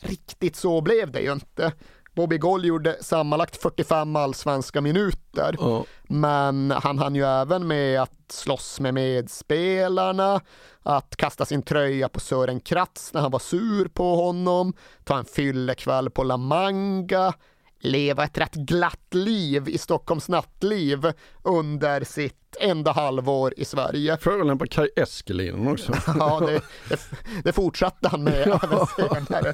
Riktigt 0.00 0.56
så 0.56 0.80
blev 0.80 1.10
det 1.10 1.20
ju 1.20 1.32
inte. 1.32 1.72
Bobby 2.14 2.38
Goll 2.38 2.64
gjorde 2.64 2.96
sammanlagt 3.00 3.62
45 3.62 4.16
allsvenska 4.16 4.80
minuter. 4.80 5.56
Ja. 5.58 5.84
Men 6.02 6.70
han 6.70 6.98
hann 6.98 7.14
ju 7.14 7.24
även 7.24 7.66
med 7.66 8.02
att 8.02 8.12
slåss 8.28 8.80
med 8.80 8.94
medspelarna, 8.94 10.40
att 10.82 11.16
kasta 11.16 11.44
sin 11.44 11.62
tröja 11.62 12.08
på 12.08 12.20
Sören 12.20 12.60
Kratz 12.60 13.12
när 13.14 13.20
han 13.20 13.30
var 13.30 13.38
sur 13.38 13.88
på 13.88 14.16
honom, 14.16 14.72
ta 15.04 15.18
en 15.18 15.24
fyllekväll 15.24 16.10
på 16.10 16.22
La 16.22 16.36
Manga, 16.36 17.34
leva 17.80 18.24
ett 18.24 18.38
rätt 18.38 18.54
glatt 18.54 19.14
liv 19.14 19.68
i 19.68 19.78
Stockholms 19.78 20.28
nattliv 20.28 21.12
under 21.42 22.04
sitt 22.04 22.34
enda 22.60 22.92
halvår 22.92 23.54
i 23.56 23.64
Sverige. 23.64 24.16
Förolämpa 24.20 24.66
Kaj 24.66 24.88
Eskelinen 24.96 25.68
också. 25.68 25.92
Ja, 26.18 26.40
det, 26.40 26.60
det, 26.88 27.00
det 27.44 27.52
fortsatte 27.52 28.08
han 28.08 28.24
med 28.24 28.46
även 28.62 28.86
senare. 28.86 29.48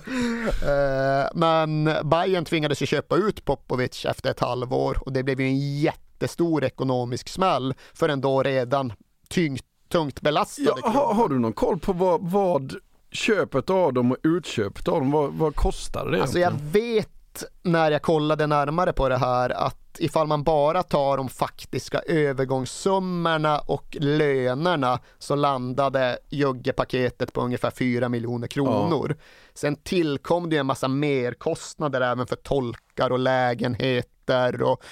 Eh, 0.45 1.29
Men 1.35 1.85
Bayern 2.09 2.45
tvingades 2.45 2.83
ju 2.83 2.87
köpa 2.87 3.17
ut 3.17 3.45
Popovic 3.45 4.05
efter 4.05 4.31
ett 4.31 4.41
halvår 4.41 4.99
och 5.01 5.13
det 5.13 5.23
blev 5.23 5.41
ju 5.41 5.47
en 5.47 5.79
jättestor 5.81 6.65
ekonomisk 6.65 7.29
smäll 7.29 7.75
för 7.95 8.09
en 8.09 8.21
då 8.21 8.43
redan 8.43 8.93
tyngt, 9.29 9.65
tungt 9.89 10.21
belastade 10.21 10.81
Ja, 10.83 10.89
har, 10.89 11.15
har 11.15 11.29
du 11.29 11.39
någon 11.39 11.53
koll 11.53 11.79
på 11.79 11.93
vad, 11.93 12.21
vad 12.31 12.75
köpet 13.13 13.71
av 13.71 13.93
dem 13.93 14.13
och 14.13 14.19
utköpet 14.23 14.89
av 14.89 15.01
dem, 15.01 15.11
vad, 15.11 15.33
vad 15.33 15.55
kostade 15.55 16.11
det? 16.11 16.23
Alltså 16.23 16.39
jag 16.39 16.53
egentligen? 16.53 16.73
När 17.63 17.91
jag 17.91 18.03
kollade 18.03 18.47
närmare 18.47 18.93
på 18.93 19.09
det 19.09 19.17
här 19.17 19.51
att 19.51 19.85
ifall 19.99 20.27
man 20.27 20.43
bara 20.43 20.83
tar 20.83 21.17
de 21.17 21.29
faktiska 21.29 21.99
övergångssummorna 21.99 23.59
och 23.59 23.97
lönerna 24.01 24.99
så 25.19 25.35
landade 25.35 26.19
Jugge-paketet 26.31 27.33
på 27.33 27.41
ungefär 27.41 27.71
4 27.71 28.09
miljoner 28.09 28.47
kronor. 28.47 29.17
Sen 29.55 29.77
tillkom 29.77 30.51
det 30.51 30.57
en 30.57 30.67
massa 30.67 30.89
merkostnader 30.89 32.01
även 32.01 32.27
för 32.27 32.37
tolkar 32.37 33.13
och 33.13 33.19
lägenheter 33.19 34.63
och 34.63 34.85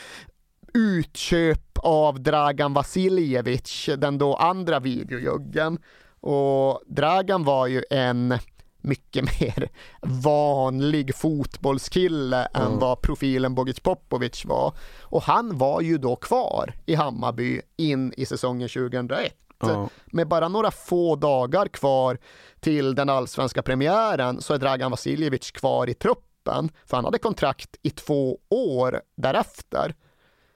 utköp 0.74 1.78
av 1.78 2.20
Dragan 2.20 2.74
Vasiljevic, 2.74 3.90
den 3.98 4.18
då 4.18 4.34
andra 4.34 4.80
videojuggen. 4.80 5.78
Och 6.20 6.82
Dragan 6.86 7.44
var 7.44 7.66
ju 7.66 7.82
en 7.90 8.38
mycket 8.82 9.24
mer 9.40 9.68
vanlig 10.02 11.14
fotbollskille 11.14 12.48
än 12.54 12.78
vad 12.78 13.02
profilen 13.02 13.54
Bogic 13.54 13.80
Popovic 13.80 14.44
var. 14.44 14.74
Och 15.00 15.22
han 15.22 15.58
var 15.58 15.80
ju 15.80 15.98
då 15.98 16.16
kvar 16.16 16.74
i 16.86 16.94
Hammarby 16.94 17.60
in 17.76 18.12
i 18.16 18.26
säsongen 18.26 18.68
2001. 18.68 19.34
Ja. 19.60 19.88
Med 20.06 20.28
bara 20.28 20.48
några 20.48 20.70
få 20.70 21.16
dagar 21.16 21.68
kvar 21.68 22.18
till 22.60 22.94
den 22.94 23.08
allsvenska 23.08 23.62
premiären 23.62 24.40
så 24.40 24.54
är 24.54 24.58
Dragan 24.58 24.90
Vasiljevic 24.90 25.50
kvar 25.50 25.90
i 25.90 25.94
truppen, 25.94 26.70
för 26.86 26.96
han 26.96 27.04
hade 27.04 27.18
kontrakt 27.18 27.76
i 27.82 27.90
två 27.90 28.38
år 28.48 29.00
därefter. 29.16 29.94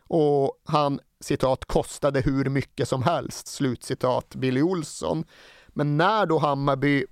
Och 0.08 0.62
han, 0.64 1.00
citat, 1.20 1.64
kostade 1.64 2.20
hur 2.20 2.44
mycket 2.44 2.88
som 2.88 3.02
helst, 3.02 3.46
slutcitat, 3.46 4.34
Billy 4.34 4.62
Olsson. 4.62 5.24
Men 5.68 5.96
när 5.96 6.26
då 6.26 6.38
Hammarby 6.38 7.04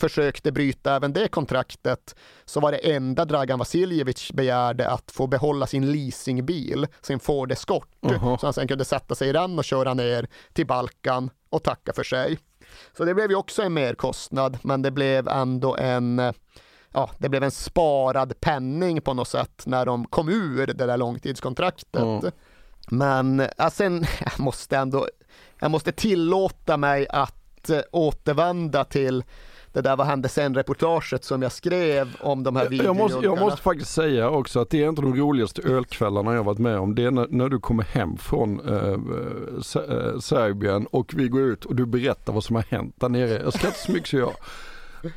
försökte 0.00 0.52
bryta 0.52 0.96
även 0.96 1.12
det 1.12 1.28
kontraktet 1.28 2.14
så 2.44 2.60
var 2.60 2.72
det 2.72 2.78
enda 2.78 3.24
Dragan 3.24 3.58
Vasiljevic 3.58 4.32
begärde 4.32 4.90
att 4.90 5.10
få 5.10 5.26
behålla 5.26 5.66
sin 5.66 5.92
leasingbil, 5.92 6.86
sin 7.00 7.20
Ford 7.20 7.52
Escort, 7.52 7.88
Jaha. 8.00 8.38
så 8.38 8.46
han 8.46 8.52
sen 8.52 8.68
kunde 8.68 8.84
sätta 8.84 9.14
sig 9.14 9.28
i 9.28 9.32
den 9.32 9.58
och 9.58 9.64
köra 9.64 9.94
ner 9.94 10.28
till 10.52 10.66
Balkan 10.66 11.30
och 11.50 11.62
tacka 11.62 11.92
för 11.92 12.02
sig. 12.02 12.38
Så 12.96 13.04
det 13.04 13.14
blev 13.14 13.30
ju 13.30 13.36
också 13.36 13.62
en 13.62 13.74
merkostnad, 13.74 14.58
men 14.62 14.82
det 14.82 14.90
blev 14.90 15.28
ändå 15.28 15.76
en 15.76 16.32
Ja, 16.92 17.10
det 17.18 17.28
blev 17.28 17.42
en 17.42 17.50
sparad 17.50 18.40
penning 18.40 19.00
på 19.00 19.14
något 19.14 19.28
sätt 19.28 19.62
när 19.66 19.86
de 19.86 20.04
kom 20.06 20.28
ur 20.28 20.66
det 20.66 20.86
där 20.86 20.96
långtidskontraktet. 20.96 21.86
Ja. 21.92 22.22
Men 22.90 23.48
ja, 23.56 23.70
sen, 23.70 24.04
jag 24.20 24.40
måste 24.40 24.76
ändå, 24.76 25.06
jag 25.60 25.70
måste 25.70 25.92
tillåta 25.92 26.76
mig 26.76 27.06
att 27.08 27.70
eh, 27.70 27.80
återvända 27.92 28.84
till 28.84 29.24
det 29.72 29.80
där 29.80 29.96
Vad 29.96 30.06
hände 30.06 30.28
sen-reportaget 30.28 31.24
som 31.24 31.42
jag 31.42 31.52
skrev 31.52 32.16
om 32.20 32.42
de 32.42 32.56
här 32.56 32.68
jag, 32.70 32.84
jag, 32.84 32.96
måste, 32.96 33.18
jag 33.24 33.38
måste 33.38 33.62
faktiskt 33.62 33.92
säga 33.92 34.30
också 34.30 34.60
att 34.60 34.70
det 34.70 34.84
är 34.84 34.88
inte 34.88 35.02
de 35.02 35.16
roligaste 35.16 35.62
ölkvällarna 35.62 36.34
jag 36.34 36.44
varit 36.44 36.58
med 36.58 36.78
om. 36.78 36.94
Det 36.94 37.04
är 37.04 37.10
när, 37.10 37.26
när 37.30 37.48
du 37.48 37.58
kommer 37.60 37.84
hem 37.84 38.16
från 38.16 38.60
eh, 38.68 38.98
Serbien 40.20 40.86
och 40.86 41.12
vi 41.16 41.28
går 41.28 41.40
ut 41.40 41.64
och 41.64 41.74
du 41.76 41.86
berättar 41.86 42.32
vad 42.32 42.44
som 42.44 42.56
har 42.56 42.64
hänt 42.68 42.94
där 42.98 43.08
nere. 43.08 43.42
Jag 43.42 43.52
skrattar 43.52 43.76
så 43.76 43.92
mycket 43.92 44.08
så 44.08 44.16
jag... 44.16 44.32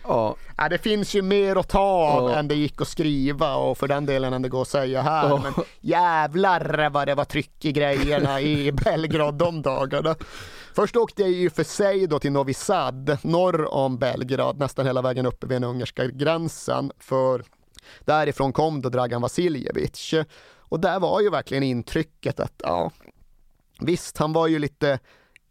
Ja. 0.04 0.36
Ja, 0.58 0.70
det 0.70 0.78
finns 0.78 1.14
ju 1.14 1.22
mer 1.22 1.56
att 1.56 1.70
ta 1.70 1.80
av 1.80 2.30
Ja. 2.32 2.36
än 2.36 2.48
det 2.48 2.56
gick 2.56 2.82
att 2.82 2.88
skriva 2.88 3.56
och 3.56 3.78
för 3.78 3.88
den 3.88 4.06
delen 4.06 4.34
än 4.34 4.42
det 4.42 4.50
går 4.50 4.62
att 4.62 4.68
säga 4.68 5.02
här. 5.02 5.30
Ja. 5.30 5.40
Men 5.44 5.54
jävlar 5.82 6.90
vad 6.90 7.08
det 7.08 7.16
var 7.16 7.26
tryck 7.26 7.66
i 7.66 7.72
grejerna 7.72 8.42
i 8.42 8.72
Belgrad 8.84 9.34
de 9.34 9.62
dagarna. 9.62 10.16
Först 10.76 10.96
åkte 10.96 11.22
jag 11.22 11.32
ju 11.32 11.50
för 11.50 11.64
sig 11.64 12.08
då 12.08 12.20
till 12.20 12.32
Novi 12.32 12.54
Sad, 12.54 13.18
norr 13.24 13.74
om 13.74 13.98
Belgrad, 13.98 14.60
nästan 14.60 14.86
hela 14.86 15.02
vägen 15.02 15.26
uppe 15.26 15.48
vid 15.48 15.56
den 15.56 15.64
ungerska 15.64 16.06
gränsen. 16.06 16.92
För 17.00 17.44
därifrån 18.00 18.54
kom 18.54 18.82
då 18.82 18.90
Dragan 18.90 19.22
Vasiljevic. 19.22 20.14
Och 20.56 20.80
där 20.80 21.00
var 21.00 21.22
ju 21.22 21.30
verkligen 21.30 21.64
intrycket 21.64 22.40
att, 22.40 22.54
ja, 22.58 22.92
visst, 23.80 24.18
han 24.18 24.34
var 24.34 24.48
ju 24.48 24.60
lite 24.60 25.00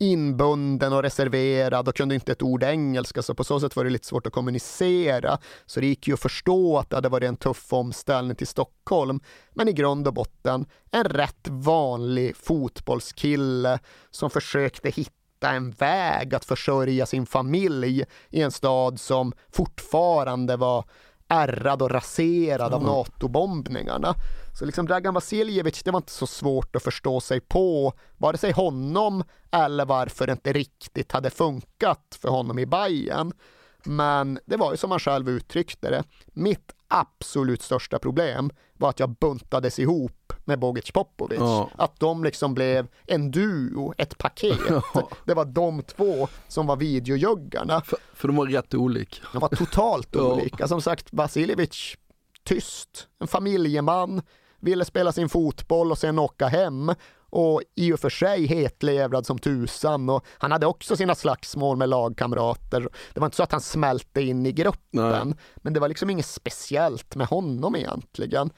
inbunden 0.02 0.92
och 0.92 1.02
reserverad 1.02 1.88
och 1.88 1.96
kunde 1.96 2.14
inte 2.14 2.32
ett 2.32 2.42
ord 2.42 2.62
engelska 2.62 3.22
så 3.22 3.34
på 3.34 3.44
så 3.44 3.60
sätt 3.60 3.76
var 3.76 3.84
det 3.84 3.90
lite 3.90 4.06
svårt 4.06 4.26
att 4.26 4.32
kommunicera. 4.32 5.38
Så 5.66 5.80
det 5.80 5.86
gick 5.86 6.08
ju 6.08 6.14
att 6.14 6.20
förstå 6.20 6.78
att 6.78 6.90
det 6.90 6.96
hade 6.96 7.08
varit 7.08 7.28
en 7.28 7.36
tuff 7.36 7.72
omställning 7.72 8.36
till 8.36 8.46
Stockholm. 8.46 9.20
Men 9.54 9.68
i 9.68 9.72
grund 9.72 10.06
och 10.08 10.14
botten 10.14 10.66
en 10.90 11.04
rätt 11.04 11.48
vanlig 11.48 12.36
fotbollskille 12.36 13.78
som 14.10 14.30
försökte 14.30 14.90
hitta 14.90 15.50
en 15.50 15.70
väg 15.70 16.34
att 16.34 16.44
försörja 16.44 17.06
sin 17.06 17.26
familj 17.26 18.04
i 18.30 18.42
en 18.42 18.52
stad 18.52 19.00
som 19.00 19.32
fortfarande 19.52 20.56
var 20.56 20.84
ärrad 21.28 21.82
och 21.82 21.90
raserad 21.90 22.74
av 22.74 22.82
Ja. 22.82 22.86
NATO-bombningarna. 22.86 24.14
Så 24.54 24.64
liksom 24.64 24.86
Dragan 24.86 25.14
Vasiljevic, 25.14 25.82
det 25.82 25.90
var 25.90 25.98
inte 25.98 26.12
så 26.12 26.26
svårt 26.26 26.76
att 26.76 26.82
förstå 26.82 27.20
sig 27.20 27.40
på, 27.40 27.92
vare 28.16 28.36
sig 28.38 28.52
honom 28.52 29.24
eller 29.50 29.84
varför 29.84 30.26
det 30.26 30.32
inte 30.32 30.52
riktigt 30.52 31.12
hade 31.12 31.30
funkat 31.30 32.18
för 32.20 32.28
honom 32.28 32.58
i 32.58 32.66
Bayern. 32.66 33.32
Men 33.84 34.38
det 34.46 34.56
var 34.56 34.70
ju 34.70 34.76
som 34.76 34.90
han 34.90 35.00
själv 35.00 35.28
uttryckte 35.28 35.90
det, 35.90 36.04
mitt 36.26 36.72
absolut 36.88 37.62
största 37.62 37.98
problem 37.98 38.50
var 38.72 38.88
att 38.90 39.00
jag 39.00 39.10
buntades 39.10 39.78
ihop 39.78 40.32
med 40.44 40.58
Bogic 40.58 40.90
Popovic. 40.92 41.38
Ja. 41.38 41.70
Att 41.78 42.00
de 42.00 42.24
liksom 42.24 42.54
blev 42.54 42.86
en 43.06 43.30
duo, 43.30 43.94
ett 43.98 44.18
paket. 44.18 44.58
Det 45.24 45.34
var 45.34 45.44
de 45.44 45.82
två 45.82 46.28
som 46.48 46.66
var 46.66 46.76
videojuggarna. 46.76 47.80
För, 47.80 47.98
för 48.14 48.28
de 48.28 48.36
var 48.36 48.46
rätt 48.46 48.74
olika. 48.74 49.16
De 49.32 49.38
var 49.38 49.48
totalt 49.48 50.08
Ja. 50.12 50.32
olika. 50.34 50.68
Som 50.68 50.82
sagt, 50.82 51.08
Vasiljevic, 51.12 51.94
tyst, 52.44 53.08
en 53.18 53.26
familjeman, 53.26 54.22
ville 54.62 54.84
spela 54.84 55.12
sin 55.12 55.28
fotboll 55.28 55.90
och 55.90 55.98
sen 55.98 56.18
åka 56.18 56.46
hem. 56.46 56.92
Och 57.30 57.62
i 57.74 57.92
och 57.92 58.00
för 58.00 58.10
sig 58.10 58.46
hetlevrad 58.46 59.26
som 59.26 59.38
tusan 59.38 60.10
och 60.10 60.24
han 60.38 60.52
hade 60.52 60.66
också 60.66 60.96
sina 60.96 61.14
slagsmål 61.14 61.76
med 61.76 61.88
lagkamrater. 61.88 62.88
Det 63.14 63.20
var 63.20 63.26
inte 63.26 63.36
så 63.36 63.42
att 63.42 63.52
han 63.52 63.60
smälte 63.60 64.20
in 64.22 64.46
i 64.46 64.52
gruppen, 64.52 65.34
men 65.56 65.72
det 65.72 65.80
var 65.80 65.88
liksom 65.88 66.10
inget 66.10 66.26
speciellt 66.26 67.16
med 67.16 67.26
honom 67.26 67.76
egentligen. 67.76 68.50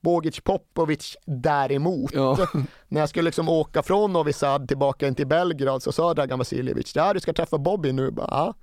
Bogic 0.00 0.40
Popovic 0.40 1.16
däremot, 1.26 2.14
när 2.88 3.00
jag 3.00 3.08
skulle 3.08 3.24
liksom 3.24 3.48
åka 3.48 3.82
från 3.82 4.12
Novi 4.12 4.32
Sad 4.32 4.68
tillbaka 4.68 5.08
in 5.08 5.14
till 5.14 5.26
Belgrad 5.26 5.82
så 5.82 5.92
sa 5.92 6.14
Dragan 6.14 6.38
Vasiljevic, 6.38 6.96
ja 6.96 7.12
du 7.12 7.20
ska 7.20 7.32
träffa 7.32 7.58
Bobby 7.58 7.92
nu. 7.92 8.10
Bara, 8.10 8.28
ja. 8.30 8.54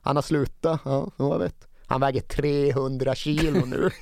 Han 0.00 0.16
har 0.16 0.22
slutat, 0.22 0.80
ja, 0.84 1.10
jag 1.16 1.38
vet. 1.38 1.68
Han 1.86 2.00
väger 2.00 2.20
300 2.20 3.14
kilo 3.14 3.64
nu. 3.66 3.90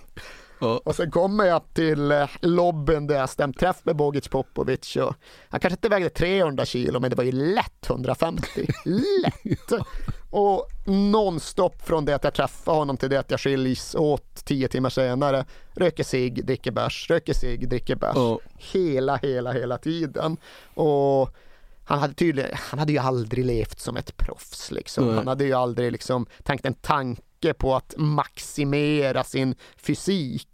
Och 0.59 0.97
sen 0.97 1.11
kommer 1.11 1.45
jag 1.45 1.75
till 1.75 2.13
eh, 2.13 2.29
lobbyn 2.41 3.07
där 3.07 3.17
jag 3.17 3.31
stämt 3.31 3.59
träff 3.59 3.77
med 3.85 3.97
Bogic 3.97 4.29
Popovic 4.29 4.97
och 4.97 5.15
han 5.49 5.61
kanske 5.61 5.77
inte 5.77 5.89
vägde 5.89 6.11
300 6.11 6.65
kilo 6.65 7.01
men 7.01 7.11
det 7.11 7.17
var 7.17 7.25
ju 7.25 7.33
lätt 7.33 7.91
150. 7.91 8.43
lätt! 8.85 9.73
Och 10.31 10.69
nonstop 10.87 11.83
från 11.83 12.05
det 12.05 12.15
att 12.15 12.25
jag 12.25 12.35
träffar 12.35 12.75
honom 12.75 12.97
till 12.97 13.11
det 13.11 13.17
att 13.17 13.31
jag 13.31 13.41
skiljs 13.41 13.95
åt 13.95 14.45
tio 14.45 14.69
timmar 14.69 14.91
senare. 14.91 15.45
Röker 15.75 16.05
cigg, 16.05 16.47
dricker 16.47 16.71
bärs, 16.71 17.11
röker 17.11 17.33
cigg, 17.33 17.69
dricker 17.69 17.97
bärs. 17.97 18.17
Hela, 18.57 19.17
hela, 19.17 19.53
hela 19.53 19.79
tiden. 19.79 20.37
Och 20.75 21.37
han 21.85 21.99
hade 21.99 22.15
tydligen, 22.15 22.51
han 22.55 22.79
hade 22.79 22.93
ju 22.93 22.99
aldrig 22.99 23.45
levt 23.45 23.81
som 23.81 23.97
ett 23.97 24.17
proffs 24.17 24.71
liksom. 24.71 25.09
Han 25.15 25.27
hade 25.27 25.45
ju 25.45 25.53
aldrig 25.53 25.93
liksom 25.93 26.27
tänkt 26.43 26.67
en 26.67 26.75
tanke 26.75 27.23
på 27.53 27.75
att 27.77 27.95
maximera 27.97 29.25
sin 29.25 29.55
fysik. 29.77 30.49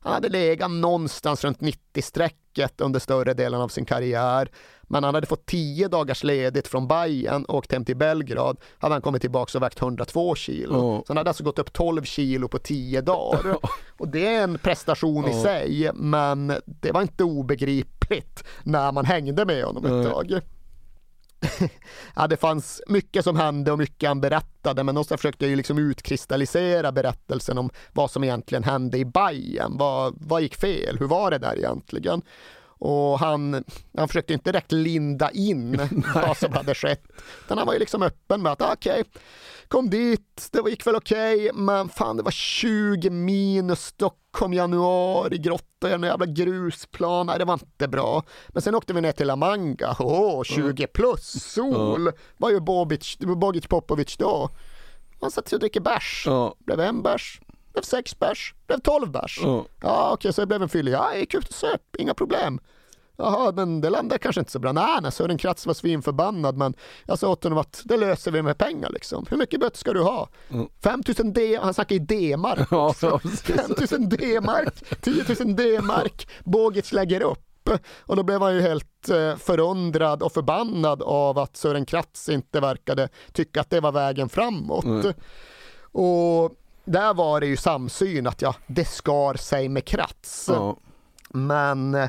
Han 0.00 0.12
hade 0.12 0.28
legat 0.28 0.70
någonstans 0.70 1.44
runt 1.44 1.58
90-strecket 1.60 2.80
under 2.80 3.00
större 3.00 3.34
delen 3.34 3.60
av 3.60 3.68
sin 3.68 3.84
karriär. 3.84 4.50
Men 4.82 5.04
han 5.04 5.14
hade 5.14 5.26
fått 5.26 5.46
10 5.46 5.88
dagars 5.88 6.24
ledigt 6.24 6.68
från 6.68 6.88
Bayern 6.88 7.44
och 7.44 7.54
åkt 7.54 7.72
hem 7.72 7.84
till 7.84 7.96
Belgrad. 7.96 8.56
Hade 8.78 8.94
han 8.94 9.02
kommit 9.02 9.20
tillbaka 9.22 9.58
och 9.58 9.62
vägt 9.62 9.82
102 9.82 10.34
kilo. 10.34 10.74
Ja. 10.74 11.02
Så 11.06 11.10
han 11.10 11.16
hade 11.16 11.30
alltså 11.30 11.44
gått 11.44 11.58
upp 11.58 11.72
12 11.72 12.02
kilo 12.02 12.48
på 12.48 12.58
10 12.58 13.00
dagar. 13.00 13.56
Och 13.98 14.08
det 14.08 14.26
är 14.26 14.42
en 14.42 14.58
prestation 14.58 15.24
i 15.24 15.30
Ja. 15.30 15.42
sig, 15.42 15.90
men 15.94 16.52
det 16.64 16.92
var 16.92 17.02
inte 17.02 17.24
obegripligt 17.24 18.44
när 18.62 18.92
man 18.92 19.04
hängde 19.04 19.44
med 19.44 19.64
honom 19.64 19.84
ett 19.86 20.12
tag. 20.12 20.40
ja, 22.14 22.26
det 22.26 22.36
fanns 22.36 22.82
mycket 22.86 23.24
som 23.24 23.36
hände 23.36 23.72
och 23.72 23.78
mycket 23.78 24.08
han 24.08 24.20
berättade, 24.20 24.84
men 24.84 24.94
någonstans 24.94 25.20
försökte 25.20 25.44
jag 25.44 25.50
ju 25.50 25.56
liksom 25.56 25.78
utkristallisera 25.78 26.92
berättelsen 26.92 27.58
om 27.58 27.70
vad 27.92 28.10
som 28.10 28.24
egentligen 28.24 28.64
hände 28.64 28.98
i 28.98 29.04
Bayern. 29.04 29.78
Vad, 29.78 30.14
vad 30.20 30.42
gick 30.42 30.56
fel? 30.56 30.98
Hur 30.98 31.06
var 31.06 31.30
det 31.30 31.38
där 31.38 31.56
egentligen? 31.56 32.22
Och 32.80 33.18
han, 33.18 33.64
han 33.96 34.08
försökte 34.08 34.32
inte 34.32 34.52
direkt 34.52 34.72
linda 34.72 35.30
in 35.30 35.88
vad 36.14 36.36
som 36.36 36.52
hade 36.52 36.74
skett. 36.74 37.02
Utan 37.44 37.58
han 37.58 37.66
var 37.66 37.74
ju 37.74 37.80
liksom 37.80 38.02
öppen 38.02 38.42
med 38.42 38.52
att 38.52 38.62
ah, 38.62 38.72
okej, 38.72 39.04
kom 39.68 39.90
dit, 39.90 40.48
det 40.52 40.70
gick 40.70 40.86
väl 40.86 40.96
okej, 40.96 41.50
men 41.54 41.88
fan 41.88 42.16
det 42.16 42.22
var 42.22 42.30
20 42.30 43.10
minus 43.10 43.84
Stockholm 43.84 44.52
januari, 44.52 45.38
grotta 45.38 45.90
i 45.90 45.92
en 45.92 46.02
jävla 46.02 46.26
grusplan, 46.26 47.26
nej 47.26 47.38
det 47.38 47.44
var 47.44 47.54
inte 47.54 47.88
bra. 47.88 48.22
Men 48.48 48.62
sen 48.62 48.74
åkte 48.74 48.92
vi 48.92 49.00
ner 49.00 49.12
till 49.12 49.26
La 49.26 49.36
Manga, 49.36 49.96
åh 49.98 50.42
20 50.42 50.86
plus, 50.86 51.52
sol, 51.52 52.10
vad 52.36 52.52
gör 52.52 52.60
Bobic, 52.60 53.18
Bogic 53.18 53.66
Popovic 53.66 54.16
då? 54.16 54.50
Han 55.20 55.30
satt 55.30 55.48
sig 55.48 55.56
och 55.56 55.60
dricker 55.60 55.80
bärs, 55.80 56.26
blev 56.58 56.80
en 56.80 57.02
bärs, 57.02 57.40
blev 57.72 57.82
sex 57.82 58.18
bärs, 58.18 58.54
blev 58.66 58.80
tolv 58.80 59.10
bärs. 59.10 59.40
Ja. 59.42 59.64
Ja, 59.82 60.10
okej, 60.12 60.32
så 60.32 60.40
det 60.40 60.46
blev 60.46 60.62
en 60.62 60.68
fyllig. 60.68 60.92
Ja, 60.92 61.10
jag 61.10 61.20
gick 61.20 61.34
ut 61.34 61.48
och 61.48 61.54
söp, 61.54 61.96
inga 61.98 62.14
problem. 62.14 62.60
Jaha, 63.20 63.52
men 63.56 63.80
det 63.80 63.90
landade 63.90 64.18
kanske 64.18 64.40
inte 64.40 64.52
så 64.52 64.58
bra. 64.58 64.72
Nej, 64.72 64.98
nej, 65.02 65.12
Sören 65.12 65.38
Kratz 65.38 65.66
var 65.66 65.74
svinförbannad, 65.74 66.56
men 66.56 66.74
jag 67.04 67.18
sa 67.18 67.28
åt 67.28 67.44
honom 67.44 67.58
att 67.58 67.82
det 67.84 67.96
löser 67.96 68.30
vi 68.30 68.42
med 68.42 68.58
pengar 68.58 68.90
liksom. 68.90 69.26
Hur 69.30 69.36
mycket 69.36 69.60
böter 69.60 69.78
ska 69.78 69.92
du 69.92 70.02
ha? 70.02 70.28
5000 70.82 71.32
D, 71.32 71.58
han 71.62 71.74
snackar 71.74 71.96
i 71.96 71.98
D-mark 71.98 72.68
Ja, 72.70 72.88
också. 72.88 73.06
ja, 73.06 73.18
precis. 73.18 73.42
5000 73.42 74.08
D-mark, 74.08 75.00
10 75.00 75.24
000 75.44 75.56
D-mark, 75.56 76.28
Bogic 76.44 76.92
lägger 76.92 77.22
upp. 77.22 77.70
Och 78.00 78.16
då 78.16 78.22
blev 78.22 78.42
han 78.42 78.54
ju 78.54 78.60
helt 78.60 79.08
eh, 79.08 79.36
förundrad 79.36 80.22
och 80.22 80.32
förbannad 80.32 81.02
av 81.02 81.38
att 81.38 81.56
Sören 81.56 81.86
Kratz 81.86 82.28
inte 82.28 82.60
verkade 82.60 83.08
tycka 83.32 83.60
att 83.60 83.70
det 83.70 83.80
var 83.80 83.92
vägen 83.92 84.28
framåt. 84.28 84.84
Mm. 84.84 85.12
Och 85.92 86.52
där 86.84 87.14
var 87.14 87.40
det 87.40 87.46
ju 87.46 87.56
samsyn 87.56 88.26
att 88.26 88.42
ja, 88.42 88.54
det 88.66 88.84
skar 88.84 89.34
sig 89.34 89.68
med 89.68 89.84
Kratz. 89.84 90.48
Ja. 90.52 90.76
Men 91.30 91.94
eh, 91.94 92.08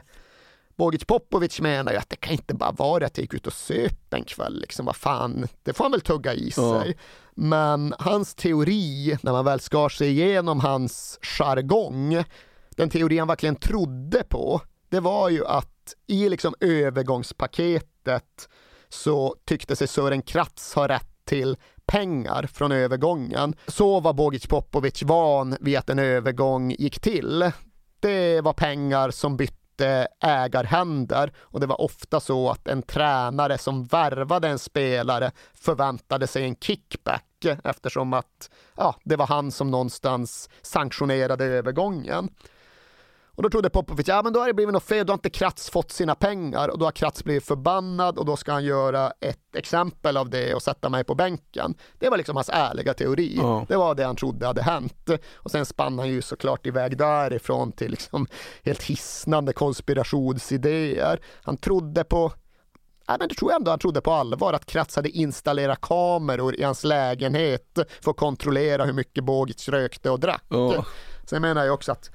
Bogic 0.80 1.06
Popovic 1.06 1.62
menar 1.62 1.92
ju 1.92 1.98
att 1.98 2.10
det 2.10 2.16
kan 2.16 2.34
inte 2.34 2.54
bara 2.54 2.72
vara 2.72 3.06
att 3.06 3.18
jag 3.18 3.24
gick 3.24 3.34
ut 3.34 3.48
och 3.48 3.54
söp 3.54 4.14
en 4.14 4.24
kväll, 4.24 4.60
liksom 4.60 4.86
vad 4.86 4.96
fan, 4.96 5.48
det 5.64 5.74
får 5.74 5.84
han 5.84 5.92
väl 5.92 6.02
tugga 6.02 6.34
i 6.34 6.52
sig. 6.52 6.64
Ja. 6.64 6.94
Men 7.36 7.94
hans 8.00 8.36
teori, 8.36 9.18
när 9.22 9.32
man 9.32 9.46
väl 9.46 9.60
skar 9.60 9.90
sig 9.90 10.10
igenom 10.10 10.60
hans 10.60 11.20
jargong, 11.22 12.24
den 12.70 12.90
teori 12.90 13.18
han 13.18 13.28
verkligen 13.28 13.56
trodde 13.56 14.24
på, 14.24 14.62
det 14.90 15.00
var 15.00 15.30
ju 15.30 15.46
att 15.46 15.94
i 16.08 16.30
liksom 16.30 16.56
övergångspaketet 16.60 18.50
så 18.90 19.36
tyckte 19.46 19.76
sig 19.76 19.88
Sören 19.88 20.22
Kratz 20.22 20.74
ha 20.74 20.88
rätt 20.88 21.10
till 21.26 21.58
pengar 21.86 22.50
från 22.54 22.72
övergången. 22.72 23.56
Så 23.68 24.00
var 24.00 24.14
Bogic 24.14 24.48
Popovic 24.48 25.04
van 25.04 25.56
vid 25.60 25.78
att 25.78 25.90
en 25.90 26.00
övergång 26.00 26.72
gick 26.72 27.00
till. 27.00 27.52
Det 28.00 28.42
var 28.42 28.54
pengar 28.54 29.12
som 29.12 29.38
bytte 29.38 29.59
ägarhänder 30.20 31.32
och 31.40 31.60
det 31.60 31.66
var 31.66 31.82
ofta 31.82 32.20
så 32.20 32.50
att 32.50 32.68
en 32.68 32.82
tränare 32.82 33.58
som 33.58 33.86
värvade 33.86 34.48
en 34.48 34.60
spelare 34.60 35.32
förväntade 35.54 36.28
sig 36.28 36.44
en 36.44 36.56
kickback 36.56 37.46
eftersom 37.64 38.14
att 38.14 38.50
ja, 38.76 38.96
det 39.04 39.16
var 39.16 39.28
han 39.28 39.52
som 39.52 39.72
någonstans 39.72 40.50
sanktionerade 40.62 41.46
övergången. 41.46 42.30
Och 43.40 43.44
då 43.44 43.50
trodde 43.50 43.70
Popovic, 43.70 44.08
ja 44.08 44.22
men 44.24 44.34
då 44.34 44.40
har 44.40 44.48
det 44.48 44.54
blivit 44.54 44.74
något 44.74 44.84
fel, 44.84 45.06
då 45.06 45.12
har 45.12 45.18
inte 45.18 45.30
Kratz 45.30 45.70
fått 45.70 45.92
sina 45.92 46.16
pengar 46.16 46.68
och 46.68 46.80
då 46.80 46.86
har 46.86 46.92
Kratz 46.92 47.24
blivit 47.24 47.46
förbannad 47.46 48.18
och 48.18 48.26
då 48.26 48.38
ska 48.38 48.52
han 48.52 48.64
göra 48.64 49.12
ett 49.20 49.56
exempel 49.56 50.18
av 50.18 50.30
det 50.30 50.54
och 50.54 50.62
sätta 50.62 50.90
mig 50.90 51.04
på 51.04 51.16
bänken. 51.16 51.76
Det 52.00 52.10
var 52.10 52.18
liksom 52.18 52.36
hans 52.36 52.50
ärliga 52.50 52.94
teori. 52.94 53.36
Ja. 53.38 53.66
Det 53.68 53.76
var 53.76 53.96
det 53.96 54.04
han 54.04 54.16
trodde 54.16 54.48
hade 54.48 54.62
hänt. 54.62 55.10
Och 55.36 55.52
sen 55.52 55.66
spann 55.66 56.00
han 56.00 56.10
ju 56.10 56.22
såklart 56.22 56.66
iväg 56.66 56.98
därifrån 56.98 57.72
till 57.72 57.92
liksom 57.92 58.28
helt 58.64 58.84
hisnande 58.84 59.54
konspirationsidéer. 59.54 61.20
Han 61.44 61.58
trodde 61.58 62.04
på 62.04 62.32
Nej, 63.08 63.18
men 63.20 63.28
det 63.28 63.36
tror 63.36 63.52
jag 63.52 63.60
ändå 63.60 63.72
han 63.72 63.80
trodde 63.80 64.02
på 64.02 64.12
allvar 64.12 64.54
att 64.54 64.66
Kratz 64.66 64.96
hade 64.96 65.10
installerat 65.10 65.82
kameror 65.82 66.56
i 66.56 66.64
hans 66.64 66.84
lägenhet 66.84 67.80
för 68.02 68.12
att 68.12 68.18
kontrollera 68.18 68.86
hur 68.86 68.94
mycket 68.94 69.24
Bogic 69.24 69.70
rökte 69.70 70.10
och 70.10 70.20
drack. 70.20 70.46
Ja. 70.50 70.86
Sen 71.30 71.42
menar 71.42 71.66
jag 71.66 71.74
också 71.74 71.92
att 71.92 72.12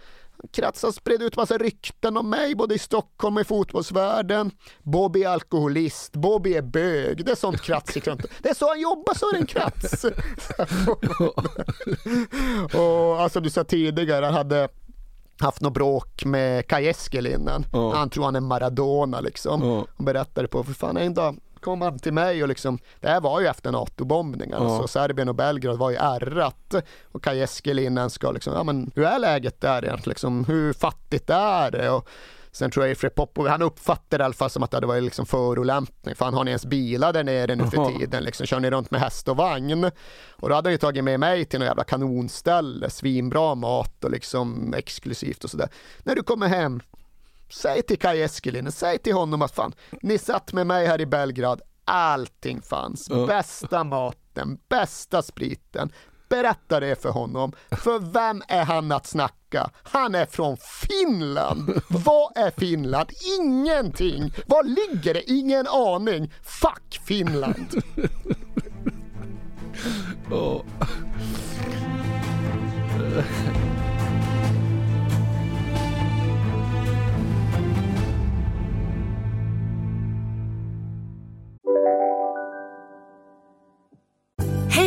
Kratz 0.53 0.83
har 0.83 0.93
spridit 0.93 1.27
ut 1.27 1.37
massa 1.37 1.59
rykten 1.59 2.16
om 2.16 2.31
mig 2.31 2.55
både 2.55 2.75
i 2.75 2.79
Stockholm 2.79 3.37
och 3.37 3.41
i 3.41 3.45
fotbollsvärlden. 3.45 4.51
Bobby 4.83 5.23
är 5.23 5.29
alkoholist, 5.29 6.12
Bobby 6.12 6.55
är 6.55 6.62
bög. 6.62 7.25
Det 7.25 7.33
är 7.33 7.37
sånt 7.37 7.61
Kratz 7.61 7.97
gick 7.97 8.07
runt. 8.07 8.27
Det 8.43 8.49
är 8.49 8.55
så 8.55 8.69
han 8.69 8.81
jobbar, 8.81 9.15
så 9.15 9.29
är 9.29 9.33
det 9.33 9.39
en 9.39 9.47
Kratz. 9.47 10.05
och 12.75 13.23
alltså 13.23 13.41
du 13.41 13.51
sa 13.51 13.65
tidigare, 13.65 14.25
han 14.25 14.35
hade 14.35 14.69
haft 15.41 15.61
något 15.61 15.73
bråk 15.73 16.25
med 16.25 16.66
Kaj 16.66 16.89
Eskelinen. 16.89 17.66
Ja. 17.73 17.95
Han 17.95 18.11
tror 18.11 18.25
han 18.25 18.37
är 18.37 18.41
Maradona 18.41 19.21
liksom. 19.21 19.62
Ja. 19.62 19.87
Och 19.97 20.05
berättade 20.05 20.49
på, 20.49 20.65
för 20.65 20.73
fan 20.73 20.97
en 20.97 21.15
dag 21.15 21.37
kom 21.65 21.81
han 21.81 21.99
till 21.99 22.12
mig 22.12 22.43
och 22.43 22.49
liksom, 22.49 22.78
det 23.01 23.09
här 23.09 23.20
var 23.20 23.41
ju 23.41 23.47
efter 23.47 23.73
NATO-bombningarna, 23.73 24.65
Ja. 24.65 24.78
så 24.78 24.89
Serbien 24.89 25.28
och 25.28 25.35
Belgrad 25.35 25.78
var 25.78 25.91
ju 25.91 25.97
ärrat. 25.97 26.74
Och 27.12 27.24
Kaj 27.24 27.43
Eskelinen 27.43 28.11
ska 28.11 28.31
liksom, 28.32 28.55
ja 28.55 28.65
men 28.65 28.91
hur 28.95 29.05
är 29.05 29.19
läget 29.19 29.61
där 29.61 29.85
egentligen? 29.85 30.11
Liksom, 30.11 30.45
hur 30.45 30.73
fattigt 30.73 31.31
är 31.31 31.70
det? 31.70 31.91
Och 31.91 32.09
sen 32.53 32.70
tror 32.70 32.86
jag 32.86 32.93
Efre 32.93 33.11
Popov, 33.11 33.49
han 33.49 33.62
uppfattade 33.62 34.19
det 34.19 34.23
i 34.23 34.24
alla 34.24 34.35
fall 34.35 34.51
som 34.51 34.62
att 34.62 34.70
det 34.70 34.86
varit 34.86 35.03
liksom 35.03 35.27
förolämpning, 35.27 36.15
för 36.15 36.24
han 36.24 36.35
har 36.35 36.45
ni 36.45 36.51
ens 36.51 36.66
bilar 36.66 37.12
där 37.12 37.24
nere 37.24 37.55
nu 37.55 37.66
för 37.70 37.99
tiden, 37.99 38.23
liksom, 38.23 38.47
kör 38.47 38.61
ni 38.61 38.70
runt 38.70 38.91
med 38.91 39.01
häst 39.01 39.28
och 39.28 39.36
vagn? 39.36 39.85
Och 40.31 40.49
då 40.49 40.55
hade 40.55 40.69
han 40.69 40.73
ju 40.73 40.78
tagit 40.78 41.05
med 41.05 41.20
mig 41.20 41.45
till 41.45 41.59
något 41.59 41.66
jävla 41.66 41.85
kanonställe, 41.85 42.91
svinbra 42.91 43.55
mat 43.55 44.05
och 44.05 44.11
liksom 44.11 44.74
exklusivt 44.77 45.45
och 45.45 45.51
sådär. 45.51 45.69
När 46.03 46.15
du 46.15 46.23
kommer 46.23 46.49
hem, 46.49 46.81
säg 47.49 47.83
till 47.83 47.99
Kaj 47.99 48.23
Eskelinen, 48.23 48.73
säg 48.73 48.99
till 48.99 49.15
honom 49.15 49.43
att 49.43 49.55
fan, 49.55 49.73
ni 50.03 50.19
satt 50.19 50.53
med 50.53 50.66
mig 50.66 50.87
här 50.87 51.01
i 51.01 51.07
Belgrad, 51.07 51.61
allting 51.85 52.62
fanns, 52.62 53.09
bästa 53.27 53.85
maten, 53.85 54.59
bästa 54.69 55.23
spriten. 55.23 55.93
Berätta 56.29 56.81
det 56.81 57.03
för 57.03 57.09
honom, 57.09 57.53
för 57.71 57.99
vem 58.12 58.43
är 58.49 58.65
han 58.65 58.93
att 58.93 59.07
snacka? 59.07 59.71
Han 59.83 60.15
är 60.15 60.27
från 60.27 60.57
Finland! 60.57 61.83
Vad 61.89 62.37
är 62.37 62.51
Finland? 62.51 63.11
Ingenting! 63.41 64.33
Var 64.47 64.62
ligger 64.65 65.15
det? 65.15 65.31
Ingen 65.31 65.66
aning! 65.66 66.33
Fuck 66.43 67.01
Finland! 67.07 67.83
Ja. 70.31 70.65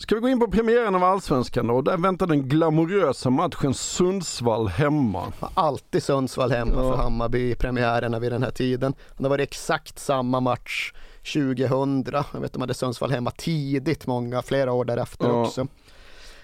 Ska 0.00 0.14
vi 0.14 0.20
gå 0.20 0.28
in 0.28 0.40
på 0.40 0.48
premiären 0.50 0.94
av 0.94 1.04
Allsvenskan 1.04 1.66
då? 1.66 1.82
Där 1.82 1.96
väntar 1.96 2.26
den 2.26 2.48
glamorösa 2.48 3.30
matchen 3.30 3.74
Sundsvall 3.74 4.68
hemma. 4.68 5.32
Alltid 5.54 6.02
Sundsvall 6.02 6.50
hemma 6.52 6.72
Ja. 6.76 6.90
för 6.92 6.96
Hammarby 7.02 7.50
i 7.50 7.54
premiärerna 7.54 8.18
vid 8.18 8.32
den 8.32 8.42
här 8.42 8.50
tiden. 8.50 8.94
Det 9.18 9.28
var 9.28 9.38
exakt 9.38 9.98
samma 9.98 10.40
match 10.40 10.92
2000. 11.34 12.04
Jag 12.32 12.40
vet 12.40 12.52
de 12.52 12.60
hade 12.60 12.74
Sundsvall 12.74 13.10
hemma 13.10 13.30
tidigt, 13.30 14.06
många, 14.06 14.42
flera 14.42 14.72
år 14.72 14.84
därefter 14.84 15.26
Ja. 15.28 15.42
också. 15.42 15.66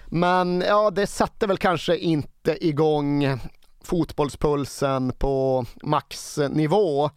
Men 0.05 0.63
ja, 0.67 0.91
det 0.91 1.07
satte 1.07 1.47
väl 1.47 1.57
kanske 1.57 1.97
inte 1.97 2.65
igång 2.67 3.39
fotbollspulsen 3.83 5.11
på 5.17 5.65
maxnivå. 5.83 7.09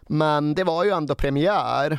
Men 0.00 0.54
det 0.54 0.64
var 0.64 0.84
ju 0.84 0.90
ändå 0.90 1.14
premiär. 1.14 1.98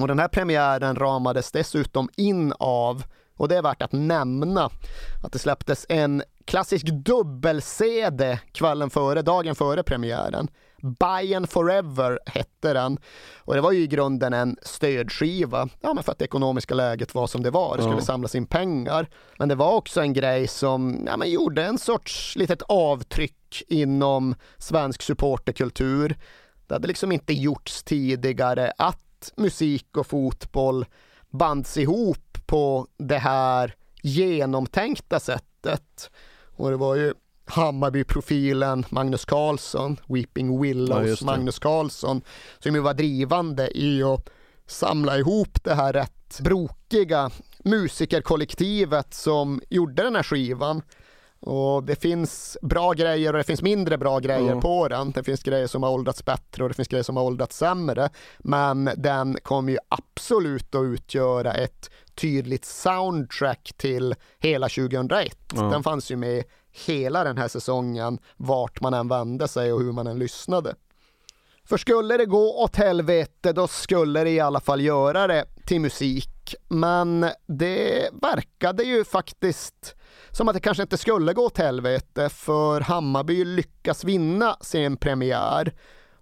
Och 0.00 0.08
den 0.08 0.18
här 0.18 0.28
premiären 0.28 0.96
ramades 0.96 1.52
dessutom 1.52 2.08
in 2.16 2.52
av, 2.58 3.04
och 3.36 3.48
det 3.48 3.56
är 3.56 3.62
värt 3.62 3.82
att 3.82 3.92
nämna, 3.92 4.70
att 5.24 5.32
det 5.32 5.38
släpptes 5.38 5.86
en 5.88 6.22
klassisk 6.44 6.86
dubbel-CD 6.86 8.38
kvällen 8.52 8.90
före, 8.90 9.22
dagen 9.22 9.54
före 9.54 9.82
premiären. 9.82 10.48
Bayern 10.98 11.46
Forever 11.46 12.18
hette 12.26 12.72
den. 12.72 12.98
Och 13.38 13.54
det 13.54 13.60
var 13.60 13.72
ju 13.72 13.80
i 13.82 13.86
grunden 13.86 14.32
en 14.32 14.56
stödskiva, 14.62 15.68
ja 15.80 15.94
men 15.94 16.04
för 16.04 16.12
att 16.12 16.18
det 16.18 16.24
ekonomiska 16.24 16.74
läget 16.74 17.14
var 17.14 17.26
som 17.26 17.42
det 17.42 17.50
var, 17.50 17.76
det 17.76 17.82
skulle 17.82 17.96
Ja. 17.98 18.02
samlas 18.04 18.34
in 18.34 18.46
pengar. 18.46 19.08
Men 19.38 19.48
det 19.48 19.54
var 19.54 19.72
också 19.74 20.00
en 20.00 20.12
grej 20.12 20.48
som 20.48 21.04
ja, 21.06 21.16
men 21.16 21.30
gjorde 21.30 21.64
en 21.64 21.78
sorts 21.78 22.36
litet 22.36 22.62
avtryck 22.62 23.62
inom 23.68 24.34
svensk 24.58 25.02
supporterkultur. 25.02 26.16
Det 26.66 26.74
hade 26.74 26.88
liksom 26.88 27.12
inte 27.12 27.32
gjorts 27.32 27.82
tidigare 27.82 28.72
att 28.78 28.98
musik 29.36 29.96
och 29.96 30.06
fotboll 30.06 30.86
bands 31.30 31.76
ihop 31.76 32.38
på 32.46 32.86
det 32.98 33.18
här 33.18 33.74
genomtänkta 34.02 35.20
sättet. 35.20 36.10
Och 36.56 36.70
det 36.70 36.76
var 36.76 36.94
ju 36.94 37.14
Hammarby-profilen 37.46 38.84
Magnus 38.88 39.24
Carlsson, 39.24 39.96
Weeping 40.06 40.54
Ja, 40.54 40.60
Willows 40.60 41.18
det. 41.20 41.26
Magnus 41.26 41.58
Carlsson, 41.58 42.22
som 42.58 42.74
ju 42.74 42.80
var 42.80 42.94
drivande 42.94 43.78
i 43.78 44.02
att 44.02 44.28
samla 44.66 45.18
ihop 45.18 45.64
det 45.64 45.74
här 45.74 45.92
rätt 45.92 46.40
brokiga 46.40 47.30
musikerkollektivet 47.64 49.14
som 49.14 49.60
gjorde 49.68 50.02
den 50.02 50.16
här 50.16 50.22
skivan. 50.22 50.82
Och 51.46 51.84
det 51.84 51.96
finns 51.96 52.58
bra 52.62 52.92
grejer 52.92 53.32
och 53.32 53.38
det 53.38 53.44
finns 53.44 53.62
mindre 53.62 53.98
bra 53.98 54.18
grejer 54.18 54.54
Ja. 54.54 54.60
på 54.60 54.88
den. 54.88 55.10
Det 55.10 55.22
finns 55.24 55.42
grejer 55.42 55.66
som 55.66 55.82
har 55.82 55.90
åldrats 55.90 56.24
bättre 56.24 56.62
och 56.62 56.68
det 56.68 56.74
finns 56.74 56.88
grejer 56.88 57.02
som 57.02 57.16
har 57.16 57.24
åldrats 57.24 57.56
sämre. 57.56 58.10
Men 58.38 58.90
den 58.96 59.38
kommer 59.42 59.72
ju 59.72 59.78
absolut 59.88 60.74
att 60.74 60.82
utgöra 60.84 61.52
ett 61.52 61.90
tydligt 62.14 62.64
soundtrack 62.64 63.72
till 63.76 64.14
hela 64.38 64.68
2001. 64.68 65.36
Ja. 65.54 65.62
Den 65.62 65.82
fanns 65.82 66.10
ju 66.10 66.16
med 66.16 66.44
hela 66.86 67.24
den 67.24 67.38
här 67.38 67.48
säsongen, 67.48 68.18
vart 68.36 68.80
man 68.80 68.94
än 68.94 69.08
vände 69.08 69.48
sig 69.48 69.72
och 69.72 69.80
hur 69.80 69.92
man 69.92 70.06
än 70.06 70.18
lyssnade. 70.18 70.74
För 71.64 71.76
skulle 71.76 72.16
det 72.16 72.26
gå 72.26 72.62
åt 72.62 72.76
helvete, 72.76 73.52
då 73.52 73.66
skulle 73.68 74.24
det 74.24 74.30
i 74.30 74.40
alla 74.40 74.60
fall 74.60 74.80
göra 74.80 75.26
det 75.26 75.44
till 75.66 75.80
musik. 75.80 76.54
Men 76.68 77.26
det 77.46 78.08
verkade 78.22 78.82
ju 78.82 79.04
faktiskt 79.04 79.94
som 80.32 80.48
att 80.48 80.54
det 80.54 80.60
kanske 80.60 80.82
inte 80.82 80.98
skulle 80.98 81.32
gå 81.32 81.46
åt 81.46 81.58
helvete, 81.58 82.28
för 82.28 82.80
Hammarby 82.80 83.44
lyckas 83.44 84.04
vinna 84.04 84.56
sin 84.60 84.96
premiär. 84.96 85.72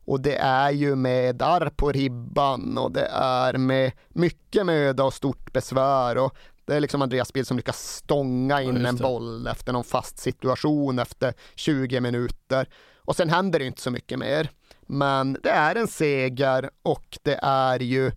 Och 0.05 0.21
det 0.21 0.37
är 0.37 0.71
ju 0.71 0.97
med 0.97 1.37
darr 1.37 1.71
på 1.77 1.93
ribban 1.93 2.79
och 2.79 2.93
det 2.93 3.07
är 3.13 3.53
med 3.57 3.93
mycket 4.09 4.67
möda 4.67 5.05
och 5.05 5.15
stort 5.15 5.53
besvär. 5.53 6.19
Och 6.19 6.35
Det 6.65 6.77
är 6.77 6.81
liksom 6.81 7.03
Andreas 7.03 7.33
Bild 7.33 7.47
som 7.47 7.57
lyckas 7.57 7.97
stånga 7.97 8.63
in 8.63 8.81
Ja, 8.83 8.89
en 8.89 8.97
boll 8.97 9.47
efter 9.47 9.73
någon 9.73 9.85
fast 9.85 10.19
situation 10.19 10.99
efter 10.99 11.35
20 11.55 12.01
minuter. 12.01 12.69
Och 12.97 13.17
sen 13.17 13.31
händer 13.31 13.59
det 13.59 13.65
inte 13.65 13.83
så 13.83 13.91
mycket 13.91 14.19
mer. 14.19 14.51
Men 14.81 15.39
det 15.43 15.51
är 15.51 15.77
en 15.77 15.89
seger 15.89 16.71
och 16.83 17.19
det 17.23 17.39
är 17.43 17.83
ju 17.83 18.13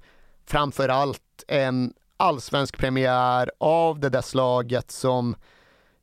framför 0.45 0.89
allt 0.89 1.43
en 1.47 1.93
allsvensk 2.17 2.77
premiär 2.77 3.51
av 3.57 3.99
det 3.99 4.09
där 4.09 4.21
slaget 4.21 4.91
som 4.91 5.35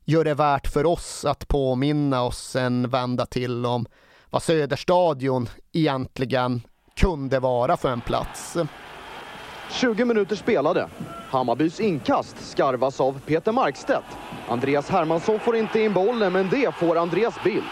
gör 0.05 0.23
det 0.23 0.33
värt 0.33 0.67
för 0.67 0.85
oss 0.85 1.25
att 1.25 1.47
påminna 1.47 2.23
oss 2.23 2.55
en 2.55 2.89
vända 2.89 3.25
till 3.25 3.65
om 3.65 3.85
vad 4.29 4.43
Söderstadion 4.43 5.49
egentligen 5.73 6.61
kunde 6.95 7.39
vara 7.39 7.77
för 7.77 7.89
en 7.89 8.01
plats. 8.01 8.57
20 9.71 10.05
minuter 10.05 10.35
spelade. 10.35 10.89
Hammarbys 11.29 11.79
inkast 11.79 12.51
skarvas 12.51 13.01
av 13.01 13.19
Peter 13.25 13.51
Markstedt. 13.51 14.05
Andreas 14.47 14.89
Hermansson 14.89 15.39
får 15.39 15.55
inte 15.55 15.79
in 15.79 15.93
bollen, 15.93 16.33
men 16.33 16.49
det 16.49 16.75
får 16.75 16.97
Andreas 16.97 17.43
Bild. 17.43 17.63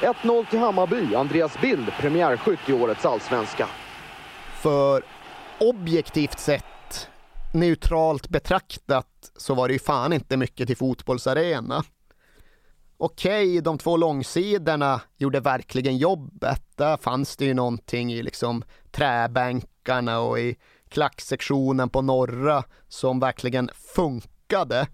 1-0 0.00 0.46
till 0.50 0.58
Hammarby. 0.58 1.14
Andreas 1.14 1.60
Bild, 1.60 1.92
premiärskytt 2.00 2.68
i 2.68 2.72
årets 2.72 3.06
allsvenska. 3.06 3.68
För 4.60 5.02
objektivt 5.60 6.38
sett, 6.38 7.10
neutralt 7.54 8.28
betraktat, 8.28 9.32
så 9.36 9.54
var 9.54 9.68
det 9.68 9.72
ju 9.74 9.78
fan 9.80 10.12
inte 10.12 10.36
mycket 10.36 10.66
till 10.66 10.76
fotbollsarena. 10.76 11.84
Okej, 12.96 13.60
de 13.60 13.78
två 13.78 13.96
långsidorna 13.96 15.00
gjorde 15.16 15.40
verkligen 15.40 15.96
jobbet. 15.98 16.62
Där 16.76 16.96
fanns 16.96 17.36
det 17.36 17.44
ju 17.44 17.54
någonting 17.54 18.12
i 18.12 18.22
liksom 18.22 18.64
träbänkarna 18.90 20.20
och 20.20 20.38
i 20.38 20.56
klacksektionen 20.88 21.88
på 21.88 22.02
norra 22.02 22.64
som 22.88 23.20
verkligen 23.20 23.70
funkade. 23.94 24.86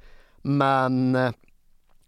Men 0.43 1.14
eh, 1.16 1.30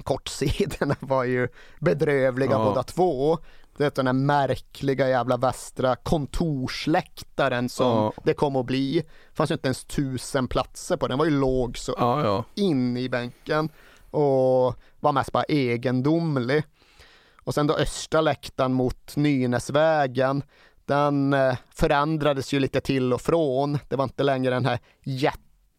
kortsidorna 0.05 0.97
var 1.01 1.25
ju 1.25 1.49
bedrövliga 1.81 2.51
Ja. 2.51 2.65
båda 2.65 2.83
två. 2.83 3.39
Det 3.81 3.87
är 3.87 3.91
den 3.95 4.07
här 4.07 4.13
märkliga 4.13 5.09
jävla 5.09 5.37
västra 5.37 5.97
kontorsläktaren 5.97 7.69
som 7.69 7.87
Ja. 7.87 8.13
det 8.25 8.35
kom 8.35 8.57
att 8.57 8.67
bli. 8.67 8.97
Det 9.31 9.37
fanns 9.37 9.51
ju 9.51 9.55
inte 9.55 9.67
ens 9.69 9.85
tusen 9.85 10.49
platser 10.49 10.97
på 10.97 11.09
den, 11.09 11.19
var 11.19 11.25
ju 11.25 11.31
låg 11.41 11.79
så 11.79 11.95
Ja, 11.99 12.25
ja. 12.25 12.45
in 12.55 12.97
i 12.97 13.09
bänken 13.09 13.69
och 14.11 14.75
var 15.01 15.13
mest 15.13 15.33
bara 15.33 15.45
egendomlig. 15.45 16.63
Och 17.45 17.55
sen 17.55 17.67
då 17.67 17.75
östra 17.75 18.21
läktaren 18.21 18.73
mot 18.73 19.17
Nynäsvägen, 19.17 20.43
den 20.85 21.33
eh, 21.33 21.57
förändrades 21.75 22.53
ju 22.55 22.61
lite 22.61 22.81
till 22.81 23.13
och 23.13 23.21
från. 23.21 23.79
Det 23.89 23.97
var 23.97 24.05
inte 24.05 24.23
längre 24.23 24.55
den 24.55 24.67
här 24.67 24.79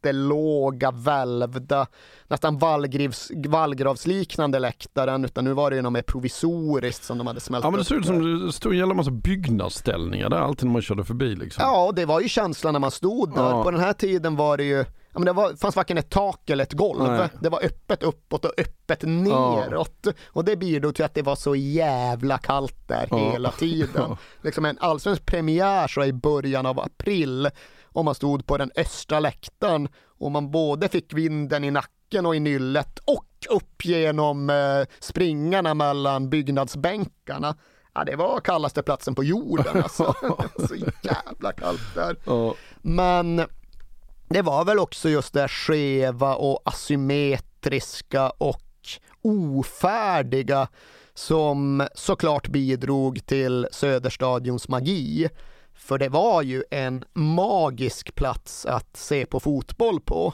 jättelåga, 0.05 0.91
välvda, 0.91 1.87
nästan 2.27 2.57
vallgrivs, 2.57 3.31
vallgravsliknande 3.47 4.59
läktaren, 4.59 5.25
utan 5.25 5.43
nu 5.43 5.53
var 5.53 5.69
det 5.69 5.75
ju 5.75 5.81
något 5.81 5.93
mer 5.93 6.01
provisoriskt 6.01 7.03
som 7.03 7.17
de 7.17 7.27
hade 7.27 7.39
smält 7.39 7.63
Ja 7.63 7.71
men 7.71 7.77
det 7.77 7.85
ser 7.85 7.95
ut 7.95 8.05
som 8.05 8.45
det 8.45 8.51
stod 8.53 8.71
en 8.71 8.77
jävla 8.77 8.93
massa 8.93 9.11
byggnadsställningar 9.11 10.29
där 10.29 10.37
alltid 10.37 10.65
när 10.65 10.73
man 10.73 10.81
körde 10.81 11.03
förbi 11.03 11.35
liksom. 11.35 11.61
Ja, 11.63 11.91
det 11.95 12.05
var 12.05 12.21
ju 12.21 12.29
känslan 12.29 12.73
när 12.73 12.79
man 12.79 12.91
stod 12.91 13.35
där. 13.35 13.49
Ja. 13.49 13.63
På 13.63 13.71
den 13.71 13.79
här 13.79 13.93
tiden 13.93 14.35
var 14.35 14.57
det 14.57 14.63
ju, 14.63 14.77
ja, 14.77 14.85
men 15.13 15.25
det 15.25 15.33
var, 15.33 15.53
fanns 15.55 15.75
varken 15.75 15.97
ett 15.97 16.09
tak 16.09 16.49
eller 16.49 16.63
ett 16.63 16.73
golv. 16.73 17.03
Nej. 17.03 17.29
Det 17.41 17.49
var 17.49 17.65
öppet 17.65 18.03
uppåt 18.03 18.45
och 18.45 18.51
öppet 18.57 19.01
neråt. 19.03 20.07
Och 20.27 20.45
det 20.45 20.55
bidrog 20.55 20.95
till 20.95 21.05
att 21.05 21.13
det 21.13 21.21
var 21.21 21.35
så 21.35 21.55
jävla 21.55 22.37
kallt 22.37 22.87
där 22.87 23.07
Ja. 23.09 23.31
hela 23.31 23.51
tiden. 23.51 23.89
Ja. 23.95 24.17
Liksom 24.41 24.65
en 24.65 24.77
allsvensk 24.79 25.25
premiär 25.25 25.87
så 25.87 26.03
i 26.03 26.13
början 26.13 26.65
av 26.65 26.79
april 26.79 27.49
och 27.93 28.05
man 28.05 28.15
stod 28.15 28.45
på 28.45 28.57
den 28.57 28.71
östra 28.75 29.19
läktaren 29.19 29.87
och 30.19 30.31
man 30.31 30.51
både 30.51 30.89
fick 30.89 31.13
vinden 31.13 31.63
i 31.63 31.71
nacken 31.71 32.25
och 32.25 32.35
i 32.35 32.39
nyllet 32.39 32.99
och 32.99 33.25
upp 33.49 33.85
genom 33.85 34.49
eh, 34.49 34.85
springarna 34.99 35.73
mellan 35.73 36.29
byggnadsbänkarna. 36.29 37.55
Ja, 37.93 38.03
det 38.03 38.15
var 38.15 38.39
kallaste 38.39 38.83
platsen 38.83 39.15
på 39.15 39.23
jorden 39.23 39.83
alltså. 39.83 40.13
så 40.67 40.75
jävla 41.01 41.51
kallt 41.57 41.95
där. 41.95 42.15
Men 42.81 43.41
det 44.29 44.41
var 44.41 44.65
väl 44.65 44.79
också 44.79 45.09
just 45.09 45.33
det 45.33 45.47
skeva 45.47 46.35
och 46.35 46.61
asymmetriska 46.65 48.29
och 48.29 48.61
ofärdiga 49.21 50.67
som 51.13 51.87
såklart 51.95 52.47
bidrog 52.47 53.25
till 53.25 53.67
Söderstadions 53.71 54.67
magi. 54.67 55.29
För 55.91 55.97
det 55.97 56.09
var 56.09 56.41
ju 56.41 56.63
en 56.71 57.03
magisk 57.13 58.15
plats 58.15 58.65
att 58.65 58.97
se 58.97 59.25
på 59.25 59.39
fotboll 59.39 60.01
på. 60.01 60.33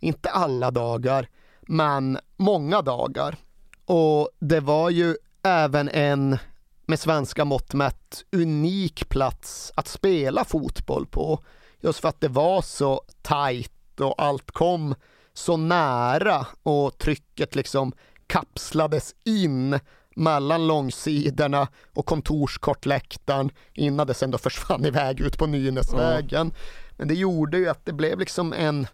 Inte 0.00 0.30
alla 0.30 0.70
dagar, 0.70 1.28
men 1.60 2.18
många 2.36 2.82
dagar. 2.82 3.36
Och 3.84 4.30
det 4.38 4.60
var 4.60 4.90
ju 4.90 5.16
även 5.42 5.88
en 5.88 6.38
med 6.86 7.00
svenska 7.00 7.44
mått 7.44 7.74
mätt 7.74 8.24
unik 8.32 9.08
plats 9.08 9.72
att 9.74 9.88
spela 9.88 10.44
fotboll 10.44 11.06
på. 11.06 11.44
Just 11.80 12.00
för 12.00 12.08
att 12.08 12.20
det 12.20 12.28
var 12.28 12.62
så 12.62 13.02
tajt 13.22 14.00
och 14.00 14.22
allt 14.22 14.50
kom 14.50 14.94
så 15.32 15.56
nära 15.56 16.46
och 16.62 16.98
trycket 16.98 17.54
liksom 17.54 17.92
kapslades 18.26 19.14
in 19.24 19.78
mellan 20.18 20.66
långsidorna 20.66 21.68
och 21.94 22.06
kontorskortläktaren 22.06 23.50
innan 23.74 24.06
det 24.06 24.14
sen 24.14 24.30
då 24.30 24.38
försvann 24.38 24.84
iväg 24.84 25.20
ut 25.20 25.38
på 25.38 25.46
Nynäsvägen. 25.46 26.52
Men 26.96 27.08
det 27.08 27.14
gjorde 27.14 27.58
ju 27.58 27.68
att 27.68 27.86
det 27.86 27.92
blev 27.92 28.18
liksom 28.18 28.52
en 28.52 28.86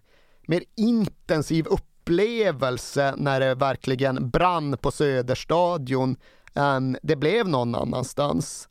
mer 0.46 0.62
intensiv 0.76 1.66
upplevelse 1.66 3.14
när 3.16 3.40
det 3.40 3.54
verkligen 3.54 4.30
brann 4.30 4.76
på 4.76 4.90
Söderstadion 4.90 6.16
än 6.54 6.96
det 7.02 7.16
blev 7.16 7.48
någon 7.48 7.74
annanstans. 7.74 8.68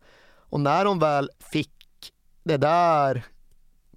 Och 0.49 0.59
när 0.59 0.85
de 0.85 0.99
väl 0.99 1.29
fick 1.39 1.69
det 2.43 2.57
där 2.57 3.25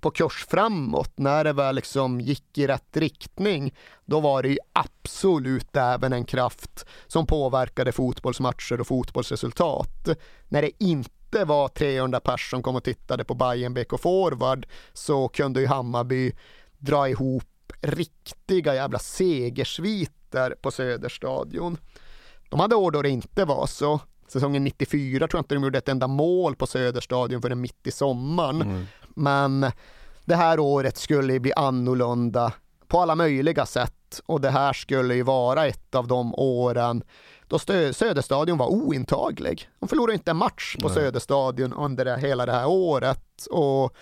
på 0.00 0.10
kurs 0.10 0.46
framåt, 0.48 1.12
när 1.16 1.44
det 1.44 1.52
väl 1.52 1.74
liksom 1.74 2.20
gick 2.20 2.58
i 2.58 2.66
rätt 2.66 2.96
riktning, 2.96 3.74
då 4.04 4.20
var 4.20 4.42
det 4.42 4.48
ju 4.48 4.58
absolut 4.72 5.76
även 5.76 6.12
en 6.12 6.24
kraft 6.24 6.86
som 7.06 7.26
påverkade 7.26 7.92
fotbollsmatcher 7.92 8.80
och 8.80 8.86
fotbollsresultat. 8.86 10.08
När 10.48 10.62
det 10.62 10.84
inte 10.84 11.44
var 11.44 11.68
300 11.68 12.20
personer 12.20 12.56
som 12.56 12.62
kom 12.62 12.76
och 12.76 12.84
tittade 12.84 13.24
på 13.24 13.34
Bayern 13.34 13.74
BK 13.74 14.00
Forward 14.00 14.66
så 14.92 15.28
kunde 15.28 15.60
ju 15.60 15.66
Hammarby 15.66 16.32
dra 16.78 17.08
ihop 17.08 17.72
riktiga 17.80 18.74
jävla 18.74 18.98
segersviter 18.98 20.54
på 20.62 20.70
Söderstadion. 20.70 21.78
De 22.48 22.60
hade 22.60 22.74
år 22.74 22.90
då 22.90 23.02
det 23.02 23.10
inte 23.10 23.44
var 23.44 23.66
så. 23.66 24.00
Säsongen 24.28 24.64
94 24.64 25.28
tror 25.28 25.38
jag 25.38 25.42
inte 25.42 25.54
de 25.54 25.64
gjorde 25.64 25.78
ett 25.78 25.88
enda 25.88 26.06
mål 26.06 26.56
på 26.56 26.66
Söderstadion 26.66 27.42
förrän 27.42 27.60
mitt 27.60 27.86
i 27.86 27.90
sommaren. 27.90 28.86
Men 29.08 29.66
det 30.24 30.34
här 30.34 30.60
året 30.60 30.96
skulle 30.96 31.32
ju 31.32 31.38
bli 31.38 31.52
annorlunda 31.56 32.52
på 32.88 33.00
alla 33.00 33.14
möjliga 33.14 33.66
sätt 33.66 34.20
och 34.26 34.40
det 34.40 34.50
här 34.50 34.72
skulle 34.72 35.14
ju 35.14 35.22
vara 35.22 35.66
ett 35.66 35.94
av 35.94 36.06
de 36.06 36.34
åren 36.34 37.02
då 37.48 37.58
Söderstadion 37.92 38.58
var 38.58 38.66
ointaglig. 38.66 39.68
De 39.78 39.88
förlorade 39.88 40.14
inte 40.14 40.30
en 40.30 40.36
match 40.36 40.76
på 40.80 40.88
Nej. 40.88 40.94
Söderstadion 40.94 41.72
under 41.72 42.04
det, 42.04 42.16
hela 42.16 42.46
det 42.46 42.52
här 42.52 42.68
året 42.68 43.46
och 43.50 43.94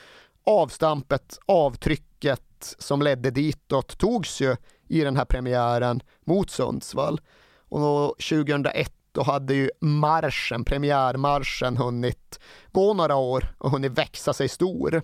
avstampet, 0.47 1.39
avtrycket 1.47 2.75
som 2.79 3.03
ledde 3.03 3.31
ditåt 3.31 3.99
togs 3.99 4.41
ju 4.41 4.57
i 4.89 5.01
den 5.01 5.17
här 5.17 5.25
premiären 5.25 6.01
mot 6.25 6.51
Sundsvall. 6.51 7.21
Och 7.69 8.17
2001 8.19 8.93
då 9.15 9.23
hade 9.23 9.55
ju 9.55 9.71
marschen, 9.81 10.65
premiärmarschen 10.65 11.77
hunnit 11.77 12.41
gå 12.73 12.95
några 12.95 13.17
år 13.17 13.55
och 13.59 13.71
hunnit 13.71 13.93
växa 13.93 14.33
sig 14.33 14.49
stor. 14.49 15.03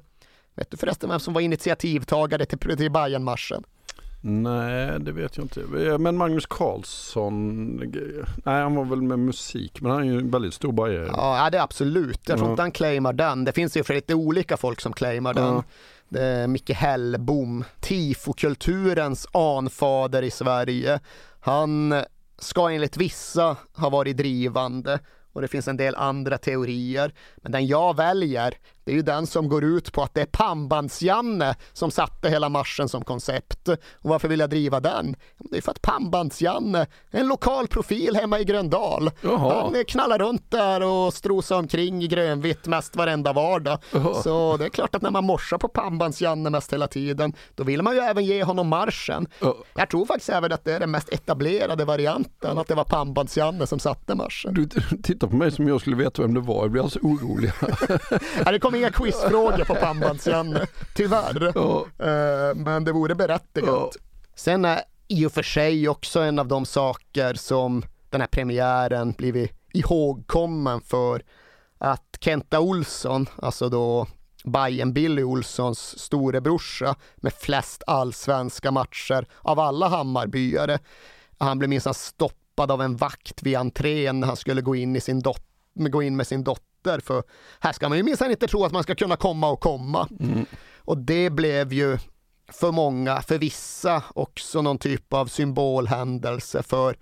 Vet 0.54 0.70
du 0.70 0.76
förresten 0.76 1.10
vem 1.10 1.20
som 1.20 1.34
var 1.34 1.40
initiativtagare 1.40 2.46
till, 2.46 2.58
till 2.58 2.90
Bayernmarschen? 2.90 3.64
Nej, 4.22 5.00
det 5.00 5.12
vet 5.12 5.36
jag 5.36 5.44
inte. 5.44 5.60
Men 5.98 6.16
Magnus 6.16 6.46
Carlsson, 6.46 7.76
nej 8.44 8.62
han 8.62 8.74
var 8.74 8.84
väl 8.84 9.02
med 9.02 9.18
musik, 9.18 9.80
men 9.80 9.90
han 9.90 10.00
är 10.00 10.04
ju 10.04 10.18
en 10.18 10.30
väldigt 10.30 10.54
stor 10.54 10.72
bajare. 10.72 11.10
Ja, 11.12 11.50
det 11.50 11.58
är 11.58 11.62
absolut. 11.62 12.28
Jag 12.28 12.38
tror 12.38 12.50
inte 12.50 12.62
han 12.62 12.72
claimar 12.72 13.12
den. 13.12 13.44
Det 13.44 13.52
finns 13.52 13.76
ju 13.76 13.84
för 13.84 13.94
lite 13.94 14.14
olika 14.14 14.56
folk 14.56 14.80
som 14.80 14.92
claimar 14.92 15.34
den. 15.34 15.44
Ja. 15.44 15.64
Det 16.08 16.24
är 16.24 16.46
Micke 16.46 16.70
Hellbom, 16.70 17.64
tifokulturens 17.80 19.26
anfader 19.32 20.22
i 20.22 20.30
Sverige. 20.30 21.00
Han 21.40 21.94
ska 22.40 22.70
enligt 22.70 22.96
vissa 22.96 23.56
ha 23.74 23.90
varit 23.90 24.16
drivande 24.16 25.00
och 25.32 25.40
det 25.40 25.48
finns 25.48 25.68
en 25.68 25.76
del 25.76 25.94
andra 25.94 26.38
teorier. 26.38 27.14
Men 27.36 27.52
den 27.52 27.66
jag 27.66 27.96
väljer, 27.96 28.54
det 28.84 28.92
är 28.92 28.96
ju 28.96 29.02
den 29.02 29.26
som 29.26 29.48
går 29.48 29.64
ut 29.64 29.92
på 29.92 30.02
att 30.02 30.14
det 30.14 30.20
är 30.20 30.26
pannbands-Janne 30.26 31.54
som 31.72 31.90
satte 31.90 32.28
hela 32.28 32.48
marschen 32.48 32.88
som 32.88 33.04
koncept. 33.04 33.68
Och 33.68 33.78
varför 34.10 34.28
vill 34.28 34.40
jag 34.40 34.50
driva 34.50 34.80
den? 34.80 35.16
Det 35.38 35.56
är 35.56 35.60
för 35.60 35.70
att 35.70 35.82
pannbands-Janne 35.82 36.86
är 37.10 37.20
en 37.20 37.28
lokal 37.28 37.68
profil 37.68 38.16
hemma 38.16 38.38
i 38.38 38.44
Gröndal. 38.44 39.10
Jaha. 39.20 39.62
Han 39.62 39.84
knallar 39.84 40.18
runt 40.18 40.50
där 40.50 40.82
och 40.82 41.14
strosar 41.14 41.58
omkring 41.58 42.02
i 42.02 42.06
grönvitt 42.06 42.66
mest 42.66 42.96
varenda 42.96 43.32
vardag. 43.32 43.78
Jaha. 43.92 44.14
Så 44.14 44.56
det 44.56 44.64
är 44.64 44.68
klart 44.68 44.94
att 44.94 45.02
när 45.02 45.10
man 45.10 45.24
morsar 45.24 45.58
på 45.58 45.68
pannbands-Janne 45.68 46.50
mest 46.50 46.72
hela 46.72 46.86
tiden, 46.86 47.32
då 47.54 47.64
vill 47.64 47.82
man 47.82 47.94
ju 47.94 48.00
även 48.00 48.24
ge 48.24 48.44
honom 48.44 48.68
marschen. 48.68 49.26
Jag 49.74 49.90
tror 49.90 50.06
faktiskt 50.06 50.28
även 50.30 50.52
att 50.52 50.64
det 50.64 50.72
är 50.72 50.80
den 50.80 50.90
mest 50.90 51.08
etablerade 51.08 51.84
varianten, 51.84 52.58
att 52.58 52.68
det 52.68 52.74
var 52.74 52.84
pannbands-Janne 52.84 53.66
som 53.66 53.78
satte 53.78 54.14
marschen. 54.14 54.54
Du 54.54 54.66
tittar 55.02 55.26
på 55.26 55.36
mig 55.36 55.50
som 55.50 55.68
jag 55.68 55.80
skulle 55.80 55.96
veta 55.96 56.22
vem 56.22 56.34
det 56.34 56.40
var. 56.40 56.62
Jag 56.62 56.70
blir 56.70 56.82
alltså 56.82 56.98
orolig. 57.02 57.52
Ja, 58.44 58.52
det 58.52 58.58
kom 58.58 58.74
inga 58.80 58.90
quizfrågor 58.92 59.64
på 59.64 59.74
pannbands-Janne, 59.74 60.66
tyvärr. 60.94 61.52
Eh, 61.98 62.54
Men 62.54 62.84
det 62.84 62.92
vore 62.92 63.14
berättigat. 63.14 63.96
Sen 64.34 64.64
är 64.64 64.80
i 65.08 65.26
och 65.26 65.32
för 65.32 65.42
sig 65.42 65.88
också 65.88 66.20
en 66.20 66.38
av 66.38 66.48
de 66.48 66.66
saker 66.66 67.34
som 67.34 67.82
den 68.10 68.20
här 68.20 68.28
premiären 68.28 69.12
blivit 69.12 69.52
ihågkommen 69.72 70.80
för 70.80 71.22
att 71.78 72.16
Kenta 72.20 72.60
Olsson, 72.60 73.26
alltså 73.42 73.68
då 73.68 74.06
Bajen 74.44 74.92
Billy 74.92 75.22
Olssons 75.22 75.98
storebrorsa 75.98 76.94
med 77.16 77.32
flest 77.32 77.82
allsvenska 77.86 78.70
matcher 78.70 79.26
av 79.38 79.60
alla 79.60 79.88
Hammarbyare. 79.88 80.78
Han 81.38 81.58
blev 81.58 81.68
minsann 81.70 81.94
stoppad 81.94 82.70
av 82.70 82.82
en 82.82 82.96
vakt 82.96 83.42
vid 83.42 83.56
entrén 83.56 84.20
när 84.20 84.26
han 84.26 84.36
skulle 84.36 84.60
gå 84.60 84.74
in, 84.76 84.96
i 84.96 85.00
sin 85.00 85.20
dot- 85.22 85.46
gå 85.74 86.02
in 86.02 86.16
med 86.16 86.26
sin 86.26 86.44
dotter. 86.44 86.64
För 86.84 87.22
här 87.60 87.72
ska 87.72 87.88
man 87.88 87.98
ju 87.98 88.04
minsann 88.04 88.30
inte 88.30 88.46
tro 88.46 88.64
att 88.64 88.72
man 88.72 88.82
ska 88.82 88.94
kunna 88.94 89.16
komma 89.16 89.50
och 89.50 89.60
komma. 89.60 90.08
Och 90.78 90.98
det 90.98 91.30
blev 91.30 91.72
ju 91.72 91.98
för 92.52 92.72
många, 92.72 93.22
för 93.22 93.38
vissa 93.38 94.02
också 94.14 94.62
någon 94.62 94.78
typ 94.78 95.12
av 95.12 95.26
symbolhändelse 95.26 96.62
för 96.62 96.96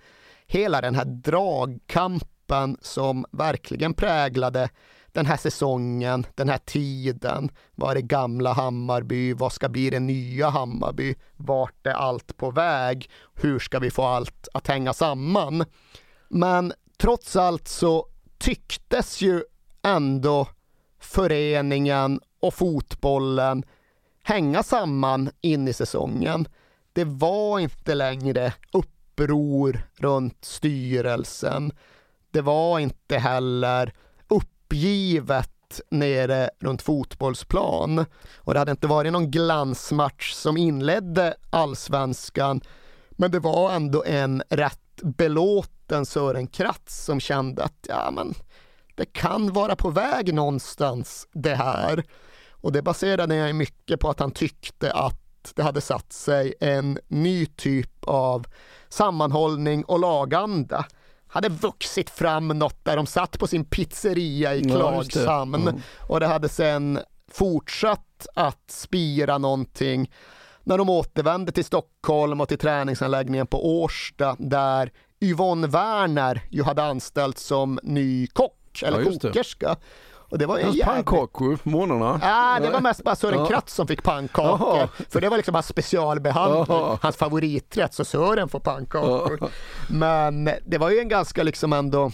hela 0.47 0.81
den 0.81 0.95
här 0.95 1.05
dragkampen 1.05 2.77
som 2.81 3.25
verkligen 3.31 3.93
präglade 3.93 4.69
den 5.11 5.25
här 5.25 5.37
säsongen, 5.37 6.25
den 6.35 6.49
här 6.49 6.57
tiden. 6.57 7.49
Vad 7.75 7.91
är 7.91 7.95
det 7.95 8.01
gamla 8.01 8.53
Hammarby? 8.53 9.33
Vad 9.33 9.53
ska 9.53 9.69
bli 9.69 9.89
det 9.89 9.99
nya 9.99 10.49
Hammarby? 10.49 11.15
Vart 11.35 11.87
är 11.87 11.93
allt 11.93 12.37
på 12.37 12.51
väg? 12.51 13.09
Hur 13.33 13.59
ska 13.59 13.79
vi 13.79 13.91
få 13.91 14.03
allt 14.03 14.47
att 14.53 14.67
hänga 14.67 14.93
samman? 14.93 15.65
Men 16.29 16.73
trots 16.97 17.35
allt 17.35 17.67
så 17.67 18.07
tycktes 18.37 19.21
ju 19.21 19.43
ändå 19.83 20.47
föreningen 20.99 22.19
och 22.39 22.53
fotbollen 22.53 23.63
hänga 24.23 24.63
samman 24.63 25.29
in 25.41 25.67
i 25.67 25.73
säsongen. 25.73 26.47
Det 26.93 27.03
var 27.03 27.59
inte 27.59 27.95
längre 27.95 28.53
uppror 28.71 29.81
runt 29.97 30.45
styrelsen. 30.45 31.71
Det 32.31 32.41
var 32.41 32.79
inte 32.79 33.17
heller 33.17 33.93
uppgivet 34.27 35.81
nere 35.89 36.49
runt 36.59 36.81
fotbollsplan. 36.81 38.05
Och 38.35 38.53
det 38.53 38.59
hade 38.59 38.71
inte 38.71 38.87
varit 38.87 39.13
någon 39.13 39.31
glansmatch 39.31 40.33
som 40.33 40.57
inledde 40.57 41.35
allsvenskan. 41.49 42.61
Men 43.11 43.31
det 43.31 43.39
var 43.39 43.71
ändå 43.71 44.03
en 44.03 44.43
rätt 44.49 45.01
belåten 45.01 46.05
Sören 46.05 46.47
Kratz 46.47 47.05
som 47.05 47.19
kände 47.19 47.63
att 47.63 47.85
ja, 47.87 48.11
men 48.11 48.33
det 48.99 49.05
kan 49.05 49.53
vara 49.53 49.75
på 49.75 49.89
väg 49.89 50.33
någonstans 50.33 51.27
det 51.33 51.55
här. 51.55 52.03
Och 52.51 52.71
det 52.71 52.81
baserade 52.81 53.35
jag 53.35 53.55
mycket 53.55 53.99
på 53.99 54.09
att 54.09 54.19
han 54.19 54.31
tyckte 54.31 54.91
att 54.93 55.53
det 55.55 55.63
hade 55.63 55.81
satt 55.81 56.13
sig 56.13 56.53
en 56.59 56.99
ny 57.07 57.45
typ 57.45 58.03
av 58.05 58.45
sammanhållning 58.89 59.83
och 59.83 59.99
laganda. 59.99 60.85
Hade 61.27 61.49
vuxit 61.49 62.09
fram 62.09 62.47
något 62.47 62.85
där 62.85 62.95
de 62.95 63.05
satt 63.05 63.39
på 63.39 63.47
sin 63.47 63.65
pizzeria 63.65 64.55
i 64.55 64.61
Ja, 64.61 64.95
just 64.95 65.13
det. 65.13 65.19
Klagshamn 65.19 65.55
Mm. 65.55 65.81
och 66.07 66.19
det 66.19 66.27
hade 66.27 66.49
sen 66.49 66.99
fortsatt 67.31 68.27
att 68.35 68.71
spira 68.71 69.37
någonting 69.37 70.11
när 70.63 70.77
de 70.77 70.89
återvände 70.89 71.51
till 71.51 71.65
Stockholm 71.65 72.41
och 72.41 72.47
till 72.47 72.57
träningsanläggningen 72.57 73.47
på 73.47 73.81
Årsta 73.81 74.35
där 74.39 74.91
Yvonne 75.21 75.67
Werner 75.67 76.41
ju 76.49 76.63
hade 76.63 76.83
anställts 76.83 77.43
som 77.43 77.79
ny 77.83 78.27
kock 78.27 78.58
eller 78.83 78.99
Ja, 79.01 79.11
kokerska. 79.21 79.75
Och 80.31 80.37
det 80.37 80.45
var 80.45 80.53
Hans 80.55 80.65
jävligt- 80.65 80.85
pannkakor 80.85 81.55
på 81.55 81.69
morgnarna. 81.69 82.19
Ja, 82.23 82.59
det 82.61 82.69
var 82.69 82.81
mest 82.81 83.03
bara 83.03 83.15
Sören 83.15 83.39
Ja. 83.39 83.45
Kratz 83.45 83.73
som 83.73 83.87
fick 83.87 84.03
pannkakor. 84.03 84.77
Jaha. 84.77 84.89
För 85.09 85.21
det 85.21 85.29
var 85.29 85.37
liksom 85.37 85.53
bara 85.53 85.61
specialbehandling. 85.63 86.65
Jaha. 86.69 86.97
Hans 87.01 87.15
favoriträtt, 87.15 87.93
så 87.93 88.05
Sören 88.05 88.49
får 88.49 88.59
pannkakor. 88.59 89.49
Men 89.89 90.49
det 90.65 90.77
var 90.77 90.89
ju 90.89 90.99
en 90.99 91.07
ganska 91.09 91.43
liksom 91.43 91.73
ändå 91.73 92.11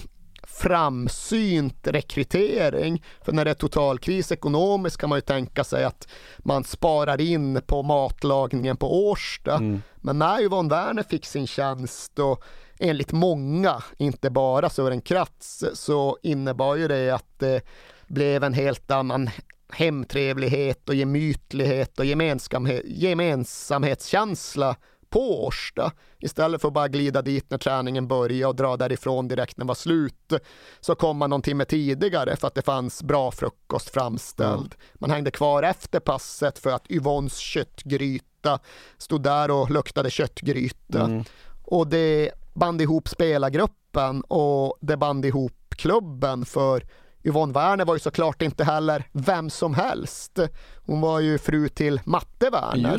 framsynt 0.47 1.87
rekrytering. 1.87 3.03
För 3.25 3.31
när 3.31 3.45
det 3.45 3.51
är 3.51 3.55
totalkris 3.55 4.31
ekonomiskt 4.31 4.97
kan 4.97 5.09
man 5.09 5.17
ju 5.17 5.21
tänka 5.21 5.63
sig 5.63 5.83
att 5.83 6.07
man 6.37 6.63
sparar 6.63 7.21
in 7.21 7.61
på 7.67 7.83
matlagningen 7.83 8.77
på 8.77 9.09
Årsta. 9.09 9.59
Men 10.01 10.19
när 10.19 10.41
Yvonne 10.41 10.69
Werner 10.75 11.03
fick 11.03 11.25
sin 11.25 11.47
tjänst 11.47 12.19
och 12.19 12.43
enligt 12.79 13.11
många, 13.11 13.83
inte 13.97 14.29
bara 14.29 14.69
Sören 14.69 15.01
Kratz, 15.01 15.63
så 15.73 16.17
innebar 16.21 16.75
ju 16.75 16.87
det 16.87 17.09
att 17.11 17.39
det 17.39 17.61
blev 18.07 18.43
en 18.43 18.53
helt 18.53 18.91
annan 18.91 19.29
hemtrevlighet 19.69 20.89
och 20.89 20.95
gemytlighet 20.95 21.99
och 21.99 22.05
gemensamhet, 22.05 22.81
gemensamhetskänsla 22.85 24.75
på 25.09 25.45
Årsta. 25.45 25.91
Istället 26.19 26.61
för 26.61 26.67
att 26.67 26.73
bara 26.73 26.87
glida 26.87 27.21
dit 27.21 27.49
när 27.49 27.57
träningen 27.57 28.07
började 28.07 28.45
och 28.45 28.55
dra 28.55 28.77
därifrån 28.77 29.27
direkt 29.27 29.57
när 29.57 29.61
den 29.61 29.67
var 29.67 29.75
slut 29.75 30.33
så 30.79 30.95
kom 30.95 31.17
man 31.17 31.29
någon 31.29 31.41
timme 31.41 31.65
tidigare 31.65 32.35
för 32.35 32.47
att 32.47 32.55
det 32.55 32.61
fanns 32.61 33.03
bra 33.03 33.31
frukost 33.31 33.89
framställd. 33.89 34.75
Man 34.93 35.11
hängde 35.11 35.31
kvar 35.31 35.63
efter 35.63 35.99
passet 35.99 36.59
för 36.59 36.71
att 36.71 36.91
Yvonnes 36.91 37.37
köttgryta 37.37 38.59
stod 38.97 39.23
där 39.23 39.51
och 39.51 39.71
luktade 39.71 40.09
köttgryta. 40.09 41.01
Mm. 41.01 41.23
Och 41.63 41.87
det 41.87 42.31
band 42.55 42.81
ihop 42.81 43.07
spelargruppen 43.07 44.21
och 44.21 44.77
det 44.81 44.97
band 44.97 45.25
ihop 45.25 45.53
klubben 45.69 46.45
för 46.45 46.83
Yvonne 47.23 47.53
Werner 47.53 47.85
var 47.85 47.95
ju 47.95 47.99
såklart 47.99 48.41
inte 48.41 48.63
heller 48.63 49.03
vem 49.11 49.49
som 49.49 49.73
helst. 49.73 50.39
Hon 50.85 51.01
var 51.01 51.19
ju 51.19 51.37
fru 51.37 51.69
till 51.69 52.01
Matte 52.05 52.49
Werner 52.49 52.93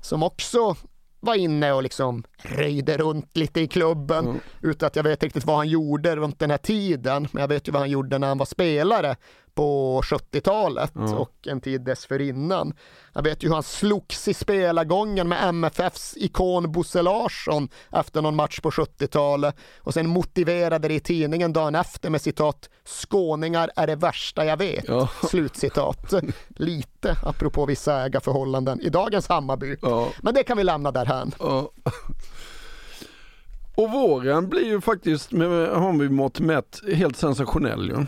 som 0.00 0.22
också 0.22 0.76
var 1.20 1.34
inne 1.34 1.72
och 1.72 1.82
liksom 1.82 2.24
röjde 2.36 2.96
runt 2.96 3.36
lite 3.36 3.60
i 3.60 3.68
klubben 3.68 4.40
utan 4.62 4.86
att 4.86 4.96
jag 4.96 5.02
vet 5.02 5.22
riktigt 5.22 5.44
vad 5.44 5.56
han 5.56 5.68
gjorde 5.68 6.16
runt 6.16 6.38
den 6.38 6.50
här 6.50 6.58
tiden. 6.58 7.28
Men 7.32 7.40
jag 7.40 7.48
vet 7.48 7.68
ju 7.68 7.72
vad 7.72 7.82
han 7.82 7.90
gjorde 7.90 8.18
när 8.18 8.28
han 8.28 8.38
var 8.38 8.46
spelare 8.46 9.16
på 9.54 10.00
70-talet 10.04 10.92
Ja. 10.94 11.14
och 11.16 11.32
en 11.46 11.60
tid 11.60 11.80
dessförinnan. 11.84 12.74
Jag 13.12 13.22
vet 13.22 13.42
ju 13.44 13.48
hur 13.48 13.54
han 13.54 13.62
slogs 13.62 14.28
i 14.28 14.34
spelargången 14.34 15.28
med 15.28 15.48
MFFs 15.48 16.14
ikon 16.16 16.72
Bosse 16.72 17.02
Larsson 17.02 17.68
efter 17.92 18.22
någon 18.22 18.36
match 18.36 18.60
på 18.60 18.70
70-talet 18.70 19.56
och 19.78 19.94
sen 19.94 20.08
motiverade 20.08 20.88
det 20.88 20.94
i 20.94 21.00
tidningen 21.00 21.52
dagen 21.52 21.74
efter 21.74 22.10
med 22.10 22.20
citat 22.20 22.68
Skåningar 22.84 23.70
är 23.76 23.86
det 23.86 23.96
värsta 23.96 24.44
jag 24.44 24.56
vet. 24.56 24.84
Ja. 24.88 25.08
Slutcitat. 25.28 26.12
Lite 26.48 27.16
apropå 27.24 27.66
vissa 27.66 28.04
ägarförhållanden 28.04 28.80
i 28.80 28.88
dagens 28.88 29.28
Hammarby. 29.28 29.76
Men 30.22 30.34
det 30.34 30.42
kan 30.42 30.56
vi 30.56 30.64
lämna 30.64 30.90
därhän. 30.92 31.34
Ja. 31.38 31.70
Och 33.74 33.90
våren 33.90 34.48
blir 34.48 34.64
ju 34.66 34.80
faktiskt 34.80 35.32
med 35.32 35.68
Hammarby-mått 35.68 36.40
mätt 36.40 36.80
helt 36.94 37.16
sensationell 37.16 37.88
ju. 37.88 38.06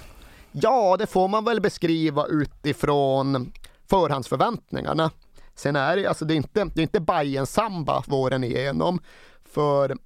Ja, 0.53 0.97
det 0.97 1.07
får 1.07 1.29
man 1.29 1.45
väl 1.45 1.61
beskriva 1.61 2.27
utifrån 2.27 3.53
förhandsförväntningarna. 3.87 5.11
Sen 5.55 5.77
är 5.77 5.97
det, 5.97 6.07
alltså 6.07 6.25
det 6.25 6.35
är 6.35 6.37
inte, 6.37 6.65
det 6.65 6.81
är 6.81 6.83
inte 6.83 7.01
Bayern 7.01 7.47
samba 7.47 8.03
våren 8.07 8.45
igenom. 8.45 9.01
För 9.45 9.97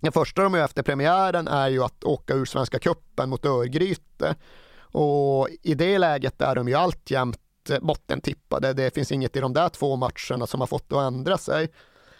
det 0.00 0.12
första 0.12 0.42
de 0.42 0.54
gör 0.54 0.64
efter 0.64 0.82
premiären 0.82 1.48
är 1.48 1.68
ju 1.68 1.84
att 1.84 2.04
åka 2.04 2.34
ur 2.34 2.44
Svenska 2.44 2.78
Cupen 2.78 3.28
mot 3.28 3.44
Örgryte. 3.44 4.34
Och 4.78 5.48
i 5.62 5.74
det 5.74 5.98
läget 5.98 6.40
är 6.40 6.54
de 6.54 6.68
ju 6.68 6.74
alltjämt 6.74 7.40
bottentippade. 7.80 8.72
Det 8.72 8.94
finns 8.94 9.12
inget 9.12 9.36
i 9.36 9.40
de 9.40 9.52
där 9.52 9.68
två 9.68 9.96
matcherna 9.96 10.46
som 10.46 10.60
har 10.60 10.66
fått 10.66 10.88
det 10.88 10.96
att 10.96 11.12
ändra 11.12 11.38
sig. 11.38 11.68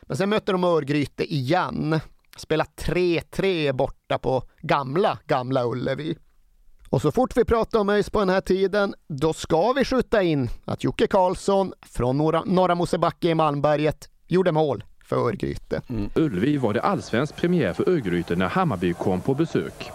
Men 0.03 0.17
sen 0.17 0.29
möter 0.29 0.53
de 0.53 0.65
Örgryte 0.65 1.35
igen. 1.35 2.01
Spelar 2.37 2.67
3-3 2.77 3.73
borta 3.73 4.19
på 4.19 4.43
gamla, 4.61 5.19
gamla 5.27 5.65
Ullevi. 5.65 6.17
Och 6.91 7.03
så 7.03 7.13
fort 7.13 7.37
vi 7.37 7.45
pratar 7.45 7.79
om 7.79 7.89
ÖIS 7.89 8.11
på 8.11 8.21
den 8.21 8.29
här 8.29 8.41
tiden, 8.41 8.95
då 9.09 9.33
ska 9.33 9.73
vi 9.73 9.85
skjuta 9.85 10.23
in 10.23 10.51
att 10.65 10.85
Jocke 10.85 11.07
Karlsson 11.07 11.73
från 11.87 12.19
Norra, 12.19 12.43
Norra 12.47 12.75
Mosebacke 12.75 13.29
i 13.29 13.35
Malmberget 13.35 14.09
gjorde 14.27 14.53
mål 14.53 14.85
för 15.05 15.17
Örgryte. 15.17 15.83
Mm, 15.89 16.11
Ullevi 16.15 16.57
var 16.57 16.75
det 16.75 16.81
allsvensk 16.81 17.37
premiär 17.37 17.73
för 17.73 17.89
Örgryte 17.89 18.37
när 18.37 18.47
Hammarby 18.47 18.93
kom 18.93 19.21
på 19.21 19.35
besök. 19.35 19.91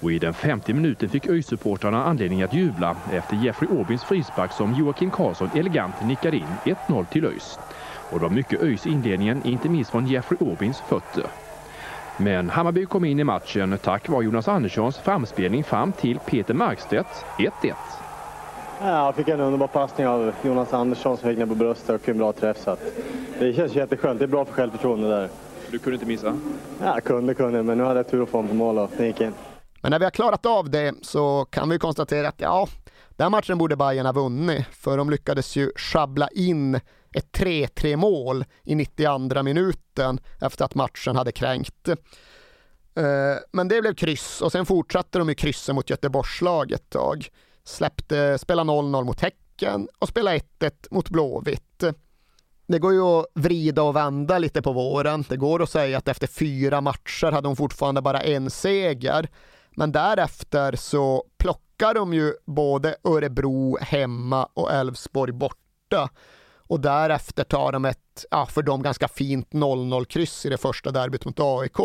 Och 0.00 0.12
i 0.12 0.18
den 0.18 0.34
50 0.34 0.74
minuten 0.74 1.08
fick 1.08 1.26
ÖIS-supportrarna 1.26 2.04
anledning 2.04 2.42
att 2.42 2.54
jubla 2.54 2.96
efter 3.12 3.36
Jeffrey 3.36 3.70
Åbins 3.70 4.04
frispark 4.04 4.52
som 4.52 4.74
Joakim 4.74 5.10
Karlsson 5.10 5.50
elegant 5.54 5.94
nickade 6.04 6.36
in 6.36 6.46
1-0 6.64 7.06
till 7.06 7.24
ÖIS. 7.24 7.58
Och 8.10 8.18
det 8.18 8.22
var 8.22 8.30
mycket 8.30 8.62
ÖIS 8.62 8.86
i 8.86 8.90
inledningen, 8.90 9.46
inte 9.46 9.68
minst 9.68 9.90
från 9.90 10.06
Jeffrey 10.06 10.38
Åbins 10.40 10.80
fötter. 10.88 11.26
Men 12.18 12.50
Hammarby 12.50 12.86
kom 12.86 13.04
in 13.04 13.20
i 13.20 13.24
matchen 13.24 13.78
tack 13.82 14.08
vare 14.08 14.24
Jonas 14.24 14.48
Anderssons 14.48 14.98
framspelning 14.98 15.64
fram 15.64 15.92
till 15.92 16.18
Peter 16.18 16.54
Markstedt 16.54 17.24
1-1. 17.38 17.50
Ja, 18.80 19.04
jag 19.04 19.14
fick 19.14 19.28
en 19.28 19.40
underbar 19.40 19.66
passning 19.66 20.06
av 20.06 20.32
Jonas 20.42 20.72
Andersson 20.72 21.16
som 21.16 21.28
fick 21.28 21.38
ner 21.38 21.46
på 21.46 21.54
bröstet 21.54 22.02
och 22.02 22.08
en 22.08 22.18
bra 22.18 22.32
träff. 22.32 22.58
Så 22.58 22.76
det 23.38 23.52
känns 23.52 23.74
jätteskönt. 23.74 24.18
Det 24.18 24.24
är 24.24 24.26
bra 24.26 24.44
för 24.44 24.52
självförtroende 24.52 25.08
där. 25.08 25.28
Du 25.70 25.78
kunde 25.78 25.94
inte 25.94 26.06
missa? 26.06 26.38
Ja, 26.80 26.94
jag 26.94 27.04
kunde, 27.04 27.34
kunde, 27.34 27.62
men 27.62 27.78
nu 27.78 27.84
hade 27.84 27.98
jag 27.98 28.10
tur 28.10 28.22
att 28.22 28.28
få 28.28 28.38
honom 28.38 28.48
på 28.48 28.54
mål 28.54 28.78
och 28.78 28.90
det 28.96 29.06
gick 29.06 29.20
in. 29.20 29.32
Men 29.80 29.90
när 29.90 29.98
vi 29.98 30.04
har 30.04 30.10
klarat 30.10 30.46
av 30.46 30.70
det 30.70 30.94
så 31.02 31.46
kan 31.50 31.68
vi 31.68 31.78
konstatera 31.78 32.28
att 32.28 32.40
ja, 32.40 32.68
den 33.16 33.30
matchen 33.30 33.58
borde 33.58 33.76
Bayern 33.76 34.06
ha 34.06 34.12
vunnit, 34.12 34.66
för 34.72 34.96
de 34.96 35.10
lyckades 35.10 35.56
ju 35.56 35.70
schabbla 35.76 36.28
in 36.28 36.80
ett 37.16 37.38
3-3 37.38 37.96
mål 37.96 38.44
i 38.64 38.74
92 38.74 39.42
minuten 39.42 40.20
efter 40.40 40.64
att 40.64 40.74
matchen 40.74 41.16
hade 41.16 41.32
kränkt. 41.32 41.88
Eh, 41.88 43.36
men 43.52 43.68
det 43.68 43.80
blev 43.80 43.94
kryss 43.94 44.42
och 44.42 44.52
sen 44.52 44.66
fortsatte 44.66 45.18
de 45.18 45.30
i 45.30 45.34
kryssen 45.34 45.74
mot 45.74 45.90
Göteborgslag 45.90 46.72
ett 46.72 46.90
tag. 46.90 47.28
Släppte 47.64 48.38
spela 48.38 48.64
0-0 48.64 49.04
mot 49.04 49.20
Häcken 49.20 49.88
och 49.98 50.08
spela 50.08 50.36
1-1 50.36 50.72
mot 50.90 51.10
Blåvitt. 51.10 51.84
Det 52.66 52.78
går 52.78 52.92
ju 52.92 53.02
att 53.02 53.26
vrida 53.34 53.82
och 53.82 53.96
vända 53.96 54.38
lite 54.38 54.62
på 54.62 54.72
våren. 54.72 55.24
Det 55.28 55.36
går 55.36 55.62
att 55.62 55.70
säga 55.70 55.98
att 55.98 56.08
efter 56.08 56.26
fyra 56.26 56.80
matcher 56.80 57.32
hade 57.32 57.48
de 57.48 57.56
fortfarande 57.56 58.02
bara 58.02 58.20
en 58.20 58.50
seger. 58.50 59.28
Men 59.76 59.92
därefter 59.92 60.76
så 60.76 61.24
plockar 61.38 61.94
de 61.94 62.14
ju 62.14 62.32
både 62.46 62.96
Örebro 63.04 63.78
hemma 63.80 64.48
och 64.54 64.72
Elfsborg 64.72 65.32
borta. 65.32 66.08
Och 66.66 66.80
därefter 66.80 67.44
tar 67.44 67.72
de 67.72 67.84
ett, 67.84 68.24
ja, 68.30 68.46
för 68.46 68.62
dem 68.62 68.82
ganska 68.82 69.08
fint 69.08 69.50
0-0-kryss 69.50 70.46
i 70.46 70.48
det 70.48 70.58
första 70.58 70.90
derbyt 70.90 71.24
mot 71.24 71.40
AIK. 71.40 71.80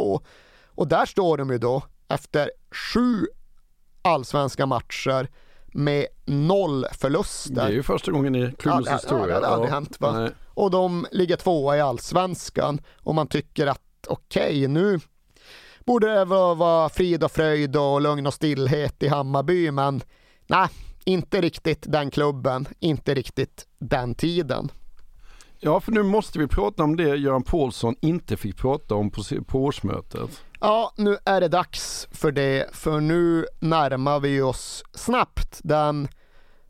Och 0.66 0.88
där 0.88 1.06
står 1.06 1.38
de 1.38 1.50
ju 1.50 1.58
då 1.58 1.84
efter 2.08 2.52
sju 2.72 3.28
allsvenska 4.02 4.66
matcher 4.66 5.28
med 5.74 6.08
noll 6.26 6.86
förluster. 6.92 7.56
Det 7.56 7.62
är 7.62 7.70
ju 7.70 7.84
första 7.84 8.12
gången 8.12 8.36
i 8.36 8.54
klubbens 8.60 8.88
ja, 8.88 8.94
historia. 8.94 9.22
Ja, 9.22 9.28
det 9.28 9.34
hade 9.34 9.48
aldrig 9.48 9.72
hänt 9.72 9.98
va? 10.00 10.12
Nej. 10.12 10.32
Och 10.54 10.72
de 10.72 11.08
ligger 11.12 11.36
tvåa 11.36 11.78
i 11.78 11.82
allsvenskan 11.82 12.82
och 13.04 13.16
man 13.16 13.28
tycker 13.28 13.68
att 13.68 13.82
okej, 14.08 14.42
okay, 14.42 14.68
nu 14.68 15.00
borde 15.86 16.08
det 16.08 16.26
vara 16.26 16.90
frid 16.90 17.24
och 17.24 17.32
fröjd 17.32 17.76
och 17.76 18.02
lugn 18.02 18.28
och 18.28 18.34
stillhet 18.34 19.04
i 19.04 19.08
Hammarby, 19.08 19.72
men 19.72 20.02
nej, 20.48 20.68
inte 21.06 21.42
riktigt 21.42 21.84
den 21.88 22.12
klubben, 22.12 22.68
inte 22.80 23.14
riktigt 23.14 23.68
den 23.82 24.16
tiden. 24.16 24.72
Ja, 25.60 25.80
för 25.80 25.92
nu 25.92 26.04
måste 26.04 26.40
vi 26.40 26.48
prata 26.48 26.84
om 26.84 26.96
det 26.96 27.16
Göran 27.16 27.44
Paulsson 27.44 27.96
inte 28.02 28.38
fick 28.38 28.58
prata 28.58 28.96
om 28.96 29.12
på, 29.12 29.24
på 29.48 29.64
årsmötet. 29.64 30.44
Ja, 30.60 30.94
nu 30.98 31.18
är 31.26 31.42
det 31.42 31.48
dags 31.48 32.08
för 32.12 32.32
det, 32.32 32.76
för 32.76 33.00
nu 33.00 33.46
närmar 33.60 34.20
vi 34.20 34.42
oss 34.42 34.84
snabbt 34.94 35.60
den 35.64 36.08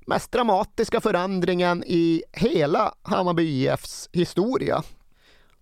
mest 0.07 0.31
dramatiska 0.31 1.01
förändringen 1.01 1.83
i 1.87 2.23
hela 2.31 2.93
Hammarby 3.01 3.43
IFs 3.43 4.09
historia. 4.13 4.83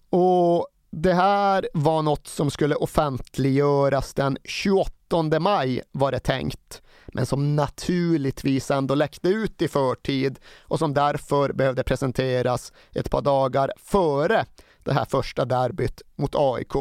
Och 0.09 0.67
det 0.91 1.13
här 1.13 1.69
var 1.73 2.01
något 2.01 2.27
som 2.27 2.51
skulle 2.51 2.75
offentliggöras 2.75 4.13
den 4.13 4.37
28 4.43 5.39
maj 5.39 5.81
var 5.91 6.11
det 6.11 6.19
tänkt, 6.19 6.81
men 7.13 7.25
som 7.25 7.55
naturligtvis 7.55 8.71
ändå 8.71 8.95
läckte 8.95 9.29
ut 9.29 9.61
i 9.61 9.67
förtid 9.67 10.39
och 10.61 10.79
som 10.79 10.93
därför 10.93 11.53
behövde 11.53 11.83
presenteras 11.83 12.73
ett 12.91 13.11
par 13.11 13.21
dagar 13.21 13.71
före 13.77 14.45
det 14.83 14.93
här 14.93 15.05
första 15.05 15.45
derbyt 15.45 16.01
mot 16.15 16.35
AIK. 16.35 16.73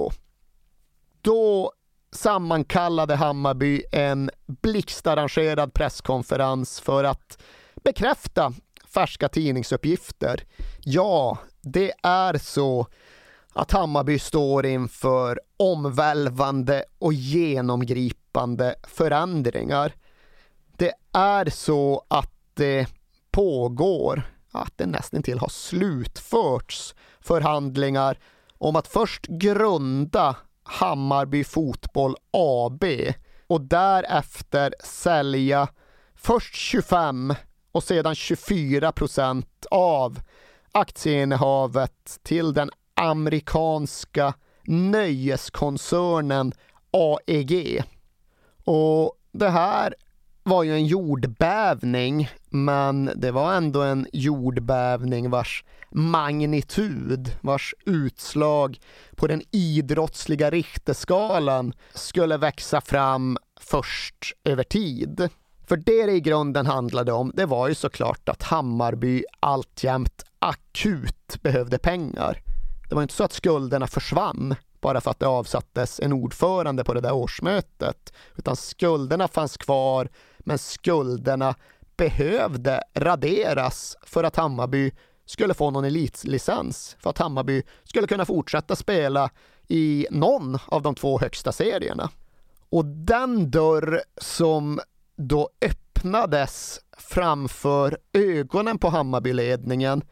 Då 1.20 1.72
sammankallade 2.12 3.14
Hammarby 3.14 3.82
en 3.92 4.30
blixtarrangerad 4.46 5.74
presskonferens 5.74 6.80
för 6.80 7.04
att 7.04 7.38
bekräfta 7.84 8.52
färska 8.94 9.28
tidningsuppgifter. 9.28 10.44
Ja, 10.84 11.38
det 11.60 11.92
är 12.02 12.38
så 12.38 12.86
att 13.52 13.72
Hammarby 13.72 14.18
står 14.18 14.66
inför 14.66 15.40
omvälvande 15.56 16.84
och 16.98 17.12
genomgripande 17.12 18.74
förändringar. 18.82 19.92
Det 20.78 20.92
är 21.12 21.50
så 21.50 22.04
att 22.08 22.32
det 22.54 22.86
pågår, 23.30 24.22
att 24.52 24.72
det 24.76 24.86
nästan 24.86 25.22
till 25.22 25.38
har 25.38 25.48
slutförts 25.48 26.94
förhandlingar 27.20 28.18
om 28.58 28.76
att 28.76 28.86
först 28.88 29.26
grunda 29.26 30.36
Hammarby 30.62 31.44
Fotboll 31.44 32.16
AB 32.30 32.84
och 33.46 33.60
därefter 33.60 34.74
sälja 34.84 35.68
först 36.14 36.54
25 36.54 37.34
och 37.72 37.84
sedan 37.84 38.14
24 38.14 38.92
procent 38.92 39.66
av 39.70 40.20
aktieinnehavet 40.72 42.18
till 42.22 42.54
den 42.54 42.70
amerikanska 42.94 44.34
nöjeskoncernen 44.64 46.52
AEG. 46.90 47.82
Och 48.64 49.12
det 49.32 49.50
här 49.50 49.94
var 50.48 50.62
ju 50.62 50.72
en 50.72 50.86
jordbävning, 50.86 52.30
men 52.48 53.10
det 53.16 53.30
var 53.30 53.52
ändå 53.52 53.82
en 53.82 54.06
jordbävning 54.12 55.30
vars 55.30 55.64
magnitud, 55.90 57.36
vars 57.40 57.74
utslag 57.86 58.78
på 59.16 59.26
den 59.26 59.42
idrottsliga 59.50 60.50
richterskalan 60.50 61.72
skulle 61.94 62.36
växa 62.36 62.80
fram 62.80 63.38
först 63.60 64.32
över 64.44 64.62
tid. 64.62 65.28
För 65.66 65.76
det 65.76 66.06
det 66.06 66.12
i 66.12 66.20
grunden 66.20 66.66
handlade 66.66 67.12
om, 67.12 67.32
det 67.34 67.46
var 67.46 67.68
ju 67.68 67.74
såklart 67.74 68.28
att 68.28 68.42
Hammarby 68.42 69.24
alltjämt 69.40 70.24
akut 70.38 71.42
behövde 71.42 71.78
pengar. 71.78 72.42
Det 72.88 72.94
var 72.94 73.02
inte 73.02 73.14
så 73.14 73.24
att 73.24 73.32
skulderna 73.32 73.86
försvann 73.86 74.54
bara 74.80 75.00
för 75.00 75.10
att 75.10 75.20
det 75.20 75.26
avsattes 75.26 76.00
en 76.00 76.12
ordförande 76.12 76.84
på 76.84 76.94
det 76.94 77.00
där 77.00 77.12
årsmötet, 77.12 78.12
utan 78.36 78.56
skulderna 78.56 79.28
fanns 79.28 79.56
kvar, 79.56 80.08
men 80.48 80.58
skulderna 80.58 81.54
behövde 81.96 82.82
raderas 82.94 83.96
för 84.02 84.24
att 84.24 84.36
Hammarby 84.36 84.92
skulle 85.26 85.54
få 85.54 85.70
någon 85.70 85.84
elitlicens, 85.84 86.96
för 87.00 87.10
att 87.10 87.18
Hammarby 87.18 87.62
skulle 87.84 88.06
kunna 88.06 88.24
fortsätta 88.24 88.76
spela 88.76 89.30
i 89.68 90.06
någon 90.10 90.58
av 90.66 90.82
de 90.82 90.94
två 90.94 91.18
högsta 91.18 91.52
serierna. 91.52 92.10
Och 92.70 92.84
den 92.84 93.50
dörr 93.50 94.02
som 94.16 94.80
då 95.16 95.48
öppnades 95.60 96.80
framför 96.98 97.98
ögonen 98.12 98.78
på 98.78 98.88
Hammarbyledningen 98.88 100.02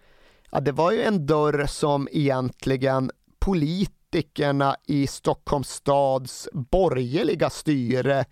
ja, 0.50 0.60
det 0.60 0.72
var 0.72 0.92
ju 0.92 1.02
en 1.02 1.26
dörr 1.26 1.66
som 1.66 2.08
egentligen 2.12 3.10
politikerna 3.38 4.76
i 4.86 5.06
Stockholms 5.06 5.70
stads 5.70 6.48
borgerliga 6.52 7.50
styre 7.50 8.24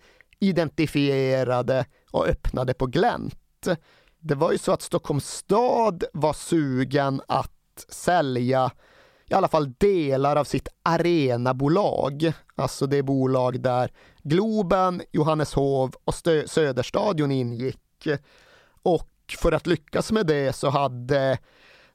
identifierade 0.47 1.85
och 2.11 2.27
öppnade 2.27 2.73
på 2.73 2.85
glänt. 2.85 3.67
Det 4.19 4.35
var 4.35 4.51
ju 4.51 4.57
så 4.57 4.71
att 4.71 4.81
Stockholms 4.81 5.29
stad 5.29 6.03
var 6.13 6.33
sugen 6.33 7.21
att 7.27 7.85
sälja 7.89 8.71
i 9.29 9.33
alla 9.33 9.47
fall 9.47 9.73
delar 9.77 10.35
av 10.35 10.43
sitt 10.43 10.67
arenabolag, 10.83 12.33
alltså 12.55 12.87
det 12.87 13.03
bolag 13.03 13.61
där 13.61 13.91
Globen, 14.23 15.01
Johanneshov 15.11 15.95
och 16.05 16.15
Söderstadion 16.45 17.31
ingick. 17.31 18.07
Och 18.83 19.09
för 19.39 19.51
att 19.51 19.67
lyckas 19.67 20.11
med 20.11 20.27
det 20.27 20.55
så 20.55 20.69
hade 20.69 21.37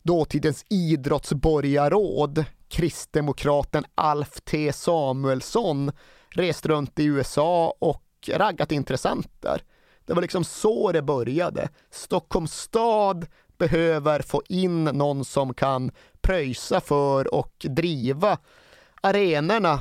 dåtidens 0.03 0.65
idrottsborgarråd, 0.71 2.45
kristdemokraten 2.69 3.85
Alf 3.95 4.41
T 4.45 4.73
Samuelsson, 4.73 5.93
rest 6.31 6.67
runt 6.67 6.99
i 6.99 7.05
USA 7.05 7.75
och 7.79 8.03
raggat 8.29 8.73
intressenter. 8.73 9.63
Det 10.05 10.15
var 10.15 10.23
liksom 10.23 10.45
så 10.45 10.93
det 10.93 11.03
började. 11.03 11.69
Stockholms 11.91 12.55
stad 12.55 13.27
behöver 13.59 14.23
få 14.23 14.43
in 14.49 14.85
någon 14.85 15.25
som 15.25 15.55
kan 15.55 15.91
pröjsa 16.21 16.81
för 16.81 17.35
och 17.35 17.67
driva 17.69 18.39
arenorna 19.01 19.81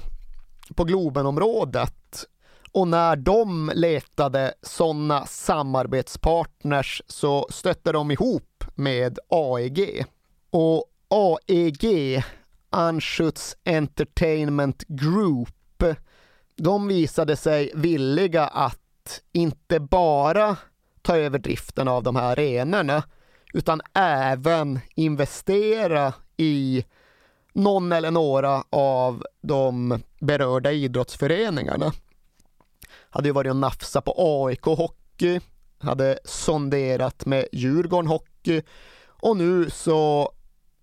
på 0.75 0.83
Globenområdet. 0.83 2.25
Och 2.71 2.87
när 2.87 3.15
de 3.15 3.71
letade 3.75 4.53
sådana 4.61 5.25
samarbetspartners 5.25 7.01
så 7.07 7.47
stötte 7.49 7.91
de 7.91 8.11
ihop 8.11 8.63
med 8.75 9.19
AEG. 9.29 10.05
Och 10.51 10.83
AEG, 11.07 12.23
Anschutz 12.69 13.55
Entertainment 13.65 14.83
Group, 14.87 15.49
de 16.59 16.87
visade 16.87 17.35
sig 17.35 17.71
villiga 17.75 18.47
att 18.47 19.21
inte 19.31 19.79
bara 19.79 20.57
ta 21.01 21.17
över 21.17 21.39
driften 21.39 21.87
av 21.87 22.03
de 22.03 22.15
här 22.15 22.31
arenorna 22.31 23.03
utan 23.53 23.81
även 23.93 24.79
investera 24.95 26.13
i 26.37 26.85
någon 27.53 27.91
eller 27.91 28.11
några 28.11 28.63
av 28.69 29.23
de 29.41 29.99
berörda 30.19 30.71
idrottsföreningarna. 30.71 31.93
Hade 33.09 33.27
ju 33.27 33.33
varit 33.33 33.49
och 33.49 33.55
nafsa 33.55 34.01
på 34.01 34.13
AIK 34.17 34.63
Hockey, 34.63 35.39
hade 35.79 36.19
sonderat 36.25 37.25
med 37.25 37.45
Djurgården 37.51 38.07
Hockey 38.07 38.61
och 39.05 39.37
nu 39.37 39.69
så 39.69 40.31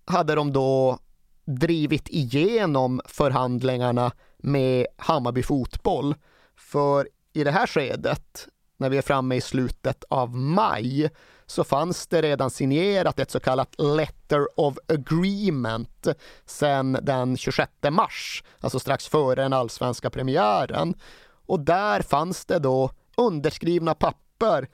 hade 0.05 0.35
de 0.35 0.53
då 0.53 0.99
drivit 1.45 2.09
igenom 2.09 3.01
förhandlingarna 3.05 4.11
med 4.37 4.87
Hammarby 4.97 5.43
Fotboll. 5.43 6.15
För 6.55 7.07
i 7.33 7.43
det 7.43 7.51
här 7.51 7.67
skedet, 7.67 8.47
när 8.77 8.89
vi 8.89 8.97
är 8.97 9.01
framme 9.01 9.35
i 9.35 9.41
slutet 9.41 10.03
av 10.09 10.35
maj, 10.35 11.09
så 11.45 11.63
fanns 11.63 12.07
det 12.07 12.21
redan 12.21 12.49
signerat 12.49 13.19
ett 13.19 13.31
så 13.31 13.39
kallat 13.39 13.75
letter 13.77 14.59
of 14.59 14.77
agreement 14.87 16.07
sedan 16.45 16.97
den 17.01 17.37
26 17.37 17.71
mars, 17.89 18.43
alltså 18.59 18.79
strax 18.79 19.07
före 19.07 19.41
den 19.41 19.53
allsvenska 19.53 20.09
premiären. 20.09 20.95
Och 21.45 21.59
där 21.59 22.01
fanns 22.01 22.45
det 22.45 22.59
då 22.59 22.91
underskrivna 23.17 23.93
papper 23.93 24.67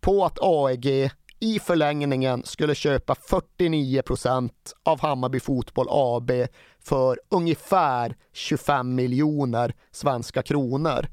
på 0.00 0.24
att 0.24 0.38
AEG 0.40 1.10
i 1.40 1.58
förlängningen 1.58 2.44
skulle 2.44 2.74
köpa 2.74 3.14
49 3.14 4.02
procent 4.02 4.74
av 4.82 5.00
Hammarby 5.00 5.40
Fotboll 5.40 5.86
AB 5.90 6.30
för 6.78 7.20
ungefär 7.28 8.16
25 8.32 8.94
miljoner 8.94 9.74
svenska 9.90 10.42
kronor. 10.42 11.06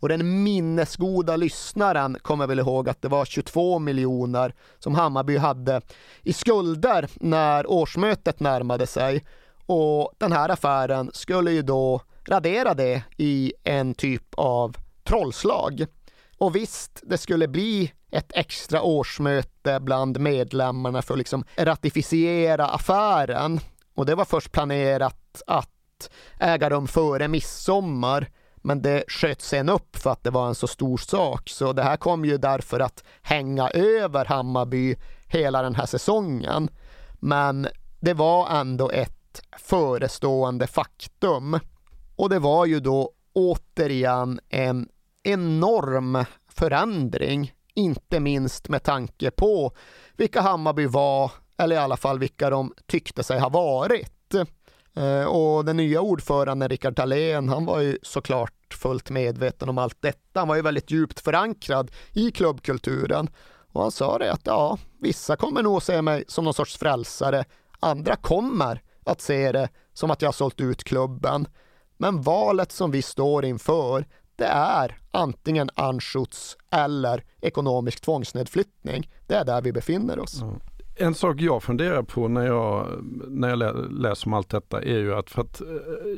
Och 0.00 0.08
den 0.08 0.42
minnesgoda 0.42 1.36
lyssnaren 1.36 2.16
kommer 2.22 2.46
väl 2.46 2.58
ihåg 2.58 2.88
att 2.88 3.02
det 3.02 3.08
var 3.08 3.24
22 3.24 3.78
miljoner 3.78 4.54
som 4.78 4.94
Hammarby 4.94 5.36
hade 5.36 5.80
i 6.22 6.32
skulder 6.32 7.08
när 7.20 7.70
årsmötet 7.70 8.40
närmade 8.40 8.86
sig. 8.86 9.24
Och 9.66 10.12
den 10.18 10.32
här 10.32 10.48
affären 10.48 11.10
skulle 11.14 11.52
ju 11.52 11.62
då 11.62 12.00
radera 12.28 12.74
det 12.74 13.02
i 13.16 13.52
en 13.64 13.94
typ 13.94 14.34
av 14.34 14.76
trollslag. 15.04 15.84
Och 16.38 16.56
visst, 16.56 17.02
det 17.02 17.18
skulle 17.18 17.48
bli 17.48 17.92
ett 18.10 18.32
extra 18.34 18.82
årsmöte 18.82 19.80
bland 19.80 20.20
medlemmarna 20.20 21.02
för 21.02 21.14
att 21.14 21.18
liksom 21.18 21.44
ratificera 21.56 22.66
affären. 22.66 23.60
Och 23.94 24.06
det 24.06 24.14
var 24.14 24.24
först 24.24 24.52
planerat 24.52 25.42
att 25.46 26.10
äga 26.38 26.70
rum 26.70 26.86
före 26.86 27.28
midsommar. 27.28 28.28
Men 28.56 28.82
det 28.82 29.04
sköts 29.08 29.48
sen 29.48 29.68
upp 29.68 29.96
för 29.96 30.10
att 30.10 30.24
det 30.24 30.30
var 30.30 30.48
en 30.48 30.54
så 30.54 30.66
stor 30.66 30.96
sak. 30.96 31.48
Så 31.48 31.72
det 31.72 31.82
här 31.82 31.96
kom 31.96 32.24
ju 32.24 32.38
därför 32.38 32.80
att 32.80 33.04
hänga 33.22 33.68
över 33.70 34.24
Hammarby 34.24 34.96
hela 35.26 35.62
den 35.62 35.74
här 35.74 35.86
säsongen. 35.86 36.70
Men 37.12 37.68
det 38.00 38.14
var 38.14 38.48
ändå 38.50 38.90
ett 38.90 39.42
förestående 39.58 40.66
faktum. 40.66 41.58
Och 42.16 42.28
det 42.28 42.38
var 42.38 42.66
ju 42.66 42.80
då 42.80 43.12
återigen 43.32 44.40
en 44.48 44.88
enorm 45.22 46.24
förändring, 46.48 47.52
inte 47.74 48.20
minst 48.20 48.68
med 48.68 48.82
tanke 48.82 49.30
på 49.30 49.72
vilka 50.16 50.40
Hammarby 50.40 50.86
var, 50.86 51.32
eller 51.58 51.76
i 51.76 51.78
alla 51.78 51.96
fall 51.96 52.18
vilka 52.18 52.50
de 52.50 52.74
tyckte 52.86 53.22
sig 53.22 53.40
ha 53.40 53.48
varit. 53.48 54.34
Eh, 54.94 55.24
och 55.24 55.64
den 55.64 55.76
nya 55.76 56.00
ordföranden 56.00 56.68
Rickard 56.68 56.94
Dahlén, 56.94 57.48
han 57.48 57.66
var 57.66 57.80
ju 57.80 57.98
såklart 58.02 58.74
fullt 58.74 59.10
medveten 59.10 59.68
om 59.68 59.78
allt 59.78 60.02
detta. 60.02 60.40
Han 60.40 60.48
var 60.48 60.56
ju 60.56 60.62
väldigt 60.62 60.90
djupt 60.90 61.20
förankrad 61.20 61.90
i 62.12 62.30
klubbkulturen. 62.30 63.30
Och 63.72 63.82
han 63.82 63.90
sa 63.90 64.18
det 64.18 64.32
att 64.32 64.46
ja, 64.46 64.78
vissa 65.00 65.36
kommer 65.36 65.62
nog 65.62 65.82
se 65.82 66.02
mig 66.02 66.24
som 66.28 66.44
någon 66.44 66.54
sorts 66.54 66.78
frälsare. 66.78 67.44
Andra 67.80 68.16
kommer 68.16 68.82
att 69.04 69.20
se 69.20 69.52
det 69.52 69.68
som 69.92 70.10
att 70.10 70.22
jag 70.22 70.28
har 70.28 70.32
sålt 70.32 70.60
ut 70.60 70.84
klubben. 70.84 71.48
Men 71.96 72.22
valet 72.22 72.72
som 72.72 72.90
vi 72.90 73.02
står 73.02 73.44
inför, 73.44 74.06
det 74.40 74.46
är 74.46 74.98
antingen 75.10 75.70
Anschutz 75.74 76.56
eller 76.70 77.24
ekonomisk 77.40 78.00
tvångsnedflyttning. 78.00 79.10
Det 79.26 79.34
är 79.34 79.44
där 79.44 79.62
vi 79.62 79.72
befinner 79.72 80.18
oss. 80.18 80.42
Mm. 80.42 80.54
En 80.96 81.14
sak 81.14 81.40
jag 81.40 81.62
funderar 81.62 82.02
på 82.02 82.28
när 82.28 82.46
jag, 82.46 82.86
när 83.28 83.48
jag 83.48 83.92
läser 83.92 84.26
om 84.26 84.34
allt 84.34 84.48
detta 84.48 84.82
är 84.82 84.98
ju 84.98 85.14
att 85.14 85.30
för 85.30 85.42
att 85.42 85.60
eh, 85.60 85.66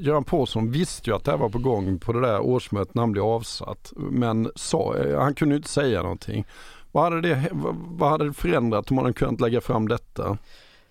Göran 0.00 0.24
Paulsson 0.24 0.70
visste 0.70 1.10
ju 1.10 1.16
att 1.16 1.24
det 1.24 1.30
här 1.30 1.38
var 1.38 1.48
på 1.48 1.58
gång 1.58 1.98
på 1.98 2.12
det 2.12 2.20
där 2.20 2.40
årsmötet 2.40 2.94
när 2.94 3.02
han 3.02 3.12
blev 3.12 3.24
avsatt. 3.24 3.92
Men 3.96 4.50
sa, 4.54 4.96
eh, 4.96 5.20
han 5.20 5.34
kunde 5.34 5.54
ju 5.54 5.56
inte 5.56 5.68
säga 5.68 6.02
någonting. 6.02 6.46
Vad 6.92 7.04
hade, 7.04 7.20
det, 7.20 7.48
vad 7.74 8.10
hade 8.10 8.24
det 8.24 8.32
förändrat 8.32 8.90
om 8.90 8.96
man 8.96 9.04
hade 9.04 9.14
kunnat 9.14 9.40
lägga 9.40 9.60
fram 9.60 9.88
detta? 9.88 10.38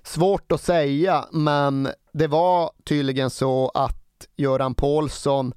Svårt 0.04 0.52
att 0.52 0.62
säga, 0.62 1.26
men 1.32 1.90
det 2.14 2.28
var 2.28 2.72
tydligen 2.84 3.30
så 3.30 3.72
att 3.74 4.28
Göran 4.36 4.76
Paulsson 4.76 5.54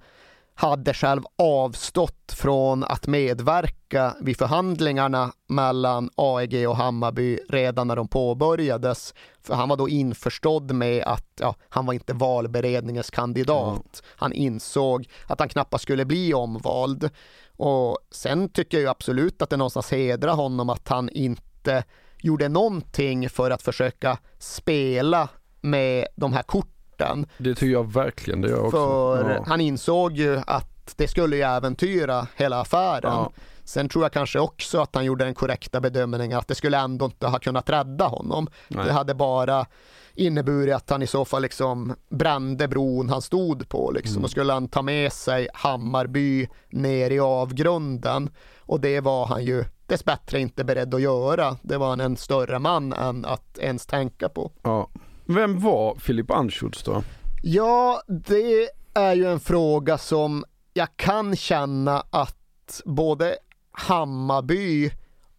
hade 0.54 0.94
själv 0.94 1.22
avstått 1.38 2.32
från 2.32 2.84
att 2.84 3.06
medverka 3.06 4.16
vid 4.20 4.38
förhandlingarna 4.38 5.32
mellan 5.48 6.10
AEG 6.14 6.68
och 6.68 6.76
Hammarby 6.76 7.38
redan 7.48 7.88
när 7.88 7.96
de 7.96 8.08
påbörjades. 8.08 9.14
För 9.42 9.54
han 9.54 9.68
var 9.68 9.76
då 9.76 9.88
införstådd 9.88 10.72
med 10.72 11.04
att 11.04 11.26
ja, 11.40 11.54
han 11.68 11.86
var 11.86 11.94
inte 11.94 12.12
valberedningens 12.12 13.10
kandidat. 13.10 13.74
Mm. 13.74 14.14
Han 14.16 14.32
insåg 14.32 15.08
att 15.26 15.38
han 15.38 15.48
knappast 15.48 15.82
skulle 15.82 16.04
bli 16.04 16.34
omvald. 16.34 17.10
Och 17.56 17.98
sen 18.10 18.48
tycker 18.48 18.76
jag 18.76 18.82
ju 18.82 18.88
absolut 18.88 19.42
att 19.42 19.50
det 19.50 19.56
någonstans 19.56 19.90
hedrar 19.90 20.34
honom 20.34 20.70
att 20.70 20.88
han 20.88 21.08
inte 21.08 21.84
gjorde 22.18 22.48
någonting 22.48 23.30
för 23.30 23.50
att 23.50 23.62
försöka 23.62 24.18
spela 24.38 25.28
med 25.60 26.06
de 26.16 26.32
här 26.32 26.42
korten 26.42 26.73
sporten. 26.94 27.26
Det 27.38 27.54
tycker 27.54 27.72
jag 27.72 27.92
verkligen 27.92 28.40
det 28.40 28.48
gör 28.48 28.64
också. 28.64 28.70
För 28.70 29.30
ja. 29.30 29.44
han 29.46 29.60
insåg 29.60 30.16
ju 30.16 30.40
att 30.46 30.94
det 30.96 31.08
skulle 31.08 31.36
ju 31.36 31.42
äventyra 31.42 32.26
hela 32.36 32.60
affären. 32.60 33.12
Ja. 33.12 33.32
Sen 33.64 33.88
tror 33.88 34.04
jag 34.04 34.12
kanske 34.12 34.38
också 34.38 34.80
att 34.80 34.94
han 34.94 35.04
gjorde 35.04 35.24
den 35.24 35.34
korrekta 35.34 35.80
bedömningen 35.80 36.38
att 36.38 36.48
det 36.48 36.54
skulle 36.54 36.78
ändå 36.78 37.04
inte 37.04 37.26
ha 37.26 37.38
kunnat 37.38 37.70
rädda 37.70 38.06
honom. 38.06 38.48
Nej. 38.68 38.86
Det 38.86 38.92
hade 38.92 39.14
bara 39.14 39.66
inneburit 40.14 40.74
att 40.74 40.90
han 40.90 41.02
i 41.02 41.06
så 41.06 41.24
fall 41.24 41.42
liksom 41.42 41.94
brände 42.08 42.68
bron 42.68 43.08
han 43.08 43.22
stod 43.22 43.68
på 43.68 43.90
liksom. 43.94 44.16
Mm. 44.16 44.24
Och 44.24 44.30
skulle 44.30 44.52
han 44.52 44.68
ta 44.68 44.82
med 44.82 45.12
sig 45.12 45.48
Hammarby 45.54 46.48
ner 46.68 47.10
i 47.10 47.20
avgrunden. 47.20 48.30
Och 48.60 48.80
det 48.80 49.00
var 49.00 49.26
han 49.26 49.44
ju 49.44 49.64
dessbättre 49.86 50.40
inte 50.40 50.64
beredd 50.64 50.94
att 50.94 51.00
göra. 51.00 51.56
Det 51.62 51.76
var 51.76 51.88
han 51.88 52.00
en 52.00 52.16
större 52.16 52.58
man 52.58 52.92
än 52.92 53.24
att 53.24 53.58
ens 53.58 53.86
tänka 53.86 54.28
på. 54.28 54.52
Ja. 54.62 54.88
Vem 55.26 55.60
var 55.60 55.94
Filip 55.94 56.30
Anschutz 56.30 56.82
då? 56.82 57.02
Ja, 57.42 58.02
det 58.06 58.70
är 58.94 59.14
ju 59.14 59.26
en 59.26 59.40
fråga 59.40 59.98
som 59.98 60.44
jag 60.72 60.96
kan 60.96 61.36
känna 61.36 62.04
att 62.10 62.82
både 62.84 63.36
Hammarby 63.72 64.90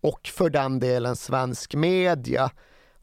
och 0.02 0.28
för 0.28 0.50
den 0.50 0.80
delen 0.80 1.16
svensk 1.16 1.76
media 1.76 2.52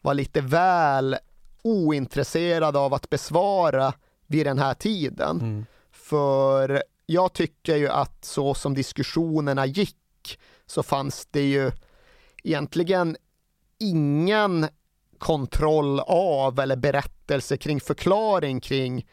var 0.02 0.14
lite 0.14 0.40
väl 0.40 1.16
ointresserad 1.62 2.76
av 2.76 2.94
att 2.94 3.10
besvara 3.10 3.92
vid 4.26 4.46
den 4.46 4.58
här 4.58 4.74
tiden. 4.74 5.40
Mm. 5.40 5.66
För 5.92 6.82
jag 7.06 7.32
tycker 7.32 7.76
ju 7.76 7.88
att 7.88 8.24
så 8.24 8.54
som 8.54 8.74
diskussionerna 8.74 9.66
gick 9.66 10.38
så 10.66 10.82
fanns 10.82 11.26
det 11.30 11.42
ju 11.42 11.70
egentligen 12.44 13.16
ingen 13.78 14.66
kontroll 15.22 16.00
av 16.06 16.60
eller 16.60 16.76
berättelse 16.76 17.56
kring 17.56 17.80
förklaring 17.80 18.60
kring 18.60 19.06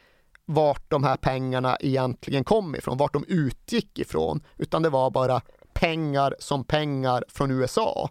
vart 0.46 0.90
de 0.90 1.04
här 1.04 1.18
pengarna 1.18 1.78
egentligen 1.80 2.44
kom 2.44 2.76
ifrån, 2.76 2.98
vart 2.98 3.14
de 3.14 3.26
utgick 3.28 4.00
ifrån, 4.00 4.44
utan 4.58 4.82
det 4.82 4.90
var 4.90 5.12
bara 5.12 5.42
pengar 5.74 6.36
som 6.40 6.64
pengar 6.64 7.24
från 7.28 7.52
USA. 7.52 8.10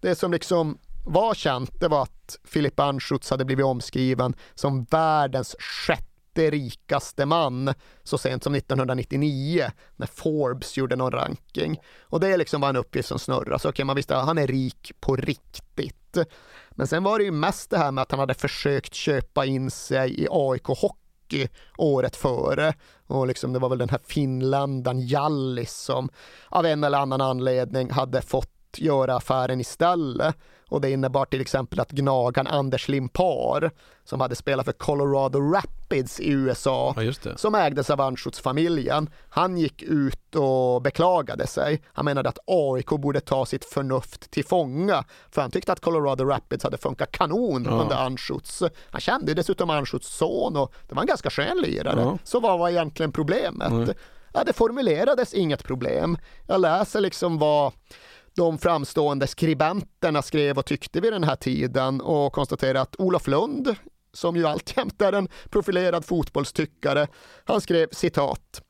Det 0.00 0.14
som 0.14 0.32
liksom 0.32 0.78
var 1.04 1.34
känt, 1.34 1.80
det 1.80 1.88
var 1.88 2.02
att 2.02 2.38
Philip 2.52 2.80
Anschutz 2.80 3.30
hade 3.30 3.44
blivit 3.44 3.64
omskriven 3.64 4.34
som 4.54 4.84
världens 4.84 5.56
sjätte 5.58 6.50
rikaste 6.50 7.26
man 7.26 7.74
så 8.02 8.18
sent 8.18 8.42
som 8.42 8.54
1999 8.54 9.70
när 9.96 10.06
Forbes 10.06 10.76
gjorde 10.76 10.96
någon 10.96 11.12
ranking. 11.12 11.80
Och 12.00 12.20
det 12.20 12.36
liksom 12.36 12.60
var 12.60 12.68
en 12.68 12.76
uppgift 12.76 13.08
som 13.08 13.18
snurrade. 13.18 13.58
Så 13.58 13.68
okej, 13.68 13.70
okay, 13.70 13.84
man 13.84 13.96
visste 13.96 14.16
att 14.16 14.26
han 14.26 14.38
är 14.38 14.46
rik 14.46 14.92
på 15.00 15.16
riktigt. 15.16 16.03
Men 16.70 16.86
sen 16.86 17.02
var 17.02 17.18
det 17.18 17.24
ju 17.24 17.30
mest 17.30 17.70
det 17.70 17.78
här 17.78 17.92
med 17.92 18.02
att 18.02 18.10
han 18.10 18.20
hade 18.20 18.34
försökt 18.34 18.94
köpa 18.94 19.44
in 19.44 19.70
sig 19.70 20.20
i 20.20 20.26
AIK 20.30 20.66
Hockey 20.66 21.48
året 21.78 22.16
före. 22.16 22.74
Och 23.06 23.26
liksom 23.26 23.52
det 23.52 23.58
var 23.58 23.68
väl 23.68 23.78
den 23.78 23.88
här 23.88 24.00
finländaren 24.04 25.00
Jallis 25.00 25.72
som 25.72 26.08
av 26.48 26.66
en 26.66 26.84
eller 26.84 26.98
annan 26.98 27.20
anledning 27.20 27.90
hade 27.90 28.22
fått 28.22 28.50
göra 28.76 29.16
affären 29.16 29.60
istället. 29.60 30.36
Och 30.74 30.80
det 30.80 30.90
innebar 30.90 31.24
till 31.24 31.40
exempel 31.40 31.80
att 31.80 31.90
gnagaren 31.90 32.46
Anders 32.46 32.88
Limpar, 32.88 33.70
som 34.04 34.20
hade 34.20 34.34
spelat 34.34 34.64
för 34.64 34.72
Colorado 34.72 35.40
Rapids 35.40 36.20
i 36.20 36.30
USA, 36.30 36.94
ja, 36.96 37.12
som 37.36 37.54
ägdes 37.54 37.90
av 37.90 38.00
Örnsköldsfamiljen, 38.00 39.10
han 39.28 39.58
gick 39.58 39.82
ut 39.82 40.34
och 40.34 40.82
beklagade 40.82 41.46
sig. 41.46 41.82
Han 41.92 42.04
menade 42.04 42.28
att 42.28 42.38
AIK 42.46 42.86
borde 42.88 43.20
ta 43.20 43.46
sitt 43.46 43.64
förnuft 43.64 44.30
till 44.30 44.44
fånga, 44.44 45.04
för 45.30 45.42
han 45.42 45.50
tyckte 45.50 45.72
att 45.72 45.80
Colorado 45.80 46.24
Rapids 46.24 46.64
hade 46.64 46.78
funkat 46.78 47.12
kanon 47.12 47.64
Ja. 47.64 47.70
under 47.70 47.96
Örnskölds. 48.04 48.62
Han 48.90 49.00
kände 49.00 49.30
ju 49.30 49.34
dessutom 49.34 49.70
Örnskölds 49.70 50.08
son 50.16 50.56
och 50.56 50.74
det 50.88 50.94
var 50.94 51.02
en 51.02 51.08
ganska 51.08 51.30
skön 51.30 51.58
lirare. 51.62 52.00
Ja. 52.00 52.18
Så 52.24 52.40
vad 52.40 52.58
var 52.58 52.68
egentligen 52.68 53.12
problemet? 53.12 53.96
Ja, 54.36 54.44
det 54.44 54.52
formulerades 54.52 55.34
inget 55.34 55.64
problem. 55.64 56.18
Jag 56.46 56.60
läser 56.60 57.00
liksom 57.00 57.38
vad 57.38 57.72
de 58.36 58.58
framstående 58.58 59.26
skribenterna 59.26 60.22
skrev 60.22 60.58
och 60.58 60.66
tyckte 60.66 61.00
vid 61.00 61.12
den 61.12 61.24
här 61.24 61.36
tiden 61.36 62.00
och 62.00 62.32
konstaterade 62.32 62.80
att 62.80 62.96
Olof 62.98 63.26
Lund, 63.26 63.74
som 64.12 64.36
ju 64.36 64.46
alltjämt 64.46 65.02
är 65.02 65.12
en 65.12 65.28
profilerad 65.50 66.04
fotbollstyckare, 66.04 67.06
han 67.44 67.60
skrev 67.60 67.88
citat 67.92 68.62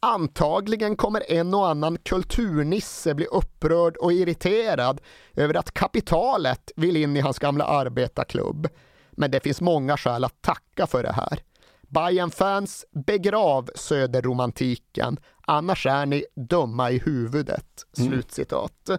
Antagligen 0.00 0.96
kommer 0.96 1.32
en 1.32 1.54
och 1.54 1.68
annan 1.68 1.98
kulturnisse 1.98 3.14
bli 3.14 3.26
upprörd 3.26 3.96
och 3.96 4.12
irriterad 4.12 5.00
över 5.34 5.54
att 5.54 5.72
kapitalet 5.74 6.72
vill 6.76 6.96
in 6.96 7.16
i 7.16 7.20
hans 7.20 7.38
gamla 7.38 7.64
arbetarklubb. 7.64 8.68
Men 9.10 9.30
det 9.30 9.40
finns 9.40 9.60
många 9.60 9.96
skäl 9.96 10.24
att 10.24 10.42
tacka 10.42 10.86
för 10.86 11.02
det 11.02 11.12
här. 11.12 11.40
bayern 11.80 12.30
fans 12.30 12.84
begrav 13.06 13.70
söderromantiken, 13.74 15.18
annars 15.46 15.86
är 15.86 16.06
ni 16.06 16.24
dumma 16.34 16.90
i 16.90 16.98
huvudet. 16.98 17.86
Mm. 17.98 18.10
Slutcitat. 18.10 18.90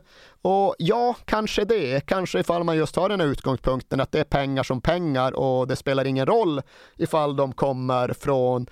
Och 0.42 0.76
ja, 0.78 1.16
kanske 1.26 1.66
det. 1.66 2.06
Kanske 2.06 2.40
ifall 2.40 2.64
man 2.64 2.78
just 2.78 2.96
har 2.96 3.10
den 3.10 3.20
här 3.20 3.28
utgångspunkten 3.28 4.02
att 4.02 4.12
det 4.12 4.20
är 4.20 4.24
pengar 4.24 4.64
som 4.64 4.82
pengar 4.82 5.32
och 5.32 5.68
det 5.68 5.76
spelar 5.76 6.06
ingen 6.06 6.26
roll 6.26 6.62
ifall 6.98 7.36
de 7.36 7.54
kommer 7.54 8.14
från 8.14 8.68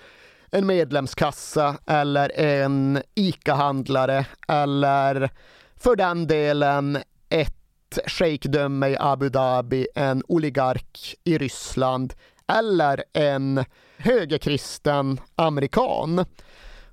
en 0.52 0.66
medlemskassa 0.66 1.78
eller 1.86 2.40
en 2.40 3.02
ICA-handlare 3.16 4.26
eller 4.48 5.30
för 5.76 5.96
den 5.96 6.28
delen 6.28 6.98
ett 7.30 8.00
shejkdöme 8.08 8.88
i 8.88 8.98
Abu 9.00 9.30
Dhabi, 9.30 9.88
en 9.96 10.24
oligark 10.28 11.16
i 11.24 11.38
Ryssland 11.38 12.14
eller 12.48 13.04
en 13.14 13.66
högerkristen 13.98 15.20
amerikan. 15.36 16.26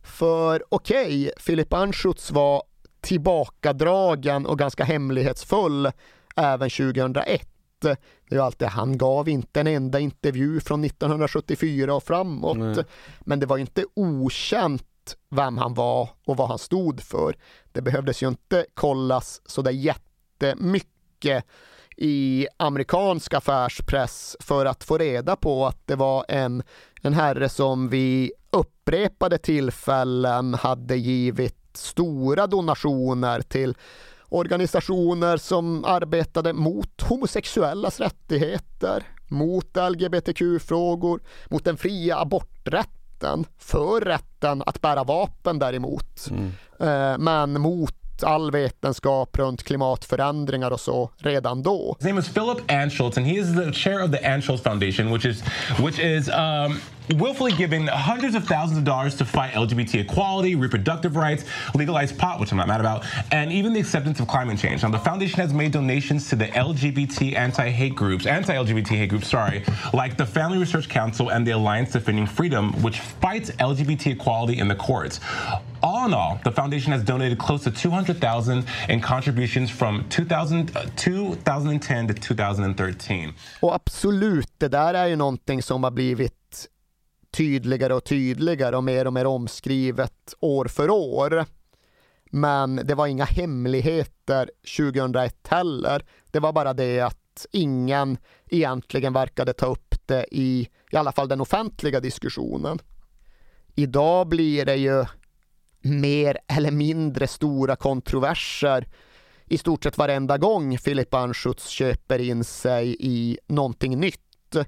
För 0.02 0.64
okej, 0.68 1.20
okay, 1.20 1.30
Filip 1.36 1.72
Anschutz 1.72 2.30
var 2.30 2.62
tillbakadragen 3.00 4.46
och 4.46 4.58
ganska 4.58 4.84
hemlighetsfull 4.84 5.90
även 6.36 6.70
2001. 6.70 7.48
Det 7.80 7.90
är 8.30 8.34
ju 8.34 8.40
alltid, 8.40 8.68
han 8.68 8.98
gav 8.98 9.28
inte 9.28 9.60
en 9.60 9.66
enda 9.66 10.00
intervju 10.00 10.60
från 10.60 10.84
1974 10.84 11.94
och 11.94 12.02
framåt. 12.02 12.58
Nej. 12.58 12.84
Men 13.20 13.40
det 13.40 13.46
var 13.46 13.58
inte 13.58 13.84
okänt 13.94 15.16
vem 15.30 15.58
han 15.58 15.74
var 15.74 16.08
och 16.26 16.36
vad 16.36 16.48
han 16.48 16.58
stod 16.58 17.00
för. 17.00 17.36
Det 17.72 17.82
behövdes 17.82 18.22
ju 18.22 18.28
inte 18.28 18.66
kollas 18.74 19.42
så 19.46 19.62
där 19.62 19.70
jättemycket 19.70 21.44
i 21.96 22.46
amerikansk 22.56 23.34
affärspress 23.34 24.36
för 24.40 24.66
att 24.66 24.84
få 24.84 24.98
reda 24.98 25.36
på 25.36 25.66
att 25.66 25.86
det 25.86 25.96
var 25.96 26.24
en, 26.28 26.62
en 27.02 27.14
herre 27.14 27.48
som 27.48 27.88
vid 27.88 28.32
upprepade 28.52 29.38
tillfällen 29.38 30.54
hade 30.54 30.96
givit 30.96 31.56
stora 31.74 32.46
donationer 32.46 33.40
till 33.40 33.74
organisationer 34.28 35.36
som 35.36 35.84
arbetade 35.84 36.52
mot 36.52 37.02
homosexuellas 37.02 38.00
rättigheter, 38.00 39.02
mot 39.28 39.76
LGBTQ-frågor, 39.90 41.20
mot 41.50 41.64
den 41.64 41.76
fria 41.76 42.18
aborträtten, 42.18 43.44
för 43.58 44.00
rätten 44.00 44.62
att 44.66 44.80
bära 44.80 45.04
vapen 45.04 45.58
däremot, 45.58 46.28
mm. 46.30 47.24
men 47.24 47.60
mot 47.60 48.01
all 48.22 48.50
vetenskap 48.50 49.38
runt 49.38 49.62
klimatförändringar 49.62 50.70
och 50.70 50.80
så 50.80 51.10
redan 51.18 51.62
då. 51.62 51.96
His 51.98 52.06
name 52.06 52.20
is 52.20 52.28
Philip 52.28 52.70
Anschultz 52.70 53.16
and 53.16 53.26
he 53.26 53.38
is 53.38 53.54
the 53.54 53.72
chair 53.72 54.02
of 54.04 54.10
the 54.10 54.18
Anschultz 54.18 54.62
Foundation 54.62 55.10
which 55.10 55.26
is 55.26 55.42
which 55.78 55.98
is 55.98 56.28
um, 56.28 56.80
willfully 57.16 57.52
giving 57.52 57.86
hundreds 57.86 58.34
of 58.34 58.44
thousands 58.44 58.78
of 58.78 58.84
dollars 58.84 59.14
to 59.16 59.24
fight 59.24 59.52
LGBT 59.52 60.00
equality, 60.00 60.54
reproductive 60.54 61.16
rights, 61.16 61.44
legalize 61.74 62.12
pot, 62.12 62.40
which 62.40 62.52
I'm 62.52 62.58
not 62.58 62.68
mad 62.68 62.80
about, 62.80 63.04
and 63.32 63.52
even 63.52 63.72
the 63.72 63.80
acceptance 63.80 64.20
of 64.20 64.28
climate 64.28 64.58
change. 64.58 64.82
Now, 64.82 64.90
the 64.90 64.98
foundation 64.98 65.40
has 65.40 65.52
made 65.52 65.72
donations 65.72 66.28
to 66.30 66.36
the 66.36 66.46
LGBT 66.46 67.36
anti-hate 67.36 67.94
groups, 67.94 68.26
anti-LGBT 68.26 68.88
hate 68.88 69.10
groups, 69.10 69.28
sorry, 69.28 69.64
like 69.92 70.16
the 70.16 70.26
Family 70.26 70.58
Research 70.58 70.88
Council 70.88 71.30
and 71.30 71.46
the 71.46 71.52
Alliance 71.52 71.92
Defending 71.92 72.26
Freedom, 72.26 72.72
which 72.82 73.00
fights 73.00 73.50
LGBT 73.52 74.12
equality 74.12 74.58
in 74.58 74.68
the 74.68 74.76
courts. 74.76 75.20
All 75.84 76.08
in 76.08 76.14
all, 76.14 76.38
the 76.44 76.52
foundation 76.52 76.92
has 76.92 77.02
donated 77.02 77.38
close 77.38 77.70
to 77.70 77.70
200,000 77.70 78.64
in 78.88 79.00
contributions 79.00 79.70
from 79.70 80.04
2000, 80.08 80.70
uh, 80.76 80.82
2010 80.96 82.08
to 82.08 82.14
2013. 82.14 83.34
Och 83.60 83.74
absolut, 83.74 84.48
det 84.58 84.68
där 84.68 84.94
är 84.94 85.06
ju 85.06 85.16
någonting 85.16 85.62
som 85.62 85.84
har 85.84 85.90
blivit 85.90 86.68
tydligare 87.36 87.94
och 87.94 88.04
tydligare 88.04 88.76
och 88.76 88.84
mer 88.84 89.06
och 89.06 89.12
mer 89.12 89.26
omskrivet 89.26 90.34
år 90.40 90.64
för 90.64 90.90
år. 90.90 91.44
Men 92.30 92.76
det 92.76 92.94
var 92.94 93.06
inga 93.06 93.24
hemligheter 93.24 94.50
2001 94.78 95.46
heller. 95.48 96.04
Det 96.30 96.40
var 96.40 96.52
bara 96.52 96.72
det 96.72 97.00
att 97.00 97.46
ingen 97.52 98.18
egentligen 98.50 99.12
verkade 99.12 99.52
ta 99.52 99.66
upp 99.66 99.94
det 100.06 100.26
i 100.30 100.68
i 100.90 100.96
alla 100.96 101.12
fall 101.12 101.28
den 101.28 101.40
offentliga 101.40 102.00
diskussionen. 102.00 102.78
Idag 103.74 104.28
blir 104.28 104.64
det 104.64 104.76
ju 104.76 105.04
mer 105.82 106.38
eller 106.48 106.70
mindre 106.70 107.26
stora 107.26 107.76
kontroverser 107.76 108.88
i 109.46 109.58
stort 109.58 109.84
sett 109.84 109.98
varenda 109.98 110.38
gång 110.38 110.78
Filip 110.78 111.14
Anschutz 111.14 111.68
köper 111.68 112.18
in 112.18 112.44
sig 112.44 112.96
i 112.98 113.38
någonting 113.48 114.00
nytt. 114.00 114.20
Det 114.52 114.66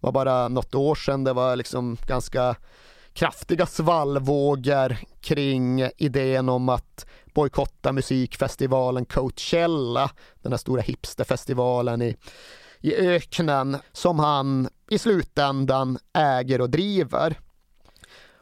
var 0.00 0.12
bara 0.12 0.48
något 0.48 0.74
år 0.74 0.94
sedan 0.94 1.24
det 1.24 1.32
var 1.32 1.56
liksom 1.56 1.96
ganska 2.06 2.56
kraftiga 3.12 3.66
svallvågor 3.66 4.96
kring 5.20 5.90
idén 5.96 6.48
om 6.48 6.68
att 6.68 7.06
bojkotta 7.34 7.92
musikfestivalen 7.92 9.04
Coachella, 9.04 10.10
den 10.42 10.52
här 10.52 10.56
stora 10.58 10.82
hipsterfestivalen 10.82 12.02
i, 12.02 12.16
i 12.80 12.94
öknen 12.94 13.76
som 13.92 14.18
han 14.18 14.68
i 14.90 14.98
slutändan 14.98 15.98
äger 16.12 16.60
och 16.60 16.70
driver. 16.70 17.38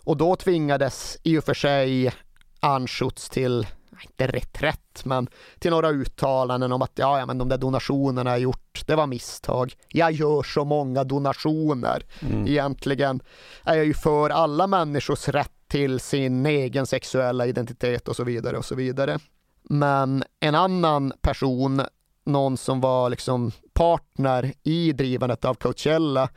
Och 0.05 0.17
då 0.17 0.37
tvingades 0.37 1.19
i 1.23 1.39
och 1.39 1.45
för 1.45 1.55
sig 1.55 2.13
Anschutz 2.61 3.29
till, 3.29 3.67
inte 4.03 4.27
reträtt, 4.27 5.05
men 5.05 5.29
till 5.59 5.71
några 5.71 5.91
uttalanden 5.91 6.73
om 6.73 6.83
att 6.83 6.93
ja, 6.95 7.19
ja, 7.19 7.27
men 7.27 7.39
de 7.39 7.49
där 7.49 7.59
donationerna 7.59 8.31
jag 8.31 8.41
gjort, 8.41 8.83
det 8.87 8.95
var 8.95 9.07
misstag. 9.07 9.75
Jag 9.89 10.13
gör 10.13 10.43
så 10.43 10.65
många 10.65 11.05
donationer. 11.05 12.03
Mm. 12.21 12.47
Egentligen 12.47 13.21
är 13.65 13.77
jag 13.77 13.87
ju 13.87 13.95
för 13.95 14.31
alla 14.31 14.67
människors 14.67 15.29
rätt 15.29 15.51
till 15.69 16.01
sin 16.01 16.47
egen 16.47 16.87
sexuella 16.87 17.47
identitet 17.47 18.09
och 18.09 18.17
så 18.17 18.25
vidare 18.25 18.59
och 18.59 18.65
så 18.65 18.75
vidare. 18.75 19.19
Men 19.63 20.25
en 20.41 20.55
annan 20.55 21.13
person, 21.21 21.83
någon 22.25 22.57
som 22.57 22.81
var 22.81 23.11
liksom 23.11 23.53
partner 23.73 24.53
i 24.63 24.93
drivandet 24.93 25.45
av 25.45 25.55
Coachella, 25.55 26.29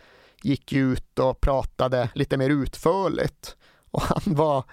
gick 0.42 0.74
ut 0.74 1.20
och 1.20 1.42
pratade 1.42 2.10
lite 2.16 2.38
mer 2.38 2.50
utförligt. 2.50 3.58
Och 3.92 4.02
han 4.02 4.22
var 4.26 4.64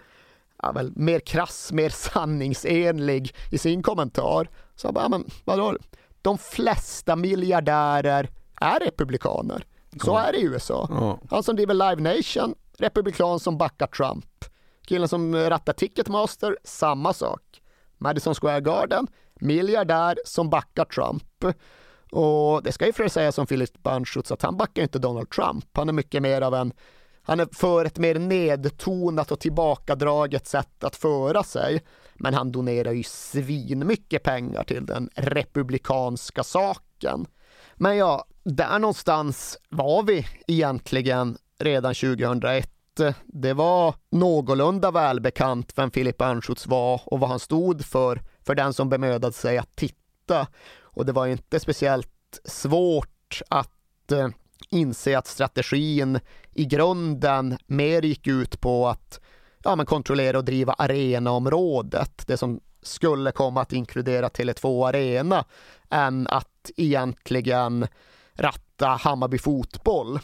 ja, 0.63 0.73
väl, 0.73 0.93
mer 0.97 1.21
krass, 1.21 1.73
mer 1.73 1.89
sanningsenlig 1.91 3.35
i 3.51 3.59
sin 3.59 3.83
kommentar. 3.83 4.49
Så 4.75 4.87
han 4.87 4.95
bara, 4.95 5.09
men 5.09 5.25
vadå? 5.45 5.77
De 6.23 6.39
flesta 6.39 7.17
miljardärer 7.17 8.31
är 8.61 8.81
republikaner. 8.81 9.65
Så 10.03 10.11
Ja. 10.11 10.21
är 10.23 10.33
det 10.33 10.39
i 10.39 10.45
USA. 10.45 10.87
Ja. 10.91 11.19
Han 11.31 11.43
som 11.43 11.57
driver 11.57 11.75
Live 11.75 12.17
Nation, 12.17 12.55
republikan 12.79 13.41
som 13.41 13.59
backar 13.59 13.87
Trump. 13.87 14.27
Killen 14.87 15.09
som 15.09 15.35
rattar 15.37 15.73
Ticketmaster, 15.73 16.59
samma 16.65 17.13
sak. 17.13 17.63
Madison 17.99 18.35
Square 18.35 18.61
Garden, 18.61 19.07
miljardär 19.35 20.19
som 20.25 20.51
backar 20.51 20.85
Trump. 20.85 21.25
Och 22.15 22.63
det 22.63 22.73
ska 22.73 22.87
ju 22.87 22.93
för 22.93 23.09
säga 23.09 23.33
som 23.33 23.47
Philip 23.47 23.83
Bunchutz 23.83 24.33
att 24.33 24.43
han 24.43 24.57
backar 24.57 24.83
inte 24.83 24.99
Donald 24.99 25.31
Trump. 25.31 25.65
Han 25.73 25.89
är 25.89 25.93
mycket 25.93 26.23
mer 26.23 26.41
av 26.41 26.55
en 26.55 26.73
han 27.27 27.41
är 27.41 27.49
för 27.53 27.85
ett 27.85 27.99
mer 27.99 28.19
nedtonat 28.19 29.33
och 29.33 29.41
tillbakadraget 29.41 30.47
sätt 30.47 30.85
att 30.85 30.97
föra 30.97 31.43
sig. 31.43 31.85
Men 32.15 32.35
han 32.35 32.53
donerar 32.53 32.93
ju 32.93 33.03
svinmycket 33.03 34.23
pengar 34.23 34.65
till 34.65 34.87
den 34.87 35.11
republikanska 35.15 36.43
saken. 36.43 37.27
Men 37.75 37.97
ja, 37.97 38.25
där 38.45 38.79
någonstans 38.79 39.59
var 39.69 40.03
vi 40.03 40.27
egentligen 40.47 41.37
redan 41.59 41.95
2001. 41.95 42.71
Det 43.25 43.53
var 43.53 43.95
någorlunda 44.11 44.91
välbekant 44.91 45.73
vem 45.77 45.91
Philip 45.91 46.21
Anschutz 46.21 46.67
var 46.67 47.01
och 47.07 47.21
vad 47.21 47.31
han 47.31 47.41
stod 47.41 47.85
för, 47.85 48.21
för 48.47 48.55
den 48.55 48.73
som 48.73 48.89
bemödade 48.89 49.33
sig 49.33 49.59
att 49.59 49.77
titta 49.77 50.47
och 50.95 51.07
det 51.07 51.13
var 51.13 51.27
inte 51.27 51.61
speciellt 51.61 52.41
svårt 52.45 53.43
att 53.49 54.13
eh, 54.13 54.29
inse 54.71 55.19
att 55.19 55.27
strategin 55.27 56.21
i 56.53 56.65
grunden 56.65 57.59
mer 57.67 58.03
gick 58.03 58.27
ut 58.27 58.61
på 58.61 58.89
att 58.89 59.21
ja, 59.65 59.77
men 59.77 59.87
kontrollera 59.87 60.39
och 60.39 60.45
driva 60.45 60.73
arenaområdet, 60.73 62.27
det 62.27 62.37
som 62.37 62.61
skulle 62.83 63.33
komma 63.33 63.61
att 63.61 63.73
inkludera 63.73 64.29
Tele2 64.29 64.89
Arena, 64.89 65.45
än 65.91 66.27
att 66.27 66.71
egentligen 66.77 67.87
ratta 68.35 68.89
Hammarby 68.89 69.39
fotboll. 69.39 70.19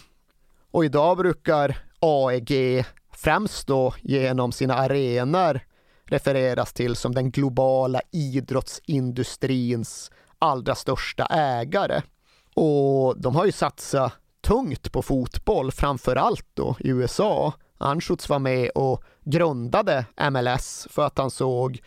Och 0.71 0.85
idag 0.85 1.17
brukar 1.17 1.79
AEG 2.01 2.85
främst 3.13 3.67
då 3.67 3.95
genom 4.03 4.53
sina 4.53 4.75
arenor 4.75 5.61
refereras 6.05 6.73
till 6.73 6.97
som 6.97 7.15
den 7.15 7.31
globala 7.31 8.01
idrottsindustrins 8.11 10.11
allra 10.41 10.75
största 10.75 11.27
ägare. 11.27 12.03
Och 12.55 13.21
de 13.21 13.37
har 13.37 13.47
ju 13.47 13.53
satsat 13.53 14.13
tungt 14.41 14.93
på 14.93 15.03
fotboll, 15.03 15.73
framför 15.73 16.17
allt 16.17 16.47
då 16.55 16.77
i 16.81 16.89
USA. 16.89 17.53
Anschutz 17.79 18.29
var 18.29 18.39
med 18.39 18.71
och 18.71 19.05
grundade 19.25 20.05
MLS 20.31 20.87
för 20.91 21.07
att 21.07 21.19
han 21.19 21.31
såg 21.31 21.81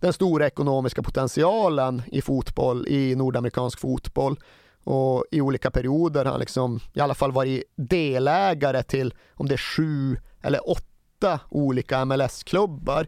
den 0.00 0.12
stora 0.12 0.46
ekonomiska 0.46 1.02
potentialen 1.02 2.02
i 2.06 2.22
fotboll, 2.22 2.88
i 2.88 3.14
nordamerikansk 3.14 3.78
fotboll. 3.78 4.36
Och 4.84 5.24
i 5.30 5.40
olika 5.40 5.70
perioder 5.70 6.24
har 6.24 6.30
han 6.30 6.40
liksom 6.40 6.80
i 6.92 7.00
alla 7.00 7.14
fall 7.14 7.32
varit 7.32 7.64
delägare 7.76 8.82
till 8.82 9.14
om 9.34 9.48
det 9.48 9.54
är 9.54 9.76
sju 9.76 10.16
eller 10.42 10.70
åtta 10.70 11.40
olika 11.48 12.04
MLS-klubbar. 12.04 13.06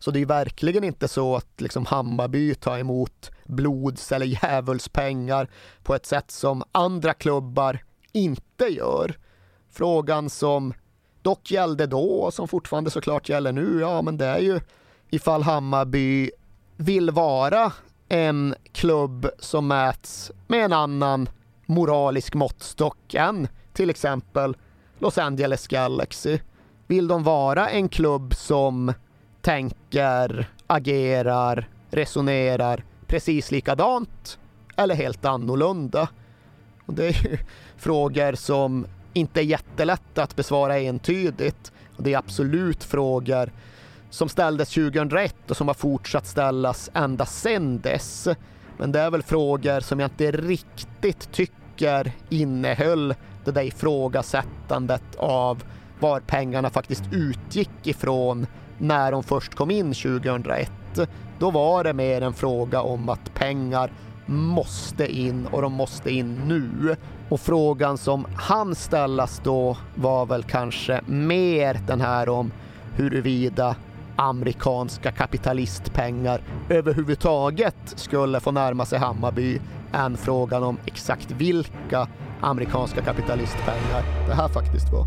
Så 0.00 0.10
det 0.10 0.20
är 0.20 0.26
verkligen 0.26 0.84
inte 0.84 1.08
så 1.08 1.36
att 1.36 1.60
liksom 1.60 1.86
Hammarby 1.86 2.54
tar 2.54 2.78
emot 2.78 3.30
blods 3.44 4.12
eller 4.12 4.26
djävulspengar 4.26 5.48
på 5.82 5.94
ett 5.94 6.06
sätt 6.06 6.30
som 6.30 6.62
andra 6.72 7.14
klubbar 7.14 7.78
inte 8.12 8.64
gör. 8.64 9.18
Frågan 9.70 10.30
som 10.30 10.74
dock 11.22 11.50
gällde 11.50 11.86
då 11.86 12.04
och 12.04 12.34
som 12.34 12.48
fortfarande 12.48 12.90
såklart 12.90 13.28
gäller 13.28 13.52
nu, 13.52 13.80
ja 13.80 14.02
men 14.02 14.16
det 14.16 14.26
är 14.26 14.38
ju 14.38 14.60
ifall 15.10 15.42
Hammarby 15.42 16.30
vill 16.76 17.10
vara 17.10 17.72
en 18.08 18.54
klubb 18.72 19.30
som 19.38 19.68
mäts 19.68 20.32
med 20.46 20.64
en 20.64 20.72
annan 20.72 21.28
moralisk 21.66 22.34
måttstock 22.34 23.14
än 23.14 23.48
till 23.72 23.90
exempel 23.90 24.56
Los 24.98 25.18
Angeles 25.18 25.68
Galaxy. 25.68 26.38
Vill 26.86 27.08
de 27.08 27.22
vara 27.22 27.68
en 27.68 27.88
klubb 27.88 28.34
som 28.34 28.92
tänker, 29.42 30.48
agerar, 30.66 31.68
resonerar 31.90 32.84
precis 33.06 33.50
likadant 33.50 34.38
eller 34.76 34.94
helt 34.94 35.24
annorlunda? 35.24 36.08
Och 36.86 36.94
det 36.94 37.06
är 37.06 37.30
ju 37.30 37.38
frågor 37.76 38.34
som 38.34 38.86
inte 39.12 39.40
är 39.40 39.44
jättelätta 39.44 40.22
att 40.22 40.36
besvara 40.36 40.78
entydigt. 40.78 41.72
Och 41.96 42.02
det 42.02 42.14
är 42.14 42.18
absolut 42.18 42.84
frågor 42.84 43.52
som 44.10 44.28
ställdes 44.28 44.68
2001 44.68 45.50
och 45.50 45.56
som 45.56 45.68
har 45.68 45.74
fortsatt 45.74 46.26
ställas 46.26 46.90
ända 46.94 47.26
sedan 47.26 47.80
dess. 47.80 48.28
Men 48.78 48.92
det 48.92 49.00
är 49.00 49.10
väl 49.10 49.22
frågor 49.22 49.80
som 49.80 50.00
jag 50.00 50.06
inte 50.10 50.30
riktigt 50.30 51.32
tycker 51.32 52.12
innehöll 52.28 53.14
det 53.44 53.50
där 53.50 53.62
ifrågasättandet 53.62 55.16
av 55.16 55.64
var 56.00 56.20
pengarna 56.20 56.70
faktiskt 56.70 57.04
utgick 57.12 57.86
ifrån 57.86 58.46
när 58.80 59.12
de 59.12 59.22
först 59.22 59.54
kom 59.54 59.70
in 59.70 59.94
2001. 59.94 60.70
Då 61.38 61.50
var 61.50 61.84
det 61.84 61.92
mer 61.92 62.22
en 62.22 62.32
fråga 62.32 62.82
om 62.82 63.08
att 63.08 63.34
pengar 63.34 63.90
måste 64.26 65.12
in 65.12 65.46
och 65.46 65.62
de 65.62 65.72
måste 65.72 66.10
in 66.10 66.34
nu. 66.34 66.96
Och 67.28 67.40
frågan 67.40 67.98
som 67.98 68.26
han 68.36 68.74
ställas 68.74 69.40
då 69.44 69.76
var 69.94 70.26
väl 70.26 70.42
kanske 70.42 71.00
mer 71.06 71.80
den 71.86 72.00
här 72.00 72.28
om 72.28 72.52
huruvida 72.96 73.76
amerikanska 74.16 75.12
kapitalistpengar 75.12 76.40
överhuvudtaget 76.68 77.76
skulle 77.84 78.40
få 78.40 78.50
närma 78.50 78.84
sig 78.84 78.98
Hammarby 78.98 79.60
än 79.92 80.16
frågan 80.16 80.62
om 80.62 80.78
exakt 80.86 81.30
vilka 81.30 82.08
amerikanska 82.40 83.02
kapitalistpengar 83.02 84.26
det 84.26 84.34
här 84.34 84.48
faktiskt 84.48 84.92
var. 84.92 85.06